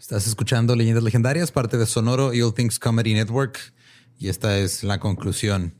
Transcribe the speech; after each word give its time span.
Estás 0.00 0.26
escuchando 0.26 0.74
Leyendas 0.74 1.04
Legendarias, 1.04 1.52
parte 1.52 1.76
de 1.76 1.84
Sonoro 1.84 2.32
y 2.32 2.40
All 2.40 2.54
Things 2.54 2.78
Comedy 2.78 3.12
Network. 3.12 3.58
Y 4.18 4.28
esta 4.28 4.56
es 4.58 4.82
la 4.82 4.98
conclusión. 4.98 5.74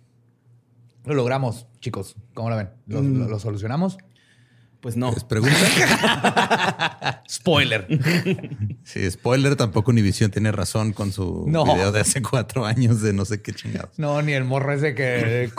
Lo 1.06 1.14
logramos, 1.14 1.66
chicos. 1.80 2.16
¿Cómo 2.34 2.50
la 2.50 2.56
ven? 2.56 2.68
¿Lo, 2.86 3.00
lo- 3.00 3.28
lo 3.28 3.38
solucionamos? 3.38 3.96
Pues 4.80 4.96
no. 4.96 5.10
¿Es 5.10 5.24
pregunta? 5.24 5.56
Spoiler. 7.30 7.86
sí, 8.82 9.10
spoiler, 9.10 9.56
tampoco 9.56 9.90
Univision 9.90 10.30
tiene 10.30 10.52
razón 10.52 10.92
con 10.92 11.12
su 11.12 11.44
No. 11.48 11.64
video 11.64 11.90
de 11.92 12.00
hace 12.00 12.20
cuatro 12.22 12.64
años 12.66 13.00
de 13.02 13.12
no 13.14 13.24
sé 13.24 13.40
qué 13.42 13.52
chingados. 13.52 13.98
No, 13.98 14.20
ni 14.22 14.32
el 14.32 14.44
morro 14.44 14.72
ese 14.72 14.94
que 14.94 15.50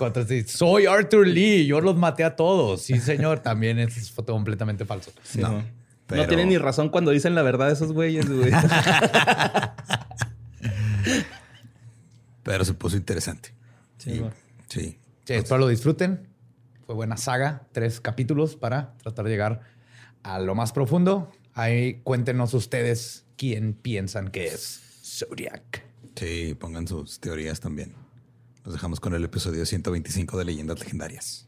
soy 0.47 0.85
Arthur 0.85 1.27
Lee, 1.27 1.65
yo 1.67 1.81
los 1.81 1.97
maté 1.97 2.23
a 2.23 2.35
todos. 2.35 2.83
Sí, 2.83 2.99
señor, 2.99 3.39
también 3.39 3.77
es 3.79 4.11
foto 4.11 4.33
completamente 4.33 4.85
falso. 4.85 5.11
Sí, 5.23 5.39
No, 5.39 5.49
no. 5.49 5.80
Pero- 6.11 6.23
No 6.23 6.27
tienen 6.27 6.49
ni 6.49 6.57
razón 6.57 6.89
cuando 6.89 7.11
dicen 7.11 7.33
la 7.35 7.41
verdad 7.41 7.71
esos 7.71 7.91
güeyes, 7.93 8.29
güey. 8.29 8.51
Pero 12.43 12.65
se 12.65 12.73
puso 12.73 12.97
interesante. 12.97 13.53
Sí. 13.97 14.21
Sí. 14.69 14.97
Sí, 15.25 15.33
espero 15.33 15.59
lo 15.59 15.67
disfruten. 15.67 16.27
Fue 16.85 16.95
buena 16.95 17.17
saga, 17.17 17.67
tres 17.71 18.01
capítulos 18.01 18.55
para 18.55 18.93
tratar 19.03 19.25
de 19.25 19.31
llegar 19.31 19.61
a 20.23 20.39
lo 20.39 20.55
más 20.55 20.71
profundo. 20.73 21.31
Ahí 21.53 22.01
cuéntenos 22.03 22.53
ustedes 22.53 23.25
quién 23.37 23.73
piensan 23.73 24.29
que 24.29 24.47
es 24.47 24.81
Zodiac. 25.03 25.85
Sí, 26.15 26.55
pongan 26.59 26.87
sus 26.87 27.19
teorías 27.19 27.59
también. 27.59 27.93
Nos 28.65 28.73
dejamos 28.73 28.99
con 28.99 29.13
el 29.13 29.23
episodio 29.23 29.65
125 29.65 30.37
de 30.37 30.45
Leyendas 30.45 30.79
Legendarias. 30.79 31.47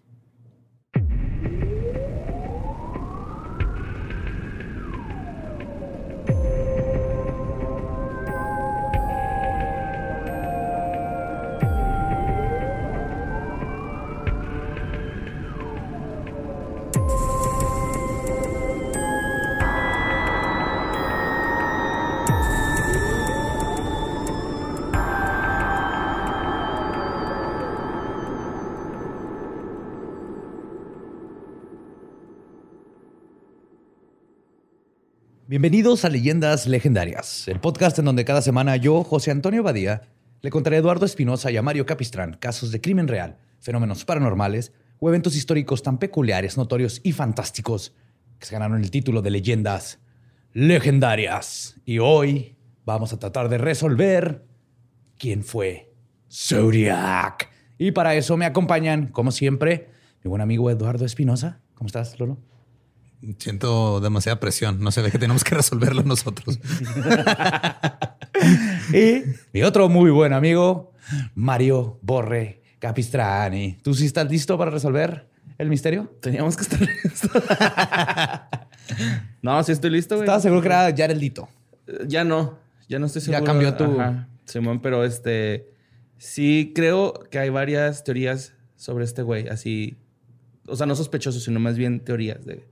Bienvenidos 35.53 36.03
a 36.03 36.09
Leyendas 36.09 36.65
Legendarias, 36.65 37.47
el 37.47 37.59
podcast 37.59 37.99
en 37.99 38.05
donde 38.05 38.25
cada 38.25 38.41
semana 38.41 38.75
yo, 38.75 39.03
José 39.03 39.29
Antonio 39.29 39.61
Badía, 39.61 40.01
le 40.41 40.49
contaré 40.49 40.77
a 40.77 40.79
Eduardo 40.79 41.05
Espinosa 41.05 41.51
y 41.51 41.57
a 41.57 41.61
Mario 41.61 41.85
Capistrán 41.85 42.37
casos 42.39 42.71
de 42.71 42.81
crimen 42.81 43.07
real, 43.07 43.37
fenómenos 43.59 44.03
paranormales 44.03 44.73
o 44.97 45.09
eventos 45.09 45.35
históricos 45.35 45.83
tan 45.83 45.99
peculiares, 45.99 46.57
notorios 46.57 47.01
y 47.03 47.11
fantásticos 47.11 47.93
que 48.39 48.47
se 48.47 48.53
ganaron 48.53 48.81
el 48.81 48.89
título 48.89 49.21
de 49.21 49.29
Leyendas 49.29 49.99
Legendarias. 50.53 51.79
Y 51.85 51.99
hoy 51.99 52.55
vamos 52.83 53.13
a 53.13 53.19
tratar 53.19 53.47
de 53.47 53.59
resolver 53.59 54.47
quién 55.19 55.43
fue 55.43 55.93
Zodiac. 56.31 57.47
Y 57.77 57.91
para 57.91 58.15
eso 58.15 58.37
me 58.37 58.45
acompañan, 58.45 59.09
como 59.09 59.31
siempre, 59.31 59.91
mi 60.23 60.29
buen 60.29 60.41
amigo 60.41 60.71
Eduardo 60.71 61.05
Espinosa. 61.05 61.61
¿Cómo 61.75 61.85
estás, 61.85 62.19
Lolo? 62.19 62.39
Siento 63.37 63.99
demasiada 64.01 64.39
presión. 64.39 64.79
No 64.81 64.91
se 64.91 65.01
ve 65.01 65.11
que 65.11 65.19
tenemos 65.19 65.43
que 65.43 65.55
resolverlo 65.55 66.03
nosotros. 66.03 66.59
Y 68.93 69.23
mi 69.53 69.63
otro 69.63 69.89
muy 69.89 70.11
buen 70.11 70.33
amigo, 70.33 70.91
Mario 71.35 71.99
Borre 72.01 72.61
Capistrani. 72.79 73.77
¿Tú 73.81 73.93
sí 73.93 74.05
estás 74.05 74.29
listo 74.29 74.57
para 74.57 74.71
resolver 74.71 75.27
el 75.57 75.69
misterio? 75.69 76.13
Teníamos 76.21 76.55
que 76.57 76.63
estar 76.63 76.79
listos. 76.81 77.31
no, 79.41 79.63
sí 79.63 79.71
estoy 79.71 79.91
listo, 79.91 80.15
güey. 80.15 80.25
Estaba 80.25 80.39
seguro 80.41 80.61
que 80.61 80.67
era 80.67 80.93
Jared 80.95 81.17
Lito. 81.17 81.47
Eh, 81.87 82.05
Ya 82.07 82.23
no. 82.23 82.57
Ya 82.89 82.99
no 82.99 83.05
estoy 83.05 83.21
Ya 83.21 83.25
seguro. 83.37 83.45
cambió 83.45 83.73
tu- 83.75 83.99
Ajá, 83.99 84.27
Simón, 84.45 84.81
pero 84.81 85.03
este... 85.05 85.69
Sí 86.17 86.71
creo 86.75 87.13
que 87.31 87.39
hay 87.39 87.49
varias 87.49 88.03
teorías 88.03 88.53
sobre 88.75 89.05
este 89.05 89.21
güey. 89.21 89.47
Así... 89.47 89.97
O 90.67 90.75
sea, 90.75 90.85
no 90.85 90.95
sospechosos, 90.95 91.43
sino 91.43 91.59
más 91.59 91.77
bien 91.77 91.99
teorías 92.01 92.45
de, 92.45 92.65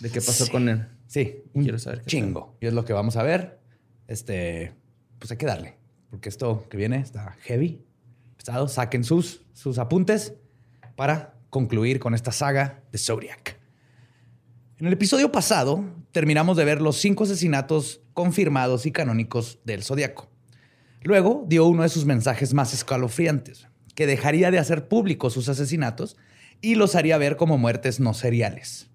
de 0.00 0.10
qué 0.10 0.20
pasó 0.20 0.44
Sí. 0.46 0.50
con 0.50 0.68
él. 0.68 0.86
Sí, 1.06 1.42
un 1.52 1.62
quiero 1.62 1.78
saber 1.78 2.00
qué 2.00 2.06
chingo. 2.06 2.56
Y 2.60 2.66
es 2.66 2.72
lo 2.72 2.84
que 2.84 2.92
vamos 2.92 3.16
a 3.16 3.22
ver. 3.22 3.60
Este, 4.08 4.72
pues 5.18 5.30
hay 5.30 5.36
que 5.36 5.46
darle, 5.46 5.76
porque 6.10 6.28
esto 6.28 6.66
que 6.68 6.76
viene 6.76 6.98
está 6.98 7.36
heavy, 7.42 7.84
pesado. 8.36 8.68
Saquen 8.68 9.04
sus, 9.04 9.42
sus 9.52 9.78
apuntes 9.78 10.34
para 10.96 11.34
concluir 11.50 12.00
con 12.00 12.14
esta 12.14 12.32
saga 12.32 12.82
de 12.92 12.98
Zodiac. 12.98 13.58
En 14.78 14.86
el 14.86 14.92
episodio 14.92 15.30
pasado 15.32 15.84
terminamos 16.12 16.56
de 16.56 16.64
ver 16.64 16.82
los 16.82 16.96
cinco 16.96 17.24
asesinatos 17.24 18.00
confirmados 18.12 18.86
y 18.86 18.92
canónicos 18.92 19.60
del 19.64 19.82
Zodiaco. 19.82 20.28
Luego 21.02 21.44
dio 21.48 21.66
uno 21.66 21.82
de 21.82 21.88
sus 21.88 22.04
mensajes 22.06 22.54
más 22.54 22.74
escalofriantes, 22.74 23.68
que 23.94 24.06
dejaría 24.06 24.50
de 24.50 24.58
hacer 24.58 24.88
públicos 24.88 25.32
sus 25.32 25.48
asesinatos 25.48 26.16
y 26.60 26.74
los 26.74 26.94
haría 26.96 27.18
ver 27.18 27.36
como 27.36 27.56
muertes 27.58 28.00
no 28.00 28.14
seriales. 28.14 28.90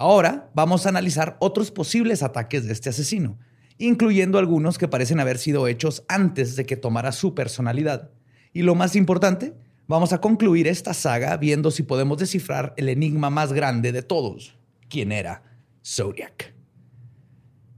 Ahora 0.00 0.48
vamos 0.54 0.86
a 0.86 0.90
analizar 0.90 1.36
otros 1.40 1.72
posibles 1.72 2.22
ataques 2.22 2.64
de 2.64 2.72
este 2.72 2.88
asesino, 2.88 3.36
incluyendo 3.78 4.38
algunos 4.38 4.78
que 4.78 4.86
parecen 4.86 5.18
haber 5.18 5.38
sido 5.38 5.66
hechos 5.66 6.04
antes 6.06 6.54
de 6.54 6.64
que 6.64 6.76
tomara 6.76 7.10
su 7.10 7.34
personalidad. 7.34 8.12
Y 8.52 8.62
lo 8.62 8.76
más 8.76 8.94
importante, 8.94 9.56
vamos 9.88 10.12
a 10.12 10.20
concluir 10.20 10.68
esta 10.68 10.94
saga 10.94 11.36
viendo 11.36 11.72
si 11.72 11.82
podemos 11.82 12.16
descifrar 12.18 12.74
el 12.76 12.88
enigma 12.90 13.28
más 13.28 13.52
grande 13.52 13.90
de 13.90 14.02
todos, 14.02 14.56
quién 14.88 15.10
era 15.10 15.42
Zodiac. 15.84 16.54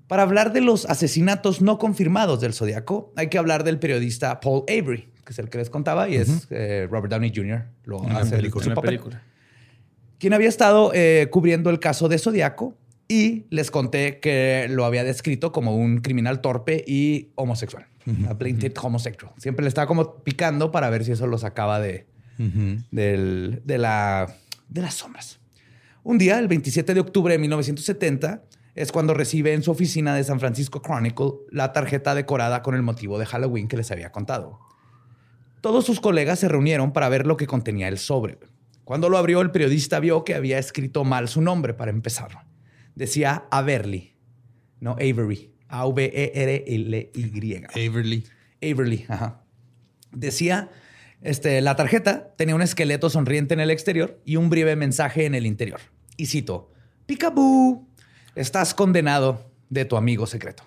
Para 0.07 0.23
hablar 0.23 0.53
de 0.53 0.61
los 0.61 0.85
asesinatos 0.85 1.63
no 1.63 1.79
confirmados 1.79 2.43
del 2.43 2.53
Zodiaco, 2.53 3.15
hay 3.17 3.29
que 3.29 3.39
hablar 3.39 3.65
del 3.65 3.79
periodista 3.79 4.41
Paul 4.41 4.65
Avery, 4.69 5.09
que 5.25 5.33
es 5.33 5.39
el 5.39 5.49
que 5.49 5.57
les 5.57 5.71
contaba, 5.71 6.07
y 6.07 6.17
es 6.17 6.49
eh, 6.51 6.87
Robert 6.91 7.13
Downey 7.13 7.33
Jr. 7.35 7.65
Lo 7.85 8.05
En 8.05 8.13
la 8.13 8.19
hace 8.19 8.37
película. 8.37 8.63
su 8.63 8.69
En 8.69 8.75
la 8.75 8.75
papel 8.75 8.89
película. 8.91 9.23
Quien 10.21 10.33
había 10.35 10.49
estado 10.49 10.93
eh, 10.95 11.27
cubriendo 11.33 11.71
el 11.71 11.81
caso 11.81 12.09
de 12.09 12.19
Zodiaco 12.19 12.77
y 13.09 13.47
les 13.51 13.73
conté 13.73 14.21
que 14.21 14.69
lo 14.71 14.85
había 14.85 15.03
descrito 15.03 15.51
como 15.51 15.75
un 15.77 15.99
criminal 15.99 16.41
torpe 16.41 16.85
y 16.87 17.31
homosexual. 17.35 17.87
A 18.29 18.35
blatant 18.35 18.77
homosexual. 18.83 19.33
Siempre 19.39 19.63
le 19.65 19.69
estaba 19.69 19.87
como 19.89 20.17
picando 20.23 20.71
para 20.71 20.89
ver 20.91 21.05
si 21.05 21.13
eso 21.13 21.27
lo 21.27 21.37
sacaba 21.39 21.81
de, 21.81 22.07
del- 22.91 23.61
de, 23.65 23.79
la, 23.79 24.35
de 24.69 24.81
las 24.83 24.95
sombras. 24.95 25.39
Un 26.03 26.17
día, 26.19 26.39
el 26.39 26.49
27 26.49 26.95
de 26.95 27.01
octubre 27.01 27.35
de 27.35 27.39
1970, 27.39 28.43
es 28.75 28.93
cuando 28.93 29.13
recibe 29.15 29.53
en 29.53 29.63
su 29.63 29.71
oficina 29.71 30.15
de 30.15 30.25
San 30.25 30.41
Francisco 30.41 30.81
Chronicle 30.81 31.33
la 31.51 31.73
tarjeta 31.73 32.15
decorada 32.15 32.63
con 32.63 32.75
el 32.75 32.83
motivo 32.83 33.19
de 33.19 33.27
Halloween 33.27 33.69
que 33.69 33.77
les 33.77 33.91
había 33.91 34.13
contado. 34.13 34.59
Todos 35.61 35.85
sus 35.85 36.01
colegas 36.01 36.39
se 36.39 36.49
reunieron 36.49 36.93
para 36.93 37.09
ver 37.11 37.27
lo 37.27 37.37
que 37.37 37.47
contenía 37.47 37.89
el 37.89 37.99
sobre. 37.99 38.39
Cuando 38.85 39.09
lo 39.09 39.19
abrió, 39.19 39.41
el 39.41 39.51
periodista 39.51 40.01
vio 40.01 40.25
que 40.25 40.35
había 40.35 40.59
escrito 40.59 41.05
mal 41.05 41.29
su 41.29 41.41
nombre 41.41 41.75
para 41.75 41.91
empezar. 41.91 42.47
Decía 42.95 43.45
Averly, 43.51 44.15
no 44.81 44.93
Avery. 44.93 45.51
A-V-E-R-L-Y. 45.71 47.65
Averly. 47.75 48.25
Averly, 48.61 49.07
ajá. 49.09 49.45
Decía, 50.13 50.69
este, 51.23 51.61
la 51.61 51.77
tarjeta 51.77 52.35
tenía 52.37 52.57
un 52.57 52.63
esqueleto 52.63 53.09
sonriente 53.09 53.55
en 53.55 53.61
el 53.61 53.71
exterior 53.71 54.21
y 54.25 54.37
un 54.37 54.51
breve 54.51 54.75
mensaje 54.75 55.27
en 55.27 55.35
el 55.37 55.47
interior. 55.47 55.81
Y 56.17 56.27
cito, 56.27 56.73
Picaboo, 57.07 57.89
estás 58.35 58.75
condenado 58.75 59.51
de 59.69 59.85
tu 59.85 59.97
amigo 59.97 60.27
secreto. 60.27 60.65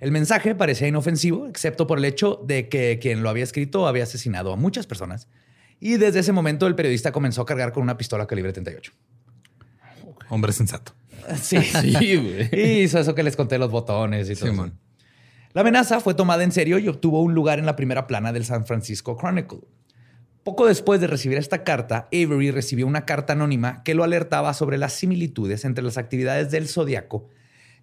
El 0.00 0.12
mensaje 0.12 0.54
parecía 0.54 0.86
inofensivo, 0.86 1.48
excepto 1.48 1.86
por 1.86 1.98
el 1.98 2.04
hecho 2.04 2.40
de 2.46 2.68
que 2.68 2.98
quien 3.00 3.22
lo 3.22 3.30
había 3.30 3.44
escrito 3.44 3.88
había 3.88 4.04
asesinado 4.04 4.52
a 4.52 4.56
muchas 4.56 4.86
personas. 4.86 5.28
Y 5.80 5.96
desde 5.96 6.20
ese 6.20 6.32
momento 6.32 6.66
el 6.66 6.74
periodista 6.74 7.12
comenzó 7.12 7.42
a 7.42 7.46
cargar 7.46 7.72
con 7.72 7.82
una 7.82 7.96
pistola 7.96 8.26
calibre 8.26 8.52
38. 8.52 8.92
Hombre 10.30 10.52
sensato. 10.52 10.92
Sí. 11.42 11.60
Sí, 11.60 12.16
güey. 12.16 12.48
Y 12.52 12.82
hizo 12.84 12.98
eso 12.98 13.14
que 13.14 13.22
les 13.22 13.36
conté 13.36 13.58
los 13.58 13.70
botones 13.70 14.30
y 14.30 14.34
todo. 14.34 14.46
eso. 14.46 14.52
Simón. 14.52 14.78
La 15.52 15.60
amenaza 15.60 16.00
fue 16.00 16.14
tomada 16.14 16.42
en 16.42 16.52
serio 16.52 16.78
y 16.78 16.88
obtuvo 16.88 17.20
un 17.22 17.34
lugar 17.34 17.58
en 17.58 17.66
la 17.66 17.76
primera 17.76 18.06
plana 18.06 18.32
del 18.32 18.44
San 18.46 18.64
Francisco 18.64 19.16
Chronicle. 19.16 19.60
Poco 20.42 20.66
después 20.66 21.00
de 21.00 21.06
recibir 21.06 21.36
esta 21.36 21.64
carta, 21.64 22.08
Avery 22.12 22.50
recibió 22.50 22.86
una 22.86 23.04
carta 23.04 23.34
anónima 23.34 23.82
que 23.82 23.94
lo 23.94 24.04
alertaba 24.04 24.54
sobre 24.54 24.78
las 24.78 24.94
similitudes 24.94 25.66
entre 25.66 25.84
las 25.84 25.98
actividades 25.98 26.50
del 26.50 26.68
Zodíaco 26.68 27.28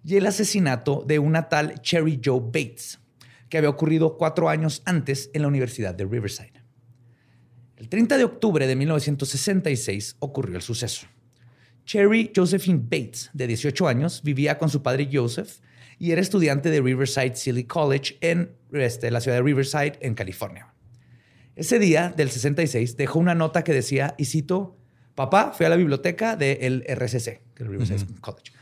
y 0.02 0.16
el 0.16 0.26
asesinato 0.26 1.04
de 1.06 1.20
una 1.20 1.48
tal 1.48 1.80
Cherry 1.82 2.20
Joe 2.24 2.40
Bates, 2.40 2.98
que 3.48 3.58
había 3.58 3.70
ocurrido 3.70 4.16
cuatro 4.16 4.48
años 4.48 4.82
antes 4.84 5.30
en 5.34 5.42
la 5.42 5.48
Universidad 5.48 5.94
de 5.94 6.06
Riverside. 6.06 6.55
El 7.76 7.90
30 7.90 8.16
de 8.16 8.24
octubre 8.24 8.66
de 8.66 8.74
1966 8.74 10.16
ocurrió 10.20 10.56
el 10.56 10.62
suceso. 10.62 11.06
Cherry 11.84 12.32
Josephine 12.34 12.80
Bates, 12.82 13.30
de 13.34 13.46
18 13.46 13.86
años, 13.86 14.22
vivía 14.22 14.56
con 14.56 14.70
su 14.70 14.82
padre 14.82 15.08
Joseph 15.12 15.58
y 15.98 16.10
era 16.10 16.20
estudiante 16.20 16.70
de 16.70 16.80
Riverside 16.80 17.36
City 17.36 17.64
College 17.64 18.16
en 18.22 18.52
este, 18.72 19.10
la 19.10 19.20
ciudad 19.20 19.36
de 19.36 19.42
Riverside, 19.42 19.98
en 20.00 20.14
California. 20.14 20.72
Ese 21.54 21.78
día 21.78 22.12
del 22.16 22.30
66 22.30 22.96
dejó 22.96 23.18
una 23.18 23.34
nota 23.34 23.62
que 23.62 23.72
decía, 23.72 24.14
y 24.18 24.24
cito, 24.24 24.76
papá 25.14 25.52
fue 25.56 25.66
a 25.66 25.68
la 25.68 25.76
biblioteca 25.76 26.34
del 26.36 26.82
RCC, 26.86 27.42
el 27.56 27.68
Riverside 27.68 28.06
College. 28.20 28.52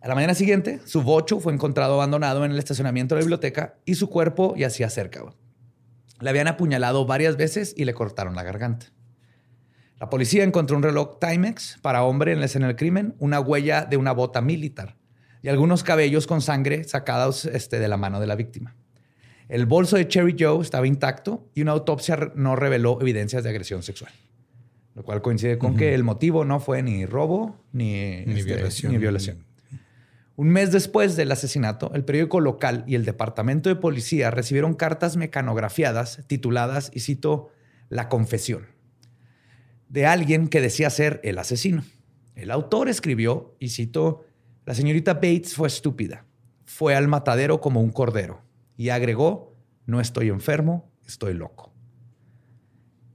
A 0.00 0.06
la 0.06 0.14
mañana 0.14 0.34
siguiente, 0.34 0.80
su 0.84 1.02
bocho 1.02 1.40
fue 1.40 1.52
encontrado 1.52 1.94
abandonado 1.94 2.44
en 2.44 2.52
el 2.52 2.58
estacionamiento 2.58 3.14
de 3.14 3.20
la 3.20 3.24
biblioteca 3.24 3.74
y 3.84 3.96
su 3.96 4.08
cuerpo 4.08 4.54
yacía 4.56 4.88
cerca. 4.90 5.24
Le 6.20 6.30
habían 6.30 6.48
apuñalado 6.48 7.06
varias 7.06 7.36
veces 7.36 7.74
y 7.76 7.84
le 7.84 7.94
cortaron 7.94 8.34
la 8.34 8.42
garganta. 8.42 8.86
La 10.00 10.10
policía 10.10 10.44
encontró 10.44 10.76
un 10.76 10.82
reloj 10.82 11.18
Timex 11.18 11.78
para 11.82 12.04
hombre 12.04 12.32
en 12.32 12.40
la 12.40 12.46
escena 12.46 12.68
del 12.68 12.76
crimen, 12.76 13.14
una 13.18 13.40
huella 13.40 13.84
de 13.84 13.96
una 13.96 14.12
bota 14.12 14.40
militar 14.40 14.96
y 15.42 15.48
algunos 15.48 15.82
cabellos 15.82 16.26
con 16.26 16.40
sangre 16.40 16.84
sacados 16.84 17.44
este, 17.44 17.78
de 17.78 17.88
la 17.88 17.96
mano 17.96 18.20
de 18.20 18.26
la 18.26 18.36
víctima. 18.36 18.76
El 19.48 19.66
bolso 19.66 19.96
de 19.96 20.06
Cherry 20.06 20.36
Joe 20.38 20.62
estaba 20.62 20.86
intacto 20.86 21.48
y 21.54 21.62
una 21.62 21.72
autopsia 21.72 22.32
no 22.34 22.54
reveló 22.54 23.00
evidencias 23.00 23.42
de 23.42 23.50
agresión 23.50 23.82
sexual, 23.82 24.12
lo 24.94 25.02
cual 25.02 25.22
coincide 25.22 25.58
con 25.58 25.76
que 25.76 25.94
el 25.94 26.04
motivo 26.04 26.44
no 26.44 26.60
fue 26.60 26.82
ni 26.82 27.06
robo 27.06 27.56
ni, 27.72 27.94
este, 27.94 28.34
Ni 28.90 28.98
violación. 28.98 29.47
Un 30.38 30.50
mes 30.50 30.70
después 30.70 31.16
del 31.16 31.32
asesinato, 31.32 31.90
el 31.94 32.04
periódico 32.04 32.38
local 32.38 32.84
y 32.86 32.94
el 32.94 33.04
departamento 33.04 33.70
de 33.70 33.74
policía 33.74 34.30
recibieron 34.30 34.74
cartas 34.74 35.16
mecanografiadas 35.16 36.22
tituladas, 36.28 36.92
y 36.94 37.00
cito, 37.00 37.50
La 37.88 38.08
confesión, 38.08 38.68
de 39.88 40.06
alguien 40.06 40.46
que 40.46 40.60
decía 40.60 40.90
ser 40.90 41.20
el 41.24 41.38
asesino. 41.38 41.82
El 42.36 42.52
autor 42.52 42.88
escribió, 42.88 43.56
y 43.58 43.70
cito, 43.70 44.26
La 44.64 44.74
señorita 44.74 45.14
Bates 45.14 45.56
fue 45.56 45.66
estúpida, 45.66 46.24
fue 46.64 46.94
al 46.94 47.08
matadero 47.08 47.60
como 47.60 47.80
un 47.80 47.90
cordero, 47.90 48.40
y 48.76 48.90
agregó, 48.90 49.56
No 49.86 50.00
estoy 50.00 50.28
enfermo, 50.28 50.88
estoy 51.04 51.34
loco. 51.34 51.74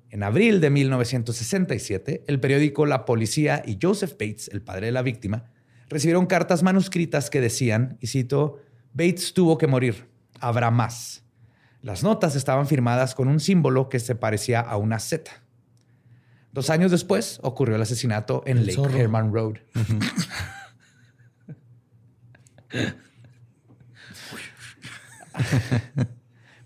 En 0.10 0.24
abril 0.24 0.60
de 0.60 0.70
1967, 0.70 2.26
el 2.28 2.42
periódico 2.42 2.86
La 2.86 3.06
Policía 3.06 3.64
y 3.66 3.80
Joseph 3.82 4.12
Bates, 4.20 4.50
el 4.50 4.62
padre 4.62 4.88
de 4.88 4.92
la 4.92 5.04
víctima, 5.04 5.53
recibieron 5.90 6.26
cartas 6.26 6.64
manuscritas 6.64 7.30
que 7.30 7.42
decían, 7.42 7.98
y 8.02 8.08
cito, 8.08 8.60
Bates 8.94 9.34
tuvo 9.34 9.58
que 9.58 9.68
morir, 9.68 10.08
habrá 10.40 10.72
más. 10.72 11.24
Las 11.82 12.04
notas 12.04 12.36
estaban 12.36 12.68
firmadas 12.68 13.16
con 13.16 13.28
un 13.28 13.40
símbolo 13.40 13.90
que 13.90 14.00
se 14.00 14.16
parecía 14.16 14.62
a 14.62 14.78
una 14.78 15.00
Z. 15.00 15.32
Dos 16.52 16.70
años 16.70 16.92
después 16.92 17.40
ocurrió 17.42 17.76
el 17.76 17.82
asesinato 17.82 18.44
en 18.46 18.66
Lake 18.66 19.00
Herman 19.00 19.34
Road. 19.34 19.56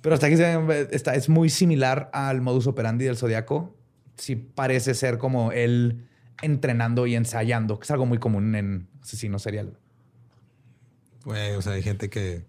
Pero 0.02 0.14
hasta 0.14 0.28
aquí 0.28 0.36
está, 0.92 1.16
es 1.16 1.30
muy 1.30 1.50
similar 1.50 2.10
al 2.14 2.42
modus 2.42 2.68
operandi 2.68 3.06
del 3.06 3.18
zodiaco. 3.18 3.76
Sí 4.18 4.36
parece 4.36 4.94
ser 4.94 5.18
como 5.18 5.52
él 5.52 6.08
entrenando 6.42 7.08
y 7.08 7.16
ensayando, 7.16 7.80
que 7.80 7.86
es 7.86 7.92
algo 7.92 8.06
muy 8.06 8.20
común 8.20 8.56
en 8.56 8.88
asesinos 9.02 9.42
serial. 9.42 9.78
Güey, 11.24 11.56
o 11.56 11.62
sea, 11.62 11.74
hay 11.74 11.84
gente 11.84 12.10
que 12.10 12.46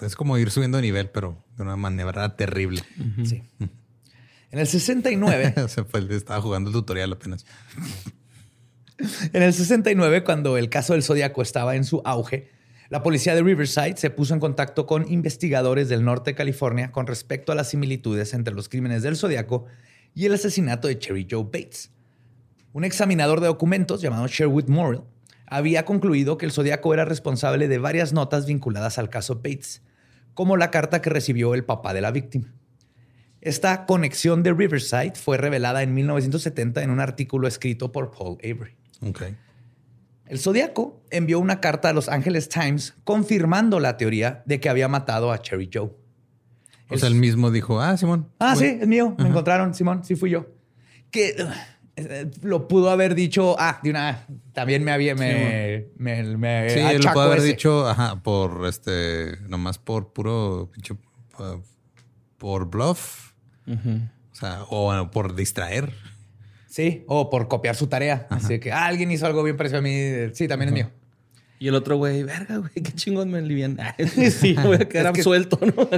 es 0.00 0.16
como 0.16 0.38
ir 0.38 0.50
subiendo 0.50 0.78
de 0.78 0.82
nivel, 0.82 1.10
pero 1.10 1.44
de 1.56 1.62
una 1.62 1.76
manera 1.76 2.36
terrible. 2.36 2.82
Sí. 3.24 3.42
En 4.50 4.58
el 4.58 4.66
69. 4.66 5.54
Se 5.68 5.84
fue, 5.84 6.06
estaba 6.10 6.40
jugando 6.40 6.70
el 6.70 6.74
tutorial 6.74 7.12
apenas. 7.12 7.44
en 9.32 9.42
el 9.42 9.52
69, 9.52 10.24
cuando 10.24 10.56
el 10.56 10.70
caso 10.70 10.94
del 10.94 11.02
Zodíaco 11.02 11.42
estaba 11.42 11.76
en 11.76 11.84
su 11.84 12.00
auge, 12.04 12.50
la 12.88 13.02
policía 13.02 13.34
de 13.34 13.42
Riverside 13.42 13.96
se 13.96 14.10
puso 14.10 14.32
en 14.32 14.40
contacto 14.40 14.86
con 14.86 15.10
investigadores 15.10 15.88
del 15.88 16.04
norte 16.04 16.30
de 16.30 16.34
California 16.36 16.92
con 16.92 17.06
respecto 17.06 17.50
a 17.50 17.54
las 17.54 17.70
similitudes 17.70 18.34
entre 18.34 18.54
los 18.54 18.68
crímenes 18.68 19.02
del 19.02 19.16
Zodíaco 19.16 19.66
y 20.14 20.26
el 20.26 20.34
asesinato 20.34 20.86
de 20.88 20.98
Cherry 20.98 21.26
Joe 21.28 21.44
Bates. 21.44 21.90
Un 22.74 22.82
examinador 22.82 23.40
de 23.40 23.46
documentos 23.46 24.00
llamado 24.00 24.26
Sherwood 24.26 24.66
Morrill 24.66 25.02
había 25.46 25.84
concluido 25.84 26.36
que 26.36 26.44
el 26.44 26.50
Zodíaco 26.50 26.92
era 26.92 27.04
responsable 27.04 27.68
de 27.68 27.78
varias 27.78 28.12
notas 28.12 28.46
vinculadas 28.46 28.98
al 28.98 29.10
caso 29.10 29.36
Bates, 29.36 29.80
como 30.34 30.56
la 30.56 30.72
carta 30.72 31.00
que 31.00 31.08
recibió 31.08 31.54
el 31.54 31.64
papá 31.64 31.94
de 31.94 32.00
la 32.00 32.10
víctima. 32.10 32.52
Esta 33.40 33.86
conexión 33.86 34.42
de 34.42 34.52
Riverside 34.52 35.12
fue 35.14 35.36
revelada 35.36 35.84
en 35.84 35.94
1970 35.94 36.82
en 36.82 36.90
un 36.90 36.98
artículo 36.98 37.46
escrito 37.46 37.92
por 37.92 38.10
Paul 38.10 38.38
Avery. 38.42 38.74
El 40.26 40.40
Zodíaco 40.40 41.00
envió 41.10 41.38
una 41.38 41.60
carta 41.60 41.90
a 41.90 41.92
Los 41.92 42.08
Angeles 42.08 42.48
Times 42.48 42.96
confirmando 43.04 43.78
la 43.78 43.96
teoría 43.96 44.42
de 44.46 44.58
que 44.58 44.68
había 44.68 44.88
matado 44.88 45.30
a 45.30 45.40
Cherry 45.40 45.70
Joe. 45.72 45.92
O 46.90 46.98
sea, 46.98 47.08
él 47.08 47.14
mismo 47.14 47.52
dijo, 47.52 47.80
ah, 47.80 47.96
Simón. 47.96 48.30
Ah, 48.40 48.56
sí, 48.56 48.78
es 48.80 48.88
mío. 48.88 49.14
Me 49.16 49.28
encontraron, 49.28 49.74
Simón, 49.74 50.02
sí 50.02 50.16
fui 50.16 50.30
yo. 50.30 50.48
Que 51.12 51.36
lo 52.42 52.68
pudo 52.68 52.90
haber 52.90 53.14
dicho, 53.14 53.56
ah, 53.58 53.80
de 53.82 53.90
una, 53.90 54.26
también 54.52 54.82
me 54.84 54.92
había, 54.92 55.14
me, 55.14 55.86
me, 55.96 56.22
me 56.36 56.70
Sí, 56.70 56.80
lo 56.98 57.12
pudo 57.12 57.22
haber 57.22 57.42
dicho, 57.42 57.88
ajá, 57.88 58.22
por 58.22 58.66
este, 58.66 59.38
nomás 59.48 59.78
por 59.78 60.12
puro, 60.12 60.70
por 62.38 62.66
bluff. 62.66 63.32
O 63.66 64.36
sea, 64.36 64.64
o 64.68 65.10
por 65.10 65.34
distraer. 65.34 65.92
Sí, 66.66 67.04
o 67.06 67.30
por 67.30 67.46
copiar 67.46 67.76
su 67.76 67.86
tarea. 67.86 68.26
Así 68.30 68.58
que 68.58 68.72
ah, 68.72 68.86
alguien 68.86 69.10
hizo 69.12 69.26
algo 69.26 69.44
bien 69.44 69.56
parecido 69.56 69.78
a 69.78 69.82
mí. 69.82 69.94
Sí, 70.32 70.48
también 70.48 70.70
es 70.70 70.74
mío. 70.74 70.90
Y 71.64 71.68
el 71.68 71.76
otro 71.76 71.96
güey, 71.96 72.24
verga, 72.24 72.58
güey, 72.58 72.74
qué 72.74 72.92
chingón 72.92 73.30
me 73.30 73.38
alivian. 73.38 73.78
sí, 74.38 74.52
voy 74.52 74.76
a 74.76 74.86
quedar 74.86 75.06
absuelto, 75.06 75.58
¿no? 75.62 75.88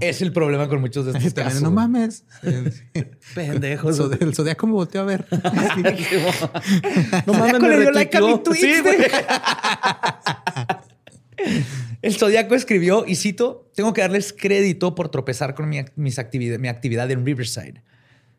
es 0.00 0.20
el 0.20 0.34
problema 0.34 0.68
con 0.68 0.82
muchos 0.82 1.06
de 1.06 1.16
estos 1.16 1.32
casos. 1.32 1.62
No 1.62 1.70
mames. 1.70 2.24
Pendejos. 3.34 3.98
El 4.20 4.34
zodiaco 4.34 4.66
me 4.66 4.74
volteó 4.74 5.00
a 5.00 5.04
ver. 5.04 5.24
no 7.26 7.32
mames, 7.32 7.58
me 7.58 7.80
dio 7.80 7.90
like 7.92 8.14
a 8.14 8.20
mi 8.20 8.38
tweet, 8.42 8.60
sí, 8.60 8.80
güey. 8.82 8.98
El 12.02 12.14
Zodíaco 12.16 12.54
escribió, 12.54 13.06
y 13.06 13.16
cito, 13.16 13.70
tengo 13.74 13.94
que 13.94 14.02
darles 14.02 14.34
crédito 14.38 14.94
por 14.94 15.08
tropezar 15.08 15.54
con 15.54 15.70
mi, 15.70 15.82
mis 15.96 16.18
actividad, 16.18 16.58
mi 16.58 16.68
actividad 16.68 17.10
en 17.10 17.24
Riverside, 17.24 17.82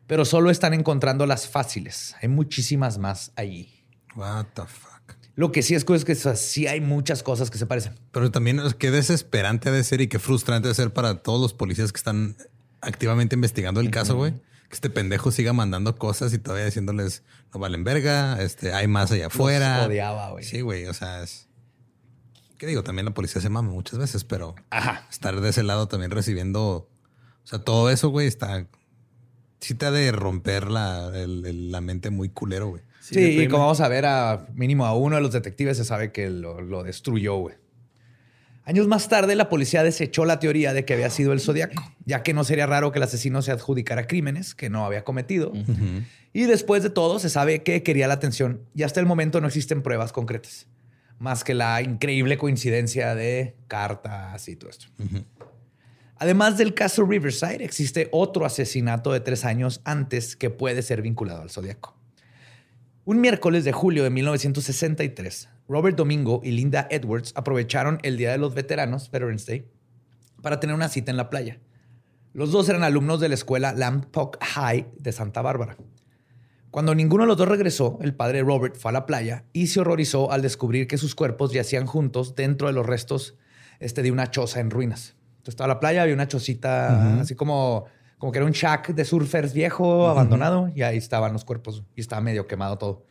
pero 0.06 0.24
solo 0.24 0.50
están 0.50 0.72
encontrando 0.72 1.26
las 1.26 1.48
fáciles. 1.48 2.14
Hay 2.22 2.28
muchísimas 2.28 2.96
más 2.98 3.32
allí. 3.34 3.82
What 4.14 4.46
the 4.54 4.62
fuck. 4.66 4.85
Lo 5.36 5.52
que 5.52 5.62
sí 5.62 5.74
es, 5.74 5.84
que 5.84 6.14
sí 6.14 6.66
hay 6.66 6.80
muchas 6.80 7.22
cosas 7.22 7.50
que 7.50 7.58
se 7.58 7.66
parecen. 7.66 7.92
Pero 8.10 8.30
también 8.30 8.58
qué 8.78 8.90
desesperante 8.90 9.70
de 9.70 9.84
ser 9.84 10.00
y 10.00 10.08
qué 10.08 10.18
frustrante 10.18 10.66
de 10.66 10.74
ser 10.74 10.94
para 10.94 11.22
todos 11.22 11.38
los 11.40 11.52
policías 11.52 11.92
que 11.92 11.98
están 11.98 12.36
activamente 12.80 13.34
investigando 13.34 13.80
el 13.80 13.90
caso, 13.90 14.16
güey. 14.16 14.32
Que 14.32 14.74
este 14.74 14.88
pendejo 14.88 15.30
siga 15.30 15.52
mandando 15.52 15.94
cosas 15.96 16.32
y 16.32 16.38
todavía 16.38 16.64
diciéndoles 16.64 17.22
no 17.52 17.60
valen 17.60 17.84
verga, 17.84 18.42
este, 18.42 18.72
hay 18.72 18.88
más 18.88 19.12
allá 19.12 19.26
afuera. 19.26 19.78
Los 19.78 19.86
odiaba, 19.88 20.30
güey. 20.30 20.42
Sí, 20.42 20.62
güey. 20.62 20.86
O 20.86 20.94
sea, 20.94 21.22
es. 21.22 21.48
¿Qué 22.56 22.66
digo? 22.66 22.82
También 22.82 23.04
la 23.04 23.12
policía 23.12 23.42
se 23.42 23.50
mama 23.50 23.70
muchas 23.70 23.98
veces, 23.98 24.24
pero 24.24 24.54
estar 25.10 25.38
de 25.38 25.50
ese 25.50 25.62
lado 25.62 25.86
también 25.86 26.10
recibiendo. 26.10 26.88
O 27.44 27.46
sea, 27.46 27.58
todo 27.58 27.90
eso, 27.90 28.08
güey, 28.08 28.26
está. 28.26 28.66
Sí 29.60 29.74
te 29.74 29.84
ha 29.84 29.90
de 29.90 30.10
romper 30.12 30.70
la, 30.70 31.10
la 31.10 31.80
mente 31.82 32.08
muy 32.08 32.30
culero, 32.30 32.68
güey. 32.68 32.82
Sí, 33.10 33.40
y 33.40 33.48
como 33.48 33.62
vamos 33.62 33.80
a 33.80 33.88
ver, 33.88 34.04
a 34.04 34.46
mínimo 34.54 34.84
a 34.84 34.94
uno 34.96 35.14
de 35.14 35.22
los 35.22 35.32
detectives 35.32 35.76
se 35.76 35.84
sabe 35.84 36.10
que 36.10 36.28
lo, 36.28 36.82
destruyó, 36.82 37.36
güey. 37.36 37.54
Años 38.64 38.88
más 38.88 39.08
tarde, 39.08 39.36
la 39.36 39.48
policía 39.48 39.84
desechó 39.84 40.24
la 40.24 40.40
teoría 40.40 40.72
de 40.72 40.84
que 40.84 40.94
había 40.94 41.08
sido 41.08 41.32
el 41.32 41.38
Zodíaco, 41.38 41.84
ya 42.04 42.24
que 42.24 42.34
no 42.34 42.42
sería 42.42 42.66
raro 42.66 42.90
que 42.90 42.98
el 42.98 43.04
asesino 43.04 43.40
se 43.42 43.52
adjudicara 43.52 44.08
crímenes 44.08 44.56
que 44.56 44.70
no 44.70 44.84
había 44.84 45.04
cometido. 45.04 45.52
Y 46.32 46.46
después 46.46 46.82
de 46.82 46.90
todo, 46.90 47.20
se 47.20 47.30
sabe 47.30 47.62
que 47.62 47.84
quería 47.84 48.08
la 48.08 48.14
atención 48.14 48.62
y 48.74 48.82
hasta 48.82 48.98
el 48.98 49.06
momento 49.06 49.40
no 49.40 49.46
existen 49.46 49.82
pruebas 49.82 50.12
concretas, 50.12 50.66
más 51.20 51.44
que 51.44 51.54
la 51.54 51.80
increíble 51.82 52.38
coincidencia 52.38 53.14
de 53.14 53.54
cartas 53.68 54.48
y 54.48 54.56
todo 54.56 54.70
esto. 54.70 54.86
Además 56.16 56.58
del 56.58 56.74
caso 56.74 57.04
Riverside, 57.04 57.64
existe 57.64 58.08
otro 58.10 58.44
asesinato 58.44 59.12
de 59.12 59.20
tres 59.20 59.44
años 59.44 59.80
antes 59.84 60.34
que 60.34 60.50
puede 60.50 60.82
ser 60.82 61.02
vinculado 61.02 61.42
al 61.42 61.50
Zodíaco. 61.50 61.95
Un 63.08 63.20
miércoles 63.20 63.62
de 63.62 63.70
julio 63.70 64.02
de 64.02 64.10
1963, 64.10 65.48
Robert 65.68 65.96
Domingo 65.96 66.40
y 66.42 66.50
Linda 66.50 66.88
Edwards 66.90 67.32
aprovecharon 67.36 68.00
el 68.02 68.16
Día 68.16 68.32
de 68.32 68.38
los 68.38 68.52
Veteranos, 68.52 69.12
Veterans 69.12 69.46
Day, 69.46 69.70
para 70.42 70.58
tener 70.58 70.74
una 70.74 70.88
cita 70.88 71.12
en 71.12 71.16
la 71.16 71.30
playa. 71.30 71.60
Los 72.32 72.50
dos 72.50 72.68
eran 72.68 72.82
alumnos 72.82 73.20
de 73.20 73.28
la 73.28 73.36
escuela 73.36 73.72
Lambcock 73.72 74.42
High 74.42 74.88
de 74.98 75.12
Santa 75.12 75.40
Bárbara. 75.40 75.76
Cuando 76.72 76.96
ninguno 76.96 77.22
de 77.22 77.28
los 77.28 77.36
dos 77.36 77.46
regresó, 77.46 77.96
el 78.02 78.12
padre 78.12 78.42
Robert 78.42 78.74
fue 78.74 78.88
a 78.88 78.94
la 78.94 79.06
playa 79.06 79.44
y 79.52 79.68
se 79.68 79.78
horrorizó 79.78 80.32
al 80.32 80.42
descubrir 80.42 80.88
que 80.88 80.98
sus 80.98 81.14
cuerpos 81.14 81.52
yacían 81.52 81.86
juntos 81.86 82.34
dentro 82.34 82.66
de 82.66 82.72
los 82.72 82.84
restos 82.84 83.36
este, 83.78 84.02
de 84.02 84.10
una 84.10 84.32
choza 84.32 84.58
en 84.58 84.68
ruinas. 84.68 85.14
Entonces 85.36 85.52
estaba 85.52 85.68
la 85.68 85.78
playa, 85.78 86.02
había 86.02 86.14
una 86.14 86.26
chocita 86.26 87.20
así 87.20 87.36
como 87.36 87.84
como 88.18 88.32
que 88.32 88.38
era 88.38 88.46
un 88.46 88.52
shack 88.52 88.94
de 88.94 89.04
surfers 89.04 89.52
viejo, 89.52 90.08
abandonado, 90.08 90.70
y 90.74 90.82
ahí 90.82 90.96
estaban 90.96 91.32
los 91.32 91.44
cuerpos 91.44 91.84
y 91.94 92.00
estaba 92.00 92.20
medio 92.22 92.46
quemado 92.46 92.78
todo. 92.78 93.04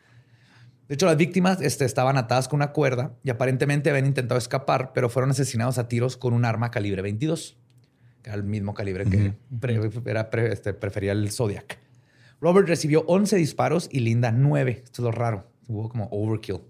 De 0.87 0.95
hecho, 0.95 1.05
las 1.05 1.17
víctimas 1.17 1.61
este, 1.61 1.85
estaban 1.85 2.17
atadas 2.17 2.47
con 2.47 2.57
una 2.57 2.71
cuerda 2.71 3.15
y 3.23 3.29
aparentemente 3.29 3.89
habían 3.89 4.05
intentado 4.05 4.37
escapar, 4.37 4.93
pero 4.93 5.09
fueron 5.09 5.31
asesinados 5.31 5.77
a 5.77 5.87
tiros 5.87 6.17
con 6.17 6.33
un 6.33 6.45
arma 6.45 6.69
calibre 6.69 7.01
22, 7.01 7.57
que 8.21 8.29
era 8.29 8.37
el 8.37 8.43
mismo 8.43 8.73
calibre 8.73 9.05
que 9.05 9.33
este, 10.51 10.73
prefería 10.73 11.11
el 11.11 11.31
Zodiac. 11.31 11.79
Robert 12.39 12.67
recibió 12.67 13.03
11 13.07 13.35
disparos 13.37 13.89
y 13.91 14.01
Linda 14.01 14.31
9. 14.31 14.83
Esto 14.83 15.01
es 15.01 15.05
lo 15.05 15.11
raro. 15.11 15.49
Hubo 15.67 15.89
como 15.89 16.07
overkill. 16.11 16.61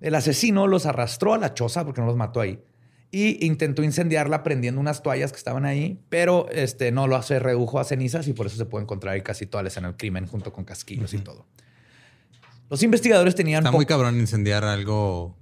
El 0.00 0.14
asesino 0.14 0.66
los 0.66 0.86
arrastró 0.86 1.34
a 1.34 1.38
la 1.38 1.52
choza 1.52 1.84
porque 1.84 2.00
no 2.00 2.06
los 2.06 2.16
mató 2.16 2.40
ahí 2.40 2.62
y 3.10 3.44
intentó 3.46 3.82
incendiarla 3.82 4.42
prendiendo 4.42 4.80
unas 4.80 5.02
toallas 5.02 5.32
que 5.32 5.38
estaban 5.38 5.64
ahí, 5.64 6.00
pero 6.08 6.46
este, 6.50 6.92
no 6.92 7.06
lo 7.06 7.16
hace, 7.16 7.38
redujo 7.38 7.80
a 7.80 7.84
cenizas 7.84 8.28
y 8.28 8.32
por 8.32 8.46
eso 8.46 8.56
se 8.56 8.66
puede 8.66 8.82
encontrar 8.82 9.14
ahí 9.14 9.22
casi 9.22 9.46
toda 9.46 9.62
la 9.62 9.68
escena 9.68 9.88
del 9.88 9.96
crimen 9.96 10.26
junto 10.26 10.52
con 10.52 10.64
casquillos 10.64 11.14
y 11.14 11.18
todo. 11.18 11.46
Los 12.68 12.82
investigadores 12.82 13.34
tenían... 13.34 13.64
Está 13.64 13.72
muy 13.72 13.86
cabrón 13.86 14.20
incendiar 14.20 14.64
algo 14.64 15.34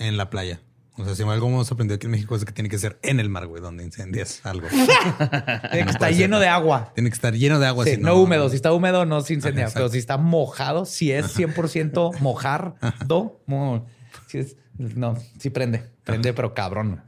en 0.00 0.16
la 0.16 0.28
playa. 0.28 0.60
O 0.98 1.04
sea, 1.04 1.14
si 1.14 1.22
algo 1.22 1.46
hemos 1.46 1.70
aprendido 1.70 1.94
aquí 1.94 2.06
en 2.06 2.10
México 2.10 2.34
es 2.34 2.44
que 2.44 2.50
tiene 2.50 2.68
que 2.68 2.78
ser 2.78 2.98
en 3.02 3.20
el 3.20 3.28
mar, 3.28 3.46
güey, 3.46 3.62
donde 3.62 3.84
incendias 3.84 4.44
algo. 4.44 4.66
está 5.72 6.10
lleno 6.10 6.40
de 6.40 6.48
agua. 6.48 6.90
Tiene 6.94 7.10
que 7.10 7.14
estar 7.14 7.32
lleno 7.34 7.60
de 7.60 7.68
agua. 7.68 7.84
Sí, 7.84 7.98
no, 8.00 8.16
húmedo. 8.16 8.48
Si 8.50 8.56
está 8.56 8.72
húmedo, 8.72 9.06
no 9.06 9.20
se 9.20 9.34
incendia. 9.34 9.70
pero 9.72 9.88
si 9.88 9.98
está 9.98 10.16
mojado, 10.16 10.84
si 10.84 11.12
es 11.12 11.38
100% 11.38 12.18
mojar, 12.18 12.74
do, 13.06 13.40
si 14.26 14.38
es, 14.38 14.56
no, 14.76 15.16
sí 15.38 15.50
prende. 15.50 15.84
Prende, 16.08 16.32
pero 16.32 16.54
cabrón. 16.54 17.02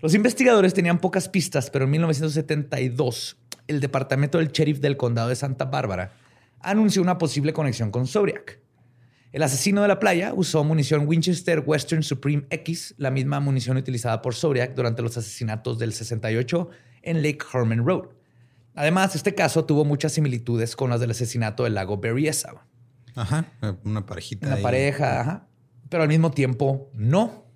Los 0.00 0.14
investigadores 0.14 0.72
tenían 0.72 0.98
pocas 0.98 1.28
pistas, 1.28 1.68
pero 1.68 1.84
en 1.84 1.90
1972 1.90 3.36
el 3.66 3.80
departamento 3.80 4.38
del 4.38 4.48
sheriff 4.48 4.80
del 4.80 4.96
condado 4.96 5.28
de 5.28 5.36
Santa 5.36 5.66
Bárbara 5.66 6.12
anunció 6.60 7.02
una 7.02 7.18
posible 7.18 7.52
conexión 7.52 7.90
con 7.90 8.06
Zodiac. 8.06 8.58
El 9.32 9.42
asesino 9.42 9.82
de 9.82 9.88
la 9.88 10.00
playa 10.00 10.32
usó 10.34 10.64
munición 10.64 11.06
Winchester 11.06 11.62
Western 11.64 12.02
Supreme 12.02 12.46
X, 12.50 12.94
la 12.96 13.10
misma 13.10 13.38
munición 13.40 13.76
utilizada 13.76 14.22
por 14.22 14.34
Zodiac 14.34 14.74
durante 14.74 15.02
los 15.02 15.16
asesinatos 15.16 15.78
del 15.78 15.92
68 15.92 16.68
en 17.02 17.22
Lake 17.22 17.44
Herman 17.52 17.86
Road. 17.86 18.08
Además, 18.74 19.14
este 19.14 19.34
caso 19.34 19.66
tuvo 19.66 19.84
muchas 19.84 20.12
similitudes 20.12 20.74
con 20.74 20.90
las 20.90 21.00
del 21.00 21.10
asesinato 21.10 21.64
del 21.64 21.74
lago 21.74 21.98
Berryessa. 21.98 22.66
Ajá, 23.14 23.52
una 23.84 24.06
parejita. 24.06 24.46
Una 24.46 24.56
pareja, 24.56 25.20
ajá. 25.20 25.48
Pero 25.88 26.02
al 26.02 26.08
mismo 26.08 26.30
tiempo, 26.30 26.90
no 26.94 27.49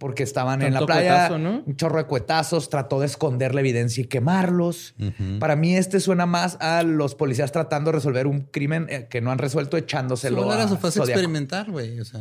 porque 0.00 0.22
estaban 0.22 0.62
en 0.62 0.72
la 0.72 0.86
playa, 0.86 1.30
un 1.30 1.76
chorro 1.76 1.98
de 1.98 2.04
cuetazos, 2.04 2.70
trató 2.70 3.00
de 3.00 3.06
esconder 3.06 3.54
la 3.54 3.60
evidencia 3.60 4.02
y 4.02 4.06
quemarlos. 4.06 4.94
Para 5.38 5.56
mí 5.56 5.76
este 5.76 6.00
suena 6.00 6.24
más 6.24 6.56
a 6.60 6.82
los 6.82 7.14
policías 7.14 7.52
tratando 7.52 7.90
de 7.90 7.96
resolver 7.96 8.26
un 8.26 8.40
crimen 8.40 8.86
eh, 8.88 9.08
que 9.10 9.20
no 9.20 9.30
han 9.30 9.36
resuelto 9.36 9.76
echándoselo 9.76 10.40
Solo 10.40 10.54
era 10.54 10.66
su 10.68 10.78
fase 10.78 11.00
experimental, 11.00 11.70
güey. 11.70 12.00
O 12.00 12.06
sea, 12.06 12.18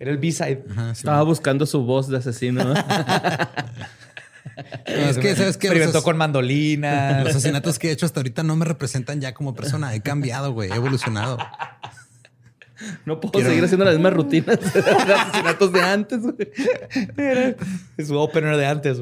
era 0.00 0.10
el 0.10 0.18
B-side. 0.18 0.64
Estaba 0.90 1.22
buscando 1.22 1.64
su 1.64 1.84
voz 1.84 2.08
de 2.08 2.16
asesino. 2.16 2.74
es 4.86 5.18
que, 5.18 5.36
¿sabes 5.36 5.56
qué? 5.56 5.68
Experimentó 5.68 6.02
con 6.02 6.16
mandolinas. 6.16 7.22
Los 7.22 7.36
asesinatos 7.36 7.78
que 7.78 7.90
he 7.90 7.92
hecho 7.92 8.06
hasta 8.06 8.18
ahorita 8.18 8.42
no 8.42 8.56
me 8.56 8.64
representan 8.64 9.20
ya 9.20 9.32
como 9.32 9.54
persona. 9.54 9.94
He 9.94 10.00
cambiado, 10.00 10.52
güey. 10.52 10.72
He 10.72 10.74
evolucionado. 10.74 11.38
No 13.04 13.20
puedo 13.20 13.44
seguir 13.46 13.64
haciendo 13.64 13.84
las 13.84 13.94
mismas 13.94 14.12
rutinas 14.12 14.58
de 14.74 15.14
asesinatos 15.14 15.72
de 15.72 15.80
antes. 15.80 16.20
Es 17.96 18.08
su 18.08 18.16
opener 18.16 18.56
de 18.56 18.66
antes. 18.66 18.98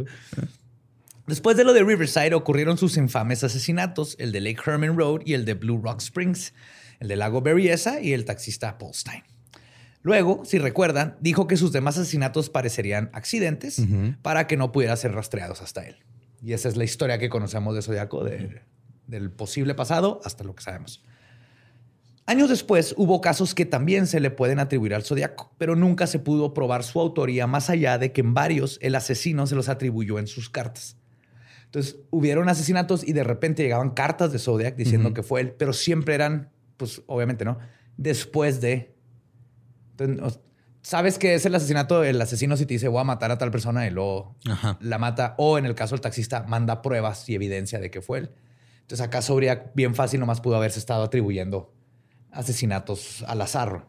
Después 1.26 1.56
de 1.56 1.64
lo 1.64 1.72
de 1.72 1.82
Riverside 1.82 2.34
ocurrieron 2.34 2.76
sus 2.76 2.96
infames 2.96 3.42
asesinatos, 3.44 4.14
el 4.18 4.30
de 4.32 4.40
Lake 4.40 4.60
Herman 4.66 4.96
Road 4.96 5.22
y 5.24 5.34
el 5.34 5.44
de 5.44 5.54
Blue 5.54 5.80
Rock 5.82 6.00
Springs, 6.00 6.52
el 7.00 7.08
de 7.08 7.16
Lago 7.16 7.40
Berryessa 7.40 8.00
y 8.00 8.12
el 8.12 8.24
taxista 8.24 8.76
Paul 8.78 8.94
Stein. 8.94 9.22
Luego, 10.02 10.44
si 10.44 10.58
recuerdan, 10.58 11.16
dijo 11.20 11.46
que 11.46 11.56
sus 11.56 11.72
demás 11.72 11.96
asesinatos 11.96 12.50
parecerían 12.50 13.08
accidentes 13.14 13.80
para 14.20 14.46
que 14.46 14.58
no 14.58 14.70
pudiera 14.70 14.94
ser 14.96 15.12
rastreados 15.12 15.62
hasta 15.62 15.86
él. 15.86 15.96
Y 16.42 16.52
esa 16.52 16.68
es 16.68 16.76
la 16.76 16.84
historia 16.84 17.18
que 17.18 17.30
conocemos 17.30 17.74
de 17.74 17.80
Zodiaco, 17.80 18.22
del 18.22 19.30
posible 19.30 19.74
pasado 19.74 20.20
hasta 20.24 20.44
lo 20.44 20.54
que 20.54 20.62
sabemos. 20.62 21.02
Años 22.26 22.48
después 22.48 22.94
hubo 22.96 23.20
casos 23.20 23.54
que 23.54 23.66
también 23.66 24.06
se 24.06 24.18
le 24.18 24.30
pueden 24.30 24.58
atribuir 24.58 24.94
al 24.94 25.02
Zodiaco, 25.02 25.52
pero 25.58 25.76
nunca 25.76 26.06
se 26.06 26.18
pudo 26.18 26.54
probar 26.54 26.82
su 26.82 26.98
autoría 26.98 27.46
más 27.46 27.68
allá 27.68 27.98
de 27.98 28.12
que 28.12 28.22
en 28.22 28.32
varios 28.32 28.78
el 28.80 28.94
asesino 28.94 29.46
se 29.46 29.54
los 29.54 29.68
atribuyó 29.68 30.18
en 30.18 30.26
sus 30.26 30.48
cartas. 30.48 30.96
Entonces, 31.66 31.96
hubieron 32.10 32.48
asesinatos 32.48 33.06
y 33.06 33.12
de 33.12 33.24
repente 33.24 33.62
llegaban 33.62 33.90
cartas 33.90 34.32
de 34.32 34.38
Zodiac 34.38 34.74
diciendo 34.76 35.12
que 35.12 35.22
fue 35.22 35.42
él, 35.42 35.52
pero 35.58 35.72
siempre 35.74 36.14
eran, 36.14 36.50
pues 36.78 37.02
obviamente, 37.06 37.44
¿no? 37.44 37.58
Después 37.96 38.60
de... 38.60 38.94
Sabes 40.80 41.18
que 41.18 41.34
es 41.34 41.44
el 41.44 41.54
asesinato, 41.54 42.04
el 42.04 42.20
asesino 42.20 42.56
si 42.56 42.64
te 42.64 42.74
dice 42.74 42.88
voy 42.88 43.00
a 43.00 43.04
matar 43.04 43.32
a 43.32 43.38
tal 43.38 43.50
persona 43.50 43.86
y 43.86 43.90
luego 43.90 44.36
la 44.80 44.98
mata, 44.98 45.34
o 45.36 45.58
en 45.58 45.66
el 45.66 45.74
caso 45.74 45.94
del 45.94 46.00
taxista 46.00 46.44
manda 46.44 46.80
pruebas 46.80 47.28
y 47.28 47.34
evidencia 47.34 47.80
de 47.80 47.90
que 47.90 48.00
fue 48.00 48.18
él. 48.18 48.30
Entonces 48.80 49.06
acá 49.06 49.20
Zodiac 49.20 49.72
bien 49.74 49.94
fácil 49.94 50.20
nomás 50.20 50.40
pudo 50.40 50.56
haberse 50.56 50.78
estado 50.78 51.02
atribuyendo 51.02 51.72
asesinatos 52.34 53.24
al 53.26 53.40
azar. 53.40 53.86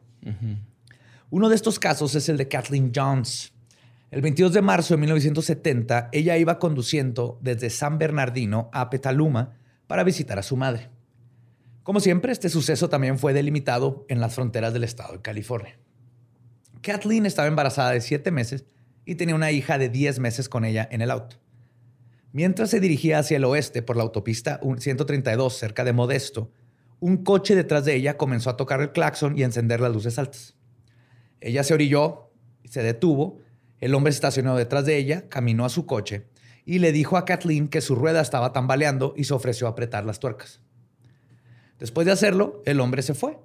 Uno 1.30 1.50
de 1.50 1.56
estos 1.56 1.80
casos 1.80 2.16
es 2.16 2.30
el 2.30 2.38
de 2.38 2.48
Kathleen 2.48 2.92
Jones. 2.96 3.52
El 4.12 4.22
22 4.22 4.54
de 4.54 4.62
marzo 4.62 4.94
de 4.94 5.00
1970, 5.00 6.10
ella 6.12 6.38
iba 6.38 6.60
conduciendo 6.60 7.38
desde 7.42 7.70
San 7.70 7.98
Bernardino 7.98 8.70
a 8.72 8.90
Petaluma 8.90 9.58
para 9.88 10.04
visitar 10.04 10.40
a 10.40 10.44
su 10.44 10.56
madre. 10.56 10.90
Como 11.84 12.00
siempre, 12.00 12.32
este 12.32 12.50
suceso 12.50 12.90
también 12.90 13.20
fue 13.20 13.34
delimitado 13.34 14.06
en 14.10 14.20
las 14.20 14.34
fronteras 14.34 14.74
del 14.74 14.84
estado 14.84 15.14
de 15.14 15.22
California. 15.22 15.78
Kathleen 16.82 17.26
estaba 17.26 17.48
embarazada 17.48 17.92
de 17.92 18.02
siete 18.02 18.32
meses 18.32 18.66
y 19.06 19.16
tenía 19.16 19.36
una 19.36 19.52
hija 19.52 19.78
de 19.78 19.90
10 19.90 20.20
meses 20.20 20.50
con 20.50 20.66
ella 20.66 20.88
en 20.92 21.02
el 21.02 21.12
auto. 21.12 21.38
Mientras 22.32 22.70
se 22.70 22.80
dirigía 22.80 23.20
hacia 23.20 23.38
el 23.38 23.46
oeste 23.46 23.82
por 23.82 23.98
la 23.98 24.04
autopista 24.04 24.60
132 24.78 25.58
cerca 25.58 25.84
de 25.84 25.94
Modesto, 25.94 26.52
un 27.06 27.18
coche 27.18 27.54
detrás 27.54 27.86
de 27.86 27.94
ella 27.94 28.18
comenzó 28.18 28.50
a 28.50 28.58
tocar 28.58 28.82
el 28.82 28.92
claxon 28.92 29.38
y 29.38 29.44
a 29.44 29.46
encender 29.46 29.80
las 29.80 29.94
luces 29.94 30.18
altas. 30.18 30.56
Ella 31.40 31.64
se 31.64 31.76
orilló, 31.76 32.32
se 32.64 32.82
detuvo, 32.82 33.42
el 33.78 33.94
hombre 33.94 34.12
se 34.12 34.18
estacionó 34.18 34.56
detrás 34.56 34.88
de 34.88 34.98
ella, 34.98 35.30
caminó 35.30 35.66
a 35.66 35.70
su 35.70 35.86
coche 35.86 36.26
y 36.66 36.80
le 36.80 36.92
dijo 36.92 37.16
a 37.16 37.26
Kathleen 37.26 37.68
que 37.68 37.82
su 37.82 37.94
rueda 37.94 38.22
estaba 38.22 38.54
tambaleando 38.54 39.14
y 39.16 39.26
se 39.26 39.36
ofreció 39.36 39.68
a 39.68 39.72
apretar 39.72 40.04
las 40.04 40.20
tuercas. 40.20 40.62
Después 41.78 42.08
de 42.08 42.12
hacerlo, 42.12 42.64
el 42.66 42.80
hombre 42.80 43.04
se 43.04 43.14
fue. 43.14 43.38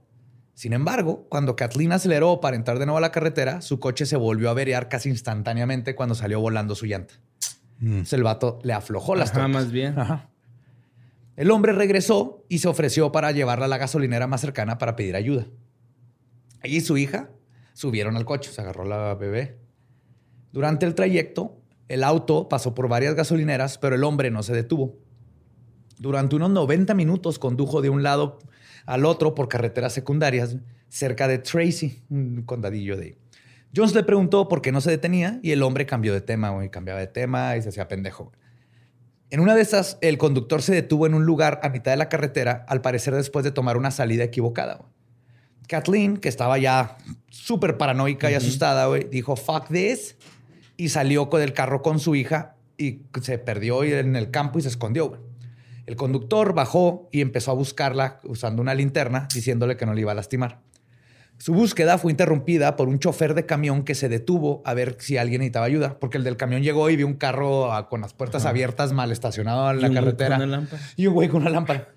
Sin 0.55 0.73
embargo, 0.73 1.27
cuando 1.29 1.55
Kathleen 1.55 1.93
aceleró 1.93 2.41
para 2.41 2.57
entrar 2.57 2.79
de 2.79 2.87
nuevo 2.87 2.97
a 2.97 3.03
la 3.03 3.13
carretera, 3.13 3.61
su 3.61 3.79
coche 3.79 4.07
se 4.07 4.17
volvió 4.17 4.49
a 4.49 4.53
averiar 4.53 4.89
casi 4.89 5.11
instantáneamente 5.11 5.95
cuando 5.95 6.15
salió 6.15 6.41
volando 6.41 6.75
su 6.75 6.87
llanta. 6.87 7.13
Mm. 7.81 8.05
el 8.11 8.23
vato 8.23 8.59
le 8.63 8.73
aflojó 8.73 9.17
las 9.17 9.33
tuercas. 9.33 9.53
más 9.53 9.71
bien. 9.71 9.97
El 11.41 11.51
hombre 11.53 11.73
regresó 11.73 12.45
y 12.51 12.59
se 12.59 12.69
ofreció 12.69 13.13
para 13.13 13.33
llevarla 13.33 13.65
a 13.65 13.69
la 13.69 13.79
gasolinera 13.79 14.27
más 14.27 14.43
cercana 14.43 14.77
para 14.77 14.95
pedir 14.95 15.17
ayuda. 15.17 15.47
Ella 16.63 16.77
y 16.77 16.81
su 16.83 16.99
hija 16.99 17.31
subieron 17.73 18.19
al 18.19 18.27
coche, 18.27 18.51
se 18.53 18.61
agarró 18.61 18.85
la 18.85 19.15
bebé. 19.15 19.57
Durante 20.53 20.85
el 20.85 20.95
trayecto, 20.95 21.57
el 21.89 22.05
auto 22.05 22.51
pasó 22.51 22.75
por 22.75 22.89
varias 22.89 23.15
gasolineras, 23.15 23.79
pero 23.79 23.97
el 23.97 24.05
hombre 24.05 24.31
no 24.31 24.43
se 24.43 24.53
detuvo. 24.53 24.99
Durante 25.99 26.37
unos 26.37 26.51
90 26.51 26.93
minutos 26.93 27.39
condujo 27.39 27.81
de 27.81 27.89
un 27.89 28.03
lado 28.03 28.39
al 28.85 29.07
otro 29.07 29.35
por 29.35 29.49
carreteras 29.49 29.95
secundarias 29.95 30.59
cerca 30.91 31.27
de 31.27 31.39
Tracy, 31.39 32.03
un 32.11 32.43
condadillo 32.43 32.99
de 32.99 33.03
ahí. 33.03 33.17
Jones 33.75 33.95
le 33.95 34.03
preguntó 34.03 34.47
por 34.47 34.61
qué 34.61 34.73
no 34.73 34.83
se 34.83 34.91
detenía 34.91 35.41
y 35.43 35.53
el 35.53 35.63
hombre 35.63 35.87
cambió 35.87 36.13
de 36.13 36.21
tema, 36.21 36.53
cambiaba 36.69 37.01
de 37.01 37.07
tema 37.07 37.57
y 37.57 37.63
se 37.63 37.71
hacía 37.71 37.89
pendejo. 37.89 38.31
En 39.31 39.39
una 39.39 39.55
de 39.55 39.63
esas, 39.63 39.97
el 40.01 40.19
conductor 40.19 40.61
se 40.61 40.75
detuvo 40.75 41.07
en 41.07 41.15
un 41.15 41.25
lugar 41.25 41.61
a 41.63 41.69
mitad 41.69 41.93
de 41.93 41.97
la 41.97 42.09
carretera, 42.09 42.65
al 42.69 42.81
parecer 42.81 43.15
después 43.15 43.45
de 43.45 43.53
tomar 43.53 43.77
una 43.77 43.93
salida 43.93 44.25
equivocada. 44.25 44.81
Kathleen, 45.69 46.17
que 46.17 46.29
estaba 46.29 46.59
ya 46.59 46.99
súper 47.29 47.79
paranoica 47.79 48.29
y 48.29 48.35
asustada, 48.35 48.93
dijo, 48.93 49.37
fuck 49.37 49.69
this, 49.69 50.17
y 50.77 50.89
salió 50.89 51.31
con 51.31 51.43
el 51.43 51.53
carro 51.53 51.81
con 51.81 52.01
su 52.01 52.17
hija 52.17 52.57
y 52.77 53.03
se 53.23 53.39
perdió 53.39 53.85
en 53.85 54.17
el 54.17 54.33
campo 54.33 54.59
y 54.59 54.63
se 54.63 54.69
escondió. 54.69 55.23
El 55.87 55.95
conductor 55.95 56.53
bajó 56.53 57.09
y 57.13 57.21
empezó 57.21 57.53
a 57.53 57.55
buscarla 57.55 58.19
usando 58.25 58.61
una 58.63 58.75
linterna, 58.75 59.29
diciéndole 59.33 59.77
que 59.77 59.87
no 59.87 59.95
le 59.95 60.01
iba 60.01 60.11
a 60.11 60.17
lastimar. 60.17 60.61
Su 61.41 61.55
búsqueda 61.55 61.97
fue 61.97 62.13
interrumpida 62.13 62.77
por 62.77 62.91
un 62.91 62.99
chofer 62.99 63.33
de 63.33 63.47
camión 63.47 63.83
que 63.83 63.95
se 63.95 64.11
detuvo 64.11 64.61
a 64.67 64.75
ver 64.75 64.97
si 64.99 65.17
alguien 65.17 65.39
necesitaba 65.39 65.65
ayuda, 65.65 65.99
porque 65.99 66.19
el 66.19 66.25
del 66.25 66.37
camión 66.37 66.63
llegó 66.63 66.91
y 66.91 66.97
vio 66.97 67.07
un 67.07 67.15
carro 67.15 67.73
ah, 67.73 67.89
con 67.89 68.03
las 68.03 68.13
puertas 68.13 68.45
abiertas 68.45 68.93
mal 68.93 69.11
estacionado 69.11 69.71
en 69.71 69.81
la 69.81 69.91
carretera. 69.91 70.39
Y 70.97 71.07
un 71.07 71.15
güey 71.15 71.31
con 71.31 71.41
una 71.41 71.51
lámpara. 71.51 71.95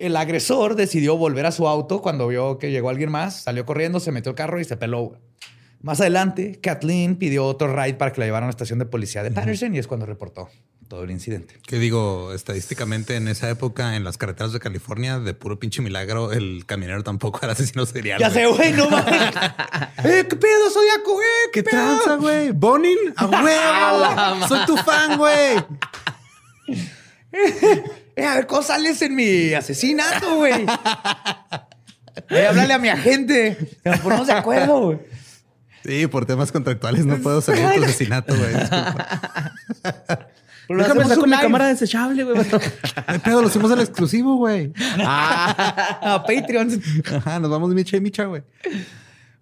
El 0.00 0.16
agresor 0.16 0.74
decidió 0.74 1.16
volver 1.16 1.46
a 1.46 1.52
su 1.52 1.68
auto 1.68 2.02
cuando 2.02 2.26
vio 2.26 2.58
que 2.58 2.72
llegó 2.72 2.88
alguien 2.88 3.08
más, 3.08 3.42
salió 3.42 3.64
corriendo, 3.64 4.00
se 4.00 4.10
metió 4.10 4.30
el 4.30 4.36
carro 4.36 4.58
y 4.58 4.64
se 4.64 4.76
peló. 4.76 5.16
Más 5.80 6.00
adelante, 6.00 6.58
Kathleen 6.60 7.14
pidió 7.14 7.44
otro 7.44 7.72
ride 7.72 7.94
para 7.94 8.12
que 8.12 8.18
la 8.18 8.26
llevaran 8.26 8.46
a 8.46 8.48
la 8.48 8.50
estación 8.50 8.80
de 8.80 8.86
policía 8.86 9.22
de 9.22 9.30
Patterson 9.30 9.76
y 9.76 9.78
es 9.78 9.86
cuando 9.86 10.06
reportó 10.06 10.48
todo 10.88 11.02
el 11.04 11.10
incidente. 11.10 11.58
Que 11.66 11.78
digo, 11.78 12.32
estadísticamente 12.32 13.16
en 13.16 13.28
esa 13.28 13.48
época 13.50 13.96
en 13.96 14.04
las 14.04 14.16
carreteras 14.18 14.52
de 14.52 14.60
California, 14.60 15.18
de 15.18 15.34
puro 15.34 15.58
pinche 15.58 15.82
milagro, 15.82 16.32
el 16.32 16.64
camionero 16.66 17.02
tampoco 17.02 17.40
era 17.42 17.52
asesino 17.52 17.84
serial. 17.86 18.20
Ya 18.20 18.30
sé, 18.30 18.46
güey, 18.46 18.72
no 18.72 18.88
mames. 18.90 19.34
eh, 20.04 20.26
¿Qué 20.28 20.36
pedo, 20.36 20.70
Zodiaco, 20.72 21.20
eh? 21.20 21.50
¿Qué, 21.52 21.62
tranza, 21.62 22.16
güey? 22.16 22.52
¿Bonin? 22.52 22.96
¡A 23.16 23.26
huevo! 23.26 24.46
¡Soy 24.48 24.66
tu 24.66 24.76
fan, 24.76 25.18
güey! 25.18 25.56
eh, 28.16 28.24
a 28.24 28.36
ver, 28.36 28.46
¿cómo 28.46 28.62
sales 28.62 29.02
en 29.02 29.14
mi 29.14 29.52
asesinato, 29.54 30.36
güey? 30.36 30.66
Eh, 32.30 32.46
háblale 32.46 32.72
a 32.74 32.78
mi 32.78 32.88
agente. 32.88 33.56
Nos 33.84 34.00
ponemos 34.00 34.26
de 34.26 34.32
acuerdo, 34.32 34.80
güey. 34.80 34.98
Sí, 35.84 36.06
por 36.08 36.26
temas 36.26 36.50
contractuales 36.50 37.06
no 37.06 37.16
puedo 37.18 37.40
salir 37.40 37.64
de 37.68 37.76
tu 37.76 37.84
asesinato, 37.84 38.34
güey. 38.36 38.54
Déjame 40.68 41.02
sacar 41.04 41.18
con 41.18 41.30
mi 41.30 41.36
cámara 41.36 41.66
desechable, 41.68 42.24
güey. 42.24 42.42
¿Qué 42.44 43.18
pedo? 43.24 43.42
Lo 43.42 43.48
hicimos 43.48 43.70
al 43.70 43.80
exclusivo, 43.80 44.36
güey. 44.36 44.72
Ah, 44.98 45.98
a 46.14 46.22
Patreon. 46.24 46.80
Ajá, 47.16 47.38
nos 47.40 47.50
vamos 47.50 47.70
micha 47.74 47.96
y 47.96 48.00
micha, 48.00 48.24
güey. 48.24 48.42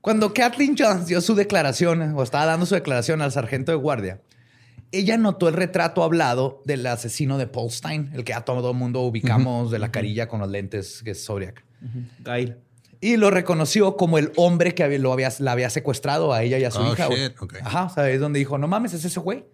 Cuando 0.01 0.35
Kathleen 0.35 0.77
Jones 0.79 1.07
dio 1.07 1.21
su 1.21 1.35
declaración, 1.35 2.15
o 2.15 2.23
estaba 2.23 2.45
dando 2.45 2.67
su 2.67 2.75
declaración 2.75 3.23
al 3.23 3.33
sargento 3.33 3.73
de 3.73 3.77
guardia, 3.77 4.21
ella 4.93 5.17
notó 5.17 5.49
el 5.49 5.55
retrato 5.55 6.05
hablado 6.05 6.63
del 6.67 6.87
asesino 6.87 7.39
de 7.39 7.47
Paul 7.47 7.71
Stein, 7.71 8.11
el 8.13 8.23
que 8.23 8.35
a 8.35 8.43
todo 8.43 8.71
el 8.71 8.77
mundo 8.77 9.01
ubicamos 9.01 9.71
de 9.71 9.79
la 9.79 9.91
carilla 9.91 10.29
con 10.29 10.41
los 10.41 10.51
lentes, 10.51 11.01
que 11.03 11.13
es 11.13 11.25
Zodiac. 11.25 11.65
Gail. 12.23 12.57
Y 13.01 13.17
lo 13.17 13.31
reconoció 13.31 13.97
como 13.97 14.19
el 14.19 14.31
hombre 14.37 14.75
que 14.75 14.99
lo 14.99 15.13
había, 15.13 15.31
la 15.39 15.53
había 15.53 15.69
secuestrado 15.69 16.33
a 16.33 16.43
ella 16.43 16.59
y 16.59 16.65
a 16.65 16.71
su 16.71 16.81
Oh, 16.81 16.93
hija. 16.93 17.07
güey. 17.07 17.19
shit, 17.29 17.41
ok. 17.43 17.55
Ajá, 17.63 17.89
¿sabes? 17.89 18.21
Donde 18.21 18.39
dijo, 18.39 18.57
no 18.57 18.69
mames, 18.69 18.93
es 18.95 19.05
ese 19.05 19.21
güey. 19.21 19.45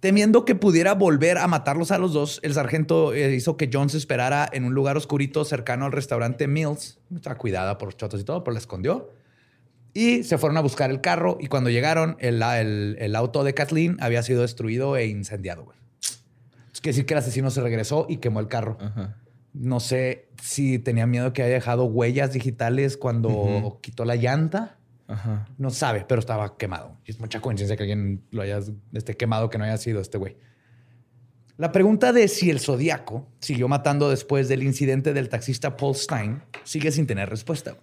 Temiendo 0.00 0.46
que 0.46 0.54
pudiera 0.54 0.94
volver 0.94 1.36
a 1.36 1.46
matarlos 1.46 1.90
a 1.90 1.98
los 1.98 2.14
dos, 2.14 2.40
el 2.42 2.54
sargento 2.54 3.12
eh, 3.12 3.34
hizo 3.34 3.58
que 3.58 3.68
Jones 3.70 3.94
esperara 3.94 4.48
en 4.50 4.64
un 4.64 4.72
lugar 4.72 4.96
oscurito 4.96 5.44
cercano 5.44 5.84
al 5.84 5.92
restaurante 5.92 6.46
Mills. 6.48 6.98
Estaba 7.14 7.36
cuidada 7.36 7.76
por 7.76 7.94
chotos 7.94 8.18
y 8.20 8.24
todo, 8.24 8.42
pero 8.42 8.54
la 8.54 8.60
escondió. 8.60 9.10
Y 9.92 10.22
se 10.22 10.38
fueron 10.38 10.56
a 10.56 10.60
buscar 10.62 10.90
el 10.90 11.00
carro 11.02 11.36
y 11.38 11.48
cuando 11.48 11.68
llegaron, 11.68 12.16
el, 12.20 12.42
el- 12.42 12.96
el 12.98 13.14
auto 13.16 13.44
de 13.44 13.52
Kathleen 13.52 13.98
había 14.00 14.22
sido 14.22 14.40
destruido 14.42 14.96
e 14.96 15.06
incendiado. 15.06 15.64
güey. 15.64 15.76
Es 16.72 16.80
decir 16.80 17.04
que 17.04 17.12
el 17.12 17.18
asesino 17.18 17.50
se 17.50 17.60
regresó 17.60 18.06
y 18.08 18.18
quemó 18.18 18.40
el 18.40 18.48
carro. 18.48 18.78
Ajá. 18.80 19.16
No 19.52 19.80
sé 19.80 20.28
si 20.40 20.78
tenía 20.78 21.06
miedo 21.06 21.32
que 21.34 21.42
haya 21.42 21.52
dejado 21.54 21.84
huellas 21.84 22.32
digitales 22.32 22.96
cuando 22.96 23.78
quitó 23.82 24.04
la 24.06 24.14
llanta. 24.16 24.78
No 25.58 25.70
sabe, 25.70 26.04
pero 26.06 26.20
estaba 26.20 26.56
quemado. 26.56 26.96
Es 27.04 27.18
mucha 27.18 27.40
coincidencia 27.40 27.76
que 27.76 27.82
alguien 27.82 28.22
lo 28.30 28.42
haya 28.42 28.60
esté 28.92 29.16
quemado 29.16 29.50
que 29.50 29.58
no 29.58 29.64
haya 29.64 29.76
sido 29.76 30.00
este 30.00 30.18
güey. 30.18 30.36
La 31.56 31.72
pregunta 31.72 32.12
de 32.12 32.28
si 32.28 32.48
el 32.48 32.60
Zodíaco 32.60 33.28
siguió 33.40 33.68
matando 33.68 34.08
después 34.08 34.48
del 34.48 34.62
incidente 34.62 35.12
del 35.12 35.28
taxista 35.28 35.76
Paul 35.76 35.94
Stein 35.94 36.42
sigue 36.64 36.90
sin 36.90 37.06
tener 37.06 37.28
respuesta. 37.28 37.76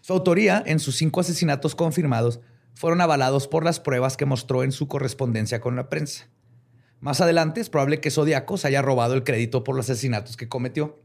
Su 0.00 0.12
autoría 0.12 0.62
en 0.66 0.80
sus 0.80 0.96
cinco 0.96 1.20
asesinatos 1.20 1.74
confirmados 1.74 2.40
fueron 2.74 3.00
avalados 3.00 3.46
por 3.46 3.64
las 3.64 3.78
pruebas 3.78 4.16
que 4.16 4.26
mostró 4.26 4.64
en 4.64 4.72
su 4.72 4.88
correspondencia 4.88 5.60
con 5.60 5.76
la 5.76 5.88
prensa. 5.88 6.26
Más 7.00 7.20
adelante 7.20 7.60
es 7.60 7.70
probable 7.70 8.00
que 8.00 8.10
Zodíaco 8.10 8.56
se 8.56 8.68
haya 8.68 8.82
robado 8.82 9.14
el 9.14 9.24
crédito 9.24 9.62
por 9.62 9.76
los 9.76 9.88
asesinatos 9.88 10.36
que 10.36 10.48
cometió, 10.48 10.98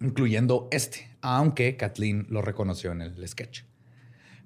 incluyendo 0.00 0.68
este, 0.70 1.16
aunque 1.20 1.76
Kathleen 1.76 2.26
lo 2.28 2.42
reconoció 2.42 2.92
en 2.92 3.02
el 3.02 3.28
sketch. 3.28 3.62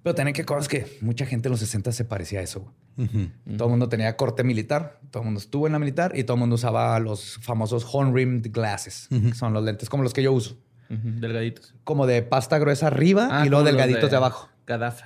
Pero 0.06 0.14
tienen 0.14 0.34
que 0.34 0.44
cosas 0.44 0.68
que 0.68 0.98
mucha 1.00 1.26
gente 1.26 1.48
en 1.48 1.50
los 1.50 1.58
60 1.58 1.90
se 1.90 2.04
parecía 2.04 2.38
a 2.38 2.42
eso. 2.44 2.60
güey. 2.96 3.08
Ujú. 3.08 3.56
Todo 3.56 3.64
el 3.66 3.70
mundo 3.70 3.88
tenía 3.88 4.16
corte 4.16 4.44
militar, 4.44 5.00
todo 5.10 5.22
el 5.22 5.24
mundo 5.24 5.40
estuvo 5.40 5.66
en 5.66 5.72
la 5.72 5.80
militar 5.80 6.12
y 6.16 6.22
todo 6.22 6.36
el 6.36 6.38
mundo 6.38 6.54
usaba 6.54 6.96
los 7.00 7.38
famosos 7.42 7.84
horn-rimmed 7.92 8.52
glasses, 8.52 9.08
que 9.08 9.34
son 9.34 9.52
los 9.52 9.64
lentes 9.64 9.88
como 9.88 10.04
los 10.04 10.12
que 10.12 10.22
yo 10.22 10.32
uso, 10.32 10.60
Delgaditos. 10.88 11.74
como 11.82 12.06
de 12.06 12.22
pasta 12.22 12.56
gruesa 12.60 12.86
arriba 12.86 13.26
Ah, 13.32 13.46
y 13.46 13.48
luego 13.48 13.64
delgaditos 13.64 14.08
de... 14.08 14.16
abajo. 14.16 14.48
Gaddafi. 14.64 15.02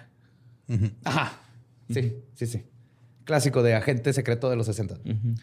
Ajá. 1.04 1.32
Sí, 1.88 2.16
sí, 2.34 2.46
sí. 2.46 2.66
Clásico 3.24 3.62
de 3.62 3.76
agente 3.76 4.12
secreto 4.12 4.50
de 4.50 4.56
los 4.56 4.66
60. 4.66 4.96
Ujú. 4.96 5.34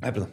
Ay, 0.00 0.12
perdón. 0.12 0.30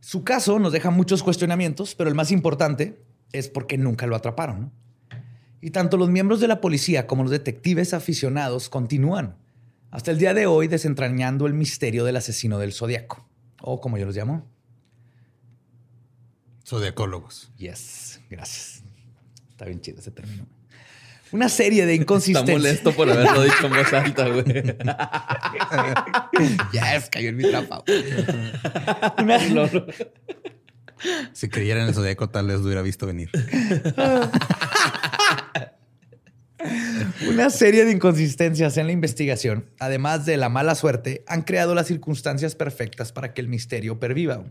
Su 0.00 0.24
caso 0.24 0.58
nos 0.58 0.72
deja 0.72 0.90
muchos 0.90 1.22
cuestionamientos, 1.22 1.94
pero 1.94 2.08
el 2.08 2.16
más 2.16 2.32
importante 2.32 3.00
es 3.30 3.48
porque 3.48 3.78
nunca 3.78 4.08
lo 4.08 4.16
atraparon. 4.16 4.60
¿no? 4.60 4.72
Y 5.60 5.70
tanto 5.70 5.96
los 5.96 6.08
miembros 6.08 6.40
de 6.40 6.48
la 6.48 6.60
policía 6.60 7.06
como 7.06 7.22
los 7.22 7.30
detectives 7.32 7.94
aficionados 7.94 8.68
continúan 8.68 9.36
hasta 9.90 10.10
el 10.10 10.18
día 10.18 10.34
de 10.34 10.46
hoy 10.46 10.68
desentrañando 10.68 11.46
el 11.46 11.54
misterio 11.54 12.04
del 12.04 12.16
asesino 12.16 12.58
del 12.58 12.72
zodiaco, 12.72 13.26
o 13.60 13.80
como 13.80 13.98
yo 13.98 14.06
los 14.06 14.16
llamo. 14.16 14.46
Zodiacólogos. 16.66 17.50
Yes, 17.56 18.20
gracias. 18.30 18.82
Está 19.50 19.64
bien 19.64 19.80
chido 19.80 19.98
ese 19.98 20.12
término. 20.12 20.46
Una 21.32 21.48
serie 21.48 21.84
de 21.86 21.92
Está 21.94 22.02
inconsistencias. 22.02 22.56
molesto 22.58 22.92
por 22.92 23.10
haberlo 23.10 23.42
dicho 23.42 23.66
en 23.66 23.72
voz 23.72 23.92
alta, 23.92 24.28
güey. 24.28 24.44
Yes, 26.72 27.08
cayó 27.10 27.30
en 27.30 27.36
mi 27.36 27.50
trampa. 27.50 27.82
Una, 29.18 29.38
Si 31.32 31.48
creyera 31.48 31.82
en 31.82 31.88
el 31.88 31.94
zodiaco, 31.94 32.30
tal 32.30 32.46
vez 32.46 32.60
lo 32.60 32.66
hubiera 32.66 32.82
visto 32.82 33.06
venir. 33.06 33.30
Una 37.28 37.50
serie 37.50 37.84
de 37.84 37.92
inconsistencias 37.92 38.76
en 38.76 38.86
la 38.86 38.92
investigación, 38.92 39.66
además 39.78 40.26
de 40.26 40.36
la 40.36 40.48
mala 40.48 40.74
suerte, 40.74 41.24
han 41.26 41.42
creado 41.42 41.74
las 41.74 41.86
circunstancias 41.86 42.54
perfectas 42.54 43.12
para 43.12 43.32
que 43.32 43.40
el 43.40 43.48
misterio 43.48 43.98
perviva. 43.98 44.44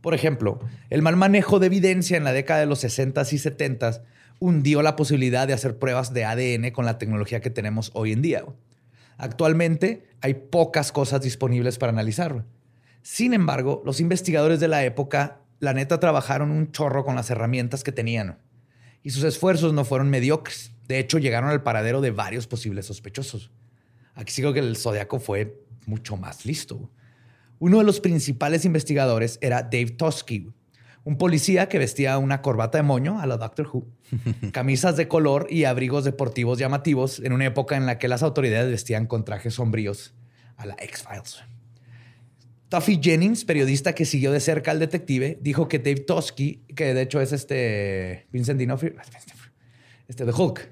Por 0.00 0.14
ejemplo, 0.14 0.60
el 0.88 1.02
mal 1.02 1.16
manejo 1.16 1.58
de 1.58 1.66
evidencia 1.66 2.16
en 2.16 2.24
la 2.24 2.32
década 2.32 2.60
de 2.60 2.66
los 2.66 2.84
60s 2.84 3.32
y 3.32 3.36
70s 3.36 4.02
hundió 4.38 4.82
la 4.82 4.96
posibilidad 4.96 5.46
de 5.46 5.52
hacer 5.52 5.78
pruebas 5.78 6.14
de 6.14 6.24
ADN 6.24 6.70
con 6.70 6.86
la 6.86 6.98
tecnología 6.98 7.40
que 7.40 7.50
tenemos 7.50 7.90
hoy 7.94 8.12
en 8.12 8.22
día. 8.22 8.44
Actualmente 9.18 10.06
hay 10.22 10.34
pocas 10.34 10.92
cosas 10.92 11.20
disponibles 11.20 11.76
para 11.76 11.92
analizar. 11.92 12.44
Sin 13.02 13.34
embargo, 13.34 13.82
los 13.84 14.00
investigadores 14.00 14.60
de 14.60 14.68
la 14.68 14.84
época, 14.84 15.40
la 15.58 15.74
neta, 15.74 16.00
trabajaron 16.00 16.50
un 16.50 16.72
chorro 16.72 17.04
con 17.04 17.16
las 17.16 17.28
herramientas 17.30 17.84
que 17.84 17.92
tenían 17.92 18.38
y 19.02 19.10
sus 19.10 19.24
esfuerzos 19.24 19.72
no 19.72 19.84
fueron 19.84 20.10
mediocres. 20.10 20.72
De 20.86 20.98
hecho, 20.98 21.18
llegaron 21.18 21.50
al 21.50 21.62
paradero 21.62 22.00
de 22.00 22.10
varios 22.10 22.46
posibles 22.46 22.86
sospechosos. 22.86 23.50
Aquí 24.14 24.34
creo 24.34 24.52
que 24.52 24.60
el 24.60 24.76
Zodiaco 24.76 25.20
fue 25.20 25.62
mucho 25.86 26.16
más 26.16 26.44
listo. 26.44 26.90
Uno 27.58 27.78
de 27.78 27.84
los 27.84 28.00
principales 28.00 28.64
investigadores 28.64 29.38
era 29.40 29.62
Dave 29.62 29.90
Tosky, 29.90 30.50
un 31.04 31.16
policía 31.16 31.68
que 31.68 31.78
vestía 31.78 32.18
una 32.18 32.42
corbata 32.42 32.78
de 32.78 32.82
moño 32.82 33.20
a 33.20 33.26
la 33.26 33.36
Doctor 33.36 33.68
Who, 33.72 33.86
camisas 34.52 34.96
de 34.96 35.08
color 35.08 35.46
y 35.50 35.64
abrigos 35.64 36.04
deportivos 36.04 36.58
llamativos 36.58 37.20
en 37.20 37.32
una 37.32 37.46
época 37.46 37.76
en 37.76 37.86
la 37.86 37.98
que 37.98 38.08
las 38.08 38.22
autoridades 38.22 38.70
vestían 38.70 39.06
con 39.06 39.24
trajes 39.24 39.54
sombríos 39.54 40.14
a 40.56 40.66
la 40.66 40.76
X-Files. 40.78 41.42
Tuffy 42.70 43.00
Jennings, 43.02 43.44
periodista 43.44 43.94
que 43.94 44.04
siguió 44.04 44.30
de 44.30 44.38
cerca 44.40 44.70
al 44.70 44.78
detective, 44.78 45.38
dijo 45.42 45.66
que 45.68 45.78
Dave 45.80 45.96
Tosky, 46.00 46.62
que 46.76 46.94
de 46.94 47.02
hecho 47.02 47.20
es 47.20 47.32
este 47.32 48.28
Vincent 48.32 48.60
D'Onofrio, 48.60 48.94
este 50.08 50.24
de 50.24 50.32
Hulk, 50.32 50.68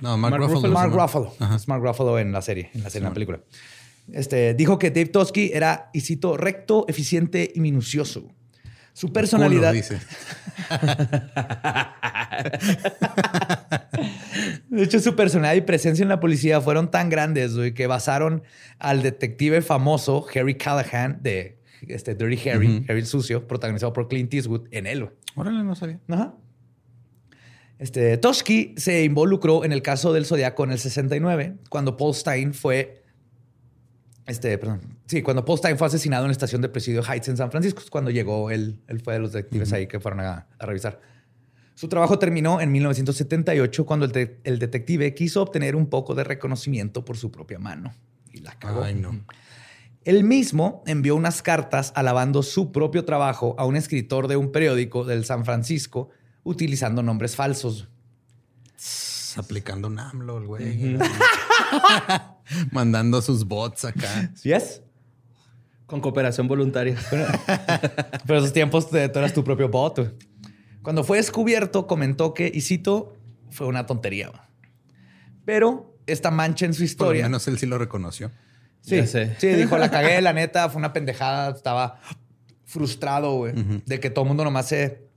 No, 0.00 0.18
Mark, 0.18 0.32
Mark 0.32 0.42
Ruffalo. 0.42 0.68
Ruffalo. 0.68 0.74
Mark. 0.74 0.92
Ruffalo, 0.92 1.34
Ajá. 1.38 1.56
es 1.56 1.68
Mark 1.68 1.82
Ruffalo 1.82 2.18
en 2.18 2.32
la 2.32 2.42
serie, 2.42 2.70
en 2.74 2.82
la, 2.82 2.90
serie, 2.90 3.06
en 3.06 3.10
la 3.10 3.14
película. 3.14 3.40
Este, 4.12 4.54
dijo 4.54 4.78
que 4.78 4.90
Dave 4.90 5.06
Tosky 5.06 5.52
era, 5.54 5.88
y 5.92 6.00
cito, 6.00 6.36
recto, 6.36 6.84
eficiente 6.88 7.52
y 7.54 7.60
minucioso. 7.60 8.28
Su 8.92 9.12
personalidad. 9.12 9.70
Culo, 9.70 9.82
dice. 9.82 10.00
De 14.76 14.82
hecho, 14.82 15.00
su 15.00 15.16
personalidad 15.16 15.54
y 15.54 15.66
presencia 15.66 16.02
en 16.02 16.10
la 16.10 16.20
policía 16.20 16.60
fueron 16.60 16.90
tan 16.90 17.08
grandes 17.08 17.56
güey, 17.56 17.72
que 17.72 17.86
basaron 17.86 18.42
al 18.78 19.02
detective 19.02 19.62
famoso 19.62 20.26
Harry 20.34 20.54
Callahan 20.56 21.18
de 21.22 21.58
este, 21.88 22.14
Dirty 22.14 22.48
Harry. 22.48 22.84
Harry 22.86 23.00
el 23.00 23.06
Sucio, 23.06 23.46
protagonizado 23.46 23.94
por 23.94 24.08
Clint 24.08 24.32
Eastwood, 24.34 24.68
en 24.70 24.86
él. 24.86 25.08
Órale, 25.34 25.64
no 25.64 25.74
sabía. 25.74 25.98
Ajá. 26.08 26.34
Este, 27.78 28.16
Toski 28.18 28.74
se 28.76 29.04
involucró 29.04 29.64
en 29.64 29.72
el 29.72 29.80
caso 29.80 30.12
del 30.12 30.26
Zodiaco 30.26 30.64
en 30.64 30.72
el 30.72 30.78
69, 30.78 31.56
cuando 31.70 31.96
Paul 31.96 32.14
Stein 32.14 32.52
fue. 32.52 33.02
Este, 34.26 34.58
perdón. 34.58 34.80
Sí, 35.06 35.22
cuando 35.22 35.44
Paul 35.44 35.58
Stein 35.58 35.78
fue 35.78 35.86
asesinado 35.86 36.24
en 36.24 36.28
la 36.28 36.32
estación 36.32 36.60
de 36.60 36.68
Presidio 36.68 37.02
Heights 37.02 37.28
en 37.28 37.36
San 37.36 37.50
Francisco, 37.50 37.80
es 37.80 37.90
cuando 37.90 38.10
llegó 38.10 38.50
él, 38.50 38.80
él 38.88 39.00
fue 39.00 39.14
de 39.14 39.20
los 39.20 39.32
detectives 39.32 39.72
ahí 39.72 39.86
que 39.86 40.00
fueron 40.00 40.20
a, 40.20 40.46
a 40.58 40.66
revisar. 40.66 41.00
Su 41.76 41.88
trabajo 41.88 42.18
terminó 42.18 42.60
en 42.60 42.72
1978 42.72 43.84
cuando 43.86 44.06
el, 44.06 44.12
de- 44.12 44.40
el 44.44 44.58
detective 44.58 45.14
quiso 45.14 45.42
obtener 45.42 45.76
un 45.76 45.86
poco 45.86 46.14
de 46.14 46.24
reconocimiento 46.24 47.04
por 47.04 47.16
su 47.18 47.30
propia 47.30 47.58
mano. 47.58 47.94
Y 48.32 48.40
la 48.40 48.58
cagó. 48.58 48.82
Ay, 48.82 48.94
no. 48.94 49.20
Él 50.04 50.24
mismo 50.24 50.82
envió 50.86 51.14
unas 51.16 51.42
cartas 51.42 51.92
alabando 51.94 52.42
su 52.42 52.72
propio 52.72 53.04
trabajo 53.04 53.54
a 53.58 53.66
un 53.66 53.76
escritor 53.76 54.26
de 54.26 54.36
un 54.36 54.52
periódico 54.52 55.04
del 55.04 55.24
San 55.24 55.44
Francisco 55.44 56.08
utilizando 56.44 57.02
nombres 57.02 57.36
falsos. 57.36 57.88
Aplicando 59.36 59.88
un 59.88 59.98
AMLO, 59.98 60.38
el 60.38 60.46
güey. 60.46 60.96
Mandando 62.70 63.20
sus 63.20 63.44
bots 63.44 63.84
acá. 63.84 64.30
¿Sí 64.34 64.52
es? 64.52 64.82
Con 65.86 66.00
cooperación 66.00 66.48
voluntaria. 66.48 66.96
Pero 68.26 68.38
esos 68.38 68.52
tiempos 68.52 68.88
tú 68.88 68.96
eras 68.96 69.32
tu 69.34 69.44
propio 69.44 69.68
bot. 69.68 70.14
Cuando 70.86 71.02
fue 71.02 71.16
descubierto, 71.16 71.88
comentó 71.88 72.32
que, 72.32 72.48
y 72.54 72.60
cito, 72.60 73.16
fue 73.50 73.66
una 73.66 73.86
tontería. 73.86 74.30
Pero 75.44 75.98
esta 76.06 76.30
mancha 76.30 76.64
en 76.64 76.74
su 76.74 76.84
historia. 76.84 77.22
Por 77.22 77.24
lo 77.24 77.30
menos 77.30 77.48
él 77.48 77.58
sí 77.58 77.66
lo 77.66 77.76
reconoció. 77.76 78.30
Sí, 78.82 79.04
sí, 79.04 79.48
dijo, 79.48 79.78
la 79.78 79.90
cagué, 79.90 80.22
la 80.22 80.32
neta, 80.32 80.70
fue 80.70 80.78
una 80.78 80.92
pendejada. 80.92 81.50
Estaba 81.50 81.98
frustrado, 82.64 83.34
güey, 83.34 83.52
de 83.84 83.98
que 83.98 84.10
todo 84.10 84.26
el 84.26 84.28
mundo 84.28 84.44
nomás 84.44 84.68
se. 84.68 85.08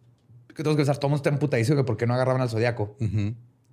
Que 0.56 0.64
todos 0.64 0.76
que 0.76 0.86
todo 0.86 0.96
el 1.02 1.02
mundo 1.04 1.18
está 1.18 1.30
emputadísimo 1.30 1.78
que 1.78 1.84
por 1.84 1.98
qué 1.98 2.08
no 2.08 2.16
agarraban 2.16 2.42
al 2.42 2.50
zodiaco. 2.50 2.98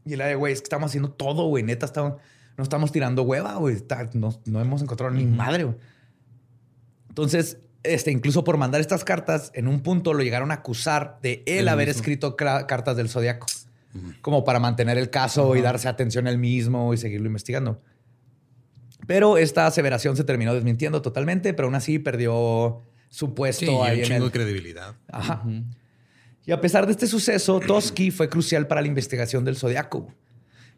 Y 0.04 0.12
él, 0.12 0.18
de, 0.18 0.34
güey, 0.34 0.52
es 0.52 0.60
que 0.60 0.64
estamos 0.64 0.90
haciendo 0.90 1.12
todo, 1.12 1.46
güey, 1.46 1.64
neta, 1.64 1.86
estamos, 1.86 2.20
no 2.58 2.62
estamos 2.62 2.92
tirando 2.92 3.22
hueva, 3.22 3.54
güey, 3.54 3.74
no, 4.12 4.38
no, 4.44 4.60
hemos 4.60 4.82
encontrado 4.82 5.14
ni 5.14 5.24
madre, 5.24 5.64
güey. 5.64 5.76
Entonces, 7.08 7.56
este, 7.86 8.10
incluso 8.10 8.44
por 8.44 8.56
mandar 8.56 8.80
estas 8.80 9.04
cartas, 9.04 9.50
en 9.54 9.68
un 9.68 9.80
punto 9.80 10.14
lo 10.14 10.22
llegaron 10.22 10.50
a 10.50 10.54
acusar 10.54 11.18
de 11.22 11.42
él 11.46 11.68
haber 11.68 11.88
escrito 11.88 12.36
cartas 12.36 12.96
del 12.96 13.08
zodiaco, 13.08 13.46
como 14.20 14.44
para 14.44 14.60
mantener 14.60 14.98
el 14.98 15.10
caso 15.10 15.56
y 15.56 15.60
darse 15.60 15.88
atención 15.88 16.26
él 16.26 16.38
mismo 16.38 16.92
y 16.94 16.98
seguirlo 16.98 17.26
investigando. 17.26 17.80
Pero 19.06 19.38
esta 19.38 19.66
aseveración 19.66 20.16
se 20.16 20.24
terminó 20.24 20.54
desmintiendo 20.54 21.02
totalmente, 21.02 21.54
pero 21.54 21.66
aún 21.66 21.74
así 21.74 21.98
perdió 21.98 22.82
su 23.08 23.34
puesto 23.34 23.84
ahí 23.84 24.00
un 24.00 24.04
chingo 24.04 24.24
de 24.26 24.30
credibilidad. 24.30 24.94
Ajá. 25.08 25.44
Y 26.44 26.52
a 26.52 26.60
pesar 26.60 26.86
de 26.86 26.92
este 26.92 27.06
suceso, 27.06 27.60
Toski 27.60 28.10
fue 28.10 28.28
crucial 28.28 28.66
para 28.66 28.80
la 28.80 28.86
investigación 28.86 29.44
del 29.44 29.56
zodiaco. 29.56 30.12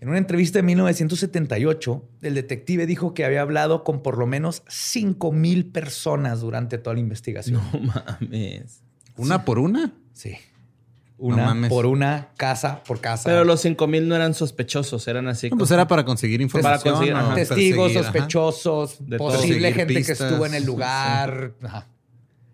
En 0.00 0.08
una 0.08 0.18
entrevista 0.18 0.60
de 0.60 0.62
1978, 0.62 2.08
el 2.22 2.34
detective 2.34 2.86
dijo 2.86 3.14
que 3.14 3.24
había 3.24 3.42
hablado 3.42 3.82
con 3.82 4.02
por 4.02 4.16
lo 4.16 4.26
menos 4.26 4.62
5 4.68 5.32
mil 5.32 5.66
personas 5.66 6.40
durante 6.40 6.78
toda 6.78 6.94
la 6.94 7.00
investigación. 7.00 7.60
No 7.72 7.80
mames. 7.80 8.82
¿Una 9.16 9.44
por 9.44 9.58
una? 9.58 9.92
Sí. 10.12 10.36
Una 11.20 11.68
por 11.68 11.86
una, 11.86 12.28
casa 12.36 12.84
por 12.84 13.00
casa. 13.00 13.24
Pero 13.28 13.44
los 13.44 13.60
5 13.60 13.88
mil 13.88 14.06
no 14.06 14.14
eran 14.14 14.34
sospechosos, 14.34 15.08
eran 15.08 15.26
así. 15.26 15.50
pues 15.50 15.70
era 15.72 15.88
para 15.88 16.04
conseguir 16.04 16.40
información. 16.40 17.34
testigos, 17.34 17.92
sospechosos, 17.92 18.98
posible 19.18 19.72
gente 19.72 19.94
que 20.04 20.12
estuvo 20.12 20.46
en 20.46 20.54
el 20.54 20.64
lugar. 20.64 21.54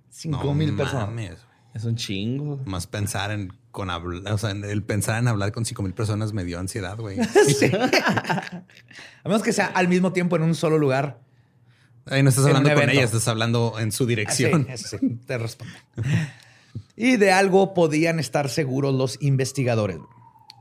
5 0.08 0.54
mil 0.54 0.74
personas. 0.74 1.36
Es 1.74 1.84
un 1.84 1.96
chingo. 1.96 2.60
Más 2.64 2.86
pensar 2.86 3.32
en 3.32 3.52
con 3.74 3.90
o 3.90 4.38
sea, 4.38 4.52
el 4.52 4.84
pensar 4.84 5.18
en 5.18 5.26
hablar 5.26 5.50
con 5.50 5.64
cinco 5.64 5.82
mil 5.82 5.92
personas 5.92 6.32
me 6.32 6.44
dio 6.44 6.60
ansiedad, 6.60 6.96
güey. 6.96 7.18
A 7.20 8.62
menos 9.24 9.42
que 9.42 9.52
sea 9.52 9.66
al 9.66 9.88
mismo 9.88 10.12
tiempo 10.12 10.36
en 10.36 10.42
un 10.42 10.54
solo 10.54 10.78
lugar. 10.78 11.20
Ahí 12.06 12.22
no 12.22 12.28
estás 12.28 12.46
hablando 12.46 12.72
con 12.72 12.88
ella, 12.88 13.02
estás 13.02 13.26
hablando 13.26 13.74
en 13.80 13.90
su 13.90 14.06
dirección. 14.06 14.68
Ah, 14.70 14.76
sí, 14.76 14.96
sí, 14.96 15.18
te 15.26 15.38
respondo. 15.38 15.74
y 16.94 17.16
de 17.16 17.32
algo 17.32 17.74
podían 17.74 18.20
estar 18.20 18.48
seguros 18.48 18.94
los 18.94 19.20
investigadores. 19.20 19.98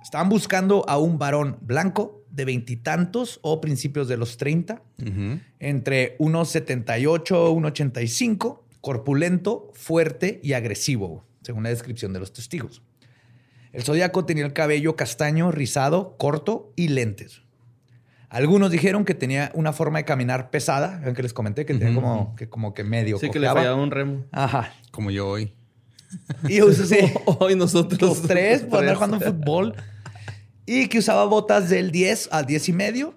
Estaban 0.01 0.29
buscando 0.29 0.83
a 0.89 0.97
un 0.97 1.19
varón 1.19 1.59
blanco 1.61 2.23
de 2.31 2.45
veintitantos 2.45 3.39
o 3.43 3.61
principios 3.61 4.07
de 4.07 4.17
los 4.17 4.37
treinta, 4.37 4.81
entre 5.59 6.15
unos 6.17 6.49
78, 6.49 7.53
1,85, 7.53 8.61
corpulento, 8.81 9.69
fuerte 9.75 10.39
y 10.41 10.53
agresivo, 10.53 11.23
según 11.43 11.61
la 11.61 11.69
descripción 11.69 12.11
de 12.11 12.19
los 12.19 12.33
testigos. 12.33 12.81
El 13.73 13.83
zodiaco 13.83 14.23
tenía 14.23 14.45
el 14.45 14.53
cabello 14.53 14.95
castaño, 14.95 15.51
rizado, 15.51 16.15
corto 16.17 16.71
y 16.75 16.89
lentes. 16.89 17.41
Algunos 18.29 18.71
dijeron 18.71 19.03
que 19.03 19.15
tenía 19.15 19.51
una 19.53 19.73
forma 19.73 19.99
de 19.99 20.05
caminar 20.05 20.49
pesada, 20.49 21.01
que 21.13 21.21
les 21.21 21.33
comenté 21.33 21.65
que 21.65 21.73
tenía 21.73 21.93
como 21.93 22.35
que, 22.35 22.49
como 22.49 22.73
que 22.73 22.83
medio. 22.83 23.19
Sí, 23.19 23.29
que 23.29 23.39
le 23.39 23.47
fallaba 23.47 23.75
un 23.75 23.91
remo. 23.91 24.25
Ajá. 24.31 24.73
Como 24.91 25.11
yo 25.11 25.27
hoy. 25.27 25.53
Y 26.47 26.59
sí. 26.73 26.97
hoy 27.25 27.55
nosotros. 27.55 28.01
Los 28.01 28.21
tres 28.21 28.61
por 28.69 28.79
andar 28.79 28.95
jugando 28.95 29.19
fútbol. 29.19 29.75
Y 30.65 30.87
que 30.87 30.99
usaba 30.99 31.25
botas 31.25 31.69
del 31.69 31.91
10 31.91 32.29
al 32.31 32.45
10 32.45 32.69
y 32.69 32.73
medio. 32.73 33.13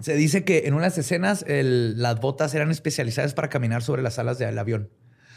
Se 0.00 0.14
dice 0.14 0.44
que 0.44 0.66
en 0.66 0.74
unas 0.74 0.96
escenas 0.98 1.44
las 1.48 2.20
botas 2.20 2.54
eran 2.54 2.70
especializadas 2.70 3.34
para 3.34 3.48
caminar 3.48 3.82
sobre 3.82 4.02
las 4.02 4.18
alas 4.18 4.38
del 4.38 4.58
avión. 4.58 4.90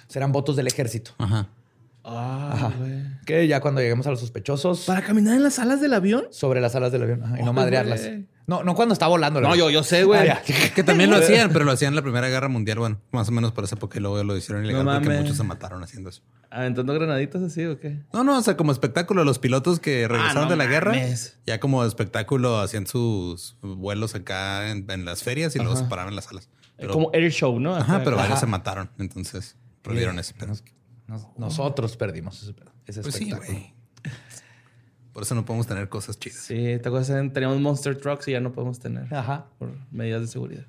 O 0.08 0.12
sea, 0.12 0.20
eran 0.20 0.32
botas 0.32 0.56
del 0.56 0.68
ejército. 0.68 1.12
Ajá. 1.18 1.50
Ah, 2.10 2.72
Que 3.26 3.48
ya 3.48 3.60
cuando 3.60 3.82
lleguemos 3.82 4.08
a 4.08 4.12
los 4.12 4.22
sospechosos. 4.22 4.86
¿Para 4.86 5.02
caminar 5.02 5.36
en 5.36 5.44
las 5.44 5.60
alas 5.60 5.82
del 5.82 5.94
avión? 5.94 6.28
Sobre 6.32 6.62
las 6.62 6.74
alas 6.76 6.92
del 6.92 7.04
avión. 7.04 7.24
y 7.38 7.44
no 7.44 7.52
madrearlas. 7.52 8.10
No, 8.46 8.64
no 8.64 8.76
cuando 8.76 8.94
está 8.94 9.08
volando. 9.08 9.42
No, 9.42 9.56
yo, 9.58 9.70
yo 9.70 9.84
sé, 9.84 10.06
güey. 10.06 10.30
Ah, 10.30 10.42
que 10.74 10.82
también 10.82 11.10
lo 11.10 11.18
hacían, 11.22 11.52
pero 11.52 11.66
lo 11.66 11.74
hacían 11.74 11.90
en 11.90 11.96
la 11.98 12.02
Primera 12.02 12.30
Guerra 12.30 12.48
Mundial. 12.48 12.80
Bueno, 12.80 13.02
más 13.12 13.28
o 13.28 13.34
menos 13.34 13.52
por 13.52 13.66
esa 13.66 13.76
época 13.76 14.00
y 14.00 14.02
luego 14.02 14.24
lo 14.24 14.38
hicieron 14.38 14.64
ilegal 14.64 14.86
porque 14.86 15.10
muchos 15.10 15.36
se 15.36 15.44
mataron 15.44 15.84
haciendo 15.84 16.10
eso. 16.10 16.22
¿Aventando 16.50 16.94
granaditas 16.94 17.42
así 17.42 17.66
o 17.66 17.78
qué? 17.78 18.00
No, 18.14 18.24
no, 18.24 18.38
o 18.38 18.42
sea, 18.42 18.56
como 18.56 18.72
espectáculo, 18.72 19.26
los 19.26 19.38
pilotos 19.38 19.82
que 19.82 20.06
ah, 20.06 20.08
regresaron 20.08 20.48
de 20.48 20.56
la 20.56 20.66
guerra, 20.66 20.96
ya 21.46 21.60
como 21.60 21.84
espectáculo 21.84 22.60
hacían 22.60 22.88
sus 22.88 23.58
vuelos 23.62 24.16
acá 24.16 24.70
en, 24.70 25.04
las 25.04 25.24
ferias 25.24 25.54
y 25.58 25.60
luego 25.60 25.76
se 25.76 25.84
paraban 25.84 26.16
las 26.16 26.30
alas. 26.30 26.50
como 26.90 27.12
air 27.12 27.30
show, 27.34 27.60
¿no? 27.60 27.76
ajá, 27.76 28.02
pero 28.06 28.16
varios 28.16 28.40
se 28.40 28.46
mataron. 28.46 28.90
Entonces 28.98 29.58
prohibieron 29.82 30.20
ese 30.20 30.34
nosotros 31.38 31.96
perdimos 31.98 32.44
ese, 32.44 32.54
ese 32.86 33.02
pues 33.02 33.16
espectáculo. 33.16 33.60
Por 35.14 35.24
eso 35.24 35.34
no 35.34 35.46
podemos 35.46 35.66
tener 35.66 35.90
cosas 35.90 36.20
chidas. 36.20 36.38
Sí, 36.38 36.78
te 36.82 36.90
acuerdas, 36.90 37.08
teníamos 37.34 37.60
Monster 37.60 37.98
Trucks 37.98 38.28
y 38.28 38.34
ya 38.34 38.40
no 38.40 38.52
podemos 38.52 38.80
tener. 38.80 39.12
Ajá. 39.14 39.48
Por 39.58 39.76
medidas 39.90 40.22
de 40.22 40.28
seguridad. 40.28 40.66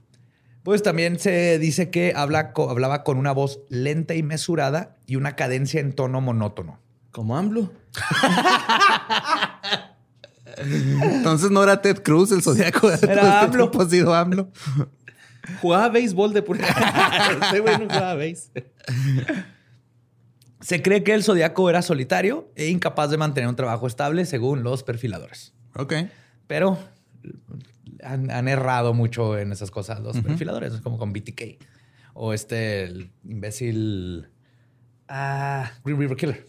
Pues 0.63 0.83
también 0.83 1.19
se 1.19 1.59
dice 1.59 1.91
que 1.91 2.15
habla, 2.17 2.53
hablaba 2.57 3.05
con 3.05 3.19
una 3.19 3.33
voz 3.33 3.61
lenta 3.69 4.15
y 4.15 4.23
mesurada 4.23 4.97
y 5.07 5.17
una 5.17 5.37
cadencia 5.37 5.81
en 5.81 5.93
tono 5.93 6.21
monótono. 6.21 6.79
Como 7.11 7.37
AMLO. 7.37 7.71
Entonces 10.57 11.51
no 11.51 11.63
era 11.63 11.83
Ted 11.83 12.03
Cruz 12.03 12.33
el 12.33 12.43
zodiaco. 12.43 12.91
Era 12.91 13.43
AMLO. 13.43 13.71
Ha 13.79 13.89
sido 13.89 14.15
AMLO. 14.15 14.51
Jugaba 15.61 15.89
béisbol 15.91 16.33
de 16.33 16.43
pura. 16.43 16.67
Ese 17.49 17.61
güey 17.61 17.79
no 17.79 17.85
jugaba 17.85 18.15
béisbol. 18.15 18.65
Se 20.69 20.83
cree 20.83 21.03
que 21.03 21.15
el 21.15 21.25
zodiaco 21.25 21.71
era 21.71 21.81
solitario 21.81 22.53
e 22.55 22.67
incapaz 22.69 23.09
de 23.09 23.17
mantener 23.17 23.49
un 23.49 23.57
trabajo 23.57 23.87
estable 23.87 24.27
según 24.27 24.63
los 24.63 24.83
perfiladores. 24.83 25.55
Ok. 25.75 25.95
Pero 26.47 26.79
han, 28.03 28.49
errado 28.49 28.93
mucho 28.93 29.39
en 29.39 29.51
esas 29.51 29.71
cosas 29.71 30.01
los 30.01 30.21
perfiladores, 30.21 30.75
como 30.83 30.99
con 30.99 31.15
BTK 31.15 31.65
o 32.13 32.35
este 32.35 32.83
el 32.83 33.11
imbécil 33.25 34.29
ah, 35.09 35.73
Green 35.87 35.99
River 35.99 36.19
Killer. 36.19 36.47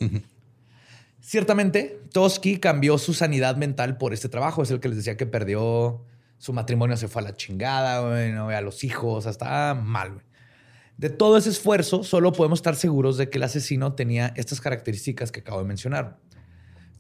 Ciertamente, 1.21 2.01
Toski 2.12 2.58
cambió 2.58 2.97
su 2.97 3.13
sanidad 3.13 3.55
mental 3.55 3.95
por 3.97 4.12
este 4.12 4.27
trabajo. 4.27 4.63
Es 4.63 4.71
el 4.71 4.82
que 4.82 4.89
les 4.89 4.97
decía 4.97 5.15
que 5.15 5.27
perdió 5.27 6.03
su 6.38 6.51
matrimonio, 6.51 6.97
se 6.97 7.08
fue 7.08 7.21
a 7.21 7.25
la 7.25 7.38
chingada, 7.38 8.01
no 8.34 8.47
ve 8.47 8.55
a 8.58 8.62
los 8.62 8.84
hijos, 8.84 9.27
hasta 9.27 9.75
mal. 9.75 10.23
De 10.99 11.09
todo 11.09 11.38
ese 11.38 11.49
esfuerzo, 11.49 12.03
solo 12.03 12.33
podemos 12.33 12.59
estar 12.59 12.75
seguros 12.75 13.15
de 13.15 13.29
que 13.29 13.38
el 13.38 13.45
asesino 13.45 13.93
tenía 13.93 14.33
estas 14.35 14.59
características 14.59 15.31
que 15.31 15.39
acabo 15.39 15.59
de 15.62 15.65
mencionar. 15.65 16.19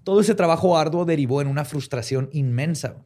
Todo 0.05 0.21
ese 0.21 0.35
trabajo 0.35 0.77
arduo 0.77 1.03
derivó 1.03 1.41
en 1.41 1.49
una 1.49 1.65
frustración 1.65 2.29
inmensa. 2.31 3.03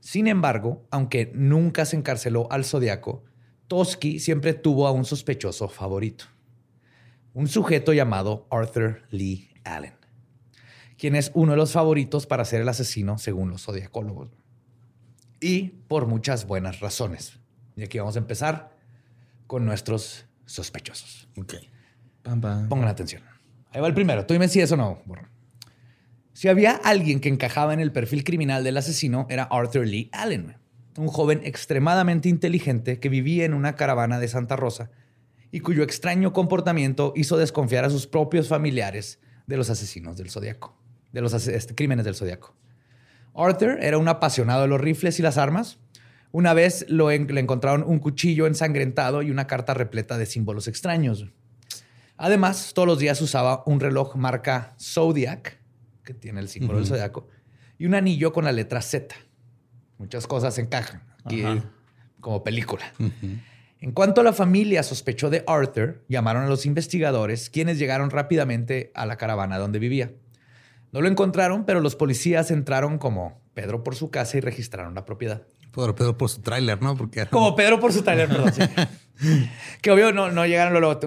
Sin 0.00 0.26
embargo, 0.26 0.88
aunque 0.90 1.30
nunca 1.36 1.84
se 1.84 1.94
encarceló 1.94 2.50
al 2.50 2.64
zodiaco, 2.64 3.22
Toski 3.68 4.18
siempre 4.18 4.54
tuvo 4.54 4.88
a 4.88 4.90
un 4.90 5.04
sospechoso 5.04 5.68
favorito. 5.68 6.24
Un 7.32 7.46
sujeto 7.46 7.92
llamado 7.92 8.48
Arthur 8.50 9.02
Lee 9.10 9.50
Allen, 9.62 9.94
quien 10.98 11.14
es 11.14 11.30
uno 11.34 11.52
de 11.52 11.58
los 11.58 11.70
favoritos 11.70 12.26
para 12.26 12.44
ser 12.44 12.60
el 12.60 12.68
asesino 12.68 13.18
según 13.18 13.50
los 13.50 13.62
zodiacólogos. 13.62 14.30
Y 15.40 15.68
por 15.86 16.06
muchas 16.08 16.48
buenas 16.48 16.80
razones. 16.80 17.38
Y 17.76 17.84
aquí 17.84 18.00
vamos 18.00 18.16
a 18.16 18.18
empezar 18.18 18.73
con 19.54 19.64
nuestros 19.64 20.26
sospechosos. 20.46 21.28
Ok. 21.36 21.54
Pongan 22.24 22.88
atención. 22.88 23.22
Ahí 23.70 23.80
va 23.80 23.86
el 23.86 23.94
primero. 23.94 24.26
Tú 24.26 24.34
dime 24.34 24.48
si 24.48 24.60
eso 24.60 24.76
no. 24.76 25.00
Si 26.32 26.48
había 26.48 26.72
alguien 26.72 27.20
que 27.20 27.28
encajaba 27.28 27.72
en 27.72 27.78
el 27.78 27.92
perfil 27.92 28.24
criminal 28.24 28.64
del 28.64 28.76
asesino, 28.76 29.28
era 29.30 29.44
Arthur 29.44 29.86
Lee 29.86 30.10
Allen, 30.12 30.56
un 30.98 31.06
joven 31.06 31.40
extremadamente 31.44 32.28
inteligente 32.28 32.98
que 32.98 33.08
vivía 33.08 33.44
en 33.44 33.54
una 33.54 33.76
caravana 33.76 34.18
de 34.18 34.26
Santa 34.26 34.56
Rosa 34.56 34.90
y 35.52 35.60
cuyo 35.60 35.84
extraño 35.84 36.32
comportamiento 36.32 37.12
hizo 37.14 37.36
desconfiar 37.36 37.84
a 37.84 37.90
sus 37.90 38.08
propios 38.08 38.48
familiares 38.48 39.20
de 39.46 39.56
los 39.56 39.70
asesinos 39.70 40.16
del 40.16 40.30
zodiaco, 40.30 40.76
de 41.12 41.20
los 41.20 41.32
este, 41.32 41.76
crímenes 41.76 42.04
del 42.04 42.16
zodiaco. 42.16 42.56
Arthur 43.36 43.78
era 43.80 43.98
un 43.98 44.08
apasionado 44.08 44.62
de 44.62 44.68
los 44.68 44.80
rifles 44.80 45.20
y 45.20 45.22
las 45.22 45.38
armas, 45.38 45.78
una 46.34 46.52
vez 46.52 46.84
lo 46.88 47.10
le 47.10 47.40
encontraron 47.40 47.84
un 47.86 48.00
cuchillo 48.00 48.48
ensangrentado 48.48 49.22
y 49.22 49.30
una 49.30 49.46
carta 49.46 49.72
repleta 49.72 50.18
de 50.18 50.26
símbolos 50.26 50.66
extraños. 50.66 51.26
Además, 52.16 52.72
todos 52.74 52.88
los 52.88 52.98
días 52.98 53.20
usaba 53.20 53.62
un 53.66 53.78
reloj 53.78 54.16
marca 54.16 54.74
Zodiac, 54.80 55.60
que 56.02 56.12
tiene 56.12 56.40
el 56.40 56.48
símbolo 56.48 56.80
del 56.80 56.88
zodiaco, 56.88 57.28
y 57.78 57.86
un 57.86 57.94
anillo 57.94 58.32
con 58.32 58.44
la 58.44 58.50
letra 58.50 58.82
Z. 58.82 59.14
Muchas 59.98 60.26
cosas 60.26 60.58
encajan 60.58 61.04
aquí 61.24 61.44
como 62.18 62.42
película. 62.42 62.82
En 63.80 63.92
cuanto 63.92 64.20
a 64.20 64.24
la 64.24 64.32
familia 64.32 64.82
sospechó 64.82 65.30
de 65.30 65.44
Arthur, 65.46 66.04
llamaron 66.08 66.42
a 66.42 66.48
los 66.48 66.66
investigadores, 66.66 67.48
quienes 67.48 67.78
llegaron 67.78 68.10
rápidamente 68.10 68.90
a 68.96 69.06
la 69.06 69.16
caravana 69.18 69.56
donde 69.58 69.78
vivía. 69.78 70.10
No 70.90 71.00
lo 71.00 71.06
encontraron, 71.06 71.64
pero 71.64 71.78
los 71.78 71.94
policías 71.94 72.50
entraron 72.50 72.98
como 72.98 73.40
Pedro 73.54 73.84
por 73.84 73.94
su 73.94 74.10
casa 74.10 74.36
y 74.36 74.40
registraron 74.40 74.96
la 74.96 75.04
propiedad. 75.04 75.46
Pedro 75.74 76.16
por 76.16 76.30
su 76.30 76.40
tráiler, 76.40 76.80
¿no? 76.80 76.96
Porque 76.96 77.26
Como 77.26 77.54
Pedro 77.56 77.80
por 77.80 77.92
su 77.92 78.02
tráiler, 78.02 78.28
perdón. 78.28 78.52
que 79.82 79.90
obvio 79.90 80.12
no, 80.12 80.30
no 80.30 80.46
llegaron, 80.46 80.72
luego, 80.80 80.98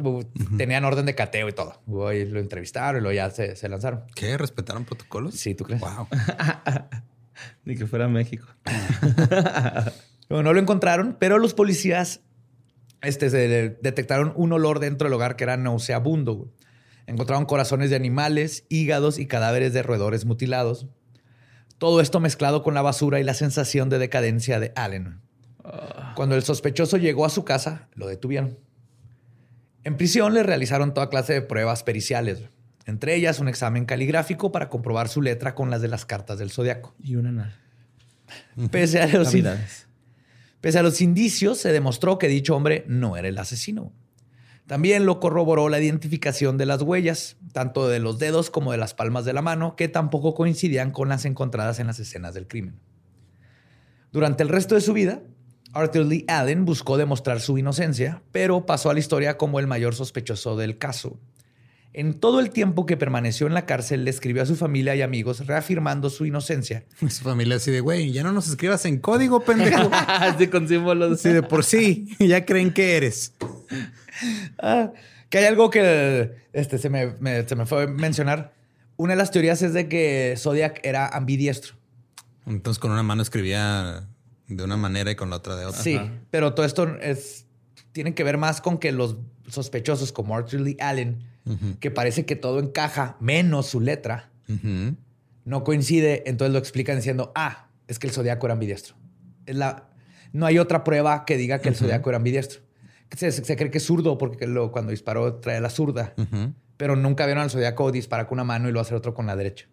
tenían 0.58 0.86
orden 0.86 1.06
de 1.06 1.16
cateo 1.16 1.50
y 1.50 1.54
todo. 1.54 1.82
Y 2.14 2.26
lo 2.26 2.40
entrevistaron 2.40 3.00
y 3.00 3.04
luego 3.04 3.16
ya 3.16 3.30
se, 3.30 3.56
se, 3.56 3.70
lanzaron. 3.70 4.04
¿Qué? 4.16 4.38
¿Respetaron 4.38 4.86
protocolos? 4.86 5.36
Sí, 5.36 5.56
¿tú 5.56 5.64
crees? 5.64 5.82
Wow. 5.82 6.08
Ni 7.66 7.76
que 7.76 7.86
fuera 7.86 8.08
México. 8.08 8.48
no 10.30 10.54
lo 10.54 10.60
encontraron, 10.60 11.18
pero 11.20 11.38
los 11.38 11.54
policías 11.54 12.22
este, 13.02 13.30
detectaron 13.30 14.34
un 14.36 14.54
olor 14.54 14.80
dentro 14.80 15.06
del 15.06 15.14
hogar 15.14 15.36
que 15.36 15.44
era 15.44 15.58
nauseabundo. 15.58 16.52
Encontraron 17.06 17.46
corazones 17.46 17.90
de 17.90 17.96
animales, 17.96 18.66
hígados 18.70 19.20
y 19.20 19.28
cadáveres 19.28 19.74
de 19.74 19.84
roedores 19.84 20.26
mutilados. 20.26 20.88
Todo 21.78 22.02
esto 22.02 22.20
mezclado 22.20 22.63
con 22.63 22.74
la 22.74 22.82
basura 22.82 23.20
y 23.20 23.24
la 23.24 23.34
sensación 23.34 23.90
de 23.90 24.00
decadencia 24.00 24.60
de 24.60 24.72
Allen. 24.76 25.22
Cuando 26.16 26.36
el 26.36 26.44
sospechoso 26.44 26.98
llegó 26.98 27.26
a 27.26 27.30
su 27.30 27.44
casa, 27.44 27.90
lo 27.94 28.08
detuvieron. 28.08 28.58
En 29.84 29.96
prisión 29.98 30.34
le 30.34 30.44
realizaron 30.44 30.94
toda 30.94 31.10
clase 31.10 31.34
de 31.34 31.42
pruebas 31.42 31.84
periciales, 31.84 32.42
entre 32.86 33.16
ellas 33.16 33.40
un 33.40 33.48
examen 33.48 33.86
caligráfico 33.86 34.52
para 34.52 34.70
comprobar 34.70 35.08
su 35.08 35.22
letra 35.22 35.56
con 35.56 35.70
las 35.70 35.82
de 35.82 35.88
las 35.88 36.06
cartas 36.06 36.40
del 36.40 36.52
zodiaco. 36.52 36.96
Y 37.00 37.16
una 37.16 37.56
Pese 38.72 39.02
a, 39.02 39.08
los, 39.08 39.34
pese 40.60 40.80
a 40.80 40.84
los 40.84 41.02
indicios, 41.02 41.60
se 41.60 41.72
demostró 41.72 42.18
que 42.18 42.28
dicho 42.28 42.56
hombre 42.56 42.84
no 42.88 43.16
era 43.16 43.28
el 43.28 43.38
asesino. 43.38 43.94
También 44.68 45.06
lo 45.06 45.22
corroboró 45.22 45.70
la 45.70 45.80
identificación 45.80 46.58
de 46.58 46.66
las 46.66 46.82
huellas, 46.82 47.38
tanto 47.54 47.88
de 47.88 48.00
los 48.00 48.20
dedos 48.20 48.50
como 48.50 48.74
de 48.74 48.78
las 48.78 48.94
palmas 48.94 49.24
de 49.24 49.32
la 49.32 49.42
mano, 49.42 49.78
que 49.78 49.88
tampoco 49.88 50.34
coincidían 50.34 50.92
con 50.92 51.08
las 51.08 51.24
encontradas 51.24 51.80
en 51.80 51.88
las 51.88 52.00
escenas 52.00 52.34
del 52.34 52.48
crimen. 52.48 52.78
Durante 54.12 54.44
el 54.44 54.50
resto 54.50 54.76
de 54.76 54.82
su 54.82 54.92
vida, 54.92 55.22
Arthur 55.72 56.06
Lee 56.06 56.26
Allen 56.28 56.66
buscó 56.66 56.98
demostrar 56.98 57.40
su 57.40 57.58
inocencia, 57.58 58.22
pero 58.34 58.66
pasó 58.66 58.90
a 58.90 58.94
la 58.94 59.00
historia 59.00 59.38
como 59.38 59.60
el 59.60 59.68
mayor 59.68 59.96
sospechoso 59.96 60.58
del 60.58 60.78
caso. 60.78 61.18
En 61.94 62.14
todo 62.14 62.42
el 62.42 62.50
tiempo 62.50 62.86
que 62.86 62.98
permaneció 62.98 63.48
en 63.48 63.54
la 63.54 63.66
cárcel, 63.66 64.04
le 64.04 64.12
escribió 64.12 64.44
a 64.44 64.46
su 64.46 64.58
familia 64.58 64.96
y 64.96 65.02
amigos 65.02 65.48
reafirmando 65.48 66.10
su 66.10 66.26
inocencia. 66.26 66.86
Su 67.10 67.24
familia 67.24 67.56
así 67.56 67.72
de, 67.72 67.80
güey, 67.80 68.12
ya 68.12 68.22
no 68.22 68.34
nos 68.34 68.50
escribas 68.50 68.86
en 68.86 69.00
código, 69.00 69.40
pendejo. 69.40 69.90
así 70.08 70.48
con 70.48 70.68
símbolos. 70.68 71.22
Sí, 71.22 71.30
de 71.30 71.42
por 71.42 71.64
sí, 71.64 72.10
ya 72.20 72.46
creen 72.46 72.74
que 72.74 72.98
eres. 72.98 73.34
Ah, 74.60 74.92
que 75.30 75.40
hay 75.40 75.46
algo 75.46 75.70
que 75.70 76.36
este, 76.54 76.78
se, 76.78 76.90
me, 76.90 77.16
se 77.48 77.56
me 77.56 77.66
fue 77.66 77.84
a 77.84 77.88
mencionar. 77.88 78.54
Una 78.96 79.14
de 79.14 79.18
las 79.18 79.32
teorías 79.32 79.62
es 79.62 79.74
de 79.74 79.88
que 79.88 80.36
Zodiac 80.38 80.80
era 80.84 81.08
ambidiestro. 81.08 81.76
Entonces 82.46 82.80
con 82.80 82.92
una 82.92 83.04
mano 83.04 83.22
escribía 83.22 84.08
de 84.48 84.64
una 84.64 84.78
manera 84.78 85.12
y 85.12 85.16
con 85.16 85.30
la 85.30 85.38
otra 85.38 85.56
de 85.56 85.66
otra. 85.66 85.82
Sí, 85.82 86.00
pero 86.32 86.54
todo 86.54 86.66
esto 86.66 86.98
es, 87.02 87.46
tiene 87.92 88.14
que 88.14 88.24
ver 88.24 88.38
más 88.38 88.62
con 88.62 88.78
que 88.78 88.92
los 88.92 89.18
sospechosos 89.48 90.12
como 90.12 90.36
Arthur 90.36 90.62
Lee 90.62 90.78
Allen, 90.80 91.24
que 91.80 91.92
parece 91.92 92.26
que 92.26 92.36
todo 92.36 92.60
encaja 92.60 93.16
menos 93.20 93.68
su 93.68 93.80
letra, 93.80 94.30
no 95.46 95.64
coincide, 95.64 96.24
entonces 96.26 96.52
lo 96.52 96.60
explican 96.60 96.98
diciendo, 96.98 97.32
ah, 97.36 97.70
es 97.88 98.00
que 98.00 98.08
el 98.08 98.14
zodiaco 98.14 98.48
era 98.48 98.54
ambidiestro. 98.54 98.96
Es 99.46 99.56
la, 99.56 99.90
no 100.34 100.46
hay 100.46 100.60
otra 100.60 100.84
prueba 100.84 101.24
que 101.26 101.38
diga 101.38 101.60
que 101.60 101.70
el 101.70 101.76
zodiaco 101.76 102.10
era 102.10 102.18
ambidiestro. 102.18 102.62
Se, 103.15 103.56
cree 103.56 103.72
que 103.72 103.78
es 103.78 103.86
zurdo 103.86 104.17
porque 104.17 104.48
lo, 104.48 104.72
cuando 104.72 104.91
disparó 104.91 105.36
trae 105.36 105.62
la 105.62 105.70
zurda, 105.70 106.13
pero 106.76 106.96
nunca 106.96 107.26
vieron 107.26 107.43
al 107.43 107.50
zodiaco 107.50 107.91
disparar 107.91 108.28
con 108.28 108.36
una 108.36 108.43
mano 108.43 108.70
y 108.70 108.72
lo 108.72 108.80
hacer 108.80 108.96
otro 108.96 109.13
con 109.13 109.26
la 109.26 109.36
derecha. 109.36 109.67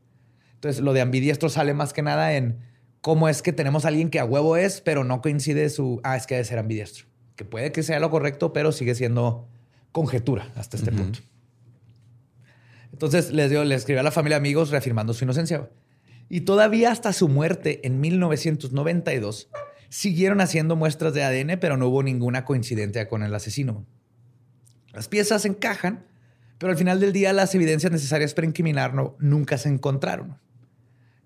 Entonces, 0.54 0.82
lo 0.82 0.92
de 0.92 1.02
ambidiestro 1.02 1.48
sale 1.48 1.74
más 1.74 1.92
que 1.92 2.02
nada 2.02 2.34
en 2.34 2.58
cómo 3.00 3.28
es 3.28 3.42
que 3.42 3.52
tenemos 3.52 3.84
a 3.84 3.88
alguien 3.88 4.08
que 4.08 4.18
a 4.18 4.24
huevo 4.24 4.56
es, 4.56 4.80
pero 4.80 5.04
no 5.04 5.20
coincide 5.20 5.68
su, 5.68 6.00
ah, 6.04 6.16
es 6.16 6.26
que 6.26 6.36
debe 6.36 6.44
ser 6.46 6.58
ambidiestro. 6.58 7.06
Que 7.36 7.44
puede 7.44 7.70
que 7.70 7.82
sea 7.82 8.00
lo 8.00 8.10
correcto, 8.10 8.52
pero 8.52 8.72
sigue 8.72 8.94
siendo 8.94 9.46
conjetura 9.92 10.50
hasta 10.54 10.76
este 10.76 10.90
punto. 10.90 11.18
Entonces 12.92 13.30
les 13.32 13.50
dio, 13.50 13.64
le 13.64 13.74
escribió 13.74 14.00
a 14.00 14.04
la 14.04 14.10
familia 14.10 14.36
amigos 14.36 14.70
reafirmando 14.70 15.12
su 15.12 15.24
inocencia. 15.24 15.68
Y 16.30 16.42
todavía 16.42 16.92
hasta 16.92 17.12
su 17.12 17.28
muerte 17.28 17.80
en 17.86 18.00
1992 18.00 19.50
Siguieron 19.94 20.40
haciendo 20.40 20.74
muestras 20.74 21.14
de 21.14 21.22
ADN, 21.22 21.56
pero 21.60 21.76
no 21.76 21.86
hubo 21.86 22.02
ninguna 22.02 22.44
coincidencia 22.44 23.06
con 23.06 23.22
el 23.22 23.32
asesino. 23.32 23.86
Las 24.92 25.06
piezas 25.06 25.44
encajan, 25.44 26.04
pero 26.58 26.72
al 26.72 26.76
final 26.76 26.98
del 26.98 27.12
día 27.12 27.32
las 27.32 27.54
evidencias 27.54 27.92
necesarias 27.92 28.34
para 28.34 28.48
incriminarlo 28.48 29.16
nunca 29.20 29.56
se 29.56 29.68
encontraron. 29.68 30.36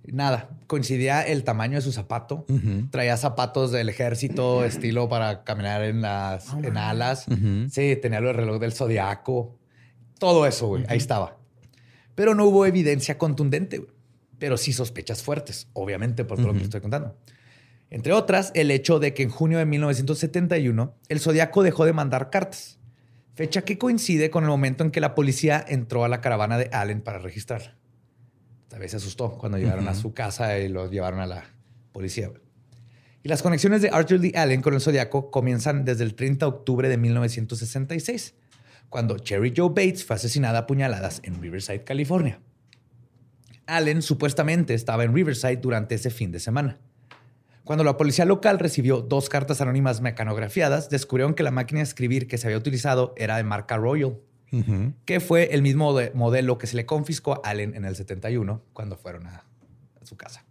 Nada, 0.05 0.51
coincidía 0.67 1.23
el 1.23 1.45
tamaño 1.45 1.77
de 1.77 1.81
su 1.81 1.93
zapato. 1.93 2.45
Traía 2.91 3.17
zapatos 3.17 3.73
del 3.73 3.89
ejército, 3.89 4.63
estilo 4.63 5.09
para 5.09 5.45
caminar 5.45 5.83
en 5.85 6.03
las 6.03 6.53
en 6.53 6.77
alas. 6.77 7.25
Sí, 7.71 7.97
tenía 7.97 8.19
el 8.19 8.35
reloj 8.35 8.61
del 8.61 8.75
zodiaco. 8.75 9.57
Todo 10.19 10.47
eso, 10.47 10.67
güey, 10.67 10.85
ahí 10.89 10.99
estaba. 10.99 11.39
Pero 12.15 12.35
no 12.35 12.45
hubo 12.45 12.67
evidencia 12.67 13.17
contundente, 13.17 13.87
pero 14.39 14.59
sí 14.59 14.75
sospechas 14.75 15.23
fuertes, 15.23 15.69
obviamente, 15.73 16.27
por 16.27 16.37
todo 16.37 16.49
lo 16.49 16.53
que 16.53 16.65
estoy 16.65 16.83
contando. 16.83 17.17
Entre 17.91 18.13
otras, 18.13 18.51
el 18.55 18.71
hecho 18.71 18.99
de 18.99 19.15
que 19.15 19.23
en 19.23 19.31
junio 19.31 19.59
de 19.59 19.65
1971 19.65 20.95
el 21.09 21.21
Zodíaco 21.21 21.63
dejó 21.63 21.85
de 21.85 21.93
mandar 21.93 22.31
cartas, 22.31 22.79
fecha 23.35 23.63
que 23.63 23.79
coincide 23.79 24.31
con 24.31 24.45
el 24.45 24.51
momento 24.51 24.85
en 24.85 24.91
que 24.91 25.01
la 25.01 25.15
policía 25.15 25.65
entró 25.67 26.05
a 26.05 26.09
la 26.09 26.21
caravana 26.21 26.59
de 26.59 26.69
Allen 26.73 27.01
para 27.01 27.19
registrarla. 27.19 27.77
Tal 28.69 28.81
vez 28.81 28.91
se 28.91 28.99
asustó 28.99 29.39
cuando 29.39 29.57
llegaron 29.57 29.89
a 29.89 29.95
su 29.95 30.13
casa 30.13 30.59
y 30.59 30.69
lo 30.69 30.91
llevaron 30.91 31.21
a 31.21 31.27
la 31.27 31.45
policía. 31.93 32.31
Y 33.23 33.29
las 33.29 33.43
conexiones 33.43 33.81
de 33.81 33.89
Arthur 33.91 34.21
Lee 34.21 34.33
Allen 34.37 34.61
con 34.61 34.75
el 34.75 34.81
Zodíaco 34.81 35.31
comienzan 35.31 35.85
desde 35.85 36.05
el 36.05 36.15
30 36.15 36.45
de 36.45 36.51
octubre 36.51 36.89
de 36.89 36.99
1966, 36.99 38.35
cuando 38.91 39.19
Cherry 39.19 39.55
Joe 39.57 39.71
Bates 39.71 40.05
fue 40.05 40.17
asesinada 40.17 40.61
a 40.61 40.67
puñaladas 40.67 41.21
en 41.25 41.41
Riverside, 41.41 41.85
California. 41.85 42.41
Allen 43.67 44.03
supuestamente 44.03 44.75
estaba 44.75 45.05
en 45.05 45.15
Riverside 45.15 45.57
durante 45.57 45.95
ese 45.95 46.11
fin 46.11 46.31
de 46.31 46.41
semana. 46.41 46.79
Cuando 47.69 47.85
la 47.85 47.99
policía 47.99 48.25
local 48.25 48.59
recibió 48.59 49.03
dos 49.03 49.29
cartas 49.29 49.61
anónimas 49.61 50.01
mecanografiadas, 50.01 50.89
descubrieron 50.89 51.35
que 51.35 51.43
la 51.43 51.51
máquina 51.51 51.81
de 51.81 51.85
escribir 51.85 52.27
que 52.27 52.39
se 52.39 52.47
había 52.47 52.57
utilizado 52.57 53.13
era 53.19 53.37
de 53.37 53.45
marca 53.45 53.77
Royal, 53.77 54.17
que 55.05 55.21
fue 55.21 55.53
el 55.53 55.61
mismo 55.61 55.95
modelo 56.15 56.57
que 56.57 56.67
se 56.67 56.77
le 56.77 56.87
confiscó 56.87 57.35
a 57.35 57.51
Allen 57.51 57.75
en 57.75 57.85
el 57.85 57.95
71 57.95 58.63
cuando 58.73 58.97
fueron 58.97 59.27
a, 59.27 59.45
su 60.03 60.17
casa. 60.17 60.47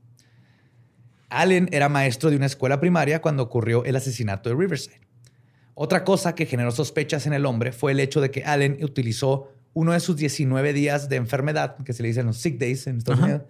Allen 1.30 1.70
era 1.72 1.90
maestro 1.90 2.30
de 2.30 2.36
una 2.36 2.46
escuela 2.46 2.80
primaria 2.80 3.20
cuando 3.20 3.42
ocurrió 3.42 3.84
el 3.84 3.96
asesinato 3.96 4.50
de 4.50 4.56
Riverside. 4.56 5.02
Otra 5.74 6.04
cosa 6.04 6.36
que 6.36 6.46
generó 6.46 6.70
sospechas 6.70 7.26
en 7.26 7.34
el 7.34 7.48
hombre 7.48 7.72
fue 7.72 7.94
el 7.94 8.00
hecho 8.00 8.22
de 8.22 8.30
que 8.30 8.44
Allen 8.44 8.78
utilizó 8.84 9.52
uno 9.74 9.94
de 9.94 10.02
sus 10.02 10.18
19 10.18 10.72
días 10.72 11.10
de 11.10 11.16
enfermedad, 11.16 11.78
que 11.78 11.94
se 11.94 12.04
le 12.04 12.10
dicen 12.10 12.28
los 12.28 12.38
sick 12.38 12.60
days 12.60 12.86
en 12.86 13.00
Estados 13.00 13.22
Unidos, 13.22 13.42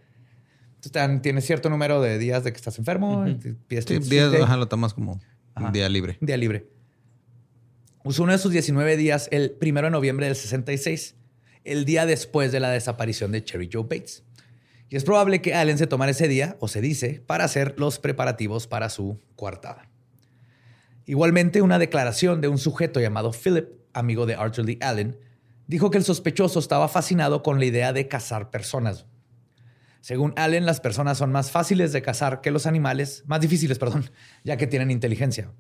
tienes 0.92 1.46
cierto 1.46 1.70
número 1.70 2.02
de 2.02 2.18
días 2.18 2.44
de 2.44 2.52
que 2.52 2.58
estás 2.58 2.78
enfermo. 2.80 3.26
sí, 3.40 4.00
días, 4.00 4.32
lo 4.58 4.68
tomas 4.68 4.94
como 4.94 5.20
día 5.72 5.90
libre. 5.90 6.18
Día 6.22 6.38
libre. 6.38 6.68
Usó 8.04 8.24
uno 8.24 8.32
de 8.32 8.38
sus 8.38 8.52
19 8.52 8.96
días 8.96 9.28
el 9.32 9.52
primero 9.52 9.88
de 9.88 9.92
noviembre 9.92 10.28
del 10.28 10.36
66, 10.36 11.16
el 11.66 11.84
día 11.86 12.06
después 12.06 12.52
de 12.52 12.60
la 12.60 12.70
desaparición 12.70 13.32
de 13.32 13.44
Cherry 13.44 13.70
Joe 13.72 13.84
Bates. 13.84 14.24
Y 14.90 14.96
es 14.96 15.04
probable 15.04 15.42
que 15.42 15.54
Allen 15.54 15.78
se 15.78 15.88
tomara 15.88 16.12
ese 16.12 16.30
día, 16.30 16.56
o 16.62 16.70
se 16.70 16.80
dice, 16.80 17.22
para 17.26 17.44
hacer 17.44 17.76
los 17.78 18.00
preparativos 18.00 18.68
para 18.68 18.90
su 18.90 19.20
coartada. 19.36 19.90
Igualmente, 21.06 21.62
una 21.62 21.80
declaración 21.80 22.40
de 22.40 22.48
un 22.48 22.58
sujeto 22.58 23.02
llamado 23.02 23.34
Philip, 23.34 23.68
amigo 23.94 24.26
de 24.26 24.36
Arthur 24.36 24.66
Lee 24.66 24.80
Allen, 24.82 25.18
dijo 25.68 25.92
que 25.92 25.98
el 25.98 26.06
sospechoso 26.06 26.60
estaba 26.60 26.88
fascinado 26.88 27.44
con 27.44 27.60
la 27.60 27.66
idea 27.66 27.92
de 27.92 28.08
cazar 28.08 28.50
personas. 28.50 29.06
Según 30.02 30.34
Allen, 30.38 30.66
las 30.66 30.80
personas 30.80 31.18
son 31.18 31.32
más 31.32 31.52
fáciles 31.52 31.92
de 31.92 32.02
cazar 32.02 32.42
que 32.42 32.52
los 32.52 32.66
animales, 32.66 33.24
más 33.28 33.42
difíciles, 33.42 33.80
perdón, 33.80 34.10
ya 34.44 34.58
que 34.58 34.68
tienen 34.68 34.92
inteligencia. 34.92 35.52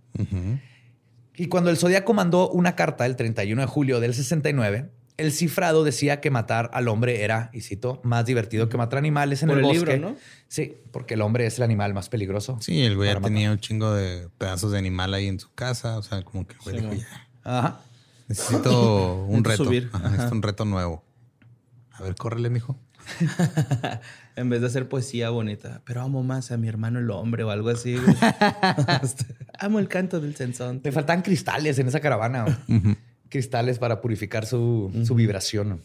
Y 1.35 1.47
cuando 1.47 1.69
el 1.69 1.77
Zodíaco 1.77 2.13
mandó 2.13 2.49
una 2.49 2.75
carta 2.75 3.05
el 3.05 3.15
31 3.15 3.61
de 3.61 3.67
julio 3.67 3.99
del 3.99 4.13
69, 4.13 4.89
el 5.17 5.31
cifrado 5.31 5.83
decía 5.83 6.21
que 6.21 6.29
matar 6.29 6.69
al 6.73 6.87
hombre 6.87 7.23
era, 7.23 7.49
y 7.53 7.61
cito, 7.61 7.99
más 8.03 8.25
divertido 8.25 8.69
que 8.69 8.77
matar 8.77 8.99
animales 8.99 9.43
en 9.43 9.49
el, 9.49 9.61
bosque. 9.61 9.79
Libro, 9.79 9.97
¿no? 10.11 10.15
Sí, 10.47 10.77
porque 10.91 11.15
el 11.15 11.21
hombre 11.21 11.45
es 11.47 11.57
el 11.57 11.63
animal 11.63 11.93
más 11.93 12.07
peligroso. 12.09 12.57
Sí, 12.61 12.83
el 12.83 12.95
güey 12.95 13.13
ya 13.13 13.19
tenía 13.19 13.51
un 13.51 13.59
chingo 13.59 13.93
de 13.93 14.29
pedazos 14.37 14.71
de 14.71 14.77
animal 14.77 15.13
ahí 15.13 15.27
en 15.27 15.39
su 15.39 15.51
casa. 15.53 15.97
O 15.97 16.03
sea, 16.03 16.21
como 16.21 16.47
que 16.47 16.55
güey 16.63 17.03
Necesito 18.27 19.15
un 19.27 19.43
reto. 19.43 19.65
Subir. 19.65 19.89
necesito 19.93 20.35
un 20.35 20.41
reto 20.41 20.65
nuevo. 20.65 21.03
A 21.93 22.03
ver, 22.03 22.15
córrele, 22.15 22.49
mijo. 22.49 22.79
en 24.35 24.49
vez 24.49 24.61
de 24.61 24.67
hacer 24.67 24.87
poesía 24.89 25.29
bonita, 25.29 25.81
pero 25.85 26.01
amo 26.01 26.23
más 26.23 26.51
a 26.51 26.57
mi 26.57 26.67
hermano 26.67 26.99
el 26.99 27.09
hombre 27.11 27.43
o 27.43 27.49
algo 27.49 27.69
así. 27.69 27.95
amo 29.59 29.79
el 29.79 29.87
canto 29.87 30.19
del 30.19 30.35
censón. 30.35 30.81
Le 30.83 30.91
faltan 30.91 31.21
cristales 31.21 31.79
en 31.79 31.87
esa 31.87 31.99
caravana. 31.99 32.65
Cristales 33.29 33.79
para 33.79 34.01
purificar 34.01 34.45
su, 34.45 34.91
su 35.05 35.15
vibración. 35.15 35.81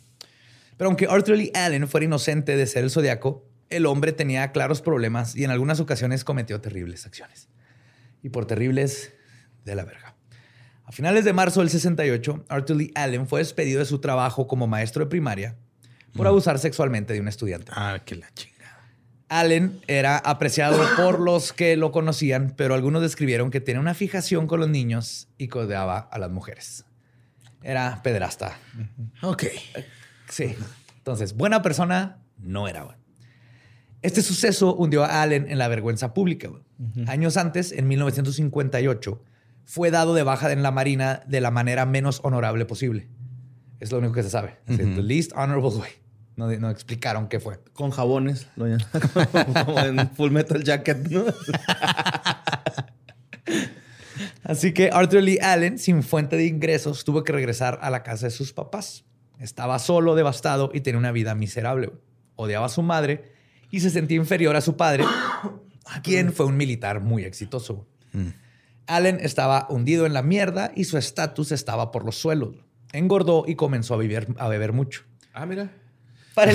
Pero 0.77 0.89
aunque 0.89 1.07
Arthur 1.07 1.37
Lee 1.37 1.53
Allen 1.55 1.89
fuera 1.89 2.05
inocente 2.05 2.57
de 2.57 2.67
ser 2.67 2.85
el 2.85 2.91
zodiaco, 2.91 3.47
el 3.69 3.87
hombre 3.87 4.13
tenía 4.13 4.53
claros 4.53 4.83
problemas 4.83 5.35
y 5.37 5.45
en 5.45 5.51
algunas 5.51 5.81
ocasiones 5.81 6.25
cometió 6.25 6.61
terribles 6.61 7.07
acciones. 7.07 7.49
Y 8.23 8.29
por 8.29 8.47
terribles, 8.47 9.13
de 9.65 9.75
la 9.75 9.85
verga. 9.85 10.15
A 10.85 10.93
finales 10.93 11.25
de 11.25 11.33
marzo 11.33 11.61
del 11.61 11.71
68, 11.71 12.45
Arthur 12.49 12.77
Lee 12.77 12.93
Allen 12.95 13.27
fue 13.27 13.41
despedido 13.41 13.79
de 13.79 13.87
su 13.87 14.01
trabajo 14.01 14.47
como 14.47 14.67
maestro 14.67 15.05
de 15.05 15.11
primaria 15.11 15.57
por 16.14 16.27
abusar 16.27 16.59
sexualmente 16.59 17.12
de 17.12 17.20
un 17.20 17.29
estudiante. 17.29 17.72
Ah, 17.75 18.01
qué 18.05 18.16
la 18.16 18.33
chingada. 18.35 18.53
Allen 19.29 19.81
era 19.87 20.18
apreciado 20.18 20.79
por 20.96 21.20
los 21.20 21.53
que 21.53 21.77
lo 21.77 21.90
conocían, 21.90 22.55
pero 22.57 22.75
algunos 22.75 23.03
describieron 23.03 23.51
que 23.51 23.61
tenía 23.61 23.81
una 23.81 23.94
fijación 23.94 24.46
con 24.46 24.61
los 24.61 24.68
niños 24.68 25.29
y 25.38 25.48
codeaba 25.48 25.98
a 25.98 26.18
las 26.18 26.31
mujeres. 26.31 26.85
Era 27.62 28.01
pederasta. 28.03 28.59
Ok. 29.22 29.44
Sí. 30.29 30.55
Entonces, 30.98 31.35
buena 31.35 31.62
persona 31.62 32.22
no 32.38 32.68
era. 32.68 32.85
Bueno. 32.85 33.03
Este 34.03 34.20
suceso 34.20 34.75
hundió 34.75 35.05
a 35.05 35.22
Allen 35.22 35.46
en 35.48 35.59
la 35.59 35.68
vergüenza 35.68 36.12
pública. 36.12 36.51
Años 37.07 37.37
antes, 37.37 37.70
en 37.70 37.87
1958, 37.87 39.22
fue 39.64 39.90
dado 39.92 40.14
de 40.14 40.25
baja 40.25 40.51
en 40.53 40.62
la 40.62 40.72
Marina 40.72 41.22
de 41.27 41.40
la 41.40 41.53
manera 41.53 41.87
menos 41.87 42.20
honorable 42.25 42.66
posible. 42.66 43.09
Es 43.79 43.92
lo 43.92 43.98
único 43.98 44.12
que 44.12 44.25
se 44.25 44.31
sabe. 44.31 44.59
The 44.66 45.03
least 45.03 45.33
honorable 45.35 45.70
way. 45.70 46.02
No, 46.37 46.51
no, 46.51 46.71
explicaron 46.71 47.29
qué 47.29 47.40
fue. 47.40 47.61
Con 47.75 47.90
jabones, 47.90 48.47
como 48.57 49.81
en 49.81 50.11
Full 50.11 50.31
Metal 50.31 50.62
Jacket, 50.64 51.09
¿no? 51.09 51.25
Así 54.45 54.73
que 54.73 54.90
Arthur 54.92 55.23
Lee 55.23 55.38
Allen, 55.40 55.79
sin 55.79 56.03
fuente 56.03 56.37
de 56.37 56.47
ingresos, 56.47 57.05
tuvo 57.05 57.23
que 57.25 57.33
regresar 57.33 57.79
a 57.83 57.90
la 57.90 58.03
casa 58.03 58.27
de 58.27 58.31
sus 58.31 58.53
papás. 58.53 59.05
Estaba 59.38 59.79
solo, 59.79 60.14
devastado 60.14 60.71
y 60.73 60.81
tenía 60.81 60.99
una 60.99 61.12
vida 61.12 61.35
miserable. 61.35 61.92
Odiaba 62.37 62.66
a 62.66 62.71
su 62.71 62.83
madre 62.83 63.33
y 63.71 63.81
se 63.81 63.90
sentía 63.90 64.16
inferior 64.16 64.57
a 64.57 64.61
su 64.61 64.77
padre, 64.77 65.05
quien 66.03 66.33
fue 66.33 66.47
un 66.47 66.57
militar 66.57 67.01
muy 67.01 67.25
exitoso. 67.25 67.87
Mm. 68.12 68.29
Allen 68.87 69.18
estaba 69.21 69.66
hundido 69.71 70.07
en 70.07 70.12
la 70.12 70.23
mierda 70.23 70.73
y 70.75 70.85
su 70.85 70.99
estatus 70.99 71.53
estaba 71.53 71.90
por 71.90 72.05
los 72.05 72.16
suelos. 72.16 72.57
Engordó 72.92 73.45
y 73.47 73.55
comenzó 73.55 73.95
a, 73.95 73.99
a 74.38 74.49
beber 74.49 74.73
mucho. 74.73 75.03
Ah, 75.33 75.47
mira. 75.47 75.71
Para 76.35 76.51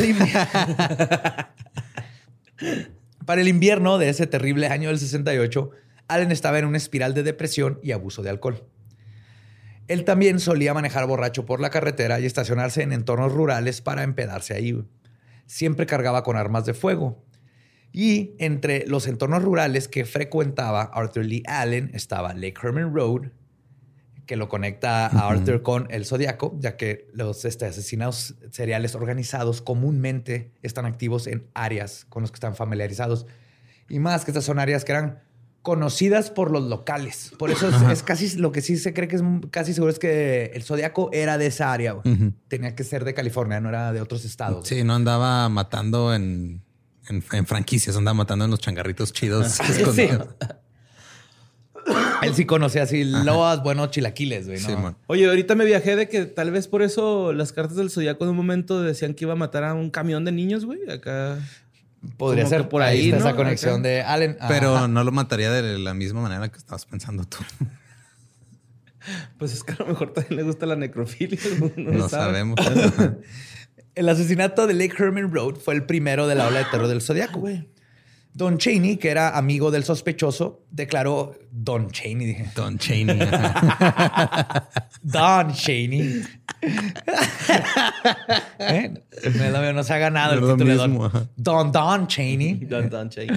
el, 3.41 3.47
invierno 3.47 3.97
de 3.97 4.09
ese 4.09 4.27
terrible 4.27 4.67
año 4.67 4.89
del 4.89 4.99
68, 4.99 5.69
Allen 6.07 6.31
estaba 6.31 6.59
en 6.59 6.65
una 6.65 6.77
espiral 6.77 7.13
de 7.13 7.23
depresión 7.23 7.79
y 7.83 7.91
abuso 7.91 8.23
de 8.23 8.29
alcohol. 8.29 8.63
Él 9.87 10.03
también 10.03 10.39
solía 10.39 10.73
manejar 10.73 11.07
borracho 11.07 11.45
por 11.45 11.59
la 11.59 11.69
carretera 11.69 12.19
y 12.19 12.25
estacionarse 12.25 12.81
en 12.83 12.91
entornos 12.91 13.31
rurales 13.31 13.81
para 13.81 14.03
empedarse 14.03 14.53
ahí. 14.53 14.83
Siempre 15.45 15.85
cargaba 15.85 16.23
con 16.23 16.35
armas 16.35 16.65
de 16.65 16.73
fuego 16.73 17.23
y 17.93 18.35
entre 18.37 18.85
los 18.85 19.07
entornos 19.07 19.43
rurales 19.43 19.87
que 19.87 20.05
frecuentaba 20.05 20.83
Arthur 20.93 21.25
Lee 21.25 21.43
Allen 21.47 21.89
estaba 21.93 22.33
Lake 22.33 22.55
Herman 22.61 22.93
Road, 22.93 23.31
que 24.27 24.35
lo 24.35 24.49
conecta 24.49 25.07
a 25.07 25.29
Arthur 25.29 25.63
con 25.63 25.87
el 25.89 26.05
Zodiaco, 26.05 26.55
ya 26.59 26.77
que 26.77 27.07
los 27.13 27.45
este, 27.45 27.65
asesinatos 27.65 28.35
seriales 28.51 28.93
organizados 28.93 29.61
comúnmente 29.61 30.51
están 30.61 30.85
activos 30.85 31.25
en 31.25 31.47
áreas 31.55 32.05
con 32.09 32.21
los 32.21 32.31
que 32.31 32.35
están 32.35 32.55
familiarizados. 32.55 33.25
Y 33.89 33.99
más 33.99 34.25
que 34.25 34.31
estas 34.31 34.45
son 34.45 34.59
áreas 34.59 34.85
que 34.85 34.91
eran 34.91 35.19
conocidas 35.63 36.29
por 36.29 36.51
los 36.51 36.63
locales. 36.63 37.33
Por 37.39 37.49
eso 37.49 37.69
es, 37.89 38.03
casi 38.03 38.37
lo 38.37 38.51
que 38.51 38.61
sí 38.61 38.77
se 38.77 38.93
cree 38.93 39.07
que 39.07 39.15
es 39.15 39.23
casi 39.49 39.73
seguro 39.73 39.91
es 39.91 39.99
que 39.99 40.51
el 40.53 40.63
Zodiaco 40.63 41.09
era 41.11 41.37
de 41.37 41.47
esa 41.47 41.73
área. 41.73 41.95
Tenía 42.47 42.75
que 42.75 42.83
ser 42.83 43.05
de 43.05 43.13
California, 43.13 43.59
no 43.59 43.69
era 43.69 43.91
de 43.91 44.01
otros 44.01 44.25
estados. 44.25 44.67
Sí, 44.67 44.83
no 44.83 44.93
andaba 44.93 45.49
matando 45.49 46.13
en 46.13 46.61
en, 47.09 47.45
franquicias, 47.45 47.95
andaba 47.95 48.15
matando 48.15 48.45
en 48.45 48.51
los 48.51 48.59
changarritos 48.59 49.13
chidos. 49.13 49.57
Él 52.21 52.33
sí 52.35 52.45
conocía 52.45 52.83
así 52.83 53.03
loas, 53.03 53.63
buenos 53.63 53.91
chilaquiles, 53.91 54.47
güey. 54.47 54.59
Oye, 55.07 55.27
ahorita 55.27 55.55
me 55.55 55.65
viajé 55.65 55.95
de 55.95 56.09
que 56.09 56.25
tal 56.25 56.51
vez 56.51 56.67
por 56.67 56.81
eso 56.81 57.33
las 57.33 57.53
cartas 57.53 57.77
del 57.77 57.89
zodiaco 57.89 58.23
en 58.23 58.31
un 58.31 58.37
momento 58.37 58.81
decían 58.81 59.13
que 59.13 59.25
iba 59.25 59.33
a 59.33 59.37
matar 59.37 59.63
a 59.63 59.73
un 59.73 59.89
camión 59.89 60.25
de 60.25 60.31
niños, 60.31 60.65
güey. 60.65 60.89
Acá. 60.89 61.39
Podría 62.17 62.45
ser 62.45 62.69
por 62.69 62.81
ahí, 62.81 63.11
esa 63.11 63.35
conexión 63.35 63.81
de 63.81 64.01
Allen. 64.01 64.37
Pero 64.47 64.87
no 64.87 65.03
lo 65.03 65.11
mataría 65.11 65.51
de 65.51 65.77
la 65.77 65.93
misma 65.93 66.21
manera 66.21 66.47
que 66.49 66.57
estabas 66.57 66.85
pensando 66.85 67.23
tú. 67.25 67.37
Pues 69.37 69.53
es 69.53 69.63
que 69.63 69.71
a 69.71 69.77
lo 69.79 69.85
mejor 69.85 70.11
también 70.11 70.35
le 70.35 70.43
gusta 70.43 70.65
la 70.65 70.75
necrofilia. 70.75 71.39
No, 71.77 72.09
sabemos. 72.09 72.59
El 73.95 74.09
asesinato 74.09 74.67
de 74.67 74.73
Lake 74.73 74.95
Herman 74.99 75.33
Road 75.33 75.55
fue 75.55 75.73
el 75.73 75.83
primero 75.85 76.27
de 76.27 76.35
la 76.35 76.47
ola 76.47 76.59
de 76.59 76.65
terror 76.65 76.87
del 76.87 77.01
Zodiaco. 77.01 77.41
Don 78.37 78.59
Cheney, 78.59 78.97
que 78.97 79.09
era 79.09 79.35
amigo 79.35 79.71
del 79.71 79.83
sospechoso, 79.83 80.63
declaró 80.69 81.33
Don 81.49 81.89
Cheney. 81.89 82.27
Dije. 82.27 82.51
Don 82.53 82.77
Cheney. 82.77 83.17
Don 85.01 85.53
Cheney. 85.53 86.21
¿Eh? 88.59 88.93
No 89.73 89.83
se 89.83 89.91
ha 89.91 89.97
ganado 89.97 90.33
el 90.35 90.41
título 90.41 90.65
de 90.65 90.75
Don. 90.75 91.29
Don 91.35 91.71
Don 91.71 92.05
Cheney. 92.05 92.53
Don 92.69 92.91
Don 92.91 93.09
Cheney. 93.09 93.35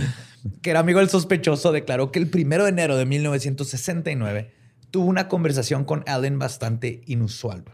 Que 0.61 0.69
era 0.69 0.81
amigo 0.81 0.99
del 0.99 1.09
sospechoso, 1.09 1.73
declaró 1.73 2.13
que 2.13 2.19
el 2.19 2.29
primero 2.29 2.65
de 2.65 2.69
enero 2.69 2.99
de 2.99 3.07
1969 3.07 4.53
tuvo 4.91 5.07
una 5.07 5.29
conversación 5.29 5.87
con 5.87 6.05
Allen 6.07 6.39
bastante 6.39 7.01
inusual. 7.07 7.65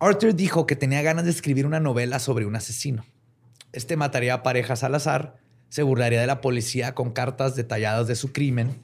Arthur 0.00 0.34
dijo 0.34 0.66
que 0.66 0.74
tenía 0.74 1.02
ganas 1.02 1.26
de 1.26 1.32
escribir 1.32 1.66
una 1.66 1.80
novela 1.80 2.18
sobre 2.18 2.46
un 2.46 2.56
asesino. 2.56 3.04
Este 3.74 3.98
mataría 3.98 4.32
a 4.32 4.42
parejas 4.42 4.84
al 4.84 4.94
azar, 4.94 5.41
se 5.72 5.82
burlaría 5.82 6.20
de 6.20 6.26
la 6.26 6.42
policía 6.42 6.94
con 6.94 7.12
cartas 7.12 7.56
detalladas 7.56 8.06
de 8.06 8.14
su 8.14 8.30
crimen 8.30 8.76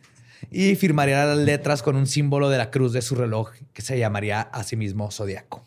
y 0.50 0.74
firmaría 0.74 1.26
las 1.26 1.36
letras 1.36 1.82
con 1.82 1.96
un 1.96 2.06
símbolo 2.06 2.48
de 2.48 2.56
la 2.56 2.70
cruz 2.70 2.94
de 2.94 3.02
su 3.02 3.14
reloj 3.14 3.50
que 3.74 3.82
se 3.82 3.98
llamaría 3.98 4.40
a 4.40 4.64
sí 4.64 4.74
mismo 4.74 5.10
Zodíaco. 5.10 5.66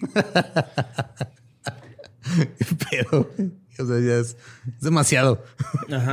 Pero, 2.90 3.30
o 3.78 3.84
sea, 3.84 4.00
ya 4.00 4.16
es, 4.18 4.38
demasiado. 4.80 5.44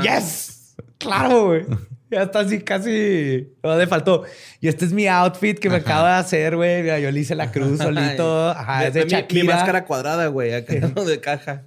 ¡Yes! 0.03 0.75
¡Claro, 0.97 1.45
güey! 1.45 1.65
Ya 2.11 2.23
está 2.23 2.41
así 2.41 2.59
casi. 2.59 3.53
No 3.63 3.77
le 3.77 3.87
faltó. 3.87 4.25
Y 4.59 4.67
este 4.67 4.83
es 4.83 4.91
mi 4.91 5.07
outfit 5.07 5.57
que 5.57 5.69
me 5.69 5.77
acaba 5.77 6.15
de 6.15 6.19
hacer, 6.19 6.57
güey. 6.57 6.85
Yo 7.01 7.09
le 7.11 7.19
hice 7.21 7.33
la 7.33 7.49
cruz 7.49 7.77
solito. 7.81 8.49
Ajá, 8.49 8.87
es 8.87 8.93
de 8.93 9.05
mi, 9.05 9.41
mi, 9.41 9.47
máscara 9.47 9.85
cuadrada, 9.85 10.27
güey, 10.27 10.53
acá 10.53 10.73
de 10.73 11.21
caja. 11.21 11.63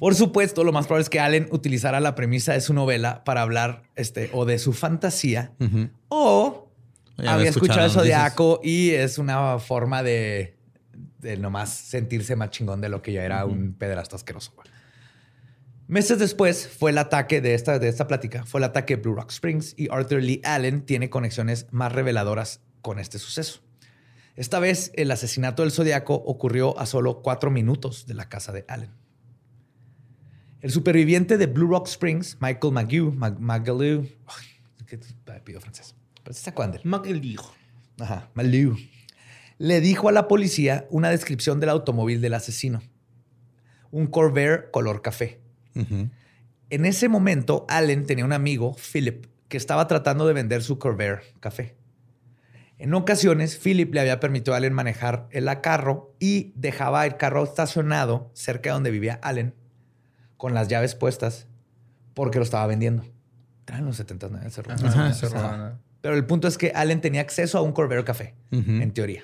Por 0.00 0.14
supuesto, 0.14 0.64
lo 0.64 0.72
más 0.72 0.86
probable 0.86 1.02
es 1.02 1.10
que 1.10 1.20
Allen 1.20 1.46
utilizara 1.52 2.00
la 2.00 2.14
premisa 2.14 2.54
de 2.54 2.62
su 2.62 2.72
novela 2.72 3.22
para 3.22 3.42
hablar 3.42 3.82
este, 3.96 4.30
o 4.32 4.46
de 4.46 4.58
su 4.58 4.72
fantasía 4.72 5.52
o 6.08 6.70
había 7.18 7.50
escuchado 7.50 7.84
el 7.84 7.90
zodiaco 7.90 8.60
y 8.64 8.90
es 8.92 9.18
una 9.18 9.58
forma 9.58 10.02
de, 10.02 10.56
de 11.18 11.36
nomás 11.36 11.68
sentirse 11.68 12.34
más 12.34 12.48
chingón 12.48 12.80
de 12.80 12.88
lo 12.88 13.02
que 13.02 13.12
ya 13.12 13.24
era 13.24 13.44
un 13.44 13.74
pederasta 13.74 14.16
asqueroso. 14.16 14.54
Meses 15.86 16.18
después 16.18 16.66
fue 16.66 16.92
el 16.92 16.98
ataque 16.98 17.42
de 17.42 17.52
esta, 17.52 17.78
de 17.78 17.88
esta 17.88 18.06
plática, 18.06 18.46
fue 18.46 18.60
el 18.60 18.64
ataque 18.64 18.96
de 18.96 19.02
Blue 19.02 19.14
Rock 19.14 19.32
Springs 19.32 19.74
y 19.76 19.92
Arthur 19.92 20.22
Lee 20.22 20.40
Allen 20.44 20.86
tiene 20.86 21.10
conexiones 21.10 21.66
más 21.72 21.92
reveladoras 21.92 22.62
con 22.80 22.98
este 23.00 23.18
suceso. 23.18 23.60
Esta 24.34 24.60
vez 24.60 24.92
el 24.94 25.10
asesinato 25.10 25.60
del 25.60 25.72
Zodiaco 25.72 26.14
ocurrió 26.14 26.78
a 26.78 26.86
solo 26.86 27.20
cuatro 27.20 27.50
minutos 27.50 28.06
de 28.06 28.14
la 28.14 28.30
casa 28.30 28.50
de 28.52 28.64
Allen. 28.66 28.92
El 30.60 30.70
superviviente 30.70 31.38
de 31.38 31.46
Blue 31.46 31.68
Rock 31.68 31.88
Springs, 31.88 32.36
Michael 32.38 32.74
Magaloo, 33.38 34.06
pido 35.42 35.60
francés, 35.60 35.94
pero 36.22 36.34
se 36.34 36.42
sacó 36.42 36.62
Ajá. 37.98 38.30
Le 39.56 39.80
dijo 39.80 40.10
a 40.10 40.12
la 40.12 40.28
policía 40.28 40.86
una 40.90 41.08
descripción 41.08 41.60
del 41.60 41.70
automóvil 41.70 42.20
del 42.20 42.34
asesino. 42.34 42.82
Un 43.90 44.06
Corvair 44.06 44.70
color 44.70 45.00
café. 45.00 45.40
En 45.74 46.84
ese 46.84 47.08
momento, 47.08 47.64
Allen 47.68 48.04
tenía 48.04 48.26
un 48.26 48.32
amigo, 48.32 48.76
Philip, 48.92 49.26
que 49.48 49.56
estaba 49.56 49.86
tratando 49.86 50.26
de 50.26 50.34
vender 50.34 50.62
su 50.62 50.78
Corvair 50.78 51.20
café. 51.40 51.74
En 52.76 52.92
ocasiones, 52.92 53.56
Philip 53.56 53.92
le 53.94 54.00
había 54.00 54.20
permitido 54.20 54.54
a 54.54 54.58
Allen 54.58 54.74
manejar 54.74 55.26
el 55.30 55.48
carro 55.62 56.14
y 56.18 56.52
dejaba 56.54 57.06
el 57.06 57.16
carro 57.16 57.44
estacionado 57.44 58.30
cerca 58.34 58.70
de 58.70 58.74
donde 58.74 58.90
vivía 58.90 59.18
Allen 59.22 59.54
con 60.40 60.54
las 60.54 60.68
llaves 60.68 60.94
puestas 60.94 61.46
porque 62.14 62.38
lo 62.38 62.44
estaba 62.44 62.66
vendiendo. 62.66 63.04
en 63.68 63.84
los 63.84 63.96
70 63.96 64.30
Pero 66.00 66.14
el 66.14 66.24
punto 66.24 66.48
es 66.48 66.56
que 66.56 66.72
Allen 66.74 67.02
tenía 67.02 67.20
acceso 67.20 67.58
a 67.58 67.60
un 67.60 67.72
Corvair 67.72 68.04
café, 68.04 68.34
en 68.50 68.90
teoría. 68.92 69.22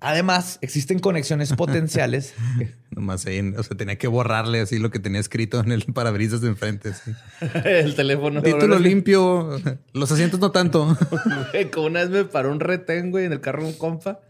Además, 0.00 0.58
existen 0.62 0.98
conexiones 0.98 1.52
potenciales. 1.52 2.32
Nomás 2.90 3.26
ahí, 3.26 3.40
o 3.54 3.62
sea, 3.62 3.76
tenía 3.76 3.98
que 3.98 4.08
borrarle 4.08 4.60
así 4.60 4.78
lo 4.78 4.90
que 4.90 4.98
tenía 4.98 5.20
escrito 5.20 5.60
en 5.60 5.72
el 5.72 5.84
parabrisas 5.92 6.40
de 6.40 6.48
enfrente. 6.48 6.92
el 7.66 7.94
teléfono. 7.94 8.40
Título 8.40 8.78
limpio. 8.78 9.60
Los 9.92 10.10
asientos 10.10 10.40
no 10.40 10.52
tanto. 10.52 10.96
Como 11.74 11.88
una 11.88 12.00
vez 12.00 12.08
me 12.08 12.24
paró 12.24 12.50
un 12.50 12.60
retén, 12.60 13.10
güey, 13.10 13.26
en 13.26 13.32
el 13.32 13.42
carro 13.42 13.62
de 13.62 13.68
un 13.68 13.74
compa. 13.74 14.20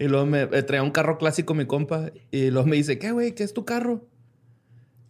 Y 0.00 0.08
luego 0.08 0.26
me 0.26 0.42
eh, 0.42 0.62
traía 0.64 0.82
un 0.82 0.90
carro 0.90 1.18
clásico 1.18 1.54
mi 1.54 1.66
compa. 1.66 2.10
Y 2.32 2.50
luego 2.50 2.66
me 2.66 2.74
dice, 2.74 2.98
¿qué, 2.98 3.12
güey? 3.12 3.32
¿Qué 3.36 3.44
es 3.44 3.54
tu 3.54 3.64
carro? 3.64 4.04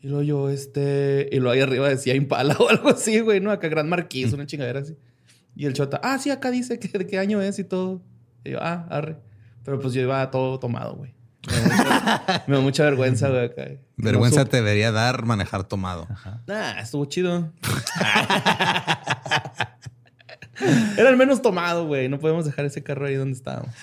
Y 0.06 0.08
luego 0.08 0.22
yo, 0.22 0.48
este... 0.50 1.28
Y 1.32 1.40
luego 1.40 1.50
ahí 1.50 1.60
arriba 1.60 1.88
decía 1.88 2.14
Impala 2.14 2.54
o 2.60 2.68
algo 2.68 2.90
así, 2.90 3.18
güey, 3.18 3.40
¿no? 3.40 3.50
Acá 3.50 3.66
Gran 3.66 3.88
Marquís, 3.88 4.32
una 4.32 4.46
chingadera 4.46 4.78
así. 4.78 4.96
Y 5.56 5.66
el 5.66 5.72
chota, 5.72 6.00
ah, 6.00 6.16
sí, 6.20 6.30
acá 6.30 6.52
dice 6.52 6.78
que 6.78 6.96
de 6.96 7.08
qué 7.08 7.18
año 7.18 7.42
es 7.42 7.58
y 7.58 7.64
todo. 7.64 8.00
Y 8.44 8.52
yo, 8.52 8.60
ah, 8.62 8.86
arre. 8.88 9.16
Pero 9.64 9.80
pues 9.80 9.94
yo 9.94 10.02
iba 10.02 10.30
todo 10.30 10.60
tomado, 10.60 10.94
güey. 10.94 11.12
Me 12.46 12.54
da 12.54 12.60
mucha, 12.60 12.84
vergüenza, 12.88 13.30
güey. 13.30 13.50
Vergüenza 13.96 14.44
te 14.44 14.58
debería 14.58 14.92
dar 14.92 15.26
manejar 15.26 15.64
tomado. 15.64 16.06
Nah, 16.46 16.78
estuvo 16.78 17.04
chido. 17.06 17.52
Era 20.96 21.10
el 21.10 21.16
menos 21.16 21.42
tomado, 21.42 21.88
güey. 21.88 22.08
No 22.08 22.20
podemos 22.20 22.44
dejar 22.44 22.64
ese 22.64 22.84
carro 22.84 23.06
ahí 23.06 23.16
donde 23.16 23.36
estábamos. 23.36 23.74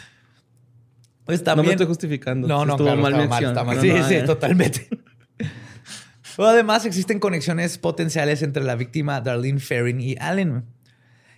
Pues 1.26 1.44
también... 1.44 1.66
No 1.66 1.68
me 1.68 1.74
estoy 1.74 1.88
justificando. 1.88 2.48
No, 2.48 2.66
no, 2.66 2.76
estuvo 2.76 2.96
mal, 2.96 3.28
mal, 3.28 3.82
Sí, 3.82 3.92
sí, 4.08 4.20
totalmente. 4.26 4.88
Además, 6.38 6.86
existen 6.86 7.20
conexiones 7.20 7.78
potenciales 7.78 8.42
entre 8.42 8.64
la 8.64 8.76
víctima 8.76 9.22
Darlene 9.22 9.60
Ferrin 9.60 10.02
y 10.02 10.16
Allen. 10.20 10.64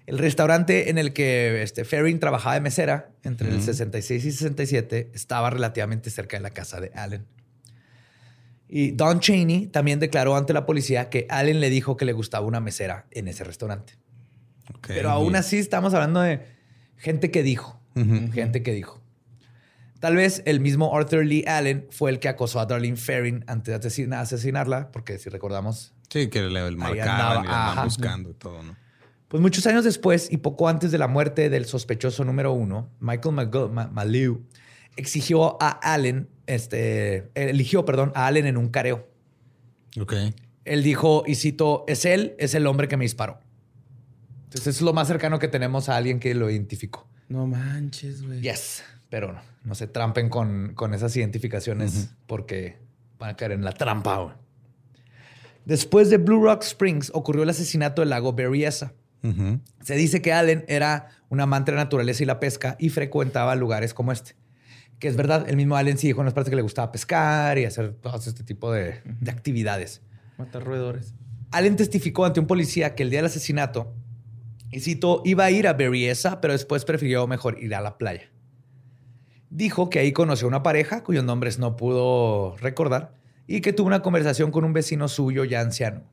El 0.06 0.20
restaurante 0.20 0.90
en 0.90 0.98
el 0.98 1.14
que 1.14 1.64
este, 1.64 1.84
Ferrin 1.84 2.20
trabajaba 2.20 2.56
de 2.56 2.62
mesera 2.62 3.10
entre 3.24 3.50
el 3.50 3.62
66 3.62 4.24
y 4.24 4.32
67 4.32 5.12
estaba 5.14 5.50
relativamente 5.50 6.12
cerca 6.12 6.38
de 6.38 6.44
la 6.44 6.52
casa 6.52 6.80
de 6.80 6.92
Allen. 6.94 7.26
Y 8.68 8.92
Don 8.92 9.20
Cheney 9.20 9.68
también 9.68 10.00
declaró 10.00 10.36
ante 10.36 10.54
la 10.54 10.66
policía 10.66 11.10
que 11.10 11.26
Allen 11.30 11.60
le 11.60 11.70
dijo 11.70 11.98
que 11.98 12.06
le 12.06 12.14
gustaba 12.14 12.46
una 12.46 12.60
mesera 12.60 13.08
en 13.12 13.28
ese 13.28 13.44
restaurante. 13.44 13.94
Pero 14.88 15.10
aún 15.10 15.36
así 15.36 15.58
estamos 15.58 15.94
hablando 15.94 16.22
de 16.22 16.42
gente 16.98 17.32
que 17.32 17.44
dijo, 17.44 17.80
gente 18.34 18.64
que 18.64 18.74
dijo. 18.74 19.02
Tal 20.06 20.16
vez 20.16 20.44
el 20.46 20.60
mismo 20.60 20.96
Arthur 20.96 21.26
Lee 21.26 21.44
Allen 21.48 21.88
fue 21.90 22.12
el 22.12 22.20
que 22.20 22.28
acosó 22.30 22.60
a 22.60 22.68
Darlene 22.68 22.96
Ferrin 22.96 23.44
antes 23.48 23.82
de 23.82 24.16
asesinarla, 24.16 24.92
porque 24.92 25.18
si 25.18 25.32
recordamos... 25.32 25.96
Sí, 26.12 26.28
que 26.30 26.44
le 26.44 26.70
marcaban 26.76 27.44
y 27.44 27.84
buscando 27.86 28.30
y 28.30 28.34
todo, 28.36 28.62
¿no? 28.62 28.76
Pues 29.28 29.42
muchos 29.42 29.66
años 29.66 29.84
después 29.84 30.32
y 30.32 30.38
poco 30.38 30.70
antes 30.70 30.92
de 30.92 31.00
la 31.00 31.08
muerte 31.08 31.50
del 31.50 31.66
sospechoso 31.66 32.24
número 32.24 32.54
uno, 32.54 32.88
Michael 33.00 33.34
Maliu 33.92 34.46
exigió 34.96 35.58
a 35.60 35.70
Allen, 35.70 36.30
este, 36.46 37.32
eligió, 37.34 37.84
perdón, 37.84 38.12
a 38.14 38.28
Allen 38.28 38.46
en 38.46 38.58
un 38.58 38.70
careo. 38.70 39.10
Ok. 40.00 40.14
Él 40.66 40.84
dijo, 40.84 41.24
y 41.26 41.34
cito, 41.34 41.84
es 41.88 42.06
él, 42.06 42.36
es 42.38 42.54
el 42.54 42.68
hombre 42.68 42.88
que 42.88 42.96
me 42.96 43.06
disparó. 43.06 43.40
Entonces 44.44 44.76
es 44.76 44.82
lo 44.84 44.94
más 44.94 45.08
cercano 45.08 45.40
que 45.40 45.48
tenemos 45.48 45.90
a 45.90 45.98
alguien 45.98 46.20
que 46.20 46.36
lo 46.36 46.52
identificó. 46.52 47.08
No 47.28 47.48
manches, 47.48 48.26
güey. 48.26 48.42
Yes, 48.42 48.84
pero 49.10 49.34
no, 49.34 49.42
no 49.64 49.76
se 49.76 49.88
trampen 49.88 50.30
con, 50.30 50.74
con 50.76 50.94
esas 50.94 51.16
identificaciones 51.16 52.10
porque 52.28 52.78
van 53.18 53.32
a 53.32 53.36
caer 53.36 53.54
en 53.54 53.64
la 53.64 53.72
trampa. 53.72 54.18
Güey. 54.18 54.36
Después 55.66 56.12
de 56.12 56.18
Blue 56.18 56.42
Rock 56.44 56.64
Springs 56.64 57.12
ocurrió 57.14 57.44
el 57.44 57.50
asesinato 57.50 58.02
del 58.02 58.10
lago 58.10 58.34
Berryessa. 58.34 58.94
Se 59.82 59.96
dice 59.96 60.22
que 60.22 60.34
Allen 60.34 60.66
era 60.68 61.10
un 61.30 61.42
amante 61.42 61.72
de 61.72 61.78
la 61.78 61.86
naturaleza 61.86 62.22
y 62.22 62.28
la 62.28 62.40
pesca 62.40 62.76
y 62.78 62.90
frecuentaba 62.90 63.56
lugares 63.56 63.96
como 63.96 64.12
este. 64.12 64.36
Que 65.00 65.08
es 65.08 65.16
verdad, 65.16 65.50
el 65.50 65.56
mismo 65.56 65.76
Allen 65.76 65.98
sí 65.98 66.06
dijo 66.06 66.22
en 66.22 66.26
las 66.26 66.36
partes 66.36 66.52
que 66.52 66.56
le 66.56 66.62
gustaba 66.62 66.92
pescar 66.92 67.58
y 67.58 67.66
hacer 67.66 67.96
todo 67.96 68.16
este 68.16 68.44
tipo 68.44 68.72
de, 68.72 69.02
actividades. 69.28 70.04
Matar 70.38 70.64
roedores. 70.64 71.16
Allen 71.50 71.76
testificó 71.76 72.26
ante 72.26 72.40
un 72.40 72.46
policía 72.46 72.94
que 72.94 73.02
el 73.02 73.10
día 73.10 73.18
del 73.18 73.26
asesinato, 73.26 73.96
y 74.72 74.80
cito, 74.80 75.22
iba 75.26 75.46
a 75.46 75.52
ir 75.52 75.68
a 75.68 75.74
Berryessa, 75.74 76.42
pero 76.42 76.54
después 76.54 76.86
prefirió 76.86 77.28
mejor 77.28 77.58
ir 77.62 77.76
a 77.76 77.82
la 77.82 77.98
playa. 77.98 78.30
Dijo 79.50 79.90
que 79.90 80.00
ahí 80.00 80.12
conoció 80.12 80.48
a 80.48 80.50
una 80.50 80.64
pareja 80.64 81.04
cuyos 81.04 81.24
nombres 81.24 81.60
no 81.60 81.76
pudo 81.76 82.58
recordar 82.58 83.14
y 83.48 83.62
que 83.62 83.74
tuvo 83.74 83.88
una 83.88 84.02
conversación 84.02 84.52
con 84.52 84.66
un 84.66 84.74
vecino 84.74 85.08
suyo 85.08 85.46
ya 85.46 85.62
anciano. 85.62 86.04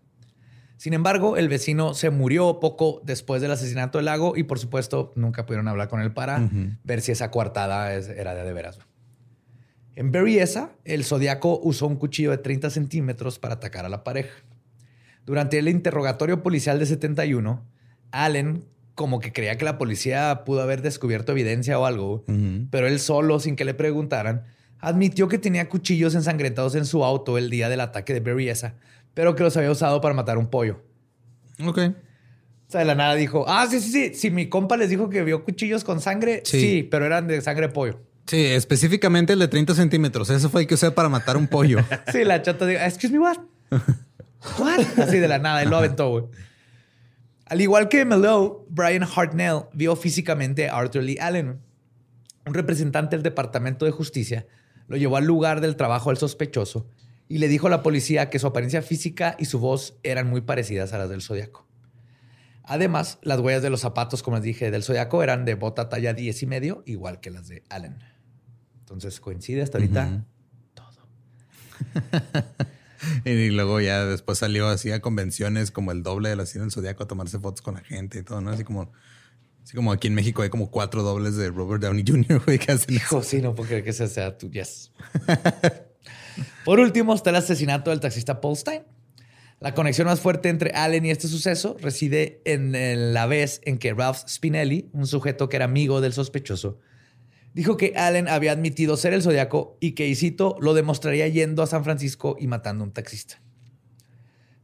Sin 0.76 0.94
embargo, 0.94 1.36
el 1.36 1.48
vecino 1.48 1.94
se 1.94 2.11
murió 2.11 2.59
poco 2.61 3.00
después 3.05 3.40
del 3.40 3.53
asesinato 3.53 3.98
del 3.98 4.07
lago 4.07 4.36
y 4.36 4.42
por 4.42 4.59
supuesto 4.59 5.12
nunca 5.14 5.46
pudieron 5.46 5.68
hablar 5.68 5.88
con 5.88 6.00
él 6.00 6.12
para 6.12 6.48
ver 6.82 7.00
si 7.00 7.12
esa 7.12 7.30
coartada 7.30 7.94
era 7.94 8.34
de, 8.34 8.42
de 8.42 8.53
veras. 8.53 8.80
En 9.94 10.11
Berryessa, 10.11 10.72
el 10.84 11.05
zodiaco 11.05 11.61
usó 11.62 11.86
un 11.86 11.96
cuchillo 11.96 12.30
de 12.30 12.38
30 12.38 12.70
centímetros 12.70 13.38
para 13.38 13.55
atacar 13.55 13.84
a 13.84 13.88
la 13.88 14.03
pareja. 14.05 14.42
Durante 15.24 15.59
el 15.59 15.68
interrogatorio 15.68 16.42
policial 16.42 16.78
de 16.78 16.86
71, 16.86 17.64
Allen 18.12 18.64
como 18.94 19.20
que 19.20 19.32
creía 19.32 19.56
que 19.56 19.64
la 19.64 19.78
policía 19.78 20.42
pudo 20.44 20.62
haber 20.62 20.82
descubierto 20.82 21.32
evidencia 21.32 21.78
o 21.78 21.86
algo, 21.86 22.24
pero 22.70 22.86
él 22.86 23.00
solo, 23.00 23.40
sin 23.40 23.56
que 23.56 23.64
le 23.64 23.74
preguntaran, 23.74 24.44
admitió 24.78 25.28
que 25.28 25.38
tenía 25.38 25.68
cuchillos 25.68 26.14
ensangrentados 26.14 26.74
en 26.74 26.84
su 26.84 27.04
auto 27.04 27.38
el 27.38 27.50
día 27.50 27.68
del 27.68 27.80
ataque 27.80 28.12
de 28.12 28.20
Berryessa, 28.20 28.74
pero 29.14 29.34
que 29.34 29.42
los 29.42 29.56
había 29.56 29.70
usado 29.70 30.00
para 30.00 30.14
matar 30.14 30.38
un 30.38 30.48
pollo. 30.48 30.82
Ok. 31.64 31.78
O 31.78 32.72
sea, 32.72 32.80
de 32.80 32.86
la 32.86 32.94
nada 32.94 33.14
dijo, 33.14 33.44
ah, 33.48 33.66
sí, 33.68 33.80
sí, 33.80 33.90
sí, 33.90 34.14
si 34.14 34.30
mi 34.30 34.48
compa 34.48 34.76
les 34.76 34.90
dijo 34.90 35.08
que 35.08 35.22
vio 35.22 35.44
cuchillos 35.44 35.84
con 35.84 36.00
sangre, 36.00 36.42
sí, 36.44 36.86
pero 36.90 37.04
eran 37.06 37.26
de 37.26 37.40
sangre 37.40 37.68
de 37.68 37.72
pollo. 37.72 38.00
Sí, 38.26 38.44
específicamente 38.46 39.32
el 39.32 39.38
de 39.40 39.48
30 39.48 39.74
centímetros. 39.74 40.30
Eso 40.30 40.48
fue 40.48 40.62
el 40.62 40.66
que 40.66 40.74
usé 40.74 40.90
para 40.90 41.08
matar 41.08 41.36
un 41.36 41.48
pollo. 41.48 41.78
sí, 42.12 42.24
la 42.24 42.40
chata 42.40 42.66
dijo, 42.66 42.80
excuse 42.80 43.12
me, 43.12 43.18
what? 43.18 43.38
what? 44.58 44.80
Así 44.98 45.18
de 45.18 45.28
la 45.28 45.38
nada, 45.38 45.62
él 45.62 45.70
lo 45.70 45.76
aventó, 45.76 46.08
güey. 46.10 46.24
Al 47.53 47.61
igual 47.61 47.90
que 47.90 48.07
Melo, 48.07 48.64
Brian 48.70 49.03
Hartnell 49.03 49.64
vio 49.74 49.94
físicamente 49.94 50.70
a 50.70 50.78
Arthur 50.78 51.03
Lee 51.03 51.18
Allen. 51.20 51.61
Un 52.46 52.55
representante 52.55 53.14
del 53.14 53.22
Departamento 53.22 53.84
de 53.84 53.90
Justicia 53.90 54.46
lo 54.88 54.96
llevó 54.96 55.18
al 55.18 55.26
lugar 55.26 55.61
del 55.61 55.76
trabajo 55.76 56.09
del 56.09 56.16
sospechoso 56.16 56.88
y 57.28 57.36
le 57.36 57.48
dijo 57.48 57.66
a 57.66 57.70
la 57.70 57.82
policía 57.82 58.30
que 58.30 58.38
su 58.38 58.46
apariencia 58.46 58.80
física 58.80 59.36
y 59.38 59.44
su 59.44 59.59
voz 59.59 59.98
eran 60.03 60.30
muy 60.30 60.40
parecidas 60.40 60.94
a 60.94 60.98
las 60.98 61.11
del 61.11 61.20
zodiaco. 61.20 61.68
Además, 62.62 63.18
las 63.20 63.38
huellas 63.38 63.61
de 63.61 63.68
los 63.68 63.80
zapatos, 63.80 64.22
como 64.22 64.38
les 64.38 64.44
dije, 64.44 64.70
del 64.70 64.82
zodiaco 64.82 65.22
eran 65.22 65.44
de 65.44 65.55
bota 65.55 65.90
talla 65.90 66.14
10 66.14 66.44
y 66.44 66.46
medio, 66.46 66.82
igual 66.86 67.20
que 67.20 67.30
las 67.30 67.48
de 67.48 67.64
Allen. 67.68 67.98
Entonces 68.78 69.20
coincide 69.20 69.61
hasta 69.61 69.76
ahorita 69.76 70.24
todo. 70.72 71.07
y 73.24 73.50
luego 73.50 73.80
ya 73.80 74.05
después 74.05 74.38
salió 74.38 74.68
así 74.68 74.92
a 74.92 75.00
convenciones 75.00 75.70
como 75.70 75.92
el 75.92 76.03
doble 76.03 76.28
de 76.28 76.36
la 76.36 76.46
cine 76.46 76.62
del 76.62 76.72
zodiaco 76.72 77.05
a 77.05 77.09
tomarse 77.09 77.38
fotos 77.38 77.62
con 77.62 77.74
la 77.74 77.80
gente 77.80 78.18
y 78.18 78.22
todo, 78.22 78.40
¿no? 78.40 78.50
Así 78.50 78.64
como 78.64 78.92
Así 79.62 79.76
como 79.76 79.92
aquí 79.92 80.09
en 80.09 80.14
México 80.14 80.42
hay 80.42 80.50
como 80.50 80.70
cuatro 80.70 81.03
dobles 81.03 81.36
de 81.36 81.48
Robert 81.48 81.82
Downey 81.82 82.05
Jr., 82.07 82.42
güey, 82.44 82.59
que 82.59 82.72
hacen 82.72 82.94
Hijo, 82.94 83.22
sí, 83.22 83.40
no 83.40 83.55
puedo 83.55 83.68
creer 83.68 83.84
que 83.84 83.90
ese 83.90 84.09
sea 84.09 84.36
tu 84.36 84.50
yes. 84.50 84.90
Por 86.64 86.80
último, 86.80 87.14
está 87.14 87.30
el 87.30 87.36
asesinato 87.36 87.90
del 87.90 88.00
taxista 88.00 88.40
Paul 88.40 88.57
Stein. 88.57 88.82
La 89.61 89.74
conexión 89.74 90.09
más 90.09 90.18
fuerte 90.18 90.48
entre 90.48 90.72
Allen 90.72 91.05
y 91.05 91.11
este 91.11 91.28
suceso 91.28 91.76
reside 91.80 92.40
en 92.44 93.14
la 93.14 93.26
vez 93.26 93.61
en 93.64 93.78
que 93.78 93.94
Ralph 93.94 94.18
Spinelli, 94.28 94.90
un 94.92 95.07
sujeto 95.07 95.48
que 95.48 95.57
era 95.57 95.66
amigo 95.66 96.00
del 96.00 96.12
sospechoso, 96.12 96.80
dijo 97.55 97.76
que 97.76 97.94
Allen 97.96 98.28
había 98.28 98.53
admitido 98.53 98.96
ser 98.96 99.12
el 99.12 99.22
zodiaco 99.22 99.76
y 99.80 99.92
que, 99.92 100.09
Isito 100.09 100.57
lo 100.61 100.74
demostraría 100.74 101.28
yendo 101.28 101.62
a 101.62 101.66
San 101.66 101.84
Francisco 101.84 102.36
y 102.38 102.46
matando 102.46 102.84
a 102.84 102.86
un 102.86 102.92
taxista. 102.92 103.40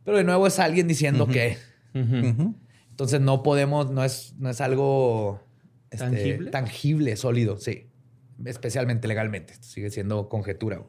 Pero 0.05 0.17
de 0.17 0.25
nuevo 0.25 0.47
es 0.47 0.59
alguien 0.59 0.89
diciendo 0.89 1.27
que... 1.27 1.59
Entonces 1.95 3.21
no 3.21 3.43
podemos, 3.43 3.91
no 3.91 4.03
es, 4.03 4.35
no 4.39 4.51
es 4.51 4.61
algo 4.61 5.41
este, 5.91 6.05
¿Tangible? 6.05 6.51
tangible, 6.51 7.17
sólido, 7.17 7.57
sí. 7.57 7.91
Especialmente 8.45 9.09
legalmente. 9.09 9.55
sigue 9.61 9.91
siendo 9.91 10.29
conjetura. 10.29 10.83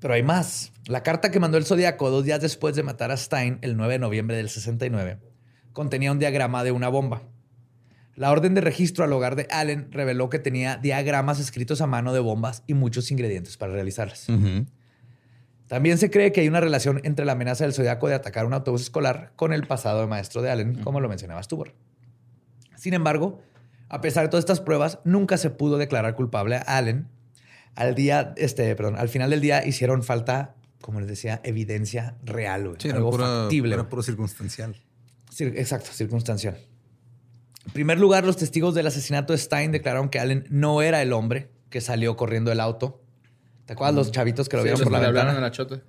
Pero 0.00 0.14
hay 0.14 0.22
más. 0.22 0.72
La 0.86 1.02
carta 1.02 1.30
que 1.30 1.40
mandó 1.40 1.58
el 1.58 1.64
Zodíaco 1.64 2.10
dos 2.10 2.24
días 2.24 2.40
después 2.40 2.76
de 2.76 2.82
matar 2.82 3.10
a 3.10 3.16
Stein, 3.16 3.58
el 3.62 3.76
9 3.76 3.94
de 3.94 3.98
noviembre 3.98 4.36
del 4.36 4.48
69, 4.48 5.18
contenía 5.72 6.12
un 6.12 6.18
diagrama 6.18 6.64
de 6.64 6.72
una 6.72 6.88
bomba. 6.88 7.22
La 8.18 8.32
orden 8.32 8.52
de 8.54 8.60
registro 8.60 9.04
al 9.04 9.12
hogar 9.12 9.36
de 9.36 9.46
Allen 9.48 9.92
reveló 9.92 10.28
que 10.28 10.40
tenía 10.40 10.76
diagramas 10.76 11.38
escritos 11.38 11.80
a 11.80 11.86
mano 11.86 12.12
de 12.12 12.18
bombas 12.18 12.64
y 12.66 12.74
muchos 12.74 13.12
ingredientes 13.12 13.56
para 13.56 13.72
realizarlas. 13.72 14.26
También 15.68 15.98
se 15.98 16.10
cree 16.10 16.32
que 16.32 16.40
hay 16.40 16.48
una 16.48 16.58
relación 16.58 17.00
entre 17.04 17.24
la 17.24 17.32
amenaza 17.32 17.62
del 17.62 17.74
Zodíaco 17.74 18.08
de 18.08 18.16
atacar 18.16 18.44
un 18.44 18.54
autobús 18.54 18.82
escolar 18.82 19.30
con 19.36 19.52
el 19.52 19.68
pasado 19.68 20.00
de 20.00 20.08
maestro 20.08 20.42
de 20.42 20.50
Allen, 20.50 20.82
como 20.82 20.98
lo 20.98 21.08
mencionaba 21.08 21.40
Stuber. 21.44 21.76
Sin 22.74 22.92
embargo, 22.92 23.40
a 23.88 24.00
pesar 24.00 24.24
de 24.24 24.30
todas 24.30 24.42
estas 24.42 24.60
pruebas, 24.60 24.98
nunca 25.04 25.36
se 25.36 25.50
pudo 25.50 25.78
declarar 25.78 26.16
culpable 26.16 26.56
a 26.56 26.62
Allen 26.62 27.06
al 27.76 27.94
día, 27.94 28.34
este, 28.36 28.74
perdón, 28.74 28.96
al 28.96 29.08
final 29.08 29.30
del 29.30 29.40
día 29.40 29.64
hicieron 29.64 30.02
falta, 30.02 30.56
como 30.80 30.98
les 30.98 31.08
decía, 31.08 31.40
evidencia 31.44 32.16
real, 32.24 32.74
algo 32.92 33.12
factible. 33.12 33.74
Era 33.74 33.88
puro 33.88 34.02
circunstancial. 34.02 34.74
exacto, 35.38 35.92
circunstancial. 35.92 36.58
Primer 37.72 37.98
lugar, 37.98 38.24
los 38.24 38.36
testigos 38.36 38.74
del 38.74 38.86
asesinato 38.86 39.32
de 39.32 39.38
Stein 39.38 39.72
declararon 39.72 40.08
que 40.08 40.18
Allen 40.18 40.46
no 40.50 40.82
era 40.82 41.02
el 41.02 41.12
hombre 41.12 41.50
que 41.70 41.80
salió 41.80 42.16
corriendo 42.16 42.50
del 42.50 42.60
auto. 42.60 43.02
¿Te 43.66 43.74
acuerdas 43.74 43.94
los 43.94 44.12
chavitos 44.12 44.48
que 44.48 44.56
lo 44.56 44.62
vieron 44.62 44.80
por 44.80 44.92
la 44.92 45.00
ventana? 45.00 45.38
la 45.40 45.82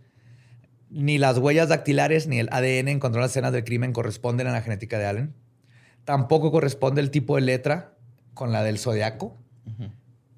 Ni 0.89 1.17
las 1.17 1.37
huellas 1.37 1.69
dactilares 1.69 2.27
ni 2.27 2.39
el 2.39 2.49
ADN 2.51 2.89
encontraron 2.89 3.23
las 3.23 3.31
escenas 3.31 3.53
del 3.53 3.63
crimen 3.63 3.93
corresponden 3.93 4.47
a 4.47 4.51
la 4.51 4.61
genética 4.61 4.97
de 4.99 5.05
Allen. 5.05 5.35
Tampoco 6.03 6.51
corresponde 6.51 7.01
el 7.01 7.11
tipo 7.11 7.35
de 7.35 7.41
letra 7.41 7.95
con 8.33 8.51
la 8.51 8.63
del 8.63 8.79
zodiaco. 8.79 9.37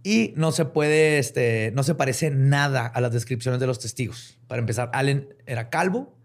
Y 0.03 0.33
no 0.35 0.51
se 0.51 0.65
puede, 0.65 1.19
este, 1.19 1.71
no 1.73 1.83
se 1.83 1.95
parece 1.95 2.31
nada 2.31 2.85
a 2.87 3.01
las 3.01 3.13
descripciones 3.13 3.59
de 3.59 3.67
los 3.67 3.79
testigos. 3.79 4.39
Para 4.47 4.59
empezar, 4.59 4.89
Allen 4.93 5.33
era 5.45 5.69
calvo 5.69 6.17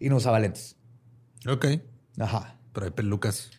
y 0.00 0.08
no 0.08 0.16
usaba 0.16 0.40
lentes. 0.40 0.76
Ok. 1.46 1.66
Ajá. 2.18 2.58
Pero 2.72 2.86
hay 2.86 2.92
pelucas. 2.92 3.50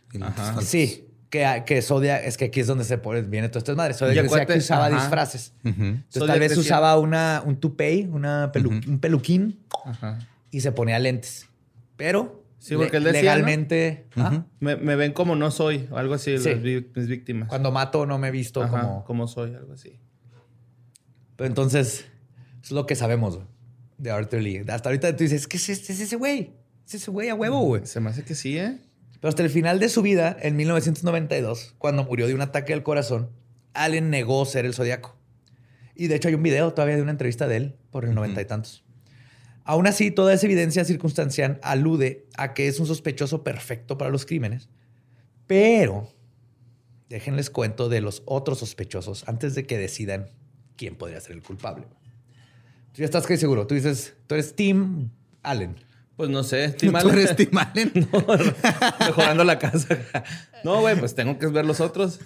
Sí, 0.62 1.08
que, 1.30 1.64
que 1.66 1.82
Zodiac, 1.82 2.24
es 2.24 2.38
que 2.38 2.46
aquí 2.46 2.60
es 2.60 2.68
donde 2.68 2.84
se 2.84 2.98
pone, 2.98 3.22
viene 3.22 3.50
todo 3.50 3.60
esto 3.60 3.72
es 3.72 3.78
madre. 3.78 3.94
Zodiac 3.94 4.24
decía 4.24 4.46
que 4.46 4.58
usaba 4.58 4.90
disfraces. 4.90 5.54
Entonces 5.64 6.26
tal 6.26 6.40
vez 6.40 6.58
usaba 6.58 6.98
una, 6.98 7.42
un 7.46 7.58
toupee, 7.58 8.08
una 8.12 8.52
un 8.56 9.00
peluquín 9.00 9.60
y 10.52 10.62
se 10.62 10.72
ponía 10.72 11.00
lentes. 11.00 11.48
Pero 11.96 12.44
Sí, 12.64 12.78
porque 12.78 12.96
él 12.96 13.04
decía, 13.04 13.36
legalmente. 13.36 14.08
me, 14.62 14.76
ven 14.96 15.12
como 15.12 15.36
no 15.36 15.52
soy, 15.52 15.86
o 15.92 15.98
algo 15.98 16.14
así, 16.14 16.36
mis 16.96 17.08
víctimas. 17.08 17.50
Cuando 17.50 17.74
mato 17.74 18.06
no 18.06 18.18
me 18.18 18.30
he 18.30 18.32
visto 18.32 18.66
como. 18.70 19.04
Como 19.04 19.28
soy, 19.28 19.54
algo 19.54 19.74
así. 19.74 20.00
Pero 21.36 21.48
entonces, 21.48 22.06
es 22.64 22.72
lo 22.72 22.86
que 22.86 22.96
sabemos 22.96 23.40
de 23.98 24.12
Arthur 24.12 24.42
Lee. 24.42 24.64
Hasta 24.70 24.88
ahorita 24.88 25.14
tú 25.14 25.24
dices, 25.26 25.46
¿qué 25.46 25.58
es, 25.58 25.68
es 25.68 25.90
ese 25.90 26.16
güey? 26.16 26.54
Es 26.88 26.96
ese 26.96 27.12
güey 27.12 27.28
a 27.28 27.36
huevo, 27.36 27.60
güey. 27.60 27.86
Se 27.86 28.00
me 28.00 28.10
hace 28.10 28.24
que 28.24 28.34
sí, 28.34 28.58
¿eh? 28.58 28.80
Pero 29.24 29.30
hasta 29.30 29.44
el 29.44 29.50
final 29.50 29.80
de 29.80 29.88
su 29.88 30.02
vida, 30.02 30.36
en 30.42 30.58
1992, 30.58 31.76
cuando 31.78 32.04
murió 32.04 32.28
de 32.28 32.36
un 32.36 32.42
ataque 32.42 32.74
al 32.74 32.84
corazón, 32.84 33.30
Allen 33.74 34.10
negó 34.10 34.44
ser 34.44 34.66
el 34.66 34.74
zodiaco. 34.74 35.16
Y 35.96 36.08
de 36.08 36.16
hecho 36.16 36.28
hay 36.28 36.34
un 36.34 36.44
video 36.44 36.74
todavía 36.74 36.98
de 36.98 37.04
una 37.04 37.12
entrevista 37.12 37.48
de 37.48 37.56
él 37.56 37.76
por 37.90 38.04
el 38.04 38.16
noventa 38.16 38.42
y 38.42 38.46
tantos. 38.46 38.84
Aún 39.64 39.88
así, 39.88 40.12
toda 40.12 40.34
esa 40.34 40.46
evidencia 40.46 40.84
circunstancial 40.84 41.58
alude 41.64 42.28
a 42.36 42.54
que 42.54 42.68
es 42.68 42.82
un 42.82 42.86
sospechoso 42.86 43.46
perfecto 43.46 43.98
para 43.98 44.12
los 44.12 44.26
crímenes. 44.26 44.68
Pero 45.48 46.10
déjenles 47.08 47.50
cuento 47.50 47.88
de 47.88 48.02
los 48.02 48.24
otros 48.26 48.60
sospechosos 48.60 49.24
antes 49.30 49.56
de 49.56 49.66
que 49.66 49.78
decidan 49.78 50.32
quién 50.76 50.98
podría 50.98 51.22
ser 51.22 51.38
el 51.38 51.44
culpable. 51.44 51.86
Tú 52.92 52.98
ya 53.00 53.06
estás 53.06 53.24
casi 53.24 53.40
seguro. 53.40 53.68
Tú 53.68 53.76
dices, 53.76 54.16
tú 54.28 54.36
eres 54.36 54.54
Tim 54.54 55.12
Allen. 55.44 55.78
Pues 56.16 56.30
no 56.30 56.44
sé, 56.44 56.70
Tim 56.70 56.96
Allen. 56.96 57.08
¿Tú 57.08 57.18
eres 57.18 57.36
Tim 57.36 57.58
Allen? 57.58 57.92
mejorando 59.00 59.44
la 59.44 59.58
casa. 59.58 59.98
No, 60.64 60.82
güey, 60.82 60.98
pues 60.98 61.16
tengo 61.16 61.40
que 61.40 61.48
ver 61.48 61.66
los 61.66 61.80
otros. 61.80 62.20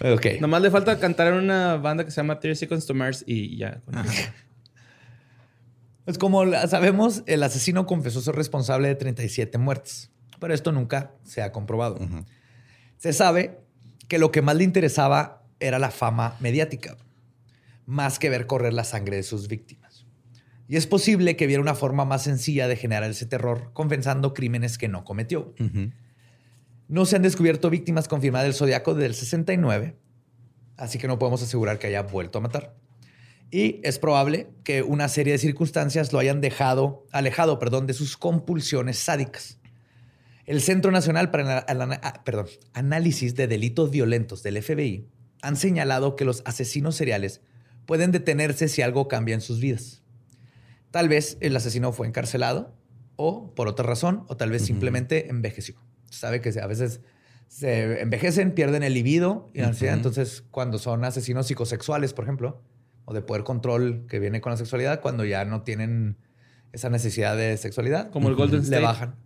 ok. 0.00 0.26
Nomás 0.40 0.62
le 0.62 0.70
falta 0.70 0.98
cantar 0.98 1.28
en 1.28 1.34
una 1.34 1.76
banda 1.76 2.04
que 2.04 2.10
se 2.10 2.16
llama 2.16 2.40
30 2.40 2.58
Seconds 2.58 2.86
to 2.86 2.94
Mars 2.94 3.22
y 3.26 3.56
ya. 3.56 3.80
Pues 6.04 6.18
como 6.18 6.44
sabemos, 6.66 7.22
el 7.26 7.42
asesino 7.42 7.86
confesó 7.86 8.20
ser 8.20 8.34
responsable 8.34 8.88
de 8.88 8.94
37 8.94 9.56
muertes, 9.56 10.10
pero 10.38 10.52
esto 10.52 10.72
nunca 10.72 11.12
se 11.22 11.42
ha 11.42 11.52
comprobado. 11.52 11.98
Se 12.98 13.12
sabe 13.12 13.60
que 14.08 14.18
lo 14.18 14.30
que 14.30 14.42
más 14.42 14.56
le 14.56 14.64
interesaba 14.64 15.44
era 15.60 15.78
la 15.78 15.90
fama 15.90 16.36
mediática, 16.40 16.96
más 17.86 18.18
que 18.18 18.28
ver 18.28 18.46
correr 18.46 18.74
la 18.74 18.84
sangre 18.84 19.16
de 19.16 19.22
sus 19.22 19.48
víctimas. 19.48 19.83
Y 20.68 20.76
es 20.76 20.86
posible 20.86 21.36
que 21.36 21.46
viera 21.46 21.62
una 21.62 21.74
forma 21.74 22.04
más 22.04 22.22
sencilla 22.22 22.68
de 22.68 22.76
generar 22.76 23.10
ese 23.10 23.26
terror, 23.26 23.70
confesando 23.74 24.32
crímenes 24.32 24.78
que 24.78 24.88
no 24.88 25.04
cometió. 25.04 25.54
No 26.88 27.04
se 27.04 27.16
han 27.16 27.22
descubierto 27.22 27.70
víctimas 27.70 28.08
confirmadas 28.08 28.46
del 28.46 28.54
Zodíaco 28.54 28.94
del 28.94 29.14
69, 29.14 29.96
así 30.76 30.98
que 30.98 31.06
no 31.06 31.18
podemos 31.18 31.42
asegurar 31.42 31.78
que 31.78 31.88
haya 31.88 32.02
vuelto 32.02 32.38
a 32.38 32.42
matar. 32.42 32.74
Y 33.50 33.80
es 33.84 33.98
probable 33.98 34.48
que 34.64 34.82
una 34.82 35.08
serie 35.08 35.32
de 35.32 35.38
circunstancias 35.38 36.12
lo 36.12 36.18
hayan 36.18 36.40
dejado, 36.40 37.06
alejado 37.12 37.58
perdón, 37.58 37.86
de 37.86 37.94
sus 37.94 38.16
compulsiones 38.16 38.98
sádicas. 38.98 39.58
El 40.46 40.60
Centro 40.60 40.90
Nacional 40.90 41.30
para 41.30 41.60
el 41.60 41.80
ah, 41.80 42.22
Análisis 42.74 43.34
de 43.34 43.46
Delitos 43.46 43.90
Violentos 43.90 44.42
del 44.42 44.62
FBI 44.62 45.06
han 45.40 45.56
señalado 45.56 46.16
que 46.16 46.24
los 46.24 46.42
asesinos 46.46 46.96
seriales 46.96 47.42
pueden 47.86 48.12
detenerse 48.12 48.68
si 48.68 48.82
algo 48.82 49.08
cambia 49.08 49.34
en 49.34 49.40
sus 49.40 49.60
vidas. 49.60 50.03
Tal 50.94 51.08
vez 51.08 51.38
el 51.40 51.56
asesino 51.56 51.90
fue 51.90 52.06
encarcelado 52.06 52.72
o 53.16 53.52
por 53.56 53.66
otra 53.66 53.84
razón, 53.84 54.24
o 54.28 54.36
tal 54.36 54.50
vez 54.50 54.64
simplemente 54.64 55.28
envejeció. 55.28 55.74
Sabe 56.08 56.40
que 56.40 56.56
a 56.60 56.68
veces 56.68 57.00
se 57.48 58.00
envejecen, 58.02 58.52
pierden 58.52 58.84
el 58.84 58.94
libido 58.94 59.50
y 59.54 59.62
ansiedad. 59.62 59.96
Entonces, 59.96 60.44
cuando 60.52 60.78
son 60.78 61.04
asesinos 61.04 61.48
psicosexuales, 61.48 62.12
por 62.12 62.26
ejemplo, 62.26 62.62
o 63.06 63.12
de 63.12 63.22
poder 63.22 63.42
control 63.42 64.06
que 64.08 64.20
viene 64.20 64.40
con 64.40 64.52
la 64.52 64.56
sexualidad 64.56 65.00
cuando 65.00 65.24
ya 65.24 65.44
no 65.44 65.62
tienen 65.62 66.16
esa 66.70 66.90
necesidad 66.90 67.36
de 67.36 67.56
sexualidad. 67.56 68.12
Como 68.12 68.28
el 68.28 68.36
Golden 68.36 68.60
State. 68.60 68.80
Le 68.80 68.86
bajan. 68.86 69.16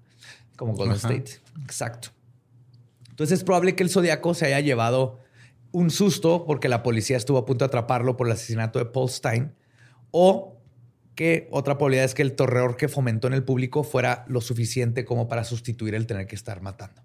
Como 0.57 0.73
Golden 0.73 0.97
State. 0.97 1.33
Exacto. 1.65 2.09
Entonces 3.11 3.41
es 3.41 3.45
probable 3.45 3.77
que 3.77 3.83
el 3.83 3.91
Zodíaco 3.91 4.33
se 4.33 4.47
haya 4.47 4.61
llevado 4.61 5.19
un 5.73 5.91
susto 5.91 6.47
porque 6.47 6.71
la 6.71 6.83
policía 6.83 7.19
estuvo 7.19 7.37
a 7.37 7.45
punto 7.45 7.67
de 7.67 7.67
atraparlo 7.67 8.17
por 8.17 8.27
el 8.27 8.33
asesinato 8.33 8.79
de 8.79 8.87
Paul 8.87 9.11
Stein 9.11 9.53
o 10.13 10.58
que 11.19 11.49
otra 11.51 11.79
probabilidad 11.79 12.05
es 12.05 12.15
que 12.15 12.23
el 12.23 12.35
terror 12.37 12.77
que 12.77 12.87
fomentó 12.87 13.27
en 13.27 13.33
el 13.33 13.43
público 13.43 13.83
fuera 13.83 14.25
lo 14.29 14.41
suficiente 14.41 15.05
como 15.05 15.27
para 15.27 15.43
sustituir 15.43 15.97
el 15.97 16.07
tener 16.07 16.29
que 16.29 16.37
estar 16.37 16.63
matando 16.63 17.03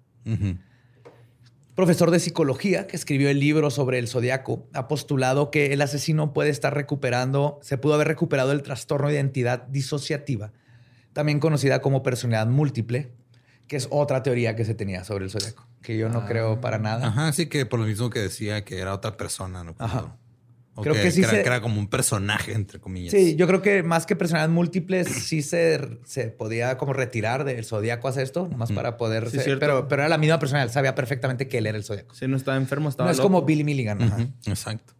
profesor 1.73 2.11
de 2.11 2.19
psicología 2.19 2.85
que 2.85 2.95
escribió 2.95 3.31
el 3.31 3.39
libro 3.39 3.71
sobre 3.71 3.97
el 3.97 4.07
zodiaco, 4.07 4.67
ha 4.73 4.87
postulado 4.87 5.49
que 5.49 5.73
el 5.73 5.81
asesino 5.81 6.31
puede 6.31 6.51
estar 6.51 6.75
recuperando, 6.75 7.57
se 7.63 7.79
pudo 7.79 7.95
haber 7.95 8.07
recuperado 8.07 8.51
el 8.51 8.61
trastorno 8.61 9.07
de 9.07 9.15
identidad 9.15 9.63
disociativa, 9.63 10.53
también 11.13 11.39
conocida 11.39 11.81
como 11.81 12.03
personalidad 12.03 12.45
múltiple, 12.45 13.11
que 13.67 13.77
es 13.77 13.87
otra 13.89 14.21
teoría 14.21 14.55
que 14.55 14.63
se 14.63 14.75
tenía 14.75 15.03
sobre 15.03 15.25
el 15.25 15.31
zodiaco, 15.31 15.65
que 15.81 15.97
yo 15.97 16.09
no 16.09 16.19
ah. 16.19 16.25
creo 16.27 16.61
para 16.61 16.77
nada. 16.77 17.07
Ajá, 17.07 17.33
sí 17.33 17.47
que 17.47 17.65
por 17.65 17.79
lo 17.79 17.87
mismo 17.87 18.11
que 18.11 18.19
decía 18.19 18.63
que 18.63 18.77
era 18.77 18.93
otra 18.93 19.17
persona, 19.17 19.63
¿no? 19.63 19.73
Ajá 19.79 20.19
creo 20.81 20.95
que, 20.95 21.11
sí 21.11 21.21
era, 21.21 21.39
era, 21.39 21.61
como 21.61 21.79
un 21.79 21.87
personaje, 21.87 22.53
entre 22.53 22.79
comillas. 22.79 23.11
Sí, 23.11 23.35
yo 23.35 23.45
creo 23.47 23.61
que 23.61 23.83
más 23.83 24.05
que 24.05 24.15
personalidades 24.15 24.53
múltiples, 24.53 25.07
sí 25.07 25.41
se, 25.43 25.99
se 26.05 26.29
podía 26.29 26.77
como 26.77 26.93
retirar 26.93 27.43
del 27.43 27.63
zodiaco 27.63 28.07
hacer 28.07 28.23
esto, 28.23 28.49
más 28.49 28.71
para 28.71 28.97
poder. 28.97 29.29
Sí, 29.29 29.37
pero, 29.59 29.87
pero 29.87 30.01
era 30.01 30.09
la 30.09 30.17
misma 30.17 30.39
persona, 30.39 30.67
sabía 30.69 30.95
perfectamente 30.95 31.47
que 31.47 31.59
él 31.59 31.67
era 31.67 31.77
el 31.77 31.83
zodiaco. 31.83 32.15
Sí, 32.15 32.27
no 32.27 32.37
estaba 32.37 32.57
enfermo, 32.57 32.89
estaba. 32.89 33.07
No 33.09 33.13
es 33.13 33.19
como 33.19 33.43
Billy 33.43 33.63
Milligan. 33.63 34.33
Exacto. 34.45 34.93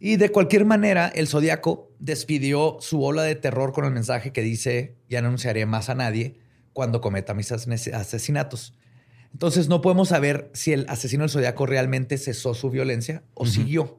Y 0.00 0.16
de 0.16 0.30
cualquier 0.30 0.64
manera, 0.64 1.08
el 1.08 1.26
zodiaco 1.26 1.92
despidió 1.98 2.78
su 2.80 3.02
ola 3.02 3.22
de 3.22 3.34
terror 3.34 3.72
con 3.72 3.84
el 3.84 3.90
mensaje 3.90 4.32
que 4.32 4.42
dice: 4.42 4.96
Ya 5.08 5.20
no 5.20 5.28
anunciaré 5.28 5.66
más 5.66 5.88
a 5.88 5.94
nadie 5.94 6.38
cuando 6.72 7.00
cometa 7.00 7.34
mis 7.34 7.50
asesinatos. 7.52 8.74
Entonces, 9.32 9.68
no 9.68 9.82
podemos 9.82 10.08
saber 10.08 10.50
si 10.54 10.72
el 10.72 10.86
asesino 10.88 11.24
del 11.24 11.30
zodiaco 11.30 11.66
realmente 11.66 12.16
cesó 12.16 12.54
su 12.54 12.70
violencia 12.70 13.22
o 13.34 13.46
siguió. 13.46 13.97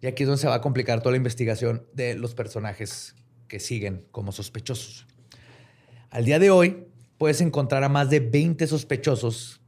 Y 0.00 0.06
aquí 0.06 0.22
es 0.22 0.28
donde 0.28 0.40
se 0.40 0.48
va 0.48 0.54
a 0.54 0.60
complicar 0.60 1.00
toda 1.00 1.12
la 1.12 1.18
investigación 1.18 1.86
de 1.92 2.14
los 2.14 2.34
personajes 2.34 3.14
que 3.48 3.60
siguen 3.60 4.06
como 4.10 4.32
sospechosos. 4.32 5.06
Al 6.10 6.24
día 6.24 6.38
de 6.38 6.50
hoy, 6.50 6.86
puedes 7.18 7.40
encontrar 7.42 7.84
a 7.84 7.88
más 7.90 8.08
de 8.08 8.20
20 8.20 8.66
sospechosos. 8.66 9.60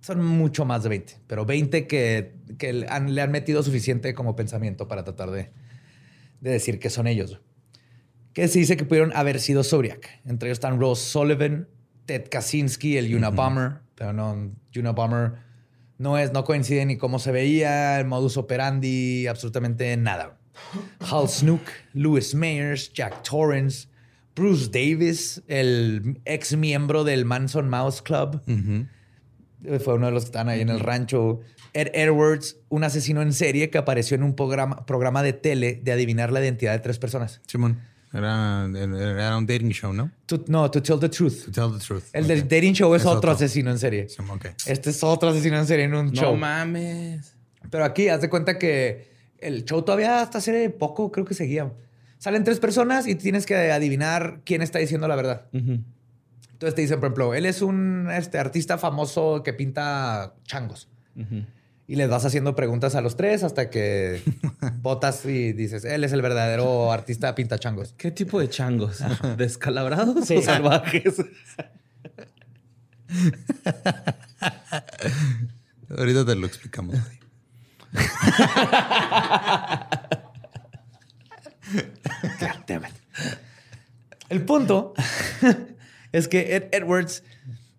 Son 0.00 0.24
mucho 0.24 0.64
más 0.64 0.82
de 0.82 0.88
20, 0.88 1.20
pero 1.26 1.46
20 1.46 1.86
que, 1.86 2.34
le 2.60 2.88
han 2.88 3.30
metido 3.30 3.62
suficiente 3.62 4.14
como 4.14 4.34
pensamiento 4.34 4.88
para 4.88 5.04
tratar 5.04 5.30
de, 5.30 5.52
decir 6.40 6.80
que 6.80 6.90
son 6.90 7.06
ellos. 7.06 7.40
Que 8.32 8.48
se 8.48 8.58
dice 8.58 8.76
que 8.76 8.84
pudieron 8.84 9.12
haber 9.14 9.40
sido 9.40 9.62
Zodiac. 9.62 10.20
Entre 10.24 10.48
ellos 10.48 10.56
están 10.56 10.80
Rose 10.80 11.04
Sullivan, 11.08 11.68
Ted 12.06 12.28
Kaczynski, 12.30 12.96
el 12.96 13.14
Unabomber, 13.14 13.80
pero 13.94 14.12
no, 14.12 14.52
Unabomber 14.74 15.47
no, 15.98 16.16
es, 16.16 16.32
no 16.32 16.44
coincide 16.44 16.86
ni 16.86 16.96
cómo 16.96 17.18
se 17.18 17.32
veía, 17.32 17.98
el 18.00 18.06
modus 18.06 18.36
operandi, 18.36 19.26
absolutamente 19.26 19.96
nada. 19.96 20.38
Hal 21.00 21.28
Snook, 21.28 21.62
Louis 21.92 22.34
Mayers, 22.34 22.92
Jack 22.92 23.22
Torrance, 23.22 23.88
Bruce 24.34 24.70
Davis, 24.70 25.42
el 25.48 26.20
ex 26.24 26.56
miembro 26.56 27.04
del 27.04 27.24
Manson 27.24 27.68
Mouse 27.68 28.02
Club. 28.02 28.40
Fue 29.80 29.94
uno 29.94 30.06
de 30.06 30.12
los 30.12 30.24
que 30.24 30.28
estaban 30.28 30.48
ahí 30.48 30.60
en 30.60 30.68
el 30.68 30.80
rancho. 30.80 31.40
Ed 31.72 31.88
Edwards, 31.92 32.56
un 32.68 32.84
asesino 32.84 33.22
en 33.22 33.32
serie 33.32 33.70
que 33.70 33.78
apareció 33.78 34.14
en 34.14 34.22
un 34.22 34.34
programa, 34.34 34.86
programa 34.86 35.22
de 35.22 35.32
tele 35.32 35.80
de 35.82 35.92
adivinar 35.92 36.32
la 36.32 36.40
identidad 36.40 36.72
de 36.72 36.78
tres 36.78 36.98
personas. 36.98 37.40
Simón. 37.46 37.80
Era, 38.12 39.36
un 39.36 39.46
dating 39.46 39.70
show, 39.70 39.92
¿no? 39.92 40.10
no, 40.46 40.70
To 40.70 40.82
Tell 40.82 40.98
the 40.98 41.08
Truth. 41.08 41.44
To 41.46 41.52
Tell 41.52 41.78
the 41.78 41.84
Truth. 41.84 42.04
El 42.12 42.26
del 42.26 42.48
dating 42.48 42.72
show 42.72 42.94
es, 42.94 43.04
otro, 43.04 43.30
asesino 43.30 43.70
en 43.70 43.78
serie. 43.78 44.06
Este 44.66 44.90
es 44.90 45.02
otro 45.02 45.28
asesino 45.28 45.58
en 45.58 45.66
serie 45.66 45.84
en 45.84 45.94
un 45.94 46.12
show. 46.12 46.32
No 46.32 46.38
mames. 46.38 47.34
Pero 47.70 47.84
aquí, 47.84 48.08
haz 48.08 48.20
de 48.22 48.30
cuenta 48.30 48.58
que 48.58 49.10
el 49.38 49.64
show 49.64 49.82
todavía 49.82 50.22
hasta 50.22 50.38
hace 50.38 50.70
poco 50.70 51.12
creo 51.12 51.26
que 51.26 51.34
seguía. 51.34 51.70
Salen 52.18 52.44
tres 52.44 52.58
personas 52.58 53.06
y 53.06 53.14
tienes 53.14 53.46
que 53.46 53.54
adivinar 53.54 54.40
quién 54.44 54.62
está 54.62 54.78
diciendo 54.78 55.06
la 55.06 55.16
verdad. 55.16 55.46
Entonces 55.52 56.74
te 56.74 56.80
dicen, 56.80 56.98
por 56.98 57.08
ejemplo, 57.08 57.34
él 57.34 57.46
es 57.46 57.62
un 57.62 58.08
este, 58.10 58.38
artista 58.38 58.78
famoso 58.78 59.42
que 59.44 59.52
pinta 59.52 60.34
changos. 60.44 60.88
Y 61.90 61.96
les 61.96 62.08
vas 62.10 62.24
haciendo 62.26 62.54
preguntas 62.54 62.94
a 62.94 63.00
los 63.00 63.16
tres 63.16 63.42
hasta 63.42 63.70
que 63.70 64.22
votas 64.82 65.24
y 65.24 65.54
dices, 65.54 65.86
él 65.86 66.04
es 66.04 66.12
el 66.12 66.20
verdadero 66.20 66.92
artista 66.92 67.34
pinta 67.34 67.58
changos. 67.58 67.94
¿Qué 67.96 68.10
tipo 68.10 68.38
de 68.38 68.50
changos? 68.50 68.98
¿Descalabrados 69.38 70.30
o 70.30 70.42
salvajes? 70.42 71.14
Ahorita 75.96 76.26
te 76.26 76.34
lo 76.34 76.46
explicamos. 76.46 76.94
El 84.28 84.42
punto 84.42 84.92
es 86.12 86.28
que 86.28 86.54
Ed 86.54 86.64
Edwards 86.70 87.22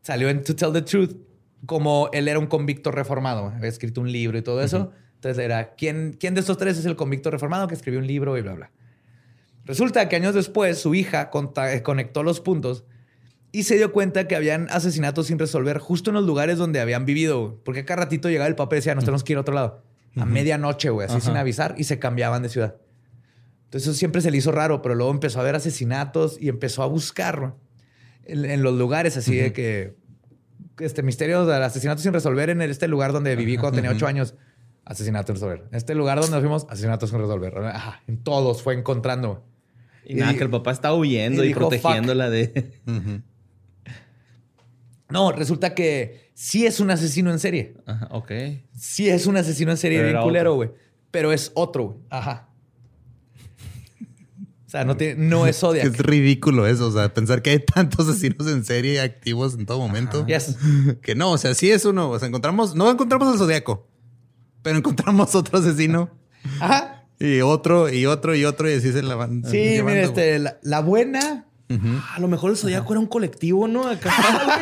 salió 0.01 0.30
en 0.30 0.43
To 0.43 0.55
Tell 0.55 0.74
the 0.74 0.82
Truth 0.82 1.28
como 1.66 2.10
él 2.14 2.28
era 2.28 2.39
un 2.39 2.47
convicto 2.47 2.91
reformado. 2.91 3.53
Había 3.55 3.70
escrito 3.70 4.01
un 4.01 4.12
libro 4.12 4.38
y 4.38 4.41
todo 4.41 4.62
eso. 4.62 4.91
Entonces 5.16 5.43
era, 5.43 5.76
¿quién, 5.76 6.16
¿quién 6.20 6.34
de 6.34 6.39
estos 6.39 6.57
tres 6.57 6.78
es 6.78 6.86
el 6.86 6.95
convicto 6.95 7.30
reformado 7.30 7.68
que 7.68 7.76
escribió 7.76 7.99
un 7.99 8.07
libro 8.07 8.38
y 8.38 8.41
bla, 8.41 8.53
bla? 8.53 8.72
Resulta 9.66 10.07
que 10.10 10.16
años 10.16 10.34
después 10.34 10.80
su 10.80 10.95
hija 10.95 11.30
eh, 11.32 11.84
conectó 11.84 12.24
los 12.24 12.39
puntos 12.39 12.86
y 13.51 13.64
se 13.64 13.76
dio 13.76 13.91
cuenta 13.91 14.28
que 14.28 14.36
habían 14.36 14.68
asesinatos 14.70 15.28
sin 15.28 15.38
resolver 15.38 15.80
justo 15.80 16.12
en 16.12 16.16
los 16.16 16.26
lugares 16.26 16.57
donde 16.57 16.80
habían 16.80 17.05
vivido. 17.05 17.60
Porque 17.64 17.86
cada 17.86 18.03
ratito 18.03 18.30
llegaba 18.30 18.47
el 18.47 18.55
papel 18.55 18.78
y 18.78 18.80
decía, 18.80 18.95
nos 18.95 19.03
tenemos 19.03 19.24
que 19.24 19.34
ir 19.34 19.38
a 19.38 19.41
otro 19.41 19.53
lado. 19.53 19.84
A 20.16 20.26
medianoche, 20.26 20.89
güey, 20.89 21.07
así 21.07 21.22
sin 21.22 21.38
avisar 21.38 21.76
y 21.78 21.84
se 21.84 21.99
cambiaban 21.99 22.41
de 22.41 22.49
ciudad. 22.49 22.76
Entonces 23.66 23.88
eso 23.88 23.97
siempre 23.97 24.22
se 24.22 24.32
le 24.32 24.38
hizo 24.38 24.51
raro, 24.51 24.82
pero 24.82 24.95
luego 24.95 25.12
empezó 25.12 25.39
a 25.39 25.43
ver 25.43 25.55
asesinatos 25.55 26.38
y 26.41 26.49
empezó 26.49 26.82
a 26.82 26.88
buscar 26.88 27.53
en, 28.26 28.64
los 28.64 28.74
lugares 28.76 29.18
así 29.18 29.36
de 29.36 29.53
que 29.53 29.95
este 30.80 31.03
misterio 31.03 31.45
del 31.45 31.63
asesinato 31.63 32.01
sin 32.01 32.13
resolver 32.13 32.49
en 32.49 32.61
este 32.61 32.88
lugar 32.88 33.13
donde 33.13 33.36
viví 33.36 33.57
cuando 33.57 33.77
tenía 33.77 33.91
ocho 33.91 34.07
años. 34.07 34.36
Asesinato 34.86 35.27
sin 35.27 35.36
resolver. 35.36 35.67
En 35.69 35.77
este 35.77 35.93
lugar 35.95 36.19
donde 36.19 36.32
nos 36.32 36.39
fuimos, 36.41 36.65
asesinato 36.69 37.07
sin 37.07 37.19
resolver. 37.19 37.57
Ajá, 37.57 38.01
en 38.07 38.23
todos 38.23 38.61
fue 38.61 38.73
encontrando. 38.73 39.45
Y, 40.05 40.15
nada, 40.15 40.34
que 40.34 40.43
el 40.43 40.49
papá 40.49 40.71
estaba 40.71 40.95
huyendo 40.95 41.43
y, 41.43 41.53
protegiéndola 41.53 42.30
de. 42.30 42.80
No, 45.09 45.32
resulta 45.32 45.73
que 45.73 46.32
sí 46.36 46.65
es 46.65 46.80
un 46.80 46.91
asesino 46.91 47.32
en 47.32 47.39
serie. 47.39 47.75
Ajá, 47.86 48.07
ok. 48.11 48.32
Sí 48.75 49.09
es 49.09 49.25
un 49.25 49.38
asesino 49.38 49.71
en 49.71 49.77
serie 49.77 50.03
bien 50.03 50.21
culero, 50.21 50.53
güey. 50.53 50.71
Pero 51.09 51.32
es 51.32 51.51
otro, 51.55 51.86
güey. 51.86 51.97
Ajá. 52.11 52.49
O 54.70 54.72
sea, 54.72 54.86
no, 54.86 54.95
tiene, 54.95 55.15
no 55.15 55.47
es 55.47 55.57
Zodiac. 55.61 55.88
Es 55.88 55.97
ridículo 55.97 56.67
eso. 56.67 56.86
O 56.86 56.91
sea, 56.91 57.11
pensar 57.11 57.41
que 57.41 57.49
hay 57.49 57.59
tantos 57.59 58.07
asesinos 58.07 58.47
en 58.47 58.63
serie 58.63 59.01
activos 59.01 59.55
en 59.55 59.65
todo 59.65 59.80
momento. 59.80 60.28
Yes. 60.28 60.57
Que 61.01 61.15
no, 61.15 61.32
o 61.32 61.38
sea, 61.39 61.55
sí 61.55 61.72
es 61.72 61.86
uno. 61.86 62.11
O 62.11 62.20
sea, 62.20 62.28
encontramos, 62.28 62.76
no 62.76 62.91
encontramos 62.91 63.30
al 63.30 63.39
Zodiaco, 63.39 63.88
pero 64.61 64.78
encontramos 64.78 65.34
otro 65.34 65.57
asesino. 65.57 66.11
Ajá. 66.59 67.07
Y 67.20 67.41
otro, 67.41 67.89
y 67.91 68.05
otro, 68.05 68.36
y 68.36 68.45
otro, 68.45 68.70
y 68.70 68.76
así 68.76 68.91
se 68.91 69.01
la 69.01 69.15
van. 69.15 69.43
Sí, 69.43 69.82
mira, 69.84 70.01
este, 70.01 70.39
la, 70.61 70.80
buena. 70.82 71.47
A 72.15 72.20
lo 72.20 72.28
mejor 72.28 72.51
el 72.51 72.57
Zodiaco 72.57 72.93
era 72.93 72.99
un 72.99 73.07
colectivo, 73.07 73.67
¿no? 73.67 73.88
Acá, 73.88 74.13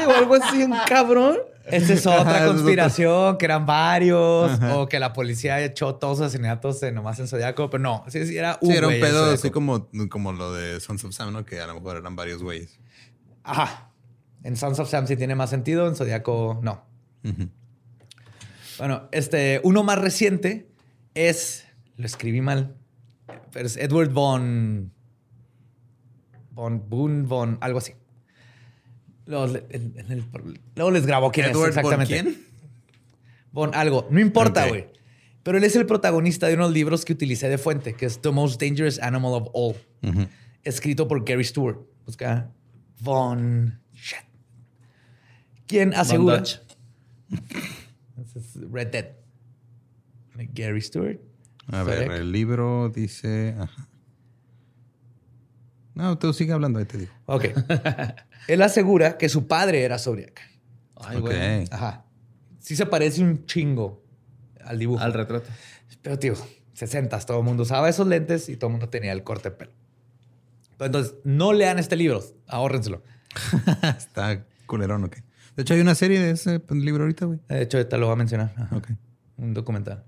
o 0.07 0.11
algo 0.11 0.35
así, 0.35 0.63
un 0.63 0.73
cabrón. 0.87 1.35
Esta 1.67 1.93
es 1.93 2.05
otra 2.05 2.45
conspiración, 2.45 3.37
que 3.37 3.45
eran 3.45 3.65
varios, 3.65 4.59
o 4.73 4.87
que 4.87 4.99
la 4.99 5.13
policía 5.13 5.63
echó 5.63 5.95
todos 5.95 6.19
los 6.19 6.27
asesinatos 6.27 6.81
nomás 6.93 7.19
en 7.19 7.27
Zodíaco, 7.27 7.69
pero 7.69 7.83
no, 7.83 8.05
sí, 8.07 8.37
era 8.37 8.57
un 8.61 8.71
Sí, 8.71 8.77
era 8.77 8.87
un 8.87 8.99
pedo 8.99 9.31
así 9.31 9.51
como, 9.51 9.89
como 10.09 10.33
lo 10.33 10.53
de 10.53 10.79
Sons 10.79 11.03
of 11.03 11.13
Sam, 11.13 11.33
¿no? 11.33 11.45
Que 11.45 11.59
a 11.59 11.67
lo 11.67 11.75
mejor 11.75 11.97
eran 11.97 12.15
varios 12.15 12.41
güeyes. 12.41 12.79
Ajá. 13.43 13.91
En 14.43 14.55
Sons 14.55 14.79
of 14.79 14.89
Sam 14.89 15.07
sí 15.07 15.17
tiene 15.17 15.35
más 15.35 15.49
sentido, 15.49 15.87
en 15.87 15.95
Zodíaco 15.95 16.59
no. 16.61 16.85
Bueno, 18.77 19.09
este, 19.11 19.59
uno 19.63 19.83
más 19.83 19.99
reciente 19.99 20.71
es, 21.15 21.65
lo 21.97 22.05
escribí 22.05 22.41
mal, 22.41 22.77
pero 23.51 23.65
es 23.65 23.75
Edward 23.75 24.11
von, 24.11 24.93
von 26.51 26.89
Boone, 26.89 27.23
von, 27.23 27.57
algo 27.59 27.79
así. 27.79 27.93
Luego, 29.27 30.91
les 30.91 31.05
grabo 31.05 31.31
quién 31.31 31.47
es 31.47 31.57
exactamente. 31.57 32.21
¿Quién? 32.21 32.41
Bon 33.51 33.73
algo. 33.75 34.07
No 34.09 34.19
importa, 34.19 34.67
güey. 34.67 34.87
Pero 35.43 35.57
él 35.57 35.63
es 35.63 35.75
el 35.75 35.85
protagonista 35.85 36.47
de 36.47 36.55
unos 36.55 36.71
libros 36.71 37.05
que 37.05 37.13
utilicé 37.13 37.47
de 37.49 37.57
fuente, 37.57 37.93
que 37.93 38.05
es 38.05 38.21
The 38.21 38.31
Most 38.31 38.61
Dangerous 38.61 38.99
Animal 38.99 39.33
of 39.33 39.49
All, 39.53 39.75
escrito 40.63 41.07
por 41.07 41.23
Gary 41.23 41.43
Stewart. 41.43 41.79
Busca 42.05 42.51
Von 42.99 43.79
Shit. 43.93 44.25
¿Quién 45.67 45.93
asegura? 45.93 46.43
Red 48.71 48.87
Dead. 48.87 49.11
Gary 50.53 50.81
Stewart. 50.81 51.19
A 51.71 51.83
ver, 51.83 52.11
el 52.11 52.31
libro 52.31 52.89
dice. 52.89 53.55
No, 55.95 56.17
tú 56.17 56.31
sigue 56.31 56.53
hablando, 56.53 56.79
ahí 56.79 56.85
te 56.85 56.99
digo. 56.99 57.11
Ok. 57.25 57.45
Él 58.47 58.61
asegura 58.61 59.17
que 59.17 59.29
su 59.29 59.47
padre 59.47 59.83
era 59.83 59.99
Zodiac. 59.99 60.41
Ay, 60.95 61.19
güey. 61.19 61.65
Ajá. 61.71 62.05
Sí 62.59 62.75
se 62.75 62.85
parece 62.85 63.21
un 63.21 63.45
chingo 63.45 64.03
al 64.63 64.79
dibujo. 64.79 65.03
Al 65.03 65.13
retrato. 65.13 65.49
Pero, 66.01 66.17
tío, 66.19 66.35
60 66.73 67.19
todo 67.19 67.39
el 67.39 67.43
mundo 67.43 67.63
usaba 67.63 67.89
esos 67.89 68.07
lentes 68.07 68.49
y 68.49 68.57
todo 68.57 68.69
el 68.69 68.71
mundo 68.73 68.89
tenía 68.89 69.11
el 69.11 69.23
corte 69.23 69.49
de 69.49 69.55
pelo. 69.55 69.71
Entonces, 70.79 71.15
no 71.23 71.53
lean 71.53 71.79
este 71.79 71.95
libro, 71.95 72.23
ahórrenselo. 72.47 73.03
Está 73.97 74.45
culerón, 74.65 75.03
ok. 75.05 75.17
De 75.55 75.63
hecho, 75.63 75.73
hay 75.73 75.81
una 75.81 75.95
serie 75.95 76.19
de 76.19 76.31
ese 76.31 76.61
libro 76.69 77.03
ahorita, 77.03 77.25
güey. 77.25 77.39
De 77.47 77.63
hecho, 77.63 77.77
ahorita 77.77 77.97
lo 77.97 78.05
voy 78.05 78.13
a 78.13 78.17
mencionar. 78.17 78.53
Ok. 78.71 78.89
Un 79.37 79.53
documental. 79.53 80.03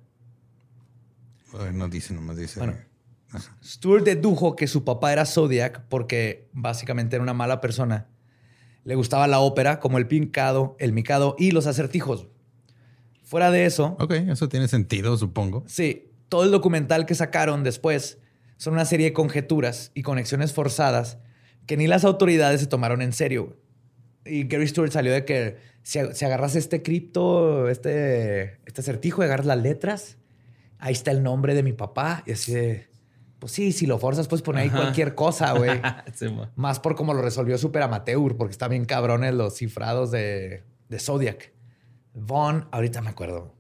no 1.74 1.88
dice, 1.88 2.14
nomás 2.14 2.38
dice. 2.38 2.60
Bueno, 2.60 2.76
Stuart 3.64 4.04
dedujo 4.04 4.56
que 4.56 4.68
su 4.68 4.84
papá 4.84 5.12
era 5.12 5.26
Zodiac 5.26 5.84
porque 5.90 6.50
básicamente 6.54 7.16
era 7.16 7.24
una 7.24 7.34
mala 7.34 7.62
persona 7.62 8.08
le 8.84 8.96
gustaba 8.96 9.28
la 9.28 9.40
ópera, 9.40 9.80
como 9.80 9.98
el 9.98 10.08
pincado, 10.08 10.76
el 10.80 10.94
micado 10.94 11.36
y 11.38 11.52
los 11.52 11.68
acertijos. 11.68 12.28
Fuera 13.24 13.52
de 13.52 13.66
eso. 13.66 13.96
Ok, 14.00 14.12
eso 14.12 14.50
tiene 14.50 14.68
sentido, 14.68 15.16
supongo. 15.18 15.64
Sí, 15.68 16.12
todo 16.30 16.44
el 16.44 16.52
documental 16.52 17.06
que 17.06 17.16
sacaron 17.16 17.64
después 17.64 18.18
son 18.58 18.74
una 18.74 18.86
serie 18.86 19.08
de 19.08 19.14
conjeturas 19.14 19.92
y 19.94 20.02
conexiones 20.02 20.54
forzadas 20.54 21.18
que 21.66 21.78
ni 21.78 21.88
las 21.88 22.04
autoridades 22.04 22.62
se 22.62 22.68
tomaron 22.68 23.02
en 23.02 23.14
serio. 23.14 23.56
Y 24.26 24.46
Gary 24.48 24.68
Stewart 24.68 24.92
salió 24.92 25.14
de 25.14 25.26
que 25.26 25.58
si, 25.84 26.00
agarras 26.00 26.56
este 26.56 26.82
cripto, 26.82 27.70
este, 27.70 28.60
este 28.66 28.82
acertijo 28.82 29.22
y 29.22 29.26
agarras 29.26 29.46
las 29.46 29.62
letras, 29.62 30.18
ahí 30.80 30.94
está 30.94 31.12
el 31.12 31.22
nombre 31.24 31.54
de 31.54 31.64
mi 31.64 31.74
papá. 31.74 32.24
Y 32.26 32.32
así 32.32 32.52
de, 32.52 32.89
pues 33.40 33.54
sí, 33.54 33.72
si 33.72 33.86
lo 33.86 33.98
forzas, 33.98 34.28
puedes 34.28 34.44
poner 34.44 34.64
ahí 34.64 34.70
cualquier 34.70 35.16
cosa, 35.16 35.54
güey. 35.54 35.82
Más 36.56 36.80
por 36.80 36.96
cómo 36.96 37.14
lo 37.14 37.22
resolvió 37.22 37.58
Super 37.58 37.84
Amateur, 37.84 38.36
porque 38.36 38.52
está 38.52 38.68
bien 38.68 38.86
cabrones 38.86 39.34
los 39.34 39.56
cifrados 39.56 40.12
de, 40.12 40.64
de 40.90 41.00
Zodiac. 41.00 41.54
Vaughn, 42.14 42.68
ahorita 42.72 43.02
me 43.02 43.10
acuerdo. 43.10 43.56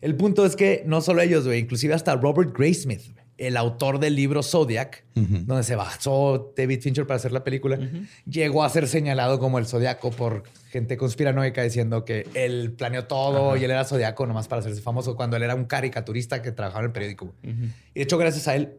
El 0.00 0.14
punto 0.16 0.46
es 0.46 0.56
que 0.56 0.82
no 0.86 1.00
solo 1.00 1.22
ellos, 1.22 1.46
güey, 1.46 1.60
inclusive 1.60 1.94
hasta 1.94 2.14
Robert 2.16 2.56
Graysmith, 2.56 3.15
el 3.38 3.56
autor 3.56 3.98
del 3.98 4.16
libro 4.16 4.42
Zodiac, 4.42 5.04
donde 5.14 5.62
se 5.62 5.76
basó 5.76 6.54
David 6.56 6.80
Fincher 6.80 7.06
para 7.06 7.16
hacer 7.16 7.32
la 7.32 7.44
película, 7.44 7.78
llegó 8.26 8.64
a 8.64 8.68
ser 8.68 8.88
señalado 8.88 9.38
como 9.38 9.58
el 9.58 9.66
Zodiaco 9.66 10.10
por 10.10 10.44
gente 10.70 10.96
conspiranoica 10.96 11.62
diciendo 11.62 12.04
que 12.04 12.26
él 12.34 12.72
planeó 12.76 13.04
todo 13.04 13.56
y 13.56 13.64
él 13.64 13.70
era 13.70 13.84
Zodiaco 13.84 14.26
nomás 14.26 14.48
para 14.48 14.60
hacerse 14.60 14.80
famoso 14.80 15.16
cuando 15.16 15.36
él 15.36 15.42
era 15.42 15.54
un 15.54 15.64
caricaturista 15.64 16.40
que 16.42 16.52
trabajaba 16.52 16.80
en 16.80 16.86
el 16.86 16.92
periódico. 16.92 17.34
Y 17.42 17.50
de 17.50 18.02
hecho, 18.02 18.16
gracias 18.18 18.48
a 18.48 18.56
él, 18.56 18.78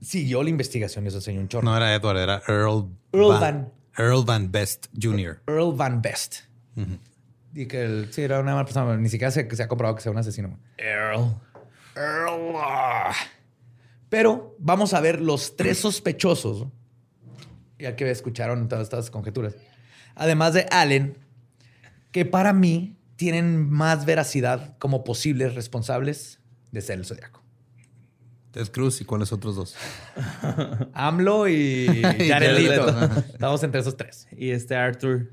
siguió 0.00 0.42
la 0.42 0.50
investigación 0.50 1.04
y 1.04 1.08
eso 1.08 1.18
enseñó 1.18 1.40
un 1.40 1.48
chorro. 1.48 1.64
No 1.64 1.76
era 1.76 1.94
Edward, 1.94 2.18
era 2.18 2.42
Earl, 2.48 2.88
Earl 3.12 3.40
Van, 3.40 3.72
Earl 3.96 4.24
Van 4.24 4.50
Best 4.50 4.86
Jr. 5.00 5.42
Earl 5.46 5.74
Van 5.74 6.00
Best. 6.00 6.36
Y 7.52 7.66
que 7.66 7.82
él, 7.82 8.08
sí, 8.12 8.22
era 8.22 8.40
una 8.40 8.52
mala 8.52 8.64
persona, 8.64 8.96
ni 8.96 9.08
siquiera 9.08 9.30
se, 9.30 9.54
se 9.54 9.62
ha 9.62 9.68
comprobado 9.68 9.96
que 9.96 10.02
sea 10.02 10.12
un 10.12 10.18
asesino. 10.18 10.58
Earl. 10.78 11.34
Earl. 11.96 12.54
Pero 14.10 14.56
vamos 14.58 14.92
a 14.92 15.00
ver 15.00 15.22
los 15.22 15.56
tres 15.56 15.78
sospechosos, 15.78 16.66
ya 17.78 17.96
que 17.96 18.10
escucharon 18.10 18.68
todas 18.68 18.82
estas 18.84 19.10
conjeturas. 19.10 19.54
Además 20.16 20.52
de 20.52 20.66
Allen, 20.70 21.16
que 22.10 22.26
para 22.26 22.52
mí 22.52 22.96
tienen 23.16 23.70
más 23.70 24.04
veracidad 24.04 24.76
como 24.78 25.04
posibles 25.04 25.54
responsables 25.54 26.40
de 26.72 26.80
ser 26.82 26.98
el 26.98 27.06
zodiaco. 27.06 27.42
Ted 28.50 28.68
Cruz 28.72 29.00
y 29.00 29.04
cuáles 29.04 29.32
otros 29.32 29.54
dos? 29.54 29.76
AMLO 30.92 31.48
y 31.48 32.02
Jared 32.02 32.58
Estamos 33.32 33.62
entre 33.62 33.80
esos 33.80 33.96
tres. 33.96 34.26
Y 34.36 34.50
este 34.50 34.74
Arthur. 34.74 35.30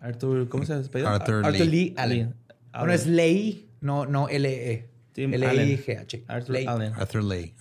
Arthur, 0.00 0.48
¿cómo 0.48 0.64
se 0.64 0.74
llama? 0.74 1.14
Arthur, 1.14 1.44
Arthur 1.44 1.66
Lee, 1.66 1.94
Allen. 1.96 2.36
Bueno, 2.72 2.92
es 2.92 3.06
Ley, 3.06 3.68
no, 3.80 4.06
no 4.06 4.28
L-E. 4.28 4.89
L-I-G-H. 5.16 6.24
Arthur 6.28 6.56
Allen. 6.68 6.92
Arthur 6.94 7.24
Ley. 7.24 7.54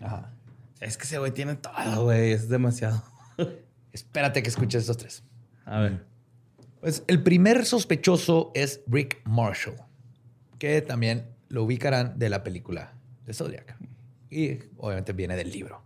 Ajá. 0.00 0.32
Es 0.80 0.96
que 0.96 1.04
ese 1.04 1.18
güey 1.18 1.32
tiene 1.32 1.54
todo, 1.54 2.04
güey. 2.04 2.32
Es 2.32 2.48
demasiado. 2.48 3.02
Espérate 3.92 4.42
que 4.42 4.48
escuches 4.48 4.82
estos 4.82 4.96
tres. 4.96 5.22
A 5.64 5.80
ver. 5.80 6.04
Pues 6.80 7.04
el 7.06 7.22
primer 7.22 7.64
sospechoso 7.64 8.50
es 8.54 8.80
Rick 8.88 9.20
Marshall, 9.24 9.76
que 10.58 10.82
también 10.82 11.26
lo 11.48 11.62
ubicarán 11.62 12.18
de 12.18 12.28
la 12.28 12.42
película 12.42 12.94
de 13.24 13.32
Zodiac. 13.32 13.76
Y 14.30 14.58
obviamente 14.76 15.12
viene 15.12 15.36
del 15.36 15.52
libro. 15.52 15.84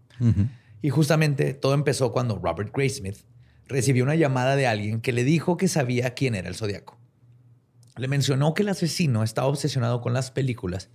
Y 0.80 0.88
justamente 0.88 1.52
todo 1.52 1.74
empezó 1.74 2.12
cuando 2.12 2.38
Robert 2.38 2.74
Graysmith 2.74 3.18
recibió 3.66 4.04
una 4.04 4.14
llamada 4.14 4.56
de 4.56 4.66
alguien 4.66 5.00
que 5.00 5.12
le 5.12 5.24
dijo 5.24 5.56
que 5.56 5.68
sabía 5.68 6.14
quién 6.14 6.34
era 6.34 6.48
el 6.48 6.54
Zodiaco. 6.54 6.95
Le 7.96 8.08
mencionó 8.08 8.54
que 8.54 8.62
el 8.62 8.68
asesino 8.68 9.22
estaba 9.22 9.48
obsesionado 9.48 10.00
con 10.00 10.12
las 10.12 10.30
películas 10.30 10.90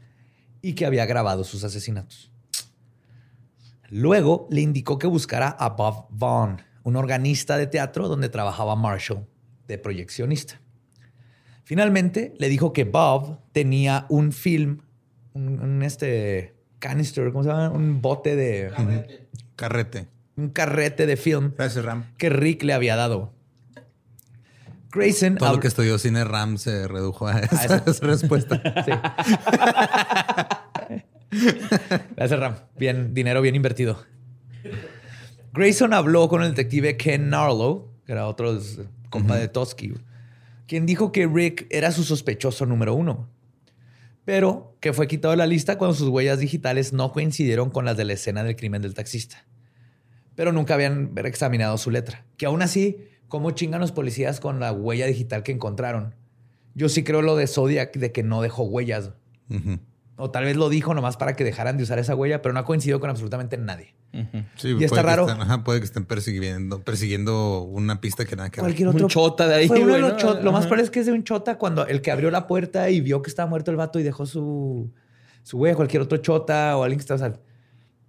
y 0.61 0.73
que 0.73 0.85
había 0.85 1.05
grabado 1.05 1.43
sus 1.43 1.63
asesinatos. 1.63 2.31
Luego 3.89 4.47
le 4.49 4.61
indicó 4.61 4.99
que 4.99 5.07
buscara 5.07 5.49
a 5.49 5.69
Bob 5.69 6.07
Vaughn, 6.09 6.61
un 6.83 6.95
organista 6.95 7.57
de 7.57 7.67
teatro 7.67 8.07
donde 8.07 8.29
trabajaba 8.29 8.75
Marshall 8.75 9.27
de 9.67 9.77
proyeccionista. 9.77 10.61
Finalmente 11.63 12.33
le 12.37 12.49
dijo 12.49 12.73
que 12.73 12.83
Bob 12.83 13.39
tenía 13.51 14.05
un 14.09 14.31
film, 14.31 14.81
un, 15.33 15.83
este 15.83 16.55
canister, 16.79 17.31
¿cómo 17.31 17.43
se 17.43 17.49
llama? 17.49 17.69
Un 17.69 18.01
bote 18.01 18.35
de... 18.35 18.71
Carrete. 19.55 20.07
Un 20.37 20.49
carrete 20.49 21.05
de 21.05 21.17
film 21.17 21.51
Gracias, 21.57 21.83
Ram. 21.83 22.05
que 22.17 22.29
Rick 22.29 22.63
le 22.63 22.73
había 22.73 22.95
dado. 22.95 23.33
Grayson... 24.91 25.35
Todo 25.35 25.53
lo 25.53 25.59
que 25.59 25.67
estudió 25.67 25.97
cine 25.97 26.23
Ram 26.23 26.57
se 26.57 26.87
redujo 26.87 27.27
a 27.27 27.39
esa, 27.39 27.83
respuesta. 28.01 28.61
Sí. 28.85 28.91
Gracias, 32.15 32.39
Ram. 32.39 32.55
Bien, 32.77 33.13
dinero 33.13 33.41
bien 33.41 33.55
invertido. 33.55 34.03
Grayson 35.53 35.93
habló 35.93 36.27
con 36.29 36.43
el 36.43 36.49
detective 36.49 36.97
Ken 36.97 37.29
Narlow, 37.29 37.91
que 38.05 38.11
era 38.11 38.27
otro 38.27 38.59
compa 39.09 39.35
de 39.35 39.47
Toski, 39.47 39.93
quien 40.67 40.85
dijo 40.85 41.11
que 41.11 41.27
Rick 41.27 41.67
era 41.69 41.91
su 41.91 42.03
sospechoso 42.03 42.65
número 42.65 42.93
uno, 42.93 43.29
pero 44.23 44.77
que 44.79 44.93
fue 44.93 45.07
quitado 45.07 45.31
de 45.31 45.37
la 45.37 45.47
lista 45.47 45.77
cuando 45.77 45.95
sus 45.95 46.07
huellas 46.07 46.39
digitales 46.39 46.93
no 46.93 47.11
coincidieron 47.11 47.69
con 47.69 47.83
las 47.83 47.97
de 47.97 48.05
la 48.05 48.13
escena 48.13 48.43
del 48.43 48.55
crimen 48.55 48.81
del 48.81 48.93
taxista. 48.93 49.45
Pero 50.35 50.53
nunca 50.53 50.75
habían 50.75 51.11
examinado 51.17 51.77
su 51.77 51.91
letra. 51.91 52.25
Que 52.37 52.45
aún 52.45 52.61
así, 52.61 53.09
¿cómo 53.31 53.51
chingan 53.51 53.81
los 53.81 53.91
policías 53.91 54.39
con 54.39 54.59
la 54.59 54.71
huella 54.71 55.07
digital 55.07 55.41
que 55.41 55.51
encontraron? 55.51 56.13
Yo 56.75 56.89
sí 56.89 57.03
creo 57.03 57.23
lo 57.23 57.35
de 57.35 57.47
Zodiac 57.47 57.97
de 57.97 58.11
que 58.11 58.21
no 58.21 58.41
dejó 58.41 58.63
huellas. 58.63 59.13
O 60.17 60.29
tal 60.29 60.43
vez 60.43 60.55
lo 60.55 60.69
dijo 60.69 60.93
nomás 60.93 61.17
para 61.17 61.35
que 61.35 61.43
dejaran 61.43 61.77
de 61.77 61.83
usar 61.83 61.97
esa 61.97 62.13
huella, 62.13 62.43
pero 62.43 62.53
no 62.53 62.59
ha 62.59 62.65
coincidido 62.65 62.99
con 62.99 63.09
absolutamente 63.09 63.57
nadie 63.57 63.95
y 64.63 64.83
está 64.83 65.01
raro. 65.01 65.25
puede 65.63 65.79
que 65.79 65.85
estén 65.85 66.05
persiguiendo, 66.05 66.81
persiguiendo 66.81 67.61
una 67.61 68.01
pista 68.01 68.25
que 68.25 68.35
nada 68.35 68.49
que 68.49 68.59
Cualquier 68.59 68.89
otro. 68.89 69.05
Un 69.05 69.09
chota 69.09 69.47
de 69.47 69.55
ahí. 69.55 69.67
Lo 69.69 70.51
más 70.51 70.65
probable 70.65 70.83
es 70.83 70.91
que 70.91 70.99
es 70.99 71.05
de 71.05 71.13
un 71.13 71.23
chota 71.23 71.57
cuando 71.57 71.87
el 71.87 72.01
que 72.01 72.11
abrió 72.11 72.29
la 72.31 72.47
puerta 72.47 72.89
y 72.89 73.01
vio 73.01 73.21
que 73.21 73.29
estaba 73.29 73.49
muerto 73.49 73.71
el 73.71 73.77
vato 73.77 73.99
y 73.99 74.03
dejó 74.03 74.25
su, 74.25 74.91
su 75.43 75.57
huella, 75.57 75.75
cualquier 75.75 76.01
otro 76.01 76.17
chota 76.17 76.75
o 76.77 76.83
alguien 76.83 76.99
que 76.99 77.13
está. 77.13 77.33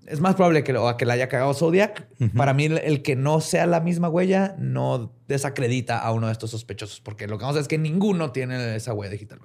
Es 0.06 0.20
más 0.20 0.34
probable 0.34 0.64
que, 0.64 0.72
lo, 0.72 0.96
que 0.96 1.06
la 1.06 1.14
haya 1.14 1.28
cagado 1.28 1.54
Zodiac. 1.54 2.08
Para 2.36 2.54
mí, 2.54 2.64
el, 2.64 3.02
que 3.02 3.16
no 3.16 3.40
sea 3.40 3.66
la 3.66 3.80
misma 3.80 4.08
huella 4.08 4.56
no 4.58 5.12
desacredita 5.28 5.98
a 5.98 6.12
uno 6.12 6.26
de 6.26 6.32
estos 6.32 6.50
sospechosos, 6.50 7.00
porque 7.00 7.26
lo 7.26 7.38
que 7.38 7.42
vamos 7.42 7.54
a 7.54 7.58
ver 7.58 7.62
es 7.62 7.68
que 7.68 7.78
ninguno 7.78 8.32
tiene 8.32 8.76
esa 8.76 8.94
huella 8.94 9.12
digital. 9.12 9.40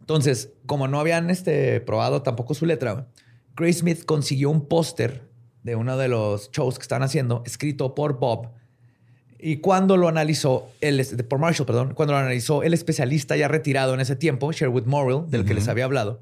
Entonces, 0.00 0.52
como 0.66 0.88
no 0.88 1.00
habían 1.00 1.28
este, 1.30 1.80
probado 1.80 2.22
tampoco 2.22 2.54
su 2.54 2.64
letra, 2.64 3.08
Grace 3.56 3.80
Smith 3.80 4.04
consiguió 4.04 4.50
un 4.50 4.66
póster 4.66 5.28
de 5.62 5.76
uno 5.76 5.98
de 5.98 6.08
los 6.08 6.50
shows 6.50 6.78
que 6.78 6.82
están 6.82 7.02
haciendo, 7.02 7.42
escrito 7.44 7.94
por 7.94 8.18
Bob. 8.18 8.48
Y 9.38 9.58
cuando 9.58 9.96
lo 9.96 10.08
analizó, 10.08 10.70
el, 10.80 11.04
por 11.28 11.38
Marshall, 11.38 11.66
perdón, 11.66 11.94
cuando 11.94 12.14
lo 12.14 12.18
analizó 12.18 12.62
el 12.62 12.74
especialista 12.74 13.36
ya 13.36 13.48
retirado 13.48 13.94
en 13.94 14.00
ese 14.00 14.16
tiempo, 14.16 14.50
Sherwood 14.50 14.86
Morrill, 14.86 15.30
del 15.30 15.44
que 15.44 15.54
les 15.54 15.68
había 15.68 15.84
hablado, 15.84 16.20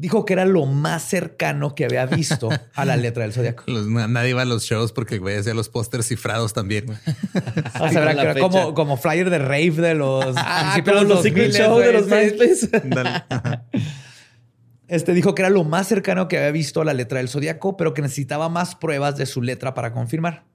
dijo 0.00 0.24
que 0.24 0.32
era 0.32 0.46
lo 0.46 0.64
más 0.64 1.02
cercano 1.02 1.74
que 1.74 1.84
había 1.84 2.06
visto 2.06 2.48
a 2.74 2.84
la 2.86 2.96
letra 2.96 3.24
del 3.24 3.34
zodiaco. 3.34 3.64
nadie 3.68 4.32
va 4.32 4.42
a 4.42 4.46
los 4.46 4.64
shows 4.64 4.92
porque 4.92 5.18
güey, 5.18 5.36
hacía 5.36 5.52
los 5.52 5.68
pósters 5.68 6.06
cifrados 6.08 6.54
también. 6.54 6.86
o 7.80 7.88
sea, 7.90 8.10
era 8.10 8.34
como, 8.34 8.72
como 8.72 8.96
flyer 8.96 9.28
de 9.28 9.38
rave 9.38 9.72
de 9.72 9.94
los. 9.94 10.34
Ah, 10.38 10.80
como 10.82 11.02
los, 11.02 11.22
secret 11.22 11.52
shows 11.52 11.84
de 11.84 11.92
los 11.92 12.06
MySpace. 12.06 12.70
Este 14.88 15.14
dijo 15.14 15.36
que 15.36 15.42
era 15.42 15.50
lo 15.50 15.62
más 15.62 15.86
cercano 15.86 16.26
que 16.26 16.36
había 16.36 16.50
visto 16.50 16.80
a 16.80 16.84
la 16.84 16.94
letra 16.94 17.18
del 17.18 17.28
zodiaco, 17.28 17.76
pero 17.76 17.94
que 17.94 18.02
necesitaba 18.02 18.48
más 18.48 18.74
pruebas 18.74 19.16
de 19.16 19.24
su 19.24 19.40
letra 19.40 19.72
para 19.72 19.92
confirmar. 19.92 20.46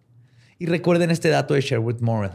Y 0.60 0.66
recuerden 0.66 1.10
este 1.10 1.30
dato 1.30 1.54
de 1.54 1.62
Sherwood 1.62 2.02
Morrill. 2.02 2.34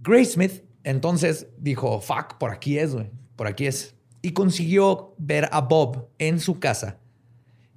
Grace 0.00 0.32
Smith 0.32 0.62
entonces 0.84 1.48
dijo, 1.58 2.00
fuck, 2.00 2.38
por 2.38 2.52
aquí 2.52 2.78
es, 2.78 2.94
güey, 2.94 3.10
por 3.34 3.48
aquí 3.48 3.66
es. 3.66 3.96
Y 4.22 4.32
consiguió 4.32 5.14
ver 5.18 5.48
a 5.52 5.62
Bob 5.62 6.08
en 6.18 6.38
su 6.40 6.60
casa, 6.60 6.98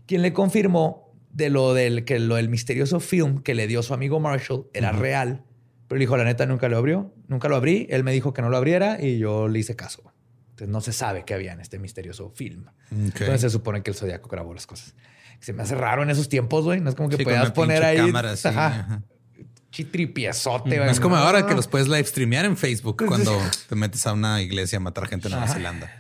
quien 0.06 0.22
le 0.22 0.32
confirmó 0.32 1.12
de 1.32 1.50
lo 1.50 1.74
del, 1.74 2.06
que 2.06 2.20
lo 2.20 2.36
del 2.36 2.50
misterioso 2.50 3.00
film 3.00 3.42
que 3.42 3.56
le 3.56 3.68
dio 3.68 3.84
su 3.84 3.94
amigo 3.94 4.20
Marshall 4.20 4.68
era 4.74 4.92
real. 4.92 5.44
Pero 5.88 6.00
dijo, 6.00 6.16
la 6.18 6.24
neta, 6.24 6.46
nunca 6.46 6.70
lo 6.70 6.78
abrió, 6.78 7.14
nunca 7.28 7.50
lo 7.50 7.56
abrí. 7.56 7.88
Él 7.90 8.04
me 8.04 8.12
dijo 8.12 8.34
que 8.34 8.42
no 8.42 8.50
lo 8.50 8.58
abriera 8.58 8.98
y 9.02 9.20
yo 9.20 9.48
le 9.48 9.60
hice 9.60 9.76
caso. 9.76 10.04
Entonces 10.52 10.70
no 10.70 10.80
se 10.80 10.94
sabe 10.94 11.26
qué 11.26 11.34
había 11.34 11.52
en 11.52 11.60
este 11.60 11.80
misterioso 11.80 12.30
film. 12.30 12.66
Entonces 12.90 13.42
se 13.42 13.50
supone 13.50 13.84
que 13.84 13.92
el 13.92 13.98
Zodíaco 13.98 14.30
grabó 14.30 14.54
las 14.54 14.66
cosas. 14.66 14.96
Se 15.42 15.52
me 15.52 15.64
hace 15.64 15.76
raro 15.76 16.02
en 16.02 16.10
esos 16.10 16.30
tiempos, 16.30 16.64
güey. 16.64 16.80
No 16.80 16.90
es 16.90 16.96
como 16.96 17.10
que 17.10 17.18
puedas 17.24 17.52
poner 17.52 17.84
ahí. 17.84 17.98
Cámara, 17.98 18.36
sí, 18.38 18.48
Chitripiezote, 19.70 20.78
güey. 20.78 20.90
Es 20.90 21.02
como 21.02 21.18
ahora 21.18 21.46
que 21.46 21.54
los 21.54 21.68
puedes 21.68 21.90
live 21.90 22.06
streamear 22.06 22.46
en 22.46 22.56
Facebook 22.56 23.04
cuando 23.06 23.38
te 23.68 23.76
metes 23.76 24.08
a 24.08 24.14
una 24.14 24.42
iglesia 24.42 24.78
a 24.78 24.80
matar 24.80 25.08
gente 25.08 25.28
en 25.28 25.34
Nueva 25.34 25.50
Zelanda. 25.50 25.92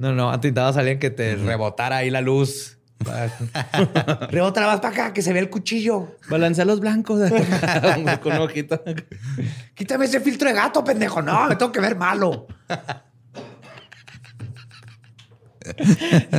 No, 0.00 0.14
no, 0.14 0.30
antes 0.30 0.48
intentaba 0.48 0.72
salir 0.72 0.98
que 0.98 1.10
te 1.10 1.36
rebotara 1.36 1.98
ahí 1.98 2.08
la 2.08 2.22
luz. 2.22 2.78
Rebota 4.30 4.66
más 4.66 4.80
para 4.80 4.94
acá, 4.94 5.12
que 5.12 5.20
se 5.20 5.34
ve 5.34 5.40
el 5.40 5.50
cuchillo. 5.50 6.16
Balancea 6.30 6.64
los 6.64 6.80
blancos 6.80 7.20
con 8.22 8.32
ojito. 8.32 8.82
Quítame 9.74 10.06
ese 10.06 10.20
filtro 10.20 10.48
de 10.48 10.54
gato, 10.54 10.82
pendejo. 10.82 11.20
No, 11.20 11.46
me 11.48 11.56
tengo 11.56 11.70
que 11.70 11.80
ver 11.80 11.96
malo. 11.96 12.46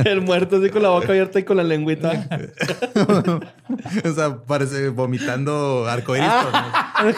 El 0.04 0.22
muerto 0.22 0.56
así 0.56 0.68
con 0.68 0.82
la 0.82 0.88
boca 0.88 1.10
abierta 1.10 1.38
y 1.38 1.44
con 1.44 1.56
la 1.56 1.62
lengüita. 1.62 2.28
o 4.04 4.12
sea, 4.12 4.42
parece 4.42 4.88
vomitando 4.88 5.86
arcoíris. 5.88 6.28
Ah, 6.28 7.12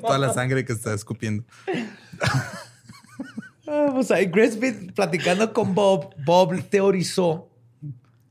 toda 0.00 0.18
la 0.18 0.32
sangre 0.32 0.64
que 0.64 0.72
está 0.72 0.94
escupiendo. 0.94 1.44
Ah, 3.66 3.90
pues 3.92 4.10
ahí 4.10 4.30
Smith 4.50 4.92
platicando 4.94 5.52
con 5.52 5.74
Bob, 5.74 6.14
Bob 6.24 6.60
teorizó, 6.68 7.48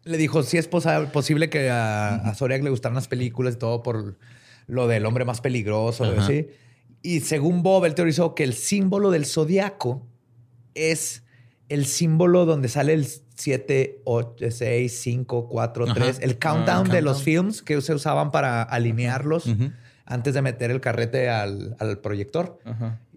le 0.04 0.18
dijo 0.18 0.44
si 0.44 0.58
es 0.58 0.68
posible 0.68 1.50
que 1.50 1.70
a, 1.70 2.16
a 2.16 2.36
Zodiac 2.36 2.64
le 2.64 2.70
gustaran 2.70 2.96
las 2.96 3.08
películas 3.08 3.56
y 3.56 3.58
todo 3.58 3.82
por 3.82 4.18
lo 4.68 4.88
del 4.88 5.06
hombre 5.06 5.26
más 5.26 5.42
peligroso. 5.42 6.06
Y 7.04 7.22
según 7.22 7.64
Bob, 7.64 7.86
él 7.86 7.96
teorizó 7.96 8.36
que 8.36 8.44
el 8.44 8.54
símbolo 8.54 9.10
del 9.10 9.26
zodiaco 9.26 10.06
es 10.76 11.24
el 11.68 11.86
símbolo 11.86 12.46
donde 12.46 12.68
sale 12.68 12.94
el 12.94 13.08
7, 13.36 14.02
8, 14.04 14.52
6, 14.52 15.00
5, 15.02 15.48
4, 15.50 15.94
3, 15.94 16.20
el 16.22 16.38
countdown 16.38 16.90
de 16.90 17.02
los 17.02 17.24
films 17.24 17.62
que 17.62 17.82
se 17.82 17.94
usaban 17.94 18.32
para 18.32 18.62
alinearlos 18.62 19.48
antes 20.06 20.34
de 20.34 20.42
meter 20.42 20.72
el 20.72 20.82
carrete 20.82 21.30
al, 21.30 22.00
proyector. 22.02 22.60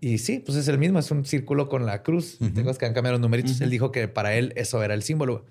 Y 0.00 0.18
sí, 0.18 0.38
pues 0.38 0.58
es 0.58 0.68
el 0.68 0.78
mismo, 0.78 0.98
es 0.98 1.10
un 1.10 1.24
círculo 1.24 1.68
con 1.68 1.86
la 1.86 2.02
cruz. 2.02 2.38
Tengo 2.54 2.72
que 2.74 2.86
han 2.86 2.94
cambiado 2.94 3.14
los 3.14 3.20
numeritos. 3.20 3.60
Él 3.60 3.70
dijo 3.70 3.92
que 3.92 4.08
para 4.08 4.34
él 4.34 4.52
eso 4.56 4.82
era 4.82 4.94
el 4.94 5.02
símbolo. 5.02 5.44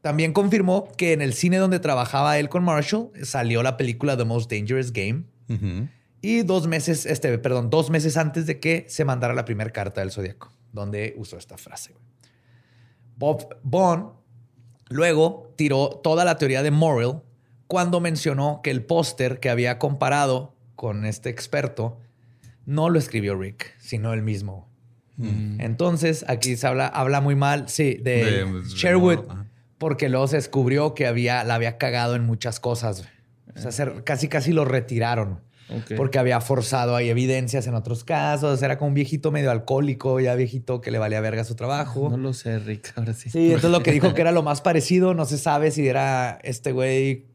También 0.00 0.32
confirmó 0.32 0.88
que 0.96 1.12
en 1.12 1.22
el 1.22 1.32
cine 1.32 1.58
donde 1.58 1.78
trabajaba 1.78 2.38
él 2.38 2.48
con 2.48 2.64
Marshall 2.64 3.10
salió 3.22 3.62
la 3.62 3.76
película 3.76 4.16
The 4.16 4.24
Most 4.24 4.50
Dangerous 4.50 4.92
Game. 4.92 5.24
Y 6.20 6.42
dos 6.42 6.68
meses, 6.68 7.04
este, 7.04 7.36
perdón, 7.38 7.68
dos 7.68 7.90
meses 7.90 8.16
antes 8.16 8.46
de 8.46 8.60
que 8.60 8.86
se 8.88 9.04
mandara 9.04 9.34
la 9.34 9.44
primera 9.44 9.70
carta 9.70 10.00
del 10.00 10.12
Zodíaco, 10.12 10.52
donde 10.72 11.14
usó 11.16 11.36
esta 11.36 11.58
frase. 11.58 11.94
Bob 13.16 13.56
Bond 13.62 14.10
luego 14.88 15.52
tiró 15.56 16.00
toda 16.02 16.24
la 16.24 16.38
teoría 16.38 16.62
de 16.62 16.70
Morrill 16.70 17.20
cuando 17.72 18.00
mencionó 18.00 18.60
que 18.62 18.70
el 18.70 18.84
póster 18.84 19.40
que 19.40 19.48
había 19.48 19.78
comparado 19.78 20.54
con 20.76 21.06
este 21.06 21.30
experto 21.30 21.98
no 22.66 22.90
lo 22.90 22.98
escribió 22.98 23.34
Rick, 23.34 23.74
sino 23.78 24.12
él 24.12 24.20
mismo. 24.20 24.68
Mm. 25.16 25.58
Entonces, 25.58 26.22
aquí 26.28 26.58
se 26.58 26.66
habla, 26.66 26.86
habla 26.86 27.22
muy 27.22 27.34
mal, 27.34 27.70
sí, 27.70 27.94
de, 27.94 28.46
Sherwood, 28.66 29.20
porque 29.78 30.10
luego 30.10 30.28
se 30.28 30.36
descubrió 30.36 30.92
que 30.92 31.06
había, 31.06 31.44
la 31.44 31.54
había 31.54 31.78
cagado 31.78 32.14
en 32.14 32.26
muchas 32.26 32.60
cosas. 32.60 33.08
O 33.56 33.72
sea, 33.72 34.04
casi 34.04 34.28
casi 34.28 34.52
lo 34.52 34.66
retiraron. 34.66 35.40
Porque 35.96 36.18
había 36.18 36.42
forzado 36.42 36.94
ahí 36.94 37.08
evidencias 37.08 37.66
en 37.66 37.74
otros 37.74 38.04
casos. 38.04 38.62
Era 38.62 38.76
como 38.76 38.88
un 38.88 38.94
viejito 38.94 39.32
medio 39.32 39.50
alcohólico, 39.50 40.20
ya 40.20 40.34
viejito 40.34 40.82
que 40.82 40.90
le 40.90 40.98
valía 40.98 41.22
verga 41.22 41.44
su 41.44 41.54
trabajo. 41.54 42.10
No 42.10 42.18
lo 42.18 42.34
sé, 42.34 42.58
Rick, 42.58 42.92
ahora 42.96 43.14
sí. 43.14 43.30
Sí, 43.30 43.46
entonces 43.46 43.70
lo 43.70 43.82
que 43.82 43.92
dijo 43.92 44.12
que 44.12 44.20
era 44.20 44.30
lo 44.30 44.42
más 44.42 44.60
parecido, 44.60 45.14
no 45.14 45.24
se 45.24 45.38
sabe 45.38 45.70
si 45.70 45.88
era 45.88 46.38
este 46.42 46.72
güey 46.72 47.31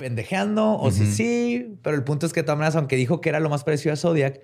pendejeando 0.00 0.78
o 0.78 0.90
si 0.90 1.04
sí, 1.04 1.76
pero 1.82 1.94
el 1.94 2.04
punto 2.04 2.24
es 2.24 2.32
que 2.32 2.40
de 2.40 2.44
todas 2.44 2.56
maneras, 2.56 2.74
aunque 2.74 2.96
dijo 2.96 3.20
que 3.20 3.28
era 3.28 3.38
lo 3.38 3.50
más 3.50 3.64
parecido 3.64 3.92
a 3.92 3.96
Zodiac, 3.96 4.40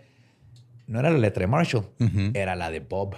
no 0.87 1.01
era 1.01 1.09
la 1.09 1.17
letra 1.17 1.41
de 1.41 1.47
Marshall, 1.47 1.89
era 2.35 2.55
la 2.57 2.71
de 2.71 2.81
Bob. 2.81 3.17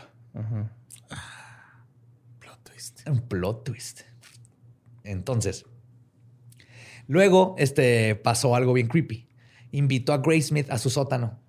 plot 2.39 2.63
twist. 2.63 3.09
Un 3.09 3.23
plot 3.23 3.65
twist. 3.65 4.03
Entonces, 5.03 5.67
luego 7.09 7.57
este, 7.59 8.15
pasó 8.15 8.55
algo 8.55 8.73
bien 8.73 8.87
creepy. 8.87 9.27
Invitó 9.73 10.13
a 10.13 10.19
Grace 10.19 10.43
Smith 10.43 10.71
a 10.71 10.79
su 10.79 10.91
sótano 10.91 11.41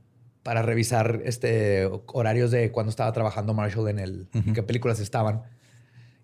para 0.42 0.64
revisar 0.64 1.22
este, 1.24 1.88
horarios 2.08 2.50
de 2.50 2.72
cuando 2.72 2.90
estaba 2.90 3.14
trabajando 3.14 3.54
Marshall 3.54 3.90
en 3.90 4.00
el, 4.00 4.28
en 4.34 4.54
qué 4.54 4.64
películas 4.64 5.00
estaban. 5.00 5.44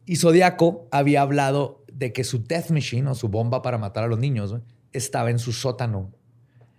Y 0.05 0.17
Zodiaco 0.17 0.87
había 0.91 1.21
hablado 1.21 1.83
de 1.91 2.13
que 2.13 2.23
su 2.23 2.43
Death 2.43 2.69
Machine 2.69 3.09
o 3.09 3.15
su 3.15 3.29
bomba 3.29 3.61
para 3.61 3.77
matar 3.77 4.03
a 4.03 4.07
los 4.07 4.19
niños 4.19 4.55
estaba 4.93 5.31
en 5.31 5.39
su 5.39 5.51
sótano. 5.53 6.11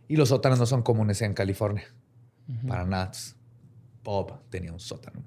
Y 0.09 0.17
los 0.17 0.29
sótanos 0.29 0.59
no 0.59 0.67
son 0.67 0.83
comunes 0.83 1.21
en 1.23 1.35
California. 1.35 1.85
Para 2.69 2.85
nada. 2.85 3.11
Bob 4.05 4.41
tenía 4.51 4.73
un 4.73 4.79
sótano. 4.79 5.21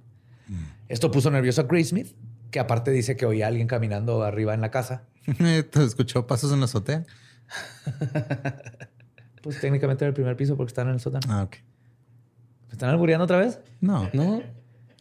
Mm. 0.47 0.64
Esto 0.88 1.12
puso 1.12 1.30
nervioso 1.30 1.62
a 1.62 1.64
Grace 1.66 1.89
Smith, 1.89 2.16
que 2.50 2.60
aparte 2.60 2.91
dice 2.91 3.18
que 3.18 3.26
oía 3.26 3.45
a 3.45 3.47
alguien 3.50 3.68
caminando 3.68 4.24
arriba 4.24 4.54
en 4.54 4.62
la 4.62 4.72
casa. 4.72 5.04
¿Te 5.38 5.84
escuchó 5.84 6.26
pasos 6.26 6.54
en 6.54 6.60
la 6.60 6.66
azotea? 6.66 7.06
pues 9.43 9.60
técnicamente 9.60 10.06
era 10.06 10.10
el 10.10 10.14
primer 10.14 10.38
piso 10.38 10.56
porque 10.56 10.70
están 10.70 10.88
en 10.88 10.93
el 10.93 11.00
sótano. 11.02 11.28
Ah, 11.30 11.43
ok. 11.43 11.58
¿Me 12.68 12.74
están 12.74 12.89
albureando 12.89 13.26
otra 13.26 13.39
vez? 13.39 13.60
No. 13.82 14.10
No. 14.14 14.41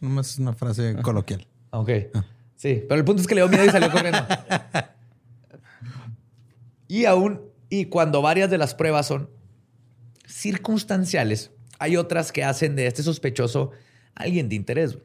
Nomás 0.01 0.31
es 0.31 0.39
una 0.39 0.53
frase 0.53 0.97
coloquial. 1.01 1.47
Ok. 1.71 1.89
Ah. 2.13 2.25
Sí, 2.59 2.83
pero 2.89 2.99
el 2.99 3.05
punto 3.05 3.21
es 3.21 3.27
que 3.27 3.35
le 3.35 3.41
dio 3.41 3.47
miedo 3.47 3.63
y 3.63 3.69
salió 3.69 3.89
corriendo. 3.89 4.19
y 6.89 7.05
aún, 7.05 7.39
y 7.69 7.85
cuando 7.85 8.21
varias 8.21 8.49
de 8.49 8.57
las 8.57 8.75
pruebas 8.75 9.07
son 9.07 9.29
circunstanciales, 10.27 11.51
hay 11.79 11.95
otras 11.95 12.33
que 12.33 12.43
hacen 12.43 12.75
de 12.75 12.87
este 12.87 13.01
sospechoso 13.01 13.71
alguien 14.13 14.49
de 14.49 14.55
interés. 14.55 14.97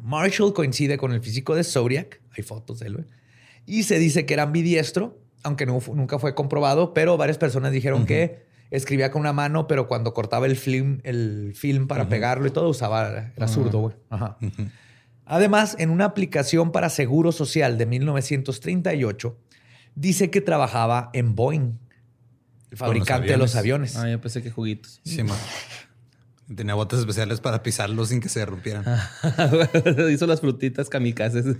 Marshall 0.00 0.54
coincide 0.54 0.96
con 0.96 1.12
el 1.12 1.20
físico 1.20 1.54
de 1.54 1.62
Zodiac, 1.62 2.22
hay 2.34 2.42
fotos 2.42 2.78
de 2.78 2.86
él, 2.86 3.06
y 3.66 3.82
se 3.82 3.98
dice 3.98 4.24
que 4.24 4.32
era 4.32 4.44
ambidiestro, 4.44 5.18
aunque 5.42 5.66
nunca 5.66 6.18
fue 6.18 6.34
comprobado, 6.34 6.94
pero 6.94 7.18
varias 7.18 7.36
personas 7.36 7.70
dijeron 7.70 8.06
que 8.06 8.46
escribía 8.70 9.10
con 9.10 9.20
una 9.20 9.34
mano, 9.34 9.66
pero 9.66 9.88
cuando 9.88 10.14
cortaba 10.14 10.46
el 10.46 10.56
film, 10.56 11.00
el 11.04 11.52
film 11.54 11.86
para 11.86 12.08
pegarlo 12.08 12.46
y 12.46 12.50
todo, 12.50 12.70
usaba, 12.70 13.30
era 13.36 13.46
zurdo, 13.46 13.80
güey. 13.80 13.96
Ajá. 14.08 14.38
Además, 15.30 15.76
en 15.78 15.90
una 15.90 16.06
aplicación 16.06 16.72
para 16.72 16.90
seguro 16.90 17.30
social 17.30 17.78
de 17.78 17.86
1938, 17.86 19.38
dice 19.94 20.28
que 20.28 20.40
trabajaba 20.40 21.10
en 21.12 21.36
Boeing, 21.36 21.78
el 22.72 22.76
fabricante 22.76 23.28
de 23.28 23.36
los 23.36 23.54
aviones. 23.54 23.94
Ah, 23.94 24.10
yo 24.10 24.20
pensé 24.20 24.42
que 24.42 24.50
juguitos. 24.50 25.00
Sí, 25.04 25.22
man. 25.22 25.38
Tenía 26.52 26.74
botas 26.74 26.98
especiales 26.98 27.40
para 27.40 27.62
pisarlos 27.62 28.08
sin 28.08 28.18
que 28.18 28.28
se 28.28 28.44
rompieran. 28.44 28.84
Hizo 30.10 30.26
las 30.26 30.40
frutitas 30.40 30.88
kamikazes. 30.88 31.44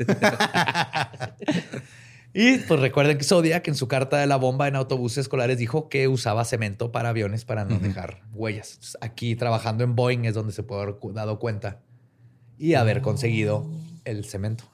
y 2.35 2.59
pues 2.59 2.81
recuerden 2.81 3.19
que 3.19 3.25
Zodiac 3.25 3.69
en 3.69 3.77
su 3.77 3.87
carta 3.87 4.19
de 4.19 4.27
la 4.27 4.35
bomba 4.35 4.67
en 4.67 4.75
autobuses 4.75 5.19
escolares 5.19 5.59
dijo 5.59 5.89
que 5.89 6.09
usaba 6.09 6.45
cemento 6.45 6.91
para 6.91 7.11
aviones 7.11 7.45
para 7.45 7.65
no 7.65 7.79
dejar 7.79 8.25
huellas. 8.33 8.99
aquí 9.01 9.37
trabajando 9.37 9.85
en 9.85 9.95
Boeing 9.95 10.25
es 10.25 10.35
donde 10.35 10.53
se 10.53 10.65
puede 10.65 10.83
haber 10.83 10.97
dado 11.15 11.39
cuenta 11.39 11.79
y 12.61 12.75
haber 12.75 13.01
conseguido 13.01 13.67
el 14.05 14.27
cemento. 14.27 14.65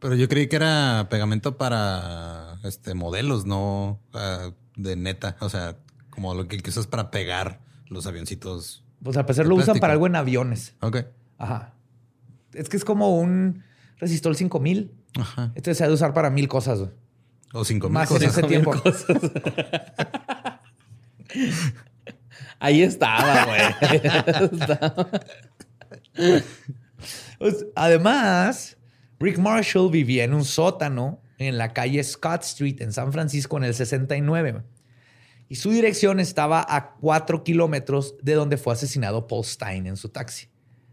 Pero 0.00 0.14
yo 0.14 0.26
creí 0.28 0.48
que 0.48 0.56
era 0.56 1.08
pegamento 1.10 1.58
para 1.58 2.58
este 2.64 2.94
modelos, 2.94 3.44
no 3.44 4.00
ah, 4.14 4.52
de 4.74 4.96
neta. 4.96 5.36
O 5.40 5.50
sea, 5.50 5.76
como 6.08 6.32
lo 6.34 6.48
que 6.48 6.62
usas 6.66 6.86
para 6.86 7.10
pegar 7.10 7.60
los 7.88 8.06
avioncitos. 8.06 8.82
Pues 9.02 9.18
al 9.18 9.26
parecer 9.26 9.46
lo 9.46 9.54
usan 9.56 9.78
para 9.78 9.92
algo 9.92 10.06
en 10.06 10.16
aviones. 10.16 10.74
Ok. 10.80 11.04
Ajá. 11.36 11.74
Es 12.54 12.70
que 12.70 12.78
es 12.78 12.84
como 12.86 13.18
un 13.18 13.62
resistor 13.98 14.34
5000. 14.34 14.90
Ajá. 15.20 15.52
Este 15.54 15.74
se 15.74 15.84
ha 15.84 15.88
de 15.88 15.92
usar 15.92 16.14
para 16.14 16.30
mil 16.30 16.48
cosas. 16.48 16.88
O 17.52 17.64
cinco 17.66 17.88
mil 17.88 17.94
Más 17.94 18.10
en 18.10 18.22
ese 18.22 18.42
tiempo. 18.48 18.72
Ahí 22.60 22.82
estaba, 22.82 23.44
güey. 23.44 23.60
Pues, 27.38 27.66
además, 27.74 28.76
Rick 29.20 29.38
Marshall 29.38 29.90
vivía 29.90 30.24
en 30.24 30.34
un 30.34 30.44
sótano 30.44 31.20
en 31.38 31.58
la 31.58 31.72
calle 31.72 32.02
Scott 32.02 32.42
Street 32.42 32.80
en 32.80 32.92
San 32.92 33.12
Francisco 33.12 33.56
en 33.56 33.64
el 33.64 33.74
69. 33.74 34.62
Y 35.48 35.56
su 35.56 35.70
dirección 35.70 36.20
estaba 36.20 36.64
a 36.68 36.94
cuatro 36.96 37.42
kilómetros 37.42 38.16
de 38.22 38.34
donde 38.34 38.58
fue 38.58 38.74
asesinado 38.74 39.26
Paul 39.26 39.44
Stein 39.44 39.86
en 39.86 39.96
su 39.96 40.10
taxi, 40.10 40.48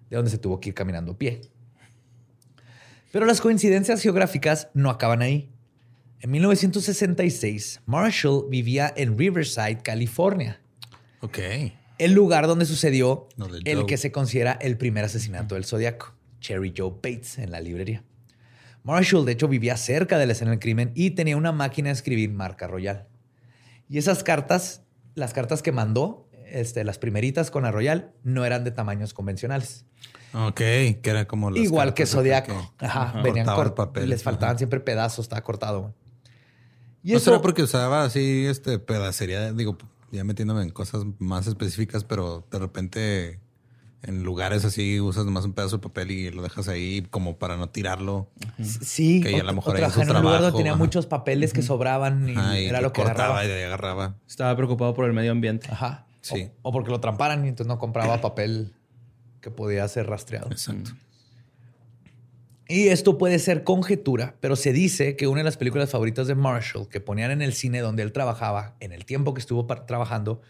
de 0.10 0.16
donde 0.16 0.32
se 0.32 0.38
tuvo 0.38 0.60
que 0.60 0.70
ir 0.70 0.76
caminando 0.76 1.14
a 1.14 1.18
pie. 1.18 1.42
Pero 3.12 3.26
las 3.26 3.42
coincidencias 3.42 4.02
geográficas 4.02 4.70
no 4.74 4.90
acaban 4.90 5.22
ahí. 5.22 5.52
En 6.22 6.32
1966, 6.32 7.82
Marshall 7.86 8.46
vivía 8.50 8.94
en 8.96 9.18
Riverside, 9.18 9.82
California. 9.84 10.62
Ok 11.22 11.40
el 11.98 12.14
lugar 12.14 12.48
donde 12.48 12.66
sucedió 12.66 13.28
el 13.64 13.86
que 13.86 13.98
se 13.98 14.12
considera 14.12 14.54
el 14.54 14.78
primer 14.78 15.06
asesinato 15.06 15.56
del 15.56 15.66
Zodiaco, 15.66 16.14
Cherry 16.40 16.74
Joe 16.76 16.92
Bates, 16.92 17.38
en 17.38 17.52
la 17.52 17.62
librería. 17.62 18.04
Marshall, 18.84 19.26
de 19.26 19.32
hecho, 19.32 19.48
vivía 19.48 19.78
cerca 19.78 20.18
de 20.18 20.28
la 20.28 20.34
escena 20.34 20.52
del 20.52 20.60
crimen 20.60 20.92
y 20.94 21.12
tenía 21.12 21.38
una 21.38 21.52
máquina 21.52 21.90
de 21.90 21.94
escribir 21.94 22.30
marca 22.32 22.68
Royal. 22.68 23.08
Y 23.90 23.98
esas 23.98 24.24
cartas, 24.24 24.84
las 25.16 25.34
cartas 25.34 25.64
que 25.64 25.72
mandó, 25.72 26.30
este, 26.46 26.84
las 26.84 27.00
primeritas 27.00 27.50
con 27.50 27.64
la 27.64 27.72
Royal, 27.72 28.14
no 28.24 28.46
eran 28.46 28.64
de 28.64 28.72
tamaños 28.72 29.14
convencionales. 29.14 29.86
Ok, 30.34 30.58
que 30.58 31.02
era 31.04 31.26
como 31.26 31.50
las 31.50 31.64
Igual 31.64 31.94
que 31.94 32.06
Zodiaco. 32.06 32.74
Ajá, 32.78 33.22
venían 33.22 33.48
papel. 33.74 34.10
Les 34.10 34.22
faltaban 34.22 34.58
siempre 34.58 34.80
pedazos, 34.80 35.26
estaba 35.26 35.42
cortado. 35.42 35.94
Y 37.02 37.12
¿No 37.12 37.18
eso... 37.18 37.26
será 37.26 37.42
porque 37.42 37.64
usaba 37.64 38.04
así 38.04 38.46
este 38.46 38.78
pedacería, 38.78 39.54
digo, 39.54 39.78
ya 40.16 40.24
metiéndome 40.24 40.64
en 40.64 40.70
cosas 40.70 41.04
más 41.20 41.48
específicas, 41.48 42.04
pero 42.04 42.48
de 42.52 42.60
repente 42.60 43.40
en 44.02 44.24
lugares 44.24 44.64
así 44.66 45.00
usas 45.00 45.26
nomás 45.26 45.46
un 45.46 45.54
pedazo 45.54 45.78
de 45.78 45.82
papel 45.82 46.12
y 46.12 46.30
lo 46.30 46.44
dejas 46.44 46.68
ahí 46.68 47.06
como 47.10 47.38
para 47.38 47.58
no 47.58 47.70
tirarlo. 47.70 48.30
Sí, 48.62 49.22
que 49.22 49.40
a 49.40 49.44
lo 49.44 49.54
mejor 49.54 49.80
en 49.80 49.86
un 49.86 50.22
lugar 50.22 50.42
donde 50.42 50.58
tenía 50.58 50.76
muchos 50.76 51.08
papeles 51.08 51.54
que 51.54 51.62
sobraban 51.62 52.30
y, 52.30 52.66
era 52.66 52.82
lo 52.82 52.94
que 52.94 53.02
agarraba. 53.02 53.46
y 53.46 53.52
agarraba. 53.52 54.16
Estaba 54.28 54.56
preocupado 54.56 54.94
por 54.94 55.06
el 55.06 55.14
medio 55.14 55.32
ambiente. 55.32 55.68
Ajá. 55.72 56.06
Sí. 56.22 56.50
O, 56.62 56.72
porque 56.72 56.92
lo 56.92 57.00
tramparan 57.00 57.46
y 57.46 57.50
entonces 57.50 57.68
no 57.68 57.80
compraba 57.80 58.22
papel 58.22 58.74
que 59.42 59.52
podía 59.52 59.88
ser 59.88 60.08
rastreado. 60.08 60.52
Exacto. 60.52 60.92
Y 62.68 62.88
esto 62.88 63.20
puede 63.20 63.38
ser 63.38 63.64
conjetura, 63.64 64.38
pero 64.40 64.56
se 64.56 64.74
dice 64.74 65.16
que 65.16 65.28
una 65.28 65.42
de 65.42 65.44
las 65.44 65.58
películas 65.58 65.92
favoritas 65.92 66.26
de 66.26 66.34
Marshall 66.34 66.90
que 66.90 67.00
ponían 67.00 67.30
en 67.30 67.44
el 67.44 67.54
cine 67.54 67.80
donde 67.80 68.02
él 68.02 68.12
trabajaba, 68.12 68.76
en 68.80 68.92
el 68.92 69.06
tiempo 69.06 69.36
que 69.36 69.40
estuvo 69.40 69.68
trabajando, 69.68 70.42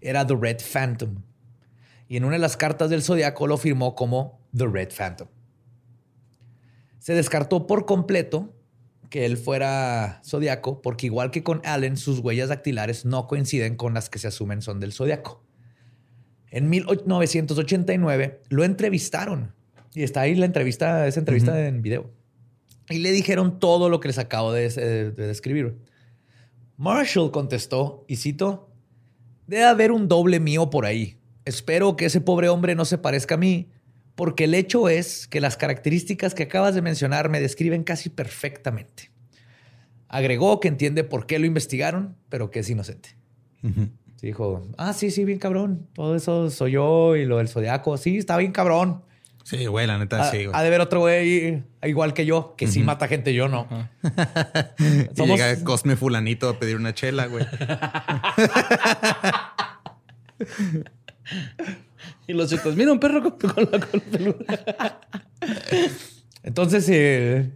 era 0.00 0.24
The 0.24 0.36
Red 0.36 0.58
Phantom. 0.60 1.22
Y 2.06 2.16
en 2.16 2.24
una 2.24 2.34
de 2.34 2.40
las 2.40 2.56
cartas 2.56 2.90
del 2.90 3.02
Zodiaco 3.02 3.48
lo 3.48 3.56
firmó 3.56 3.96
como 3.96 4.40
The 4.56 4.66
Red 4.66 4.90
Phantom. 4.96 5.28
Se 7.00 7.14
descartó 7.14 7.66
por 7.66 7.86
completo 7.86 8.54
que 9.10 9.26
él 9.26 9.36
fuera 9.36 10.20
Zodiaco, 10.24 10.80
porque 10.80 11.06
igual 11.06 11.32
que 11.32 11.42
con 11.42 11.60
Allen, 11.64 11.96
sus 11.96 12.20
huellas 12.20 12.50
dactilares 12.50 13.04
no 13.04 13.26
coinciden 13.26 13.76
con 13.76 13.94
las 13.94 14.08
que 14.08 14.20
se 14.20 14.28
asumen 14.28 14.62
son 14.62 14.78
del 14.78 14.92
Zodiaco. 14.92 15.42
En 16.50 16.68
1989 16.68 18.42
lo 18.48 18.62
entrevistaron 18.62 19.54
y 19.94 20.02
está 20.02 20.22
ahí 20.22 20.34
la 20.34 20.46
entrevista, 20.46 21.06
esa 21.06 21.20
entrevista 21.20 21.66
en 21.66 21.80
video. 21.80 22.10
Y 22.90 22.98
le 22.98 23.12
dijeron 23.12 23.60
todo 23.60 23.88
lo 23.88 24.00
que 24.00 24.08
les 24.08 24.18
acabo 24.18 24.52
de, 24.52 24.68
describir. 25.12 25.78
Marshall 26.76 27.30
contestó, 27.30 28.04
y 28.08 28.16
cito, 28.16 28.68
debe 29.46 29.64
haber 29.64 29.92
un 29.92 30.08
doble 30.08 30.40
mío 30.40 30.68
por 30.68 30.84
ahí. 30.84 31.18
Espero 31.44 31.96
que 31.96 32.06
ese 32.06 32.20
pobre 32.20 32.48
hombre 32.48 32.74
no 32.74 32.84
se 32.84 32.98
parezca 32.98 33.36
a 33.36 33.38
mí, 33.38 33.70
porque 34.16 34.44
el 34.44 34.54
hecho 34.54 34.88
es 34.88 35.28
que 35.28 35.40
las 35.40 35.56
características 35.56 36.34
que 36.34 36.42
acabas 36.42 36.74
de 36.74 36.82
mencionar 36.82 37.28
me 37.28 37.40
describen 37.40 37.84
casi 37.84 38.10
perfectamente. 38.10 39.10
Agregó 40.08 40.58
que 40.60 40.68
entiende 40.68 41.04
por 41.04 41.26
qué 41.26 41.38
lo 41.38 41.46
investigaron, 41.46 42.16
pero 42.28 42.50
que 42.50 42.60
es 42.60 42.70
inocente. 42.70 43.16
Dijo, 44.20 44.62
ah, 44.78 44.92
sí, 44.92 45.10
sí, 45.10 45.24
bien 45.24 45.38
cabrón. 45.38 45.86
Todo 45.94 46.16
eso 46.16 46.50
soy 46.50 46.72
yo 46.72 47.14
y 47.16 47.26
lo 47.26 47.38
del 47.38 47.48
zodiaco. 47.48 47.96
Sí, 47.96 48.18
está 48.18 48.36
bien 48.36 48.52
cabrón. 48.52 49.02
Sí, 49.44 49.66
güey, 49.66 49.86
la 49.86 49.98
neta, 49.98 50.30
sí, 50.30 50.46
güey. 50.46 50.58
Ha 50.58 50.62
de 50.62 50.70
ver 50.70 50.80
otro 50.80 51.00
güey 51.00 51.62
igual 51.82 52.14
que 52.14 52.24
yo, 52.24 52.54
que 52.56 52.66
sí 52.66 52.82
mata 52.82 53.08
gente, 53.08 53.34
yo 53.34 53.46
no. 53.46 53.68
y 54.78 55.26
llega 55.26 55.62
Cosme 55.62 55.96
Fulanito 55.96 56.48
a 56.48 56.58
pedir 56.58 56.76
una 56.76 56.94
chela, 56.94 57.26
güey. 57.26 57.44
y 62.26 62.32
los 62.32 62.48
chicos, 62.48 62.74
mira 62.74 62.90
un 62.90 62.98
perro 62.98 63.36
con, 63.36 63.68
la 63.70 63.78
peluda. 63.78 65.00
Entonces, 66.42 66.88
eh, 66.88 67.52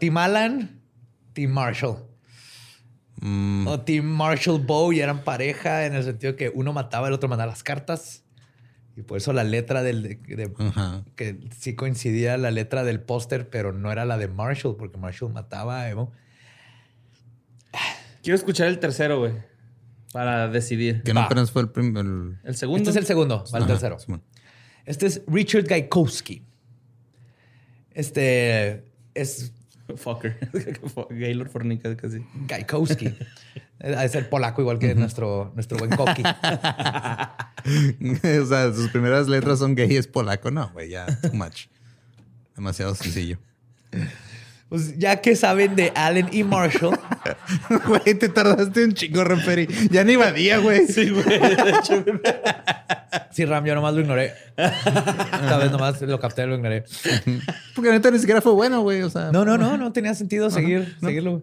Tim 0.00 0.16
Alan, 0.16 0.80
Tim 1.34 1.50
Marshall. 1.50 1.98
Mm. 3.20 3.66
O 3.66 3.80
Tim 3.80 4.06
Marshall 4.06 4.58
Bow 4.58 4.90
eran 4.92 5.22
pareja 5.22 5.84
en 5.84 5.94
el 5.94 6.04
sentido 6.04 6.34
que 6.34 6.48
uno 6.48 6.72
mataba, 6.72 7.08
el 7.08 7.14
otro 7.14 7.28
mandaba 7.28 7.50
las 7.50 7.62
cartas. 7.62 8.24
Y 8.98 9.02
por 9.02 9.16
eso 9.16 9.32
la 9.32 9.44
letra 9.44 9.84
del... 9.84 10.18
que 11.14 11.38
sí 11.56 11.76
coincidía 11.76 12.36
la 12.36 12.50
letra 12.50 12.82
del 12.82 12.98
póster, 13.00 13.48
pero 13.48 13.72
no 13.72 13.92
era 13.92 14.04
la 14.04 14.18
de 14.18 14.26
Marshall, 14.26 14.74
porque 14.76 14.98
Marshall 14.98 15.32
mataba 15.32 15.82
a 15.82 15.88
Evo. 15.88 16.10
Quiero 18.24 18.34
escuchar 18.34 18.66
el 18.66 18.80
tercero, 18.80 19.20
güey. 19.20 19.34
Para 20.12 20.48
decidir. 20.48 21.04
Que 21.04 21.14
no 21.14 21.20
apenas 21.20 21.52
fue 21.52 21.62
el, 21.62 21.68
primero. 21.70 22.34
el, 22.42 22.56
segundo. 22.56 22.78
Este 22.78 22.90
es 22.90 22.96
el 22.96 23.06
segundo, 23.06 23.44
va 23.54 23.58
el 23.60 23.66
tercero. 23.66 23.98
Este 24.84 25.06
es 25.06 25.22
Richard 25.28 25.66
Gaikowski. 25.68 26.44
Este 27.92 28.84
es. 29.14 29.52
Fucker. 29.94 30.38
Gaylord 31.10 31.50
Fornica, 31.50 31.96
casi. 31.96 32.26
Gaikowski. 32.48 33.14
Es 33.80 34.14
el 34.16 34.26
polaco, 34.26 34.60
igual 34.60 34.78
que 34.78 34.94
nuestro, 34.94 35.52
nuestro 35.54 35.78
buen 35.78 35.90
Koki. 35.90 36.22
o 36.22 38.46
sea, 38.46 38.72
sus 38.72 38.90
primeras 38.90 39.28
letras 39.28 39.60
son 39.60 39.76
gay, 39.76 39.96
es 39.96 40.08
polaco. 40.08 40.50
No, 40.50 40.70
güey, 40.72 40.90
ya, 40.90 41.06
too 41.06 41.32
much. 41.32 41.66
Demasiado 42.56 42.94
sencillo. 42.96 43.38
Pues 44.68 44.98
ya 44.98 45.22
que 45.22 45.34
saben 45.34 45.76
de 45.76 45.92
Allen 45.94 46.28
y 46.30 46.44
Marshall. 46.44 46.98
Güey, 47.86 48.18
te 48.18 48.28
tardaste 48.28 48.84
un 48.84 48.92
chingo, 48.92 49.24
Referi. 49.24 49.66
Ya 49.90 50.04
ni 50.04 50.16
vadía, 50.16 50.58
güey. 50.58 50.86
Sí, 50.86 51.10
güey. 51.10 51.24
De 51.24 51.74
sí, 53.30 53.44
Ram, 53.44 53.64
yo 53.64 53.74
nomás 53.74 53.94
lo 53.94 54.00
ignoré. 54.00 54.34
Esta 54.56 55.58
vez 55.58 55.70
nomás 55.70 56.00
lo 56.02 56.20
capté 56.20 56.42
y 56.42 56.46
lo 56.46 56.56
ignoré. 56.56 56.84
Porque 57.74 57.90
neta 57.90 58.10
ni 58.10 58.18
siquiera 58.18 58.40
fue 58.40 58.52
bueno, 58.52 58.82
güey. 58.82 59.02
O 59.02 59.10
sea. 59.10 59.32
No, 59.32 59.44
no, 59.44 59.56
no, 59.56 59.78
no 59.78 59.92
tenía 59.92 60.14
sentido 60.14 60.50
seguir, 60.50 60.96
seguirlo. 61.00 61.42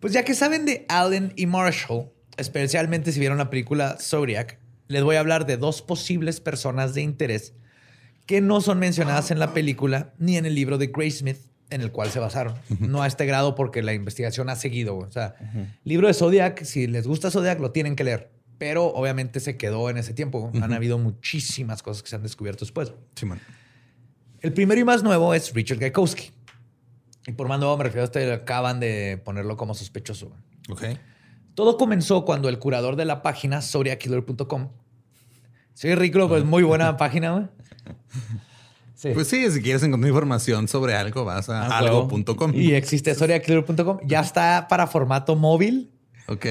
Pues 0.00 0.12
ya 0.12 0.24
que 0.24 0.34
saben 0.34 0.66
de 0.66 0.84
Allen 0.88 1.32
y 1.36 1.46
Marshall, 1.46 2.10
especialmente 2.36 3.12
si 3.12 3.20
vieron 3.20 3.38
la 3.38 3.50
película 3.50 3.96
Zodiac, 4.00 4.58
les 4.88 5.02
voy 5.02 5.16
a 5.16 5.20
hablar 5.20 5.46
de 5.46 5.56
dos 5.56 5.82
posibles 5.82 6.40
personas 6.40 6.94
de 6.94 7.02
interés 7.02 7.54
que 8.26 8.40
no 8.40 8.60
son 8.60 8.78
mencionadas 8.78 9.30
en 9.30 9.38
la 9.38 9.54
película 9.54 10.12
ni 10.18 10.36
en 10.36 10.46
el 10.46 10.54
libro 10.54 10.78
de 10.78 10.88
Grace 10.88 11.18
Smith 11.18 11.38
en 11.70 11.80
el 11.80 11.90
cual 11.92 12.10
se 12.10 12.18
basaron. 12.18 12.54
No 12.80 13.02
a 13.02 13.06
este 13.06 13.26
grado 13.26 13.54
porque 13.54 13.82
la 13.82 13.92
investigación 13.92 14.48
ha 14.48 14.56
seguido. 14.56 14.96
O 14.98 15.10
sea, 15.10 15.34
libro 15.84 16.06
de 16.06 16.14
Zodiac, 16.14 16.62
si 16.64 16.86
les 16.86 17.06
gusta 17.06 17.30
Zodiac, 17.30 17.60
lo 17.60 17.72
tienen 17.72 17.96
que 17.96 18.04
leer. 18.04 18.30
Pero 18.58 18.86
obviamente 18.86 19.40
se 19.40 19.56
quedó 19.56 19.90
en 19.90 19.96
ese 19.96 20.14
tiempo. 20.14 20.50
Han 20.54 20.72
habido 20.72 20.98
muchísimas 20.98 21.82
cosas 21.82 22.02
que 22.02 22.08
se 22.08 22.16
han 22.16 22.22
descubierto 22.22 22.64
después. 22.64 22.92
Sí, 23.14 23.26
El 24.40 24.52
primero 24.52 24.80
y 24.80 24.84
más 24.84 25.02
nuevo 25.02 25.34
es 25.34 25.52
Richard 25.52 25.78
Gaikowski. 25.78 26.30
Y 27.26 27.32
por 27.32 27.48
más 27.48 27.58
nuevo 27.58 27.76
me 27.76 27.84
refiero 27.84 28.02
a 28.02 28.04
este, 28.04 28.32
acaban 28.32 28.80
de 28.80 29.20
ponerlo 29.24 29.56
como 29.56 29.74
sospechoso. 29.74 30.32
Ok. 30.68 30.82
Todo 31.54 31.76
comenzó 31.76 32.24
cuando 32.24 32.48
el 32.48 32.58
curador 32.58 32.96
de 32.96 33.04
la 33.04 33.22
página 33.22 33.62
zodiackiller.com. 33.62 34.68
Soy 35.74 35.94
ridículo, 35.94 36.28
pero 36.28 36.40
es 36.40 36.46
muy 36.46 36.62
buena 36.62 36.96
página, 36.98 37.32
güey. 37.32 37.46
Pues 39.14 39.28
sí, 39.28 39.50
si 39.50 39.60
quieres 39.60 39.82
encontrar 39.82 40.08
información 40.08 40.68
sobre 40.68 40.94
algo, 40.94 41.24
vas 41.24 41.48
a 41.50 41.66
ah, 41.66 41.78
algo.com. 41.78 42.52
Y 42.54 42.72
existe 42.72 43.10
historiaclear.com. 43.10 43.98
Ya 44.04 44.20
está 44.20 44.66
para 44.68 44.86
formato 44.86 45.36
móvil. 45.36 45.90
Ok. 46.28 46.46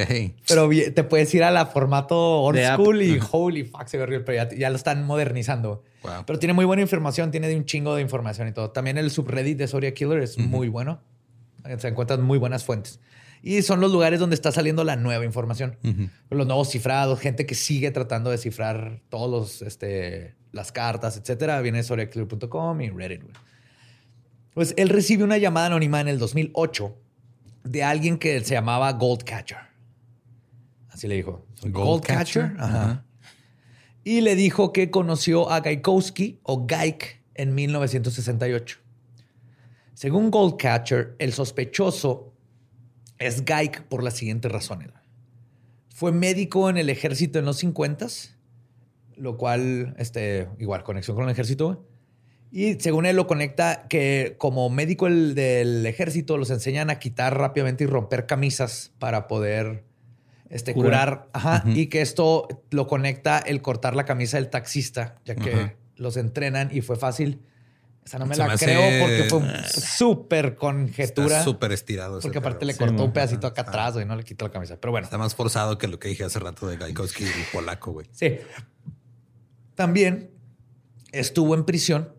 Pero 0.47 0.69
te 0.93 1.03
puedes 1.03 1.34
ir 1.34 1.43
a 1.43 1.51
la 1.51 1.65
formato 1.65 2.41
old 2.41 2.59
school 2.59 3.01
y 3.01 3.19
holy 3.32 3.63
fuck, 3.63 3.88
se 3.88 3.97
ve 3.97 4.19
pero 4.21 4.47
ya, 4.55 4.69
lo 4.69 4.76
están 4.76 5.05
modernizando. 5.05 5.84
Pero 6.26 6.39
tiene 6.39 6.53
muy 6.53 6.65
buena 6.65 6.82
información, 6.82 7.32
tiene 7.32 7.55
un 7.55 7.65
chingo 7.65 7.95
de 7.95 8.01
información 8.01 8.47
y 8.47 8.51
todo. 8.51 8.71
También 8.71 8.97
el 8.97 9.11
subreddit 9.11 9.57
de 9.57 9.67
Soria 9.67 9.93
Killer 9.93 10.21
es 10.21 10.38
muy 10.38 10.69
bueno. 10.69 11.01
Se 11.80 11.88
encuentran 11.88 12.21
muy 12.21 12.38
buenas 12.38 12.63
fuentes. 12.63 12.99
Y 13.41 13.61
son 13.63 13.80
los 13.80 13.91
lugares 13.91 14.19
donde 14.19 14.36
está 14.36 14.51
saliendo 14.51 14.84
la 14.84 14.95
nueva 14.95 15.26
información. 15.26 15.78
Los 16.30 16.47
nuevos 16.47 16.69
cifrados, 16.69 17.19
gente 17.19 17.45
que 17.45 17.55
sigue 17.55 17.91
tratando 17.91 18.30
de 18.30 18.38
cifrar 18.38 19.01
todos 19.09 19.30
los 19.30 19.61
este, 19.61 20.36
las 20.51 20.71
cartas, 20.71 21.17
etcétera, 21.17 21.59
viene 21.61 21.84
de 21.84 22.84
y 22.84 22.89
Reddit. 22.89 23.23
Pues 24.53 24.73
él 24.78 24.89
recibe 24.89 25.23
una 25.23 25.38
llamada 25.38 25.67
anónima 25.67 25.99
en 25.99 26.07
el 26.07 26.17
2008 26.17 26.95
de 27.66 27.84
alguien 27.84 28.18
que 28.18 28.39
se 28.41 28.53
llamaba 28.53 28.91
Goldcatcher. 28.93 29.57
Así 30.89 31.07
le 31.07 31.16
dijo. 31.16 31.45
Goldcatcher. 31.63 32.55
Ajá. 32.57 33.05
Y 34.03 34.22
le 34.22 34.36
dijo 34.36 34.72
que 34.72 34.91
conoció 34.91 35.51
a 35.51 35.59
Gaikowski 35.59 36.39
o 36.43 36.66
Gaik 36.66 37.22
en 37.34 37.53
1968. 37.53 38.80
Según 39.93 40.32
Goldcatcher, 40.32 41.16
el 41.20 41.34
sospechoso 41.34 42.34
es 43.18 43.43
Gaik 43.43 43.84
por 43.84 44.03
las 44.03 44.13
siguientes 44.13 44.51
razones. 44.51 44.91
Fue 45.89 46.11
médico 46.11 46.70
en 46.70 46.78
el 46.78 46.89
ejército 46.89 47.39
en 47.39 47.45
los 47.45 47.63
50s 47.63 48.36
lo 49.18 49.38
cual, 49.38 49.95
este, 49.97 50.49
igual, 50.59 50.84
conexión 50.84 51.16
con 51.16 51.26
el 51.26 51.32
ejército. 51.32 51.86
Y 52.55 52.79
según 52.79 53.05
él 53.05 53.17
lo 53.17 53.27
conecta 53.27 53.85
que 53.89 54.35
como 54.37 54.69
médico 54.69 55.09
del 55.09 55.85
ejército 55.85 56.37
los 56.37 56.49
enseñan 56.51 56.89
a 56.89 56.99
quitar 56.99 57.37
rápidamente 57.37 57.83
y 57.83 57.87
romper 57.87 58.27
camisas 58.27 58.93
para 58.97 59.27
poder 59.27 59.83
este, 60.49 60.73
curar. 60.73 61.27
Ajá, 61.33 61.65
Y 61.65 61.87
que 61.87 61.99
esto 61.99 62.47
lo 62.71 62.87
conecta 62.87 63.39
el 63.39 63.61
cortar 63.61 63.93
la 63.93 64.05
camisa 64.05 64.37
del 64.37 64.49
taxista, 64.49 65.15
ya 65.25 65.35
que 65.35 65.75
los 65.97 66.15
entrenan 66.15 66.69
y 66.71 66.79
fue 66.79 66.95
fácil. 66.95 67.41
Esa 68.05 68.19
no 68.19 68.25
me 68.25 68.37
la 68.37 68.55
creo 68.55 69.01
porque 69.01 69.25
fue 69.29 69.41
súper 69.67 70.55
conjetura. 70.55 71.43
Súper 71.43 71.73
estirado. 71.73 72.21
Porque 72.21 72.37
aparte 72.37 72.63
le 72.63 72.77
cortó 72.77 73.03
un 73.03 73.11
pedacito 73.11 73.47
acá 73.47 73.63
atrás, 73.63 73.97
y 74.01 74.05
no 74.05 74.15
le 74.15 74.23
quitó 74.23 74.45
la 74.45 74.53
camisa. 74.53 74.77
Pero 74.79 74.91
bueno. 74.91 75.03
Está 75.03 75.17
más 75.17 75.35
forzado 75.35 75.77
que 75.77 75.89
lo 75.89 75.99
que 75.99 76.07
dije 76.07 76.23
hace 76.23 76.39
rato 76.39 76.67
de 76.67 76.77
Gaikowski 76.77 77.25
y 77.25 77.51
polaco, 77.51 77.91
güey. 77.91 78.07
Sí. 78.13 78.37
También 79.75 80.31
estuvo 81.11 81.53
en 81.53 81.65
prisión, 81.65 82.14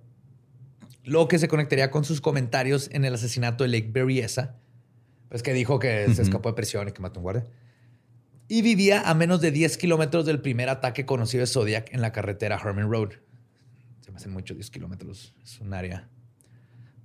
lo 1.07 1.29
que 1.29 1.39
se 1.39 1.47
conectaría 1.47 1.91
con 1.93 2.05
sus 2.05 2.21
comentarios 2.21 2.91
en 2.93 3.05
el 3.05 3.15
asesinato 3.15 3.63
de 3.63 3.71
Lake 3.71 3.91
Berryessa, 3.93 4.57
pues 5.29 5.45
que 5.45 5.53
dijo 5.53 5.79
que 5.79 6.13
se 6.13 6.21
escapó 6.21 6.49
de 6.49 6.57
prisión 6.57 6.89
y 6.89 6.93
que 6.93 7.01
mató 7.01 7.19
a 7.19 7.21
un 7.21 7.23
guardia. 7.23 7.47
Y 8.49 8.63
vivía 8.63 9.09
a 9.09 9.15
menos 9.15 9.41
de 9.41 9.53
10 9.53 9.79
kilómetros 9.79 10.27
del 10.27 10.41
primer 10.41 10.69
ataque 10.69 11.07
conocido 11.07 11.43
de 11.43 11.47
Zodiac 11.47 11.93
en 11.95 12.01
la 12.01 12.11
carretera 12.11 12.61
Herman 12.63 12.91
Road. 12.91 13.11
Se 14.01 14.11
me 14.11 14.17
hacen 14.17 14.33
mucho 14.33 14.55
10 14.55 14.69
kilómetros. 14.71 15.33
Es 15.45 15.61
un 15.61 15.75
área 15.75 16.09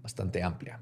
bastante 0.01 0.41
amplia. 0.41 0.81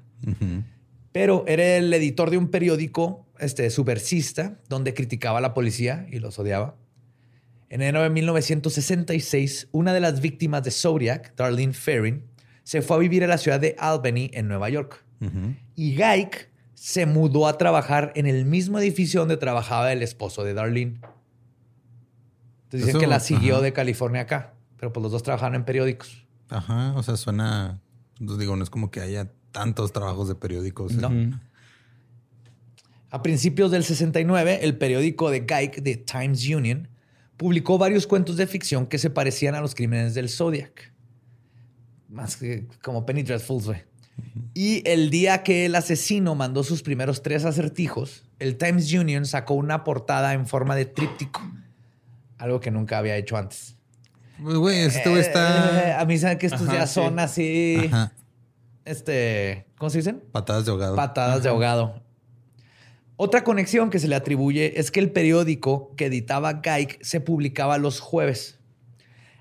Pero 1.12 1.44
era 1.46 1.76
el 1.76 1.92
editor 1.92 2.30
de 2.30 2.38
un 2.38 2.48
periódico 2.48 3.26
este, 3.38 3.68
subversista 3.68 4.58
donde 4.68 4.94
criticaba 4.94 5.38
a 5.38 5.42
la 5.42 5.52
policía 5.52 6.06
y 6.10 6.20
los 6.20 6.38
odiaba. 6.38 6.76
En 7.68 7.82
enero 7.82 8.02
de 8.02 8.10
1966, 8.10 9.68
una 9.72 9.92
de 9.92 10.00
las 10.00 10.20
víctimas 10.20 10.64
de 10.64 10.70
Zodiac, 10.70 11.36
Darlene 11.36 11.74
Ferrin, 11.74 12.24
se 12.64 12.82
fue 12.82 12.96
a 12.96 12.98
vivir 13.00 13.24
a 13.24 13.26
la 13.26 13.38
ciudad 13.38 13.60
de 13.60 13.76
Albany, 13.78 14.30
en 14.32 14.48
Nueva 14.48 14.68
York. 14.68 15.04
Y 15.76 15.94
Gaik 15.96 16.50
se 16.74 17.04
mudó 17.04 17.46
a 17.46 17.58
trabajar 17.58 18.12
en 18.14 18.26
el 18.26 18.46
mismo 18.46 18.78
edificio 18.78 19.20
donde 19.20 19.36
trabajaba 19.36 19.92
el 19.92 20.02
esposo 20.02 20.44
de 20.44 20.54
Darlene. 20.54 21.00
Entonces 22.64 22.86
dicen 22.86 23.00
que 23.00 23.06
la 23.06 23.20
siguió 23.20 23.60
de 23.60 23.72
California 23.72 24.22
acá, 24.22 24.54
pero 24.78 24.92
pues 24.92 25.02
los 25.02 25.12
dos 25.12 25.22
trabajaban 25.22 25.56
en 25.56 25.64
periódicos. 25.64 26.26
Ajá, 26.48 26.94
o 26.96 27.02
sea, 27.02 27.16
suena, 27.16 27.80
pues 28.24 28.38
digo, 28.38 28.56
no 28.56 28.62
es 28.62 28.70
como 28.70 28.90
que 28.90 29.00
haya 29.00 29.30
tantos 29.52 29.92
trabajos 29.92 30.28
de 30.28 30.36
periódicos. 30.36 30.92
No. 30.94 31.38
A 33.10 33.22
principios 33.22 33.72
del 33.72 33.84
69, 33.84 34.60
el 34.62 34.78
periódico 34.78 35.30
de 35.30 35.40
Gaik, 35.40 35.82
The 35.82 35.96
Times 35.96 36.48
Union, 36.48 36.88
publicó 37.36 37.76
varios 37.76 38.06
cuentos 38.06 38.36
de 38.36 38.46
ficción 38.46 38.86
que 38.86 38.98
se 38.98 39.10
parecían 39.10 39.54
a 39.54 39.60
los 39.60 39.74
crímenes 39.74 40.14
del 40.14 40.28
Zodiac. 40.28 40.92
Más 42.10 42.36
que 42.36 42.66
como 42.82 43.06
Penny 43.06 43.22
Dreadfuls, 43.22 43.66
güey. 43.66 43.82
Y 44.52 44.86
el 44.88 45.10
día 45.10 45.42
que 45.42 45.66
el 45.66 45.74
asesino 45.74 46.34
mandó 46.34 46.62
sus 46.64 46.82
primeros 46.82 47.22
tres 47.22 47.44
acertijos, 47.44 48.24
el 48.38 48.58
Times 48.58 48.92
Union 48.92 49.24
sacó 49.24 49.54
una 49.54 49.84
portada 49.84 50.34
en 50.34 50.46
forma 50.46 50.76
de 50.76 50.84
tríptico. 50.84 51.40
Algo 52.36 52.60
que 52.60 52.70
nunca 52.70 52.98
había 52.98 53.16
hecho 53.16 53.36
antes. 53.36 53.76
Güey, 54.38 54.80
esto 54.80 55.16
está. 55.16 55.88
Eh, 55.88 55.92
a 55.92 56.04
mí 56.04 56.18
saben 56.18 56.38
que 56.38 56.46
estos 56.46 56.66
ya 56.66 56.86
son 56.86 57.18
así. 57.18 57.90
Este. 58.84 59.66
¿Cómo 59.78 59.90
se 59.90 59.98
dicen? 59.98 60.22
Patadas 60.32 60.64
de 60.64 60.70
ahogado. 60.72 60.96
Patadas 60.96 61.42
de 61.42 61.48
ahogado. 61.48 62.02
Otra 63.16 63.44
conexión 63.44 63.90
que 63.90 63.98
se 63.98 64.08
le 64.08 64.14
atribuye 64.14 64.80
es 64.80 64.90
que 64.90 64.98
el 64.98 65.12
periódico 65.12 65.94
que 65.96 66.06
editaba 66.06 66.54
Gaik 66.54 67.02
se 67.02 67.20
publicaba 67.20 67.76
los 67.76 68.00
jueves. 68.00 68.58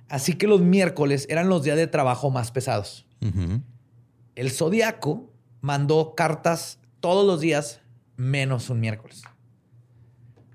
Así 0.09 0.33
que 0.33 0.47
los 0.47 0.61
miércoles 0.61 1.27
eran 1.29 1.49
los 1.49 1.63
días 1.63 1.77
de 1.77 1.87
trabajo 1.87 2.31
más 2.31 2.51
pesados. 2.51 3.05
El 4.35 4.51
Zodíaco 4.51 5.31
mandó 5.61 6.15
cartas 6.15 6.79
todos 6.99 7.25
los 7.25 7.41
días, 7.41 7.81
menos 8.15 8.69
un 8.69 8.79
miércoles. 8.79 9.23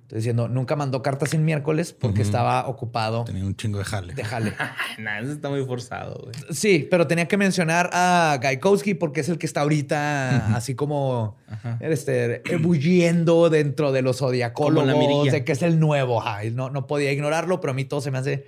Entonces 0.04 0.24
diciendo, 0.24 0.48
nunca 0.48 0.76
mandó 0.76 1.02
cartas 1.02 1.32
en 1.32 1.44
miércoles 1.46 1.94
porque 1.98 2.20
estaba 2.20 2.66
ocupado. 2.68 3.24
Tenía 3.24 3.44
un 3.44 3.56
chingo 3.56 3.78
de 3.78 3.84
jale. 3.84 4.12
De 4.12 4.22
jale. 4.22 4.52
nah, 4.98 5.20
eso 5.20 5.32
está 5.32 5.48
muy 5.48 5.64
forzado, 5.64 6.20
güey. 6.24 6.34
Sí, 6.50 6.86
pero 6.90 7.06
tenía 7.06 7.26
que 7.26 7.38
mencionar 7.38 7.88
a 7.92 8.38
Gaikowski 8.42 8.94
porque 8.94 9.20
es 9.20 9.30
el 9.30 9.38
que 9.38 9.46
está 9.46 9.62
ahorita 9.62 10.54
así 10.54 10.74
como 10.74 11.36
este, 11.80 12.42
ebulliendo 12.52 13.48
dentro 13.48 13.92
de 13.92 14.02
los 14.02 14.18
zodiacólogos, 14.18 15.32
de 15.32 15.42
que 15.42 15.52
es 15.52 15.62
el 15.62 15.80
nuevo. 15.80 16.22
no, 16.52 16.68
no 16.68 16.86
podía 16.86 17.10
ignorarlo, 17.10 17.60
pero 17.60 17.70
a 17.70 17.74
mí 17.74 17.86
todo 17.86 18.02
se 18.02 18.10
me 18.10 18.18
hace 18.18 18.44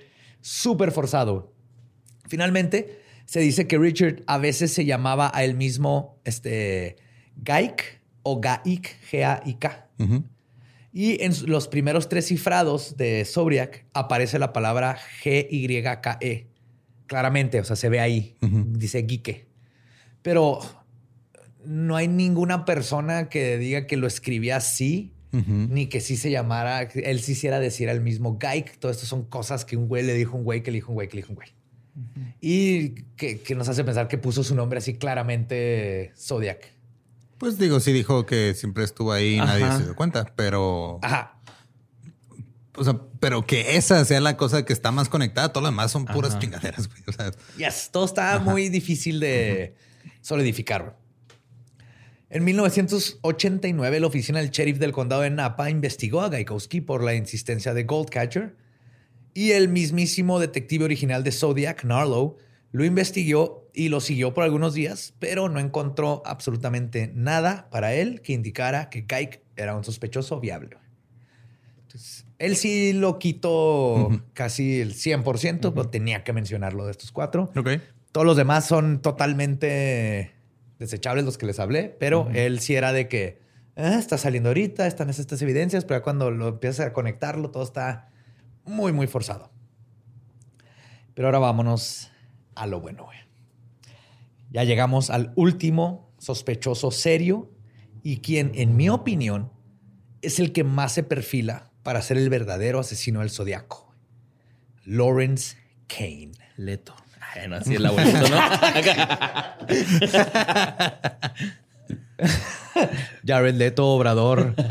súper 0.47 0.93
forzado. 0.93 1.53
Finalmente, 2.29 3.01
se 3.25 3.41
dice 3.41 3.67
que 3.67 3.79
Richard 3.79 4.23
a 4.29 4.39
veces 4.39 4.73
se 4.73 4.85
llamaba 4.85 5.31
a 5.35 5.43
él 5.43 5.55
mismo 5.55 6.21
este, 6.25 6.97
Gaik 7.37 8.01
o 8.23 8.41
Gaik, 8.41 8.97
G-A-I-K. 9.11 9.89
Y 10.93 11.23
en 11.23 11.33
los 11.47 11.67
primeros 11.67 12.09
tres 12.09 12.29
cifrados 12.29 12.97
de 12.97 13.25
Sobriak 13.25 13.87
aparece 13.93 14.39
la 14.39 14.53
palabra 14.53 14.97
G-Y-K-E. 15.23 16.47
Claramente, 17.07 17.61
o 17.61 17.65
sea, 17.65 17.75
se 17.75 17.89
ve 17.89 17.99
ahí. 17.99 18.37
Dice 18.41 19.05
Gike. 19.07 19.49
Pero 20.23 20.61
no 21.65 21.97
hay 21.97 22.07
ninguna 22.07 22.65
persona 22.65 23.29
que 23.29 23.59
diga 23.59 23.87
que 23.87 23.97
lo 23.97 24.07
escribía 24.07 24.57
así, 24.57 25.13
ni 25.33 25.87
que 25.87 26.01
sí 26.01 26.17
se 26.17 26.31
llamara, 26.31 26.83
él 26.83 27.21
sí 27.21 27.33
hiciera 27.33 27.61
decir 27.61 27.91
al 27.91 28.01
mismo 28.01 28.39
Gaik. 28.39 28.79
Todo 28.79 28.91
esto 28.91 29.07
son 29.07 29.25
cosas 29.25 29.65
que 29.65 29.77
un 29.77 29.89
güey 29.89 30.03
le 30.03 30.15
dijo 30.15 30.35
a 30.35 30.39
un 30.39 30.45
güey, 30.45 30.63
que 30.63 30.71
le 30.71 30.77
dijo 30.77 30.93
un 30.93 30.95
güey, 30.95 31.09
que 31.09 31.17
le 31.17 31.23
dijo 31.23 31.33
un 31.33 31.37
güey. 31.37 31.49
Y 32.41 32.91
que, 33.17 33.41
que, 33.41 33.55
nos 33.55 33.69
hace 33.69 33.83
pensar 33.83 34.07
que 34.09 34.19
puso 34.19 34.45
su 34.45 34.55
nombre 34.55 34.79
así 34.79 34.95
claramente 34.95 36.13
Zodiac. 36.17 36.73
Pues 37.39 37.59
digo, 37.59 37.81
sí 37.81 37.93
dijo 37.93 38.27
que 38.27 38.55
siempre 38.55 38.85
estuvo 38.85 39.13
ahí 39.13 39.35
y 39.35 39.39
nadie 39.39 39.71
se 39.77 39.85
dio 39.85 39.97
cuenta, 39.97 40.33
pero. 40.37 40.99
Ajá. 41.03 41.39
O 42.77 42.85
sea, 42.85 43.01
pero 43.21 43.47
que 43.47 43.77
esa 43.77 44.05
sea 44.05 44.21
la 44.21 44.37
cosa 44.37 44.65
que 44.65 44.73
está 44.73 44.91
más 44.91 45.09
conectada, 45.09 45.51
todo 45.51 45.63
lo 45.63 45.69
demás 45.69 45.91
son 45.91 46.05
puras 46.05 46.39
chingaderas, 46.39 46.89
güey. 46.89 47.03
O 47.07 47.13
sea, 47.13 47.31
yes, 47.57 47.89
todo 47.91 48.05
está 48.05 48.39
muy 48.39 48.69
difícil 48.69 49.21
de 49.21 49.75
solidificar. 50.21 50.99
En 52.37 52.45
1989, 52.45 53.99
la 53.99 54.07
oficina 54.07 54.41
del 54.41 54.51
sheriff 54.51 54.77
del 54.77 54.93
condado 54.93 55.23
de 55.23 55.31
Napa 55.31 55.71
investigó 55.71 56.21
a 56.21 56.29
Gaikowski 56.29 56.83
por 56.83 57.03
la 57.03 57.15
insistencia 57.15 57.73
de 57.73 57.85
Goldcatcher 57.85 58.55
y 59.33 59.53
el 59.53 59.71
mismísimo 59.71 60.39
detective 60.39 60.85
original 60.85 61.25
de 61.25 61.33
Zodiac, 61.33 61.85
Narlow, 61.85 62.37
lo 62.73 62.85
investigó 62.85 63.71
y 63.73 63.89
lo 63.89 64.03
siguió 64.03 64.35
por 64.35 64.45
algunos 64.45 64.75
días, 64.75 65.15
pero 65.19 65.49
no 65.49 65.61
encontró 65.61 66.23
absolutamente 66.27 67.11
nada 67.15 67.71
para 67.71 67.95
él 67.95 68.21
que 68.21 68.35
indicara 68.35 68.91
que 68.91 69.07
Kike 69.07 69.43
era 69.57 69.75
un 69.75 69.85
sospechoso 69.85 70.39
viable. 70.39 70.77
Entonces, 71.85 72.27
él 72.39 72.57
sí 72.57 72.93
lo 72.93 73.19
quitó 73.19 74.11
casi 74.35 74.83
el 74.83 74.93
100%, 74.93 75.73
pero 75.73 75.89
tenía 75.89 76.23
que 76.23 76.35
mencionarlo 76.35 76.85
de 76.85 76.91
estos 76.91 77.13
cuatro. 77.13 77.51
Todos 78.13 78.27
los 78.27 78.37
demás 78.37 78.67
son 78.67 79.01
totalmente 79.01 80.36
desechables 80.79 81.25
los 81.25 81.39
que 81.39 81.47
les 81.47 81.59
hablé, 81.59 81.95
pero 81.99 82.29
él 82.35 82.61
sí 82.61 82.75
era 82.75 82.93
de 82.93 83.09
que 83.09 83.41
ah, 83.77 83.99
está 83.99 84.19
saliendo 84.19 84.51
ahorita, 84.51 84.87
están 84.87 85.11
estas 85.11 85.41
evidencias, 85.43 85.85
pero 85.85 86.03
cuando 86.03 86.31
lo 86.31 86.49
empiezas 86.49 86.87
a 86.87 86.93
conectarlo, 86.93 87.51
todo 87.51 87.63
está 87.63 88.11
muy, 88.65 88.93
muy 88.93 89.07
forzado. 89.07 89.51
Pero 91.15 91.29
ahora 91.29 91.39
vámonos 91.39 92.11
a 92.55 92.67
lo 92.67 92.81
bueno. 92.81 93.09
Ya 94.51 94.65
llegamos 94.65 95.11
al 95.11 95.33
último 95.37 96.15
sospechoso 96.19 96.91
serio 96.91 97.51
y 98.03 98.19
quien, 98.19 98.53
en 98.55 98.77
mi 98.77 98.89
opinión, 98.89 99.51
es 100.23 100.39
el 100.39 100.53
que 100.53 100.65
más 100.65 100.93
se 100.93 101.03
perfila 101.03 101.71
para 101.83 102.03
ser 102.03 102.17
el 102.17 102.31
verdadero 102.31 102.81
asesino 102.81 103.21
del 103.21 103.31
zodiaco. 103.31 103.95
Lawrence 104.85 105.57
Kane. 105.89 106.33
Leto. 106.57 106.95
Bueno, 107.39 107.57
así 107.57 107.75
es 107.75 107.81
la 107.81 107.89
abuelito, 107.91 108.29
¿no? 108.29 108.37
Jared 113.27 113.55
Leto, 113.55 113.87
Obrador. 113.87 114.55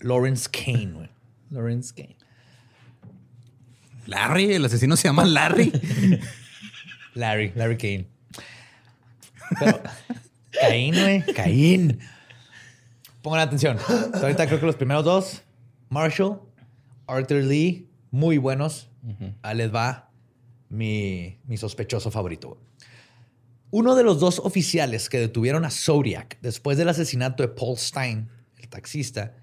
Lawrence 0.00 0.48
Kane, 0.50 1.08
Lawrence 1.50 1.94
Kane. 1.94 2.16
Larry, 4.06 4.52
el 4.54 4.64
asesino 4.64 4.96
se 4.96 5.08
llama 5.08 5.24
Larry. 5.24 5.72
Larry, 7.14 7.52
Larry 7.54 7.76
Kane. 7.76 8.06
Pero, 9.58 9.82
Caín, 10.60 10.94
güey. 10.94 11.22
Caín. 11.34 11.98
Pongan 13.22 13.40
atención. 13.40 13.78
Ahorita 14.14 14.46
creo 14.46 14.60
que 14.60 14.66
los 14.66 14.76
primeros 14.76 15.04
dos, 15.04 15.42
Marshall, 15.88 16.40
Arthur 17.06 17.42
Lee, 17.44 17.87
muy 18.10 18.38
buenos. 18.38 18.90
A 19.42 19.54
les 19.54 19.74
va 19.74 20.10
mi, 20.68 21.38
mi 21.46 21.56
sospechoso 21.56 22.10
favorito. 22.10 22.60
Uno 23.70 23.94
de 23.94 24.02
los 24.02 24.20
dos 24.20 24.38
oficiales 24.38 25.08
que 25.08 25.18
detuvieron 25.18 25.64
a 25.64 25.70
Zodiac 25.70 26.38
después 26.40 26.78
del 26.78 26.88
asesinato 26.88 27.42
de 27.42 27.48
Paul 27.48 27.76
Stein, 27.76 28.28
el 28.56 28.68
taxista, 28.68 29.34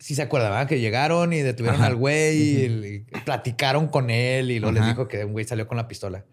sí 0.00 0.14
se 0.14 0.22
acuerdan, 0.22 0.66
Que 0.66 0.80
llegaron 0.80 1.32
y 1.32 1.40
detuvieron 1.40 1.82
al 1.82 1.94
güey 1.94 2.64
y, 2.64 3.06
platicaron 3.24 3.86
con 3.86 4.10
él 4.10 4.50
y 4.50 4.58
luego 4.58 4.72
les 4.72 4.86
dijo 4.86 5.06
que 5.06 5.24
un 5.24 5.32
güey 5.32 5.44
salió 5.44 5.68
con 5.68 5.76
la 5.76 5.86
pistola. 5.86 6.24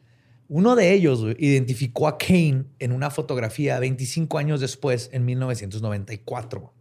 Uno 0.48 0.76
de 0.76 0.94
ellos 0.94 1.26
identificó 1.38 2.08
a 2.08 2.18
Kane 2.18 2.64
en 2.80 2.94
una 2.94 3.12
fotografía 3.12 3.80
25 3.80 4.38
años 4.38 4.62
después, 4.62 5.10
en 5.12 5.26
1994. 5.26 6.74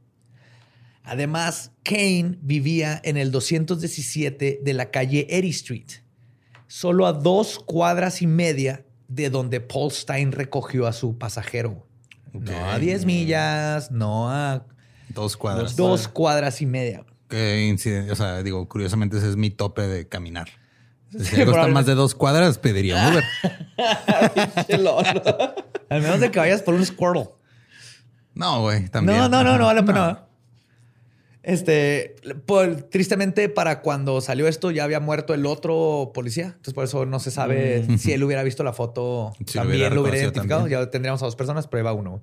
Además, 1.06 1.70
Kane 1.84 2.36
vivía 2.42 3.00
en 3.04 3.16
el 3.16 3.30
217 3.30 4.60
de 4.62 4.72
la 4.74 4.90
calle 4.90 5.26
Erie 5.30 5.50
Street, 5.50 6.02
solo 6.66 7.06
a 7.06 7.12
dos 7.12 7.60
cuadras 7.60 8.22
y 8.22 8.26
media 8.26 8.84
de 9.06 9.30
donde 9.30 9.60
Paul 9.60 9.92
Stein 9.92 10.32
recogió 10.32 10.86
a 10.86 10.92
su 10.92 11.16
pasajero. 11.16 11.86
No 12.32 12.70
a 12.70 12.78
10 12.78 13.06
millas, 13.06 13.90
no 13.92 14.30
a 14.30 14.66
Dos 15.08 15.36
cuadras. 15.36 15.76
Dos 15.76 16.08
cuadras 16.08 16.60
y 16.60 16.66
media. 16.66 17.04
Que 17.28 17.74
o 18.10 18.14
sea, 18.16 18.42
digo, 18.42 18.68
curiosamente 18.68 19.16
ese 19.18 19.30
es 19.30 19.36
mi 19.36 19.50
tope 19.50 19.82
de 19.82 20.08
caminar. 20.08 20.48
Si 21.18 21.40
algo 21.40 21.52
está 21.52 21.68
más 21.68 21.86
de 21.86 21.94
dos 21.94 22.14
cuadras, 22.14 22.58
pediría 22.58 22.96
un 22.96 23.12
Uber. 23.12 23.24
Al 25.88 26.02
menos 26.02 26.20
de 26.20 26.30
que 26.30 26.38
vayas 26.38 26.62
por 26.62 26.74
un 26.74 26.84
Squirtle. 26.84 27.30
No, 28.34 28.60
güey, 28.62 28.88
también. 28.88 29.18
No, 29.18 29.28
no, 29.28 29.44
no, 29.44 29.56
no 29.56 29.66
vale 29.66 29.82
la 29.82 30.25
Este, 31.46 32.16
tristemente, 32.90 33.48
para 33.48 33.80
cuando 33.80 34.20
salió 34.20 34.48
esto, 34.48 34.72
ya 34.72 34.82
había 34.82 34.98
muerto 34.98 35.32
el 35.32 35.46
otro 35.46 36.10
policía. 36.12 36.46
Entonces, 36.46 36.74
por 36.74 36.82
eso 36.82 37.06
no 37.06 37.20
se 37.20 37.30
sabe 37.30 37.84
mm. 37.86 37.98
si 37.98 38.12
él 38.12 38.24
hubiera 38.24 38.42
visto 38.42 38.64
la 38.64 38.72
foto. 38.72 39.32
también 39.54 39.94
lo 39.94 40.02
hubiera 40.02 40.18
identificado. 40.18 40.66
Ya 40.66 40.90
tendríamos 40.90 41.22
a 41.22 41.26
dos 41.26 41.36
personas, 41.36 41.68
pero 41.68 41.82
iba 41.82 41.92
uno. 41.92 42.20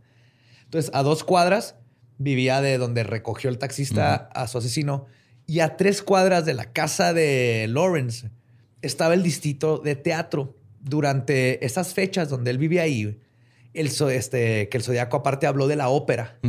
Entonces, 0.65 0.91
a 0.93 1.03
dos 1.03 1.23
cuadras 1.23 1.75
vivía 2.17 2.59
de 2.59 2.77
donde 2.77 3.05
recogió 3.05 3.49
el 3.49 3.59
taxista 3.59 4.13
a 4.13 4.45
su 4.49 4.57
asesino. 4.57 5.05
Y 5.47 5.61
a 5.61 5.77
tres 5.77 6.01
cuadras 6.01 6.45
de 6.45 6.55
la 6.55 6.73
casa 6.73 7.13
de 7.13 7.67
Lawrence 7.69 8.29
estaba 8.81 9.13
el 9.13 9.23
distrito 9.23 9.77
de 9.77 9.95
teatro. 9.95 10.57
Durante 10.81 11.65
esas 11.65 11.93
fechas 11.93 12.27
donde 12.27 12.51
él 12.51 12.57
vivía 12.57 12.81
ahí, 12.81 13.17
el, 13.73 13.87
este, 13.87 14.67
que 14.67 14.75
el 14.77 14.83
Zodíaco 14.83 15.15
aparte 15.15 15.47
habló 15.47 15.69
de 15.69 15.77
la 15.77 15.87
ópera. 15.87 16.39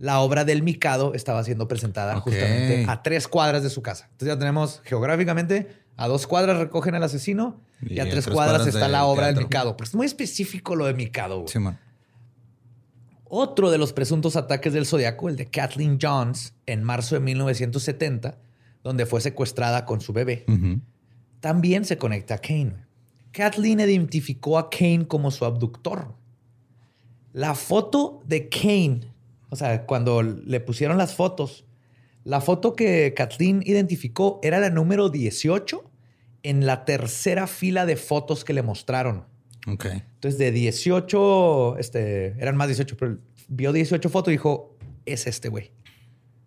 La 0.00 0.20
obra 0.20 0.44
del 0.44 0.62
Mikado 0.62 1.12
estaba 1.14 1.44
siendo 1.44 1.68
presentada 1.68 2.18
justamente 2.20 2.86
a 2.88 3.02
tres 3.02 3.28
cuadras 3.28 3.62
de 3.62 3.68
su 3.70 3.82
casa. 3.82 4.06
Entonces 4.12 4.34
ya 4.34 4.38
tenemos 4.38 4.80
geográficamente 4.82 5.68
a 5.96 6.08
dos 6.08 6.26
cuadras 6.26 6.56
recogen 6.56 6.94
al 6.94 7.02
asesino 7.02 7.60
y, 7.82 8.00
a, 8.00 8.08
tres, 8.08 8.26
cuadras, 8.26 8.66
está 8.66 8.88
la 8.88 9.04
obra 9.04 9.26
del 9.26 9.36
Mikado. 9.36 9.76
Porque 9.76 9.90
es 9.90 9.94
muy 9.94 10.06
específico 10.06 10.74
lo 10.74 10.86
de 10.86 10.94
Mikado. 10.94 11.44
Sí, 11.46 11.58
man. 11.58 11.78
Otro 13.32 13.70
de 13.70 13.76
los 13.76 13.92
presuntos 13.92 14.34
ataques 14.34 14.72
del 14.72 14.86
Zodiaco, 14.86 15.28
el 15.28 15.36
de 15.36 15.46
Kathleen 15.50 15.98
Johns, 16.00 16.54
en 16.64 16.82
marzo 16.82 17.14
de 17.14 17.20
1970, 17.20 18.38
donde 18.82 19.04
fue 19.04 19.20
secuestrada 19.20 19.84
con 19.84 20.00
su 20.00 20.14
bebé, 20.14 20.46
también 21.40 21.84
se 21.84 21.98
conecta 21.98 22.36
a 22.36 22.38
Kane. 22.38 22.86
Kathleen 23.32 23.80
identificó 23.80 24.58
a 24.58 24.70
Kane 24.70 25.06
como 25.06 25.30
su 25.30 25.44
abductor. 25.44 26.14
La 27.32 27.54
foto 27.54 28.22
de 28.24 28.48
Kane, 28.48 29.02
o 29.50 29.56
sea, 29.56 29.84
cuando 29.84 30.22
le 30.22 30.60
pusieron 30.60 30.96
las 30.96 31.14
fotos, 31.14 31.66
la 32.24 32.40
foto 32.40 32.74
que 32.74 33.14
Kathleen 33.14 33.62
identificó 33.64 34.40
era 34.42 34.60
la 34.60 34.70
número 34.70 35.10
18 35.10 35.90
en 36.42 36.66
la 36.66 36.84
tercera 36.84 37.46
fila 37.46 37.86
de 37.86 37.96
fotos 37.96 38.44
que 38.44 38.52
le 38.52 38.62
mostraron. 38.62 39.26
Entonces, 39.66 40.38
de 40.38 40.52
18, 40.52 41.76
este, 41.78 42.28
eran 42.38 42.56
más 42.56 42.68
18, 42.68 42.96
pero 42.96 43.18
vio 43.48 43.72
18 43.72 44.08
fotos 44.08 44.28
y 44.28 44.32
dijo, 44.32 44.76
es 45.04 45.26
este 45.26 45.48
güey. 45.48 45.72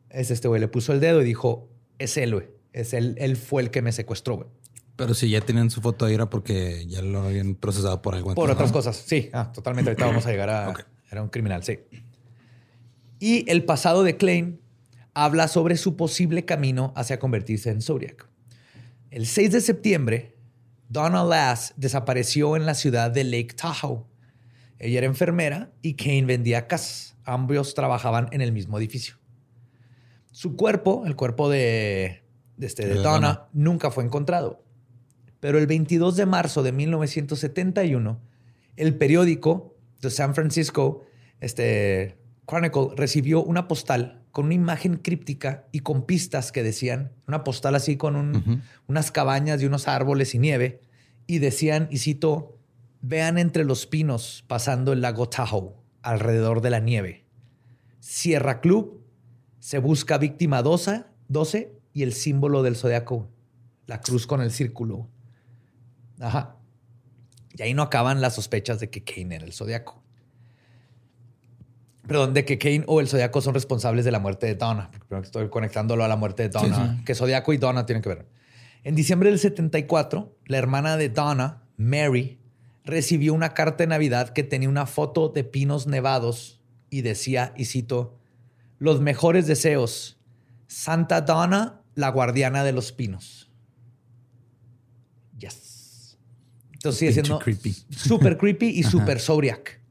Es 0.09 0.31
este 0.31 0.47
güey. 0.47 0.59
Le 0.59 0.67
puso 0.67 0.93
el 0.93 0.99
dedo 0.99 1.21
y 1.21 1.25
dijo, 1.25 1.69
es 1.99 2.17
él, 2.17 2.33
güey. 2.33 2.47
Es 2.71 2.93
él, 2.93 3.15
él 3.19 3.35
fue 3.37 3.61
el 3.61 3.69
que 3.69 3.81
me 3.81 3.91
secuestró, 3.91 4.37
güey. 4.37 4.47
Pero 4.95 5.13
si 5.13 5.29
ya 5.29 5.41
tenían 5.41 5.71
su 5.71 5.81
foto 5.81 6.05
ahí 6.05 6.13
era 6.13 6.29
porque 6.29 6.85
ya 6.87 7.01
lo 7.01 7.23
habían 7.23 7.55
procesado 7.55 8.01
por 8.01 8.15
algo. 8.15 8.35
Por 8.35 8.51
otras 8.51 8.71
cosas, 8.71 8.95
sí. 8.95 9.29
Ah, 9.33 9.51
totalmente. 9.51 9.89
Ahorita 9.89 10.05
vamos 10.05 10.25
a 10.25 10.31
llegar 10.31 10.49
a... 10.49 10.73
Era 11.09 11.21
un 11.21 11.29
criminal, 11.29 11.63
sí. 11.63 11.79
Y 13.25 13.49
el 13.49 13.63
pasado 13.63 14.03
de 14.03 14.17
Klein 14.17 14.59
habla 15.13 15.47
sobre 15.47 15.77
su 15.77 15.95
posible 15.95 16.43
camino 16.43 16.91
hacia 16.97 17.19
convertirse 17.19 17.69
en 17.69 17.81
Zodiac. 17.81 18.27
El 19.11 19.27
6 19.27 19.53
de 19.53 19.61
septiembre, 19.61 20.35
Donna 20.89 21.23
Lass 21.23 21.73
desapareció 21.77 22.57
en 22.57 22.65
la 22.65 22.73
ciudad 22.73 23.11
de 23.11 23.23
Lake 23.23 23.55
Tahoe. 23.55 24.03
Ella 24.77 24.97
era 24.97 25.07
enfermera 25.07 25.71
y 25.81 25.93
Kane 25.93 26.25
vendía 26.25 26.67
casas. 26.67 27.15
Ambos 27.23 27.73
trabajaban 27.75 28.27
en 28.33 28.41
el 28.41 28.51
mismo 28.51 28.77
edificio. 28.77 29.15
Su 30.33 30.57
cuerpo, 30.57 31.05
el 31.05 31.15
cuerpo 31.15 31.49
de, 31.49 32.25
este, 32.59 32.85
de 32.85 32.95
Donna, 32.95 33.47
nunca 33.53 33.89
fue 33.89 34.03
encontrado. 34.03 34.65
Pero 35.39 35.59
el 35.59 35.67
22 35.67 36.17
de 36.17 36.25
marzo 36.25 36.61
de 36.61 36.73
1971, 36.73 38.19
el 38.75 38.97
periódico 38.97 39.77
The 40.01 40.09
San 40.09 40.35
Francisco 40.35 41.05
este, 41.39 42.17
Chronicle 42.47 42.89
recibió 42.95 43.43
una 43.43 43.67
postal 43.67 44.21
con 44.31 44.45
una 44.45 44.55
imagen 44.55 44.97
críptica 44.97 45.67
y 45.71 45.79
con 45.79 46.05
pistas 46.05 46.51
que 46.51 46.63
decían, 46.63 47.13
una 47.27 47.43
postal 47.43 47.75
así 47.75 47.97
con 47.97 48.63
unas 48.87 49.11
cabañas 49.11 49.61
y 49.61 49.65
unos 49.65 49.87
árboles 49.87 50.33
y 50.35 50.39
nieve, 50.39 50.81
y 51.27 51.39
decían, 51.39 51.87
y 51.91 51.99
cito, 51.99 52.57
vean 53.01 53.37
entre 53.37 53.63
los 53.63 53.85
pinos 53.85 54.43
pasando 54.47 54.91
el 54.91 55.01
lago 55.01 55.29
Tahoe, 55.29 55.75
alrededor 56.01 56.61
de 56.61 56.69
la 56.71 56.79
nieve. 56.79 57.25
Sierra 57.99 58.59
Club, 58.59 59.05
se 59.59 59.77
busca 59.77 60.17
víctima 60.17 60.61
12, 60.61 61.05
12 61.29 61.79
y 61.93 62.03
el 62.03 62.13
símbolo 62.13 62.63
del 62.63 62.75
zodiaco, 62.75 63.29
la 63.85 64.01
cruz 64.01 64.27
con 64.27 64.41
el 64.41 64.51
círculo. 64.51 65.07
Ajá. 66.19 66.57
Y 67.55 67.61
ahí 67.61 67.73
no 67.73 67.83
acaban 67.83 68.19
las 68.19 68.35
sospechas 68.35 68.79
de 68.79 68.89
que 68.89 69.03
Kane 69.03 69.35
era 69.35 69.45
el 69.45 69.53
zodiaco 69.53 70.02
perdón, 72.07 72.33
de 72.33 72.45
que 72.45 72.57
Kane 72.57 72.83
o 72.87 72.99
el 72.99 73.07
Zodiaco 73.07 73.41
son 73.41 73.53
responsables 73.53 74.05
de 74.05 74.11
la 74.11 74.19
muerte 74.19 74.45
de 74.47 74.55
Donna. 74.55 74.89
Porque 75.07 75.25
estoy 75.25 75.49
conectándolo 75.49 76.03
a 76.03 76.07
la 76.07 76.15
muerte 76.15 76.43
de 76.43 76.49
Donna. 76.49 77.01
Que 77.05 77.15
Zodiaco 77.15 77.53
y 77.53 77.57
Donna 77.57 77.85
tienen 77.85 78.01
que 78.01 78.09
ver. 78.09 78.27
En 78.83 78.95
diciembre 78.95 79.29
del 79.29 79.39
74, 79.39 80.37
la 80.45 80.57
hermana 80.57 80.97
de 80.97 81.09
Donna, 81.09 81.63
Mary, 81.77 82.39
recibió 82.83 83.33
una 83.33 83.53
carta 83.53 83.83
de 83.83 83.87
Navidad 83.87 84.29
que 84.29 84.43
tenía 84.43 84.67
una 84.67 84.85
foto 84.85 85.29
de 85.29 85.45
pinos 85.45 85.87
nevados 85.87 86.61
y 86.89 87.01
decía, 87.01 87.53
y 87.55 87.65
cito, 87.65 88.17
los 88.79 88.99
mejores 88.99 89.47
deseos, 89.47 90.19
Santa 90.67 91.21
Donna, 91.21 91.81
la 91.95 92.09
guardiana 92.09 92.65
de 92.65 92.73
los 92.73 92.91
pinos. 92.91 93.49
Yes. 95.37 96.17
Entonces 96.73 96.99
sigue 96.99 97.13
siendo 97.13 97.39
super 97.89 98.37
creepy 98.37 98.67
y 98.67 98.83
super 98.83 99.21
zodiac 99.21 99.82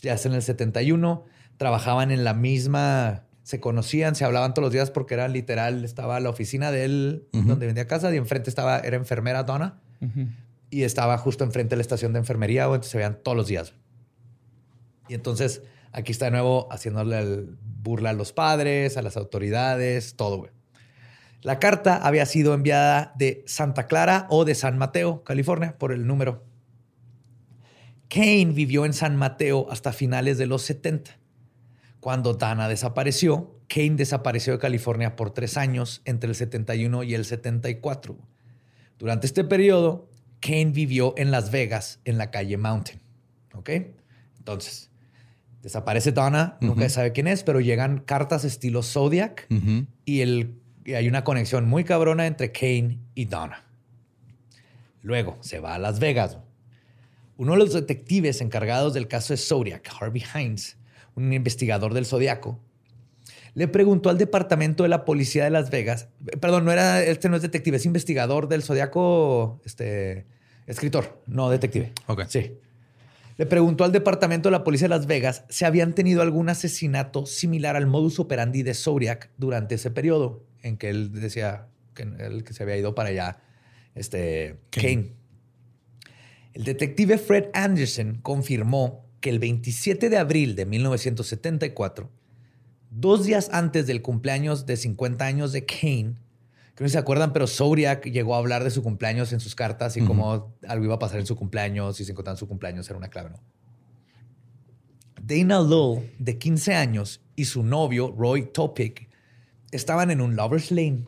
ya 0.00 0.14
es 0.14 0.26
en 0.26 0.34
el 0.34 0.42
71, 0.42 1.24
trabajaban 1.56 2.10
en 2.10 2.24
la 2.24 2.34
misma, 2.34 3.24
se 3.42 3.60
conocían, 3.60 4.14
se 4.14 4.24
hablaban 4.24 4.54
todos 4.54 4.64
los 4.64 4.72
días 4.72 4.90
porque 4.90 5.14
era 5.14 5.28
literal, 5.28 5.84
estaba 5.84 6.20
la 6.20 6.30
oficina 6.30 6.70
de 6.70 6.84
él 6.84 7.28
donde 7.32 7.66
vendía 7.66 7.86
casa 7.86 8.12
y 8.12 8.16
enfrente 8.16 8.50
estaba, 8.50 8.78
era 8.80 8.96
enfermera 8.96 9.44
Donna 9.44 9.80
y 10.70 10.82
estaba 10.82 11.16
justo 11.18 11.44
enfrente 11.44 11.70
de 11.70 11.76
la 11.76 11.82
estación 11.82 12.12
de 12.12 12.18
enfermería, 12.18 12.64
entonces 12.64 12.90
se 12.90 12.98
veían 12.98 13.18
todos 13.22 13.36
los 13.36 13.46
días. 13.46 13.74
Y 15.08 15.14
entonces 15.14 15.62
aquí 15.92 16.12
está 16.12 16.26
de 16.26 16.32
nuevo 16.32 16.68
haciéndole 16.70 17.46
burla 17.60 18.10
a 18.10 18.12
los 18.12 18.32
padres, 18.32 18.96
a 18.96 19.02
las 19.02 19.16
autoridades, 19.16 20.14
todo, 20.16 20.38
güey. 20.38 20.50
La 21.40 21.60
carta 21.60 21.96
había 21.96 22.26
sido 22.26 22.52
enviada 22.52 23.12
de 23.16 23.44
Santa 23.46 23.86
Clara 23.86 24.26
o 24.28 24.44
de 24.44 24.56
San 24.56 24.76
Mateo, 24.76 25.22
California, 25.22 25.78
por 25.78 25.92
el 25.92 26.06
número 26.06 26.44
Kane 28.08 28.46
vivió 28.46 28.86
en 28.86 28.92
San 28.92 29.16
Mateo 29.16 29.66
hasta 29.70 29.92
finales 29.92 30.38
de 30.38 30.46
los 30.46 30.62
70. 30.62 31.18
Cuando 32.00 32.34
Dana 32.34 32.68
desapareció, 32.68 33.58
Kane 33.68 33.96
desapareció 33.96 34.54
de 34.54 34.58
California 34.58 35.14
por 35.14 35.30
tres 35.30 35.56
años 35.56 36.00
entre 36.04 36.30
el 36.30 36.34
71 36.34 37.02
y 37.02 37.14
el 37.14 37.24
74. 37.24 38.16
Durante 38.98 39.26
este 39.26 39.44
periodo, 39.44 40.08
Kane 40.40 40.66
vivió 40.72 41.14
en 41.16 41.30
Las 41.30 41.50
Vegas, 41.50 42.00
en 42.04 42.18
la 42.18 42.30
calle 42.30 42.56
Mountain. 42.56 43.00
¿Ok? 43.54 43.70
Entonces, 44.38 44.90
desaparece 45.62 46.12
Donna, 46.12 46.56
nunca 46.60 46.82
se 46.82 46.90
sabe 46.90 47.12
quién 47.12 47.26
es, 47.26 47.42
pero 47.42 47.60
llegan 47.60 47.98
cartas 47.98 48.44
estilo 48.44 48.82
Zodiac 48.82 49.46
y, 50.06 50.22
y 50.22 50.94
hay 50.94 51.08
una 51.08 51.24
conexión 51.24 51.68
muy 51.68 51.84
cabrona 51.84 52.26
entre 52.26 52.52
Kane 52.52 52.98
y 53.14 53.26
Donna. 53.26 53.64
Luego 55.02 55.36
se 55.40 55.60
va 55.60 55.74
a 55.74 55.78
Las 55.78 56.00
Vegas. 56.00 56.38
Uno 57.38 57.52
de 57.52 57.58
los 57.58 57.72
detectives 57.72 58.40
encargados 58.40 58.92
del 58.92 59.08
caso 59.08 59.32
de 59.32 59.38
Zodiac, 59.38 59.88
Harvey 59.98 60.22
Hines, 60.34 60.76
un 61.14 61.32
investigador 61.32 61.94
del 61.94 62.04
Zodiaco, 62.04 62.60
le 63.54 63.68
preguntó 63.68 64.10
al 64.10 64.18
departamento 64.18 64.82
de 64.82 64.88
la 64.88 65.04
policía 65.04 65.44
de 65.44 65.50
Las 65.50 65.70
Vegas, 65.70 66.08
perdón, 66.40 66.64
no 66.64 66.72
era, 66.72 67.02
este 67.02 67.28
no 67.28 67.36
es 67.36 67.42
detective, 67.42 67.76
es 67.76 67.86
investigador 67.86 68.48
del 68.48 68.62
Zodiaco, 68.62 69.60
este, 69.64 70.26
escritor, 70.66 71.22
no 71.26 71.48
detective. 71.48 71.92
Ok. 72.06 72.24
Sí. 72.28 72.58
Le 73.36 73.46
preguntó 73.46 73.84
al 73.84 73.92
departamento 73.92 74.48
de 74.48 74.52
la 74.52 74.64
policía 74.64 74.86
de 74.88 74.96
Las 74.96 75.06
Vegas 75.06 75.44
si 75.48 75.64
habían 75.64 75.94
tenido 75.94 76.22
algún 76.22 76.48
asesinato 76.48 77.24
similar 77.24 77.76
al 77.76 77.86
modus 77.86 78.18
operandi 78.18 78.64
de 78.64 78.74
Zodiac 78.74 79.30
durante 79.38 79.76
ese 79.76 79.92
periodo 79.92 80.44
en 80.62 80.76
que 80.76 80.88
él 80.88 81.12
decía 81.12 81.68
que, 81.94 82.02
él, 82.02 82.42
que 82.42 82.52
se 82.52 82.64
había 82.64 82.76
ido 82.76 82.96
para 82.96 83.10
allá, 83.10 83.38
este, 83.94 84.58
Kane. 84.70 85.17
El 86.58 86.64
detective 86.64 87.18
Fred 87.18 87.50
Anderson 87.54 88.18
confirmó 88.20 89.04
que 89.20 89.30
el 89.30 89.38
27 89.38 90.10
de 90.10 90.18
abril 90.18 90.56
de 90.56 90.66
1974, 90.66 92.10
dos 92.90 93.24
días 93.24 93.48
antes 93.52 93.86
del 93.86 94.02
cumpleaños 94.02 94.66
de 94.66 94.76
50 94.76 95.24
años 95.24 95.52
de 95.52 95.64
Kane, 95.64 96.16
que 96.74 96.82
no 96.82 96.88
se 96.88 96.98
acuerdan, 96.98 97.32
pero 97.32 97.46
Zodiac 97.46 98.04
llegó 98.06 98.34
a 98.34 98.38
hablar 98.38 98.64
de 98.64 98.72
su 98.72 98.82
cumpleaños 98.82 99.32
en 99.32 99.38
sus 99.38 99.54
cartas 99.54 99.96
y 99.96 100.00
cómo 100.00 100.52
algo 100.66 100.84
iba 100.84 100.96
a 100.96 100.98
pasar 100.98 101.20
en 101.20 101.26
su 101.26 101.36
cumpleaños 101.36 102.00
y 102.00 102.04
se 102.04 102.10
encontraban 102.10 102.36
su 102.36 102.48
cumpleaños 102.48 102.90
era 102.90 102.98
una 102.98 103.08
clave, 103.08 103.30
¿no? 103.30 103.40
Dana 105.22 105.60
Lowell, 105.60 106.10
de 106.18 106.38
15 106.38 106.74
años, 106.74 107.20
y 107.36 107.44
su 107.44 107.62
novio, 107.62 108.12
Roy 108.18 108.50
Topic, 108.52 109.08
estaban 109.70 110.10
en 110.10 110.20
un 110.20 110.34
Lover's 110.34 110.72
Lane. 110.72 111.04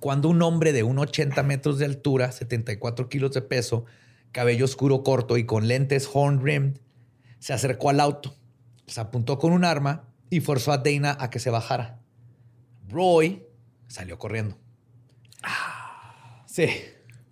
Cuando 0.00 0.28
un 0.28 0.42
hombre 0.42 0.72
de 0.72 0.84
1,80 0.84 1.44
metros 1.44 1.78
de 1.78 1.84
altura, 1.84 2.32
74 2.32 3.08
kilos 3.08 3.32
de 3.32 3.42
peso, 3.42 3.84
cabello 4.32 4.64
oscuro 4.64 5.02
corto 5.02 5.36
y 5.36 5.44
con 5.44 5.68
lentes 5.68 6.08
horn 6.12 6.42
rimmed, 6.44 6.76
se 7.38 7.52
acercó 7.52 7.90
al 7.90 8.00
auto, 8.00 8.36
se 8.86 9.00
apuntó 9.00 9.38
con 9.38 9.52
un 9.52 9.64
arma 9.64 10.08
y 10.30 10.40
forzó 10.40 10.72
a 10.72 10.78
Dana 10.78 11.16
a 11.18 11.30
que 11.30 11.38
se 11.38 11.50
bajara. 11.50 12.00
Roy 12.88 13.42
salió 13.88 14.18
corriendo. 14.18 14.56
Ah, 15.42 16.44
sí. 16.46 16.66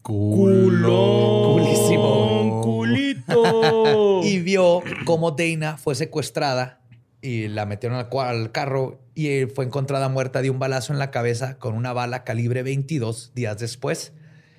Culo. 0.03 1.55
Culísimo. 1.55 2.61
Culito. 2.63 4.23
y 4.25 4.39
vio 4.41 4.83
cómo 5.05 5.33
Dana 5.33 5.77
fue 5.77 5.95
secuestrada 5.95 6.81
y 7.21 7.49
la 7.49 7.67
metieron 7.67 7.99
al, 7.99 8.09
al, 8.19 8.53
carro 8.53 9.01
y 9.15 9.47
fue 9.47 9.65
encontrada 9.65 10.09
muerta 10.09 10.41
de 10.41 10.51
un 10.51 10.59
balazo 10.59 10.93
en 10.93 10.99
la 10.99 11.11
cabeza 11.11 11.59
con 11.59 11.75
una 11.75 11.93
bala 11.93 12.25
calibre 12.25 12.63
22 12.63 13.33
días 13.35 13.59
después 13.59 14.13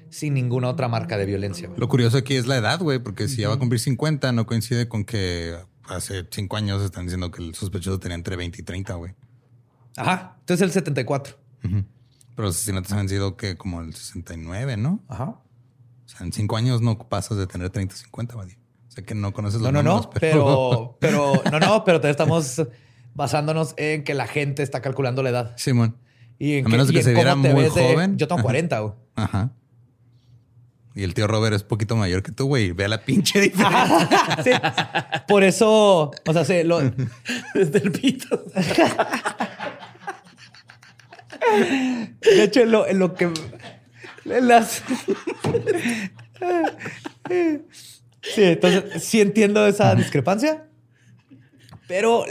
sin 0.09 0.33
ninguna 0.33 0.69
otra 0.69 0.87
marca 0.87 1.17
de 1.17 1.25
violencia. 1.25 1.69
Lo 1.77 1.87
curioso 1.87 2.17
aquí 2.17 2.35
es 2.35 2.47
la 2.47 2.57
edad, 2.57 2.79
güey, 2.79 2.99
porque 2.99 3.27
si 3.27 3.41
ya 3.41 3.49
va 3.49 3.55
a 3.55 3.59
cumplir 3.59 3.79
50, 3.79 4.31
no 4.31 4.45
coincide 4.45 4.87
con 4.87 5.05
que 5.05 5.55
hace 5.87 6.25
cinco 6.29 6.57
años 6.57 6.81
están 6.83 7.05
diciendo 7.05 7.31
que 7.31 7.41
el 7.41 7.55
sospechoso 7.55 7.99
tenía 7.99 8.15
entre 8.15 8.35
20 8.35 8.61
y 8.61 8.63
30, 8.63 8.93
güey. 8.95 9.13
Ajá. 9.97 10.35
Entonces 10.39 10.63
el 10.63 10.71
74. 10.71 11.35
Pero 11.61 11.83
los 12.35 12.55
asesinatos 12.55 12.91
han 12.93 13.09
sido 13.09 13.35
que 13.35 13.57
como 13.57 13.81
el 13.81 13.93
69, 13.93 14.77
¿no? 14.77 15.03
Ajá. 15.07 15.25
O 15.25 16.07
sea, 16.07 16.25
en 16.25 16.31
cinco 16.31 16.57
años 16.57 16.81
no 16.81 16.97
pasas 16.97 17.37
de 17.37 17.47
tener 17.47 17.69
30 17.69 17.93
o 17.93 17.97
50, 17.97 18.35
güey. 18.35 18.57
Sé 18.87 19.03
que 19.03 19.13
no 19.13 19.33
conoces 19.33 19.61
los 19.61 19.71
no, 19.71 19.83
no, 19.83 19.89
números, 19.89 20.05
no, 20.05 20.19
pero... 20.19 20.97
pero... 21.01 21.33
no, 21.51 21.59
no, 21.59 21.83
pero 21.83 22.07
estamos 22.07 22.61
basándonos 23.13 23.73
en 23.77 24.03
que 24.03 24.13
la 24.13 24.27
gente 24.27 24.63
está 24.63 24.81
calculando 24.81 25.21
la 25.21 25.29
edad. 25.29 25.53
Simón. 25.57 25.97
y 26.39 26.53
en 26.55 26.65
a 26.65 26.69
menos 26.69 26.91
que, 26.91 27.03
se 27.03 27.13
viera 27.13 27.35
muy 27.35 27.67
joven. 27.69 28.17
yo 28.17 28.27
tengo 28.27 28.41
40, 28.41 28.79
güey. 28.79 28.93
Ajá. 29.15 29.51
Y 30.99 31.03
el 31.05 31.13
tío 31.13 31.27
Robert 31.27 31.55
es 31.55 31.63
poquito 31.63 31.95
mayor 31.95 32.21
que 32.23 32.33
tú, 32.33 32.47
güey. 32.47 32.73
Ve 32.73 32.89
la 32.89 33.01
pinche 33.05 33.39
diferencia. 33.49 34.09
sí. 34.43 34.51
Por 35.29 35.45
eso, 35.45 36.11
o 36.27 36.33
sea, 36.33 36.43
se 36.43 36.65
lo... 36.65 36.81
Desde 37.53 37.79
el 37.79 37.93
pito. 37.93 38.43
De 42.21 42.43
hecho, 42.43 42.59
en 42.59 42.71
lo, 42.71 42.85
en 42.85 42.99
lo 42.99 43.15
que... 43.15 43.31
En 44.25 44.47
las... 44.49 44.83
Sí, 48.21 48.43
entonces 48.43 49.01
sí 49.01 49.21
entiendo 49.21 49.65
esa 49.65 49.95
discrepancia, 49.95 50.65
pero 51.87 52.25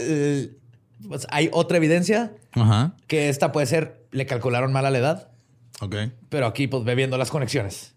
pues, 1.09 1.27
hay 1.31 1.49
otra 1.53 1.79
evidencia 1.79 2.33
Ajá. 2.53 2.95
que 3.07 3.31
esta 3.31 3.51
puede 3.51 3.67
ser, 3.67 4.05
le 4.11 4.27
calcularon 4.27 4.73
mal 4.73 4.85
a 4.85 4.91
la 4.91 4.99
edad. 4.99 5.31
Ok. 5.81 5.97
Pero 6.29 6.47
aquí, 6.47 6.67
pues, 6.67 6.85
ve 6.85 6.95
viendo 6.95 7.17
las 7.17 7.31
conexiones. 7.31 7.95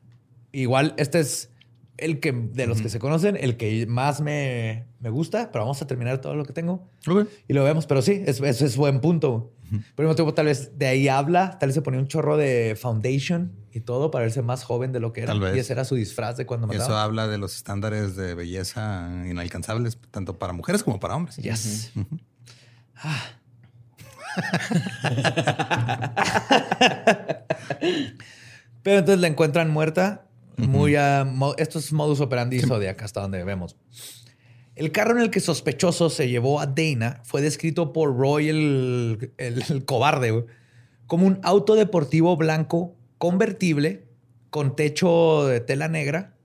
Igual, 0.51 0.93
este 0.97 1.19
es 1.19 1.49
el 1.97 2.19
que, 2.19 2.31
de 2.31 2.67
los 2.67 2.81
que 2.81 2.89
se 2.89 2.99
conocen, 2.99 3.37
el 3.37 3.57
que 3.57 3.85
más 3.85 4.21
me, 4.21 4.87
gusta, 4.99 5.51
pero 5.51 5.63
vamos 5.63 5.81
a 5.81 5.87
terminar 5.87 6.19
todo 6.19 6.35
lo 6.35 6.45
que 6.45 6.53
tengo. 6.53 6.87
Y 7.47 7.53
lo 7.53 7.63
vemos, 7.63 7.85
pero 7.85 8.01
sí, 8.01 8.23
eso 8.25 8.45
es, 8.45 8.75
buen 8.75 9.01
punto. 9.01 9.53
Tiempo, 9.95 10.33
tal 10.33 10.47
vez 10.47 10.77
de 10.77 10.87
ahí 10.87 11.07
habla, 11.07 11.57
tal 11.59 11.69
vez 11.69 11.75
se 11.75 11.81
ponía 11.81 11.99
un 11.99 12.07
chorro 12.07 12.35
de 12.35 12.75
foundation 12.79 13.53
y 13.71 13.81
todo 13.81 14.11
para 14.11 14.23
verse 14.23 14.41
más 14.41 14.63
joven 14.63 14.91
de 14.91 14.99
lo 14.99 15.13
que 15.13 15.21
era. 15.21 15.33
Y 15.55 15.59
ese 15.59 15.71
era 15.71 15.85
su 15.85 15.95
disfraz 15.95 16.35
de 16.35 16.45
cuando 16.45 16.67
mataba. 16.67 16.83
Eso 16.83 16.97
habla 16.97 17.27
de 17.27 17.37
los 17.37 17.55
estándares 17.55 18.17
de 18.17 18.33
belleza 18.33 19.23
inalcanzables, 19.29 19.97
tanto 20.09 20.39
para 20.39 20.53
mujeres 20.53 20.83
como 20.83 20.99
para 20.99 21.15
hombres. 21.15 21.37
Yes. 21.37 21.93
ah. 22.97 23.23
Pero 28.83 28.99
entonces 28.99 29.21
la 29.21 29.27
encuentran 29.27 29.69
muerta. 29.69 30.27
Muy 30.67 30.95
a, 30.95 31.27
esto 31.57 31.79
es 31.79 31.91
modus 31.91 32.19
operandi 32.21 32.59
Zodiac, 32.59 33.01
hasta 33.01 33.21
donde 33.21 33.43
vemos. 33.43 33.75
El 34.75 34.91
carro 34.91 35.11
en 35.11 35.19
el 35.19 35.29
que 35.29 35.39
sospechoso 35.39 36.09
se 36.09 36.29
llevó 36.29 36.59
a 36.59 36.65
Dana 36.65 37.21
fue 37.23 37.41
descrito 37.41 37.93
por 37.93 38.17
Roy 38.17 38.49
el, 38.49 39.33
el, 39.37 39.85
cobarde 39.85 40.45
como 41.07 41.27
un 41.27 41.39
auto 41.43 41.75
deportivo 41.75 42.37
blanco 42.37 42.95
convertible 43.17 44.07
con 44.49 44.75
techo 44.75 45.45
de 45.45 45.59
tela 45.59 45.87
negra. 45.87 46.35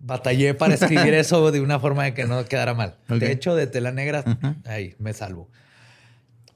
Batallé 0.00 0.54
para 0.54 0.74
escribir 0.74 1.12
eso 1.14 1.50
de 1.50 1.60
una 1.60 1.80
forma 1.80 2.04
de 2.04 2.14
que 2.14 2.24
no 2.24 2.44
quedara 2.44 2.74
mal. 2.74 2.98
Techo 3.18 3.56
de 3.56 3.66
tela 3.66 3.90
negra, 3.90 4.24
ahí 4.64 4.94
me 4.98 5.12
salvo. 5.12 5.50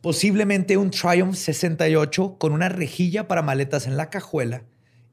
Posiblemente 0.01 0.77
un 0.77 0.91
Triumph 0.91 1.35
68 1.35 2.37
con 2.39 2.53
una 2.53 2.69
rejilla 2.69 3.29
para 3.29 3.43
maletas 3.43 3.87
en 3.87 3.97
la 3.97 4.11
cajuela 4.11 4.63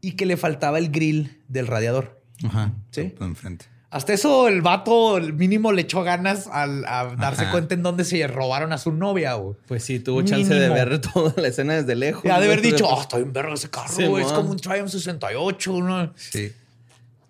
y 0.02 0.14
que 0.14 0.26
le 0.26 0.38
faltaba 0.38 0.78
el 0.78 0.90
grill 0.90 1.42
del 1.48 1.68
radiador. 1.68 2.22
Ajá. 2.44 2.74
Sí. 2.92 3.16
Enfrente. 3.20 3.66
Hasta 3.92 4.14
eso 4.14 4.48
el 4.48 4.62
vato 4.62 5.18
el 5.18 5.34
mínimo 5.34 5.72
le 5.72 5.82
echó 5.82 6.04
ganas 6.04 6.48
al 6.48 6.86
a 6.86 7.16
darse 7.16 7.50
cuenta 7.50 7.74
en 7.74 7.82
dónde 7.82 8.06
se 8.06 8.26
robaron 8.28 8.72
a 8.72 8.78
su 8.78 8.92
novia. 8.92 9.36
Pues 9.68 9.84
sí, 9.84 10.00
tuvo 10.00 10.22
chance 10.22 10.54
de 10.54 10.70
ver 10.70 11.02
toda 11.02 11.34
la 11.38 11.48
escena 11.48 11.74
desde 11.74 11.96
lejos. 11.96 12.24
Ya 12.24 12.40
de 12.40 12.46
haber 12.46 12.62
dicho, 12.62 12.88
oh, 12.88 13.02
estoy 13.02 13.24
en 13.24 13.34
verga 13.34 13.54
ese 13.54 13.70
carro, 13.70 14.20
es 14.20 14.28
como 14.28 14.52
un 14.52 14.58
Triumph 14.58 14.90
68. 14.90 15.82
¿no? 15.82 16.14
Sí. 16.16 16.52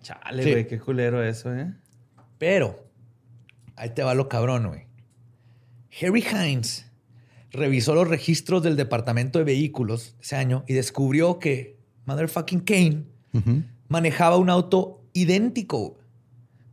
Chale, 0.02 0.50
güey, 0.50 0.66
qué 0.66 0.78
culero 0.78 1.24
eso, 1.24 1.54
¿eh? 1.54 1.72
Pero, 2.36 2.86
ahí 3.76 3.90
te 3.90 4.02
va 4.02 4.14
lo 4.14 4.28
cabrón, 4.28 4.68
güey. 4.68 4.86
Harry 6.00 6.24
Hines 6.30 6.86
revisó 7.52 7.94
los 7.94 8.06
registros 8.06 8.62
del 8.62 8.76
departamento 8.76 9.38
de 9.38 9.44
vehículos 9.44 10.14
ese 10.20 10.36
año 10.36 10.64
y 10.68 10.74
descubrió 10.74 11.38
que 11.38 11.79
motherfucking 12.06 12.60
Kane 12.60 13.04
manejaba 13.88 14.36
un 14.36 14.50
auto 14.50 15.04
idéntico, 15.12 15.98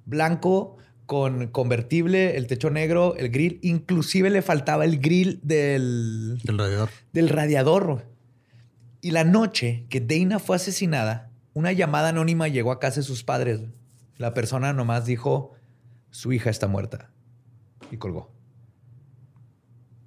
blanco, 0.06 0.78
con 1.08 1.48
convertible, 1.48 2.38
el 2.38 2.48
techo 2.48 2.70
negro, 2.70 3.16
el 3.16 3.30
grill. 3.30 3.60
Inclusive 3.64 4.30
le 4.30 4.41
faltaba 4.41 4.86
el 4.86 4.99
grill 4.99 5.40
del... 5.41 6.40
Del 6.44 6.58
radiador. 6.58 6.90
Del 7.14 7.30
radiador. 7.30 8.06
Y 9.02 9.12
la 9.12 9.24
noche 9.24 9.86
que 9.90 10.02
Dana 10.02 10.38
fue 10.40 10.58
asesinada, 10.58 11.32
una 11.54 11.72
llamada 11.72 12.10
anónima 12.10 12.48
llegó 12.49 12.72
a 12.72 12.80
casa 12.80 12.99
de 12.99 13.06
sus 13.06 13.24
padres. 13.24 13.62
La 14.18 14.34
persona 14.34 14.74
nomás 14.74 15.06
dijo, 15.06 15.54
su 16.12 16.34
hija 16.34 16.49
está 16.49 16.68
muerta. 16.68 17.10
Y 17.90 17.98
colgó. 17.98 18.32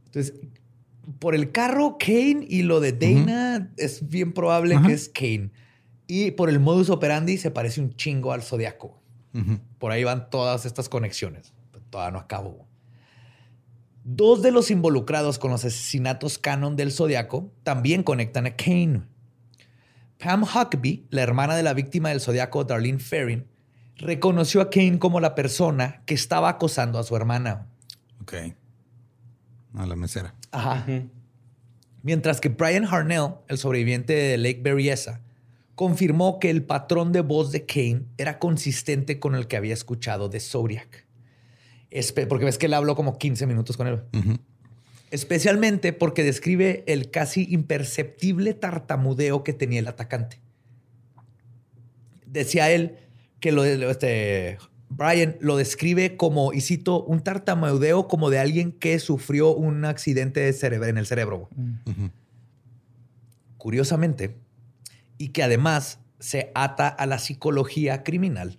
Entonces, 0.07 0.35
por 1.19 1.35
el 1.35 1.53
carro 1.53 1.97
Kane 1.99 2.47
y 2.49 2.63
lo 2.63 2.81
de 2.81 2.93
Dana 2.93 3.73
es 3.77 4.09
bien 4.09 4.33
probable 4.33 4.79
que 4.87 4.93
es 4.93 5.09
Kane. 5.09 5.51
Y 6.07 6.33
por 6.33 6.49
el 6.49 6.61
modus 6.61 6.91
operandi 6.91 7.37
se 7.37 7.51
parece 7.51 7.81
un 7.81 7.95
chingo 7.95 8.33
al 8.33 8.43
Zodiaco. 8.43 9.01
Por 9.79 9.93
ahí 9.93 10.05
van 10.05 10.29
todas 10.31 10.67
estas 10.67 10.89
conexiones. 10.89 11.53
todavía 11.91 12.13
no 12.13 12.19
acabo. 12.19 12.67
Dos 14.03 14.43
de 14.43 14.51
los 14.51 14.71
involucrados 14.71 15.39
con 15.39 15.51
los 15.51 15.65
asesinatos 15.65 16.39
canon 16.39 16.75
del 16.75 16.91
Zodiaco 16.91 17.53
también 17.63 18.03
conectan 18.03 18.47
a 18.47 18.57
Kane. 18.57 19.03
Pam 20.19 20.43
Huckabee, 20.43 21.07
la 21.11 21.23
hermana 21.23 21.55
de 21.55 21.63
la 21.63 21.75
víctima 21.75 22.09
del 22.09 22.21
Zodiaco, 22.21 22.65
Darlene 22.65 22.99
Ferrin, 22.99 23.47
reconoció 23.97 24.61
a 24.61 24.71
Kane 24.71 24.99
como 24.99 25.21
la 25.21 25.35
persona 25.35 26.03
que 26.07 26.15
estaba 26.15 26.49
acosando 26.49 26.99
a 26.99 27.05
su 27.05 27.15
hermana. 27.17 27.69
Ok. 28.23 28.35
A 29.75 29.87
la 29.87 29.97
mesera. 29.97 30.35
Ajá. 30.51 30.87
Mientras 32.03 32.41
que 32.41 32.49
Brian 32.49 32.85
Harnell, 32.85 33.35
el 33.49 33.59
sobreviviente 33.59 34.13
de 34.15 34.39
Lake 34.39 34.61
Berryessa, 34.63 35.21
confirmó 35.75 36.39
que 36.39 36.51
el 36.51 36.63
patrón 36.63 37.13
de 37.13 37.21
voz 37.21 37.53
de 37.53 37.65
Kane 37.65 38.05
era 38.19 38.39
consistente 38.39 39.19
con 39.19 39.35
el 39.35 39.47
que 39.47 39.57
había 39.57 39.75
escuchado 39.75 40.29
de 40.29 40.41
Zodiac. 40.41 41.07
Porque 42.29 42.45
ves 42.45 42.59
que 42.59 42.67
él 42.67 42.75
habló 42.75 42.95
como 42.95 43.19
15 43.19 43.47
minutos 43.47 43.77
con 43.77 43.87
él. 43.87 44.03
Especialmente 45.11 45.93
porque 45.93 46.23
describe 46.23 46.85
el 46.87 47.11
casi 47.11 47.47
imperceptible 47.51 48.55
tartamudeo 48.55 49.43
que 49.43 49.53
tenía 49.53 49.81
el 49.81 49.89
atacante. 49.89 50.41
Decía 52.27 52.71
él 52.71 52.99
que 53.41 53.51
lo, 53.51 53.65
este, 53.65 54.59
Brian 54.91 55.37
lo 55.41 55.57
describe 55.57 56.17
como, 56.17 56.53
y 56.53 56.61
cito, 56.61 57.05
un 57.05 57.21
tartamudeo 57.21 58.09
como 58.09 58.29
de 58.29 58.41
alguien 58.41 58.73
que 58.73 58.99
sufrió 58.99 59.55
un 59.55 59.85
accidente 59.85 60.41
de 60.41 60.89
en 60.89 60.99
el 60.99 61.07
cerebro. 61.07 61.49
Mm. 61.55 62.07
Curiosamente, 63.57 64.37
y 65.17 65.29
que 65.29 65.45
además 65.45 66.01
se 66.19 66.51
ata 66.55 66.89
a 66.89 67.07
la 67.07 67.19
psicología 67.21 68.03
criminal, 68.03 68.59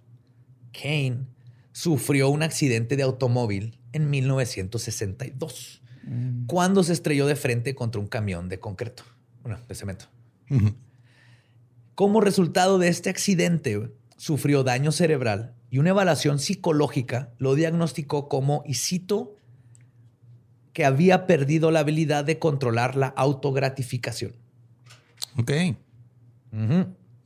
Kane 0.71 1.27
sufrió 1.73 2.29
un 2.29 2.43
accidente 2.43 2.95
de 2.95 3.03
automóvil 3.03 3.77
en 3.91 4.09
1962, 4.09 5.81
mm. 6.03 6.45
cuando 6.45 6.83
se 6.83 6.93
estrelló 6.93 7.27
de 7.27 7.35
frente 7.35 7.75
contra 7.75 7.99
un 7.99 8.07
camión 8.07 8.47
de 8.47 8.59
concreto, 8.59 9.03
bueno, 9.43 9.59
de 9.67 9.75
cemento. 9.75 10.05
Como 11.93 12.21
resultado 12.21 12.79
de 12.79 12.87
este 12.87 13.09
accidente, 13.09 13.91
sufrió 14.15 14.63
daño 14.63 14.91
cerebral 14.91 15.55
y 15.71 15.79
una 15.79 15.91
evaluación 15.91 16.37
psicológica 16.37 17.31
lo 17.37 17.55
diagnosticó 17.55 18.27
como, 18.27 18.61
y 18.65 18.73
cito, 18.73 19.35
que 20.73 20.83
había 20.83 21.25
perdido 21.25 21.71
la 21.71 21.79
habilidad 21.79 22.25
de 22.25 22.39
controlar 22.39 22.97
la 22.97 23.07
autogratificación. 23.07 24.35
Ok. 25.37 25.51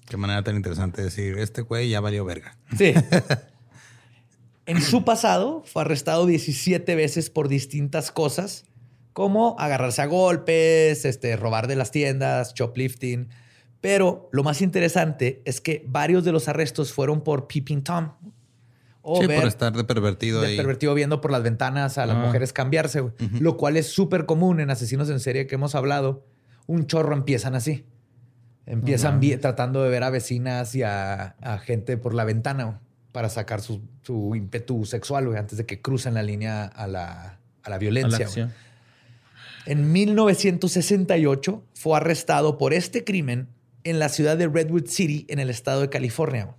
Qué 0.07 0.17
manera 0.17 0.43
tan 0.43 0.55
interesante 0.55 1.01
de 1.01 1.05
decir, 1.05 1.39
este 1.39 1.61
güey 1.61 1.89
ya 1.89 1.99
valió 2.01 2.23
verga. 2.23 2.55
Sí. 2.77 2.93
en 4.67 4.79
su 4.79 5.03
pasado 5.03 5.63
fue 5.65 5.81
arrestado 5.81 6.27
17 6.27 6.93
veces 6.93 7.31
por 7.31 7.47
distintas 7.47 8.11
cosas, 8.11 8.65
como 9.13 9.55
agarrarse 9.57 10.03
a 10.03 10.05
golpes, 10.05 11.03
este, 11.03 11.35
robar 11.35 11.65
de 11.65 11.77
las 11.77 11.89
tiendas, 11.89 12.53
shoplifting. 12.53 13.29
Pero 13.81 14.29
lo 14.31 14.43
más 14.43 14.61
interesante 14.61 15.41
es 15.45 15.61
que 15.61 15.83
varios 15.87 16.23
de 16.23 16.31
los 16.31 16.47
arrestos 16.47 16.93
fueron 16.93 17.23
por 17.23 17.47
peeping 17.47 17.83
Tom, 17.83 18.11
sí, 19.19 19.27
por 19.27 19.45
estar 19.45 19.73
de 19.73 19.83
pervertido 19.83 20.41
de 20.41 20.55
pervertido 20.55 20.93
viendo 20.93 21.21
por 21.21 21.31
las 21.31 21.43
ventanas 21.43 21.97
a 21.97 22.05
las 22.05 22.17
ah. 22.17 22.19
mujeres 22.19 22.53
cambiarse, 22.53 23.03
Lo 23.39 23.57
cual 23.57 23.77
es 23.77 23.87
súper 23.87 24.25
común 24.25 24.59
en 24.59 24.69
asesinos 24.69 25.09
en 25.09 25.19
serie 25.19 25.47
que 25.47 25.55
hemos 25.55 25.75
hablado. 25.75 26.25
Un 26.67 26.87
chorro 26.87 27.13
empiezan 27.13 27.55
así. 27.55 27.85
Empiezan 28.65 29.19
tratando 29.39 29.83
de 29.83 29.89
ver 29.89 30.03
a 30.03 30.09
vecinas 30.09 30.73
y 30.73 30.81
a, 30.81 31.35
gente 31.63 31.97
por 31.97 32.13
la 32.15 32.23
ventana 32.23 32.81
para 33.11 33.29
sacar 33.29 33.61
su, 33.61 33.81
ímpetu 34.35 34.85
sexual 34.85 35.35
antes 35.37 35.57
de 35.57 35.65
que 35.65 35.81
crucen 35.81 36.15
la 36.15 36.23
línea 36.23 36.65
a 36.65 36.87
la, 36.87 37.77
violencia. 37.77 38.27
en 39.65 39.91
1968 39.91 41.63
fue 41.73 41.97
arrestado 41.97 42.57
por 42.57 42.73
este 42.73 43.03
crimen 43.03 43.49
en 43.83 43.99
la 43.99 44.09
ciudad 44.09 44.35
de 44.35 44.47
Redwood 44.47 44.87
City, 44.87 45.25
en 45.29 45.39
el 45.39 45.49
estado 45.49 45.81
de 45.81 45.89
California. 45.89 46.55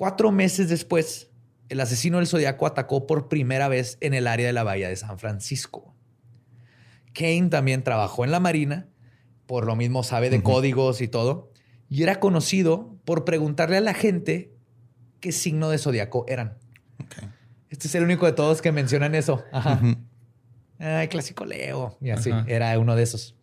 Cuatro 0.00 0.32
meses 0.32 0.70
después, 0.70 1.28
el 1.68 1.78
asesino 1.78 2.16
del 2.16 2.26
zodiaco 2.26 2.66
atacó 2.66 3.06
por 3.06 3.28
primera 3.28 3.68
vez 3.68 3.98
en 4.00 4.14
el 4.14 4.28
área 4.28 4.46
de 4.46 4.54
la 4.54 4.62
bahía 4.62 4.88
de 4.88 4.96
San 4.96 5.18
Francisco. 5.18 5.94
Kane 7.12 7.50
también 7.50 7.84
trabajó 7.84 8.24
en 8.24 8.30
la 8.30 8.40
Marina, 8.40 8.88
por 9.44 9.66
lo 9.66 9.76
mismo 9.76 10.02
sabe 10.02 10.30
de 10.30 10.42
códigos 10.42 11.02
y 11.02 11.08
todo, 11.08 11.52
y 11.90 12.02
era 12.02 12.18
conocido 12.18 12.96
por 13.04 13.26
preguntarle 13.26 13.76
a 13.76 13.82
la 13.82 13.92
gente 13.92 14.54
qué 15.20 15.32
signo 15.32 15.68
de 15.68 15.76
zodiaco 15.76 16.24
eran. 16.28 16.56
Este 17.68 17.86
es 17.86 17.94
el 17.94 18.02
único 18.04 18.24
de 18.24 18.32
todos 18.32 18.62
que 18.62 18.72
mencionan 18.72 19.14
eso. 19.14 19.44
Ajá. 19.52 19.82
clásico 21.10 21.44
Leo. 21.44 21.98
Y 22.00 22.08
así, 22.08 22.30
era 22.46 22.78
uno 22.78 22.96
de 22.96 23.02
esos. 23.02 23.36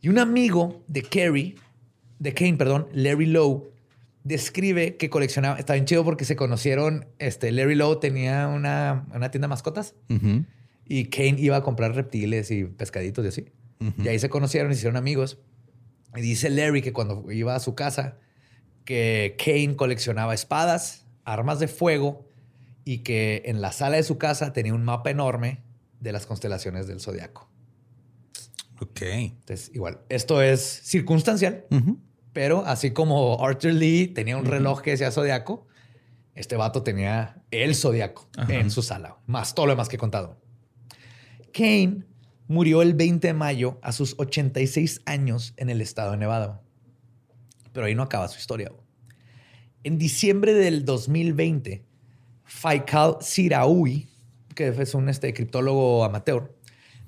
Y 0.00 0.10
un 0.10 0.20
amigo 0.20 0.84
de 0.86 1.02
Kerry, 1.02 1.56
de 2.20 2.32
Kane, 2.34 2.54
perdón, 2.54 2.86
Larry 2.92 3.26
Lowe, 3.26 3.72
describe 4.24 4.96
que 4.96 5.10
coleccionaba, 5.10 5.58
está 5.58 5.74
bien 5.74 5.84
chido 5.84 6.04
porque 6.04 6.24
se 6.24 6.36
conocieron, 6.36 7.06
este, 7.18 7.50
Larry 7.52 7.74
Lowe 7.74 7.96
tenía 7.96 8.48
una, 8.48 9.06
tienda 9.30 9.46
de 9.46 9.48
mascotas 9.48 9.94
y 10.84 11.06
Kane 11.06 11.36
iba 11.38 11.56
a 11.56 11.62
comprar 11.62 11.94
reptiles 11.94 12.50
y 12.50 12.64
pescaditos 12.64 13.24
y 13.24 13.28
así. 13.28 13.52
Y 13.98 14.08
ahí 14.08 14.18
se 14.18 14.28
conocieron, 14.28 14.70
hicieron 14.70 14.96
amigos. 14.96 15.38
Y 16.14 16.20
dice 16.20 16.50
Larry 16.50 16.82
que 16.82 16.92
cuando 16.92 17.30
iba 17.32 17.56
a 17.56 17.60
su 17.60 17.74
casa, 17.74 18.18
que 18.84 19.36
Kane 19.42 19.74
coleccionaba 19.76 20.34
espadas, 20.34 21.06
armas 21.24 21.58
de 21.58 21.68
fuego 21.68 22.28
y 22.84 22.98
que 22.98 23.42
en 23.46 23.60
la 23.60 23.72
sala 23.72 23.96
de 23.96 24.02
su 24.02 24.18
casa 24.18 24.52
tenía 24.52 24.74
un 24.74 24.84
mapa 24.84 25.10
enorme 25.10 25.62
de 26.00 26.12
las 26.12 26.26
constelaciones 26.26 26.86
del 26.86 27.00
zodiaco. 27.00 27.48
Ok. 28.80 29.02
Entonces, 29.02 29.70
igual, 29.74 30.00
esto 30.08 30.42
es 30.42 30.60
circunstancial, 30.60 31.64
pero 32.32 32.64
así 32.66 32.92
como 32.92 33.44
Arthur 33.44 33.72
Lee 33.72 34.08
tenía 34.08 34.36
un 34.36 34.44
reloj 34.44 34.80
que 34.80 34.92
decía 34.92 35.10
zodiaco, 35.10 35.66
este 36.34 36.56
vato 36.56 36.82
tenía 36.82 37.42
el 37.50 37.74
zodiaco 37.74 38.28
en 38.48 38.70
su 38.70 38.82
sala, 38.82 39.18
más 39.26 39.54
todo 39.54 39.66
lo 39.66 39.72
demás 39.72 39.88
que 39.88 39.96
he 39.96 39.98
contado. 39.98 40.40
Kane 41.52 42.04
murió 42.48 42.82
el 42.82 42.94
20 42.94 43.28
de 43.28 43.34
mayo 43.34 43.78
a 43.82 43.92
sus 43.92 44.14
86 44.18 45.02
años 45.04 45.54
en 45.56 45.70
el 45.70 45.80
estado 45.80 46.12
de 46.12 46.16
Nevada. 46.18 46.62
Pero 47.72 47.86
ahí 47.86 47.94
no 47.94 48.02
acaba 48.02 48.28
su 48.28 48.38
historia. 48.38 48.72
En 49.84 49.98
diciembre 49.98 50.54
del 50.54 50.84
2020, 50.84 51.84
Faikal 52.44 53.16
Siraui, 53.20 54.08
que 54.54 54.68
es 54.68 54.94
un 54.94 55.08
este, 55.08 55.32
criptólogo 55.34 56.04
amateur, 56.04 56.54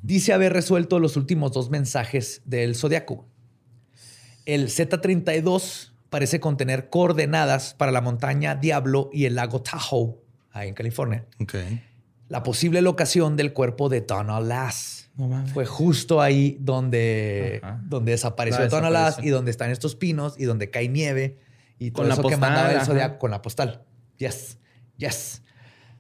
dice 0.03 0.33
haber 0.33 0.53
resuelto 0.53 0.99
los 0.99 1.17
últimos 1.17 1.53
dos 1.53 1.71
mensajes 1.71 2.43
del 2.45 2.75
zodiaco. 2.75 3.27
El 4.45 4.69
Z32 4.69 5.93
parece 6.11 6.41
contener 6.41 6.91
coordenadas 6.91 7.75
para 7.75 7.93
la 7.93 8.01
montaña 8.01 8.55
Diablo 8.55 9.11
y 9.13 9.25
el 9.25 9.35
lago 9.35 9.63
Tahoe, 9.63 10.17
ahí 10.53 10.69
en 10.69 10.75
California. 10.75 11.27
La 12.29 12.43
posible 12.43 12.83
locación 12.83 13.37
del 13.37 13.53
cuerpo 13.53 13.89
de 13.89 14.01
Donna 14.01 14.41
Lass. 14.41 15.11
Fue 15.53 15.65
justo 15.65 16.21
ahí 16.21 16.57
donde, 16.61 17.63
donde 17.83 18.13
desapareció 18.13 18.69
Donna 18.69 18.91
Lass 18.91 19.19
y 19.23 19.29
donde 19.29 19.51
están 19.51 19.71
estos 19.71 19.95
pinos 19.95 20.35
y 20.39 20.45
donde 20.45 20.71
cae 20.71 20.89
nieve 20.89 21.39
y 21.79 21.91
todo 21.91 22.11
eso 22.11 22.23
que 22.23 22.37
mandaba 22.37 22.73
el 22.73 22.81
zodiaco 22.81 23.19
con 23.19 23.31
la 23.31 23.43
postal. 23.43 23.83
Yes, 24.19 24.59
yes. 24.97 25.43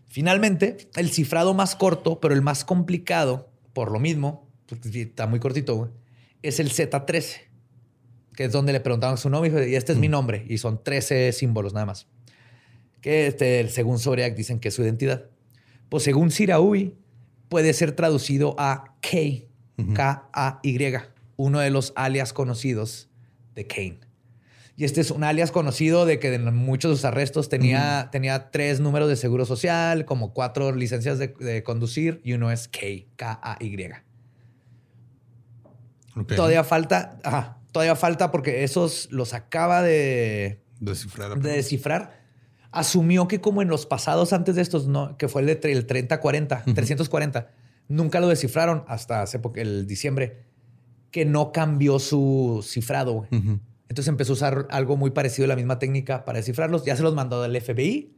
Finalmente, 0.06 0.88
el 0.94 1.10
cifrado 1.10 1.54
más 1.54 1.74
corto, 1.74 2.20
pero 2.20 2.34
el 2.34 2.42
más 2.42 2.64
complicado, 2.64 3.50
por 3.72 3.90
lo 3.90 3.98
mismo, 3.98 4.48
porque 4.66 5.02
está 5.02 5.26
muy 5.26 5.40
cortito, 5.40 5.92
es 6.42 6.60
el 6.60 6.70
Z13, 6.70 7.48
que 8.34 8.44
es 8.44 8.52
donde 8.52 8.72
le 8.72 8.80
preguntaban 8.80 9.18
su 9.18 9.30
nombre 9.30 9.68
y 9.68 9.74
este 9.74 9.92
es 9.92 9.98
mi 9.98 10.08
mm. 10.08 10.10
nombre, 10.10 10.44
y 10.48 10.58
son 10.58 10.82
13 10.82 11.32
símbolos 11.32 11.72
nada 11.72 11.86
más. 11.86 12.06
Que 13.00 13.26
este, 13.26 13.68
según 13.68 13.98
Zodiac 13.98 14.34
dicen 14.34 14.60
que 14.60 14.68
es 14.68 14.74
su 14.74 14.82
identidad. 14.82 15.26
Pues 15.88 16.02
según 16.02 16.30
Siraui, 16.30 16.94
puede 17.48 17.72
ser 17.72 17.92
traducido 17.92 18.56
a 18.58 18.96
K, 19.00 19.44
K-A-Y, 19.94 20.96
uno 21.36 21.60
de 21.60 21.70
los 21.70 21.92
alias 21.96 22.32
conocidos 22.32 23.08
de 23.54 23.66
Kane. 23.66 24.00
Y 24.76 24.84
este 24.84 25.00
es 25.00 25.12
un 25.12 25.22
alias 25.22 25.52
conocido 25.52 26.04
de 26.04 26.18
que 26.18 26.34
en 26.34 26.52
muchos 26.52 26.90
de 26.90 26.96
sus 26.96 27.04
arrestos 27.04 27.48
tenía, 27.48 28.08
tenía 28.10 28.50
tres 28.50 28.80
números 28.80 29.08
de 29.08 29.14
seguro 29.14 29.46
social, 29.46 30.04
como 30.04 30.32
cuatro 30.32 30.74
licencias 30.74 31.18
de, 31.18 31.62
conducir 31.62 32.20
y 32.24 32.32
uno 32.32 32.50
es 32.50 32.66
K, 32.66 32.80
K-A-Y. 33.14 33.90
Todavía 36.26 36.64
falta, 36.64 37.60
todavía 37.74 37.96
falta 37.96 38.30
porque 38.30 38.62
esos 38.62 39.08
los 39.10 39.34
acaba 39.34 39.82
de 39.82 40.62
descifrar. 40.78 41.40
De 41.40 41.50
descifrar. 41.50 42.22
Asumió 42.70 43.26
que 43.26 43.40
como 43.40 43.62
en 43.62 43.68
los 43.68 43.84
pasados 43.84 44.32
antes 44.32 44.54
de 44.54 44.62
estos, 44.62 44.86
no, 44.86 45.16
que 45.18 45.26
fue 45.26 45.42
el, 45.42 45.48
de, 45.48 45.72
el 45.72 45.84
3040, 45.84 46.62
340, 46.72 47.50
nunca 47.88 48.20
lo 48.20 48.28
descifraron 48.28 48.84
hasta 48.86 49.22
hace 49.22 49.40
el 49.56 49.88
diciembre, 49.88 50.44
que 51.10 51.24
no 51.24 51.50
cambió 51.50 51.98
su 51.98 52.64
cifrado. 52.64 53.26
Entonces 53.32 54.06
empezó 54.06 54.32
a 54.32 54.34
usar 54.34 54.66
algo 54.70 54.96
muy 54.96 55.10
parecido 55.10 55.46
a 55.46 55.48
la 55.48 55.56
misma 55.56 55.80
técnica 55.80 56.24
para 56.24 56.38
descifrarlos. 56.38 56.84
Ya 56.84 56.94
se 56.94 57.02
los 57.02 57.16
mandó 57.16 57.42
al 57.42 57.60
FBI 57.60 58.14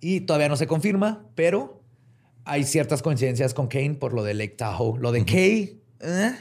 y 0.00 0.20
todavía 0.20 0.50
no 0.50 0.56
se 0.56 0.66
confirma, 0.66 1.26
pero 1.34 1.82
hay 2.44 2.64
ciertas 2.64 3.00
coincidencias 3.00 3.54
con 3.54 3.66
Kane 3.66 3.94
por 3.94 4.12
lo 4.12 4.24
de 4.24 4.34
Lake 4.34 4.56
Tahoe. 4.58 5.00
Lo 5.00 5.10
de 5.10 5.24
Kane 5.24 5.78
eh. 6.00 6.34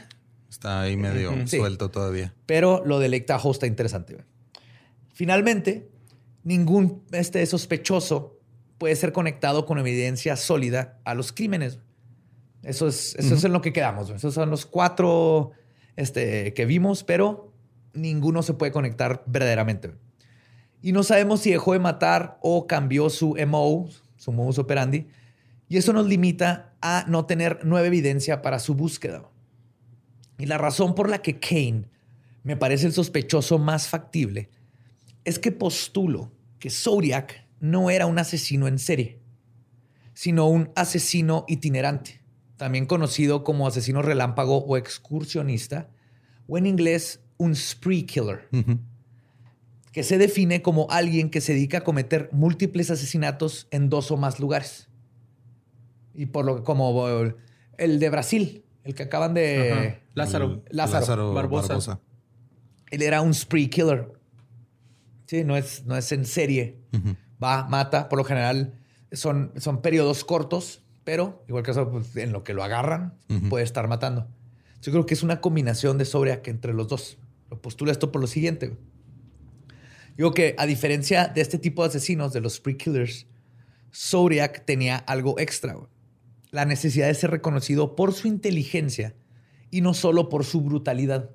Está 0.54 0.82
ahí 0.82 0.96
medio 0.96 1.48
suelto 1.48 1.90
todavía. 1.90 2.34
Pero 2.46 2.84
lo 2.86 3.00
de 3.00 3.10
Lake 3.10 3.26
Tahoe 3.26 3.52
está 3.52 3.66
interesante. 3.66 4.24
Finalmente, 5.12 5.90
ningún 6.44 7.04
este 7.12 7.44
sospechoso 7.46 8.40
puede 8.78 8.96
ser 8.96 9.14
conectado 9.14 9.66
con 9.66 9.80
evidencia 9.80 10.36
sólida 10.36 11.00
a 11.06 11.16
los 11.16 11.32
crímenes. 11.32 11.80
Eso 12.62 12.88
es, 12.88 13.16
eso 13.16 13.36
es 13.36 13.44
en 13.44 13.52
lo 13.52 13.62
que 13.62 13.74
quedamos. 13.74 14.10
Esos 14.12 14.34
son 14.34 14.50
los 14.50 14.66
cuatro 14.66 15.52
este, 15.96 16.54
que 16.54 16.66
vimos, 16.66 17.04
pero 17.04 17.52
ninguno 17.94 18.44
se 18.44 18.54
puede 18.54 18.72
conectar 18.72 19.24
verdaderamente. 19.26 19.96
Y 20.82 20.92
no 20.92 21.04
sabemos 21.04 21.42
si 21.42 21.52
dejó 21.52 21.74
de 21.74 21.80
matar 21.80 22.38
o 22.42 22.68
cambió 22.68 23.10
su 23.10 23.36
MO, 23.48 23.90
su 24.18 24.32
modus 24.32 24.60
operandi. 24.60 25.08
Y 25.68 25.78
eso 25.78 25.94
nos 25.94 26.06
limita 26.06 26.74
a 26.82 27.06
no 27.08 27.26
tener 27.26 27.66
nueva 27.66 27.88
evidencia 27.88 28.42
para 28.42 28.60
su 28.60 28.76
búsqueda. 28.76 29.24
Y 30.38 30.46
la 30.46 30.58
razón 30.58 30.96
por 30.96 31.10
la 31.10 31.22
que 31.22 31.40
Kane 31.40 31.90
me 32.44 32.58
parece 32.58 32.88
el 32.88 32.94
sospechoso 32.94 33.60
más 33.60 33.88
factible 33.88 34.50
es 35.24 35.40
que 35.40 35.52
postulo 35.52 36.32
que 36.60 36.70
Zodiac 36.70 37.48
no 37.60 37.90
era 37.90 38.06
un 38.06 38.20
asesino 38.20 38.68
en 38.68 38.80
serie, 38.80 39.20
sino 40.14 40.48
un 40.48 40.70
asesino 40.76 41.46
itinerante, 41.48 42.22
también 42.58 42.86
conocido 42.86 43.44
como 43.44 43.68
asesino 43.68 44.02
relámpago 44.02 44.58
o 44.58 44.78
excursionista, 44.78 45.90
o 46.48 46.58
en 46.58 46.66
inglés 46.66 47.22
un 47.38 47.56
spree 47.56 48.06
killer, 48.06 48.50
que 49.92 50.04
se 50.04 50.18
define 50.18 50.62
como 50.62 50.88
alguien 50.90 51.30
que 51.30 51.42
se 51.42 51.54
dedica 51.54 51.80
a 51.80 51.84
cometer 51.84 52.30
múltiples 52.32 52.92
asesinatos 52.92 53.68
en 53.72 53.90
dos 53.90 54.12
o 54.12 54.18
más 54.18 54.40
lugares. 54.40 54.90
Y 56.14 56.28
por 56.28 56.46
lo 56.46 56.58
que, 56.58 56.64
como 56.64 57.08
el 57.78 58.00
de 58.00 58.10
Brasil, 58.10 58.66
el 58.84 58.96
que 58.96 59.04
acaban 59.04 59.34
de... 59.34 60.02
Lázaro. 60.14 60.64
Lázaro. 60.70 61.34
Barbosa. 61.34 62.00
Él 62.92 63.02
era 63.02 63.22
un 63.22 63.34
spree 63.34 63.70
killer. 63.70 64.14
Sí, 65.26 65.44
no 65.44 65.56
es, 65.56 65.86
no 65.86 65.96
es 65.96 66.12
en 66.12 66.26
serie. 66.26 66.80
Va, 67.44 67.68
mata. 67.68 68.10
Por 68.10 68.20
lo 68.20 68.26
general 68.26 68.80
son, 69.12 69.52
son 69.58 69.82
periodos 69.82 70.24
cortos, 70.24 70.84
pero 71.04 71.44
igual 71.48 71.64
que 71.64 71.72
eso, 71.72 71.90
pues, 71.90 72.16
en 72.18 72.32
lo 72.32 72.44
que 72.44 72.54
lo 72.54 72.64
agarran, 72.64 73.18
puede 73.50 73.64
estar 73.64 73.88
matando. 73.88 74.28
Yo 74.82 74.92
creo 74.92 75.06
que 75.06 75.14
es 75.14 75.24
una 75.24 75.40
combinación 75.40 75.98
de 75.98 76.42
que 76.42 76.52
entre 76.52 76.74
los 76.74 76.88
dos 76.88 77.18
postula 77.62 77.92
esto 77.92 78.12
por 78.12 78.22
lo 78.22 78.28
siguiente. 78.28 78.76
Digo 80.18 80.34
que 80.34 80.56
a 80.58 80.66
diferencia 80.66 81.28
de 81.28 81.42
este 81.42 81.58
tipo 81.58 81.84
de 81.84 81.90
asesinos, 81.90 82.34
de 82.34 82.42
los 82.42 82.56
spree 82.56 82.78
killers, 82.78 83.26
Zodiac 83.94 84.66
tenía 84.66 84.98
algo 84.98 85.40
extra. 85.40 85.76
La 86.54 86.66
necesidad 86.66 87.08
de 87.08 87.16
ser 87.16 87.32
reconocido 87.32 87.96
por 87.96 88.14
su 88.14 88.28
inteligencia 88.28 89.16
y 89.72 89.82
no 89.82 89.96
solo 89.96 90.30
por 90.30 90.46
su 90.46 90.62
brutalidad, 90.62 91.32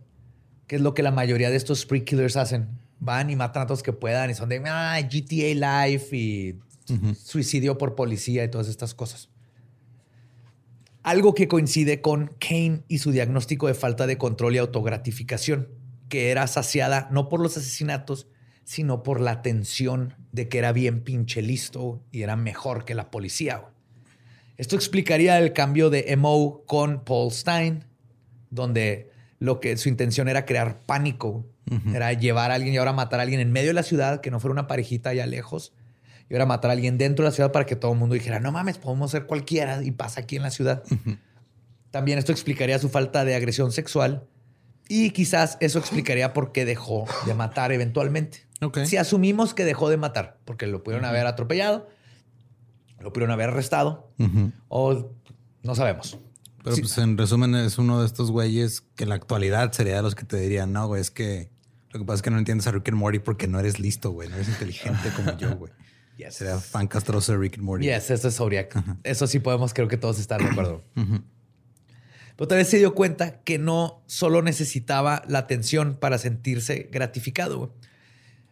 que 0.68 0.76
es 0.76 0.82
lo 0.82 0.94
que 0.94 1.02
la 1.02 1.10
mayoría 1.10 1.50
de 1.50 1.56
estos 1.56 1.80
spree 1.80 2.04
killers 2.04 2.36
hacen. 2.36 2.68
Van 3.00 3.28
y 3.28 3.34
matan 3.34 3.64
a 3.64 3.66
todos 3.66 3.82
que 3.82 3.92
puedan 3.92 4.30
y 4.30 4.34
son 4.34 4.48
de 4.48 4.62
ah, 4.66 5.00
GTA 5.02 5.88
Life 5.88 6.16
y 6.16 6.58
suicidio 7.16 7.76
por 7.78 7.96
policía 7.96 8.44
y 8.44 8.48
todas 8.48 8.68
estas 8.68 8.94
cosas. 8.94 9.28
Algo 11.02 11.34
que 11.34 11.48
coincide 11.48 12.00
con 12.00 12.36
Kane 12.38 12.84
y 12.86 12.98
su 12.98 13.10
diagnóstico 13.10 13.66
de 13.66 13.74
falta 13.74 14.06
de 14.06 14.18
control 14.18 14.54
y 14.54 14.58
autogratificación 14.58 15.68
que 16.08 16.30
era 16.30 16.46
saciada 16.46 17.08
no 17.10 17.28
por 17.28 17.40
los 17.40 17.56
asesinatos, 17.56 18.28
sino 18.62 19.02
por 19.02 19.20
la 19.20 19.42
tensión 19.42 20.14
de 20.30 20.48
que 20.48 20.58
era 20.58 20.72
bien 20.72 21.02
pinche 21.02 21.42
listo 21.42 22.04
y 22.12 22.22
era 22.22 22.36
mejor 22.36 22.84
que 22.84 22.94
la 22.94 23.10
policía. 23.10 23.64
Esto 24.58 24.76
explicaría 24.76 25.38
el 25.38 25.52
cambio 25.52 25.88
de 25.88 26.14
MO 26.16 26.64
con 26.66 27.04
Paul 27.04 27.32
Stein, 27.32 27.84
donde 28.50 29.10
lo 29.38 29.60
que 29.60 29.76
su 29.76 29.88
intención 29.88 30.28
era 30.28 30.44
crear 30.44 30.80
pánico, 30.80 31.46
era 31.94 32.12
llevar 32.14 32.50
a 32.50 32.54
alguien 32.54 32.74
y 32.74 32.78
ahora 32.78 32.92
matar 32.92 33.20
a 33.20 33.22
alguien 33.22 33.40
en 33.40 33.52
medio 33.52 33.68
de 33.68 33.74
la 33.74 33.82
ciudad, 33.82 34.20
que 34.20 34.30
no 34.30 34.40
fuera 34.40 34.52
una 34.52 34.66
parejita 34.66 35.10
allá 35.10 35.26
lejos, 35.26 35.72
y 36.28 36.34
ahora 36.34 36.46
matar 36.46 36.70
a 36.70 36.72
alguien 36.72 36.98
dentro 36.98 37.24
de 37.24 37.30
la 37.30 37.34
ciudad 37.34 37.52
para 37.52 37.66
que 37.66 37.76
todo 37.76 37.92
el 37.92 37.98
mundo 37.98 38.14
dijera, 38.14 38.40
no 38.40 38.50
mames, 38.50 38.78
podemos 38.78 39.10
ser 39.10 39.26
cualquiera 39.26 39.82
y 39.82 39.92
pasa 39.92 40.22
aquí 40.22 40.36
en 40.36 40.42
la 40.42 40.50
ciudad. 40.50 40.82
También 41.90 42.18
esto 42.18 42.32
explicaría 42.32 42.78
su 42.78 42.88
falta 42.88 43.24
de 43.24 43.36
agresión 43.36 43.70
sexual 43.70 44.26
y 44.88 45.10
quizás 45.10 45.56
eso 45.60 45.78
explicaría 45.78 46.32
por 46.32 46.50
qué 46.50 46.64
dejó 46.64 47.06
de 47.26 47.34
matar 47.34 47.70
eventualmente. 47.70 48.46
Si 48.86 48.96
asumimos 48.96 49.54
que 49.54 49.64
dejó 49.64 49.88
de 49.88 49.98
matar, 49.98 50.38
porque 50.44 50.66
lo 50.66 50.82
pudieron 50.82 51.04
haber 51.04 51.26
atropellado, 51.26 51.88
lo 53.00 53.12
pudieron 53.12 53.32
haber 53.32 53.50
arrestado, 53.50 54.12
o 54.68 55.12
no 55.62 55.74
sabemos. 55.74 56.18
Pero 56.64 56.76
pues 56.76 56.98
en 56.98 57.16
resumen 57.16 57.54
es 57.54 57.78
uno 57.78 58.00
de 58.00 58.06
estos 58.06 58.30
güeyes 58.30 58.82
que 58.94 59.04
en 59.04 59.10
la 59.10 59.14
actualidad 59.14 59.72
sería 59.72 59.96
de 59.96 60.02
los 60.02 60.14
que 60.14 60.24
te 60.24 60.38
dirían, 60.38 60.72
no, 60.72 60.86
güey, 60.86 61.00
es 61.00 61.10
que 61.10 61.50
lo 61.90 62.00
que 62.00 62.04
pasa 62.04 62.16
es 62.16 62.22
que 62.22 62.30
no 62.30 62.38
entiendes 62.38 62.66
a 62.66 62.72
Rick 62.72 62.88
and 62.88 62.98
Morty 62.98 63.18
porque 63.18 63.46
no 63.46 63.58
eres 63.58 63.78
listo, 63.78 64.10
güey, 64.10 64.28
no 64.28 64.36
eres 64.36 64.48
inteligente 64.48 65.10
como 65.16 65.36
yo, 65.38 65.56
güey. 65.56 65.72
Sería 66.30 66.58
fan 66.58 66.88
castroso 66.88 67.32
de 67.32 67.38
Rick 67.38 67.54
and 67.54 67.62
Morty. 67.62 67.86
Yes, 67.86 68.10
eso 68.10 68.28
es 68.28 68.36
Zodiac. 68.36 68.74
Eso 69.04 69.26
sí 69.28 69.38
podemos, 69.38 69.72
creo 69.72 69.86
que 69.86 69.96
todos 69.96 70.18
están 70.18 70.38
de 70.38 70.46
acuerdo. 70.50 70.82
Pero 70.94 72.48
tal 72.48 72.58
vez 72.58 72.68
se 72.68 72.78
dio 72.78 72.94
cuenta 72.94 73.40
que 73.40 73.58
no 73.58 74.02
solo 74.06 74.42
necesitaba 74.42 75.22
la 75.26 75.40
atención 75.40 75.96
para 75.98 76.18
sentirse 76.18 76.88
gratificado. 76.92 77.74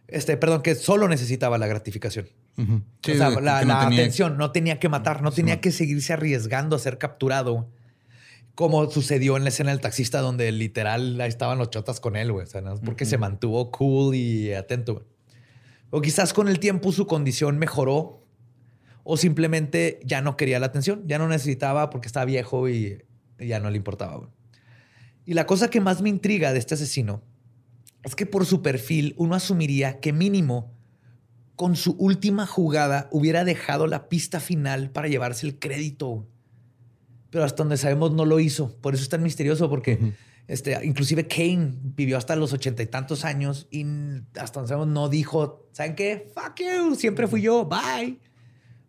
Este, 0.07 0.35
perdón, 0.35 0.61
que 0.61 0.75
solo 0.75 1.07
necesitaba 1.07 1.57
la 1.57 1.67
gratificación. 1.67 2.27
Ujú. 2.57 2.81
Sí, 3.03 3.11
o 3.11 3.15
sea, 3.17 3.35
que- 3.35 3.41
la, 3.41 3.61
no 3.63 3.79
tenía- 3.79 3.99
atención, 3.99 4.37
no 4.37 4.51
tenía 4.51 4.79
que 4.79 4.89
matar, 4.89 5.21
no 5.21 5.31
tenía 5.31 5.61
que 5.61 5.71
seguirse 5.71 6.13
arriesgando 6.13 6.75
a 6.75 6.79
ser 6.79 6.97
capturado. 6.97 7.69
Como 8.55 8.89
sucedió 8.89 9.37
en 9.37 9.43
la 9.43 9.49
escena 9.49 9.69
del 9.69 9.81
taxista, 9.81 10.19
donde 10.19 10.51
literal 10.51 11.21
ahí 11.21 11.29
estaban 11.29 11.59
los 11.59 11.69
chotas 11.69 11.99
con 11.99 12.15
él, 12.15 12.31
güey. 12.31 12.45
O 12.45 12.49
sea, 12.49 12.61
¿no? 12.61 12.75
porque 12.81 13.05
se 13.05 13.17
mantuvo 13.19 13.69
cool 13.71 14.15
y 14.15 14.51
atento. 14.53 14.93
güey. 14.95 15.05
O 15.91 16.01
quizás 16.01 16.33
con 16.33 16.47
el 16.47 16.59
tiempo 16.59 16.91
su 16.91 17.05
condición 17.05 17.59
mejoró, 17.59 18.23
o 19.03 19.15
simplemente 19.15 19.99
ya 20.03 20.21
no 20.21 20.35
quería 20.35 20.59
la 20.59 20.65
atención, 20.65 21.03
ya 21.05 21.17
no 21.19 21.27
necesitaba 21.27 21.89
porque 21.91 22.07
estaba 22.07 22.25
viejo 22.25 22.67
y, 22.67 23.03
y 23.39 23.47
ya 23.47 23.59
no 23.59 23.69
le 23.69 23.77
importaba. 23.77 24.17
güey. 24.17 24.29
Y 25.25 25.33
la 25.35 25.45
cosa 25.45 25.69
que 25.69 25.79
más 25.79 26.01
me 26.01 26.09
intriga 26.09 26.51
de 26.51 26.59
este 26.59 26.73
asesino 26.73 27.21
es 28.03 28.15
que 28.15 28.25
por 28.25 28.45
su 28.47 28.61
perfil 28.63 29.13
uno 29.17 29.35
asumiría 29.35 29.99
que 29.99 30.13
mínimo 30.13 30.73
con 31.57 31.75
su 31.75 31.93
última 31.93 32.45
jugada 32.45 33.09
hubiera 33.11 33.43
dejado 33.43 33.87
la 33.87 34.07
pista 34.09 34.39
final 34.39 34.91
para 34.91 35.07
llevarse 35.07 35.45
el 35.47 35.57
crédito. 35.57 36.27
Pero 37.31 37.43
hasta 37.43 37.63
donde 37.63 37.77
sabemos 37.77 38.13
no 38.13 38.25
lo 38.25 38.39
hizo. 38.39 38.77
Por 38.79 38.93
eso 38.93 39.03
es 39.03 39.09
tan 39.09 39.23
misterioso, 39.23 39.67
porque 39.67 40.13
este, 40.47 40.77
inclusive 40.85 41.27
Kane 41.27 41.73
vivió 41.81 42.17
hasta 42.17 42.35
los 42.35 42.53
ochenta 42.53 42.83
y 42.83 42.85
tantos 42.85 43.25
años 43.25 43.67
y 43.71 43.85
hasta 44.39 44.59
donde 44.59 44.69
sabemos 44.69 44.87
no 44.87 45.09
dijo, 45.09 45.67
¿saben 45.71 45.95
qué? 45.95 46.31
Fuck 46.33 46.59
you, 46.59 46.95
siempre 46.95 47.27
fui 47.27 47.41
yo, 47.41 47.65
bye. 47.65 48.19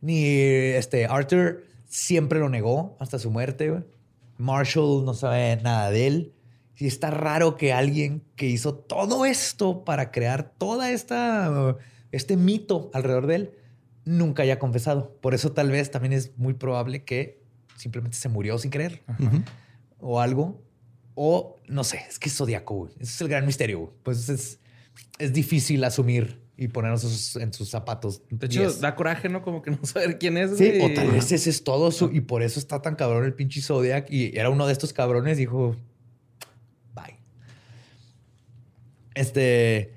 Ni 0.02 0.26
este, 0.26 1.06
Arthur 1.06 1.64
siempre 1.88 2.38
lo 2.38 2.50
negó 2.50 2.98
hasta 3.00 3.18
su 3.18 3.30
muerte. 3.30 3.82
Marshall 4.36 5.06
no 5.06 5.14
sabe 5.14 5.56
nada 5.62 5.90
de 5.90 6.06
él. 6.06 6.34
Y 6.76 6.86
está 6.86 7.10
raro 7.10 7.56
que 7.56 7.72
alguien 7.72 8.22
que 8.36 8.46
hizo 8.46 8.74
todo 8.74 9.24
esto 9.24 9.84
para 9.84 10.12
crear 10.12 10.52
toda 10.58 10.92
esta 10.92 11.50
uh, 11.50 11.76
este 12.12 12.36
mito 12.36 12.90
alrededor 12.94 13.26
de 13.26 13.34
él 13.34 13.50
nunca 14.04 14.42
haya 14.42 14.58
confesado. 14.58 15.16
Por 15.20 15.34
eso 15.34 15.52
tal 15.52 15.70
vez 15.70 15.90
también 15.90 16.12
es 16.12 16.36
muy 16.38 16.54
probable 16.54 17.04
que 17.04 17.42
simplemente 17.76 18.16
se 18.16 18.28
murió 18.28 18.56
sin 18.58 18.70
Ujú. 19.18 19.42
o 19.98 20.20
algo. 20.20 20.62
O 21.14 21.56
no 21.68 21.84
sé, 21.84 22.00
es 22.08 22.18
que 22.18 22.28
es 22.28 22.36
zodiaco. 22.36 22.74
güey. 22.76 22.92
Ese 23.00 23.12
es 23.12 23.20
el 23.20 23.28
gran 23.28 23.44
misterio. 23.44 23.78
güey. 23.80 23.90
Pues 24.02 24.28
es, 24.28 24.60
es 25.18 25.32
difícil 25.32 25.82
asumir 25.84 26.40
y 26.56 26.68
ponernos 26.68 27.02
sus- 27.02 27.36
en 27.36 27.52
sus 27.52 27.68
zapatos. 27.70 28.22
De 28.30 28.46
hecho, 28.46 28.62
Yes. 28.64 28.80
da 28.80 28.94
coraje, 28.96 29.28
¿no? 29.28 29.42
Como 29.42 29.60
que 29.62 29.70
no 29.72 29.78
saber 29.84 30.18
quién 30.18 30.36
es. 30.38 30.56
Sí, 30.56 30.78
o 30.82 30.92
tal 30.94 31.10
vez 31.10 31.30
ese 31.30 31.50
es 31.50 31.62
todo 31.64 31.90
su. 31.90 32.10
Y 32.12 32.20
por 32.20 32.42
eso 32.42 32.58
está 32.58 32.80
tan 32.82 32.94
cabrón 32.96 33.24
el 33.24 33.34
pinche 33.34 33.60
Zodiac. 33.60 34.10
Y 34.10 34.36
era 34.36 34.48
uno 34.50 34.66
de 34.66 34.72
estos 34.72 34.92
cabrones. 34.92 35.36
Dijo, 35.36 35.76
bye. 36.94 37.16
Este. 39.14 39.94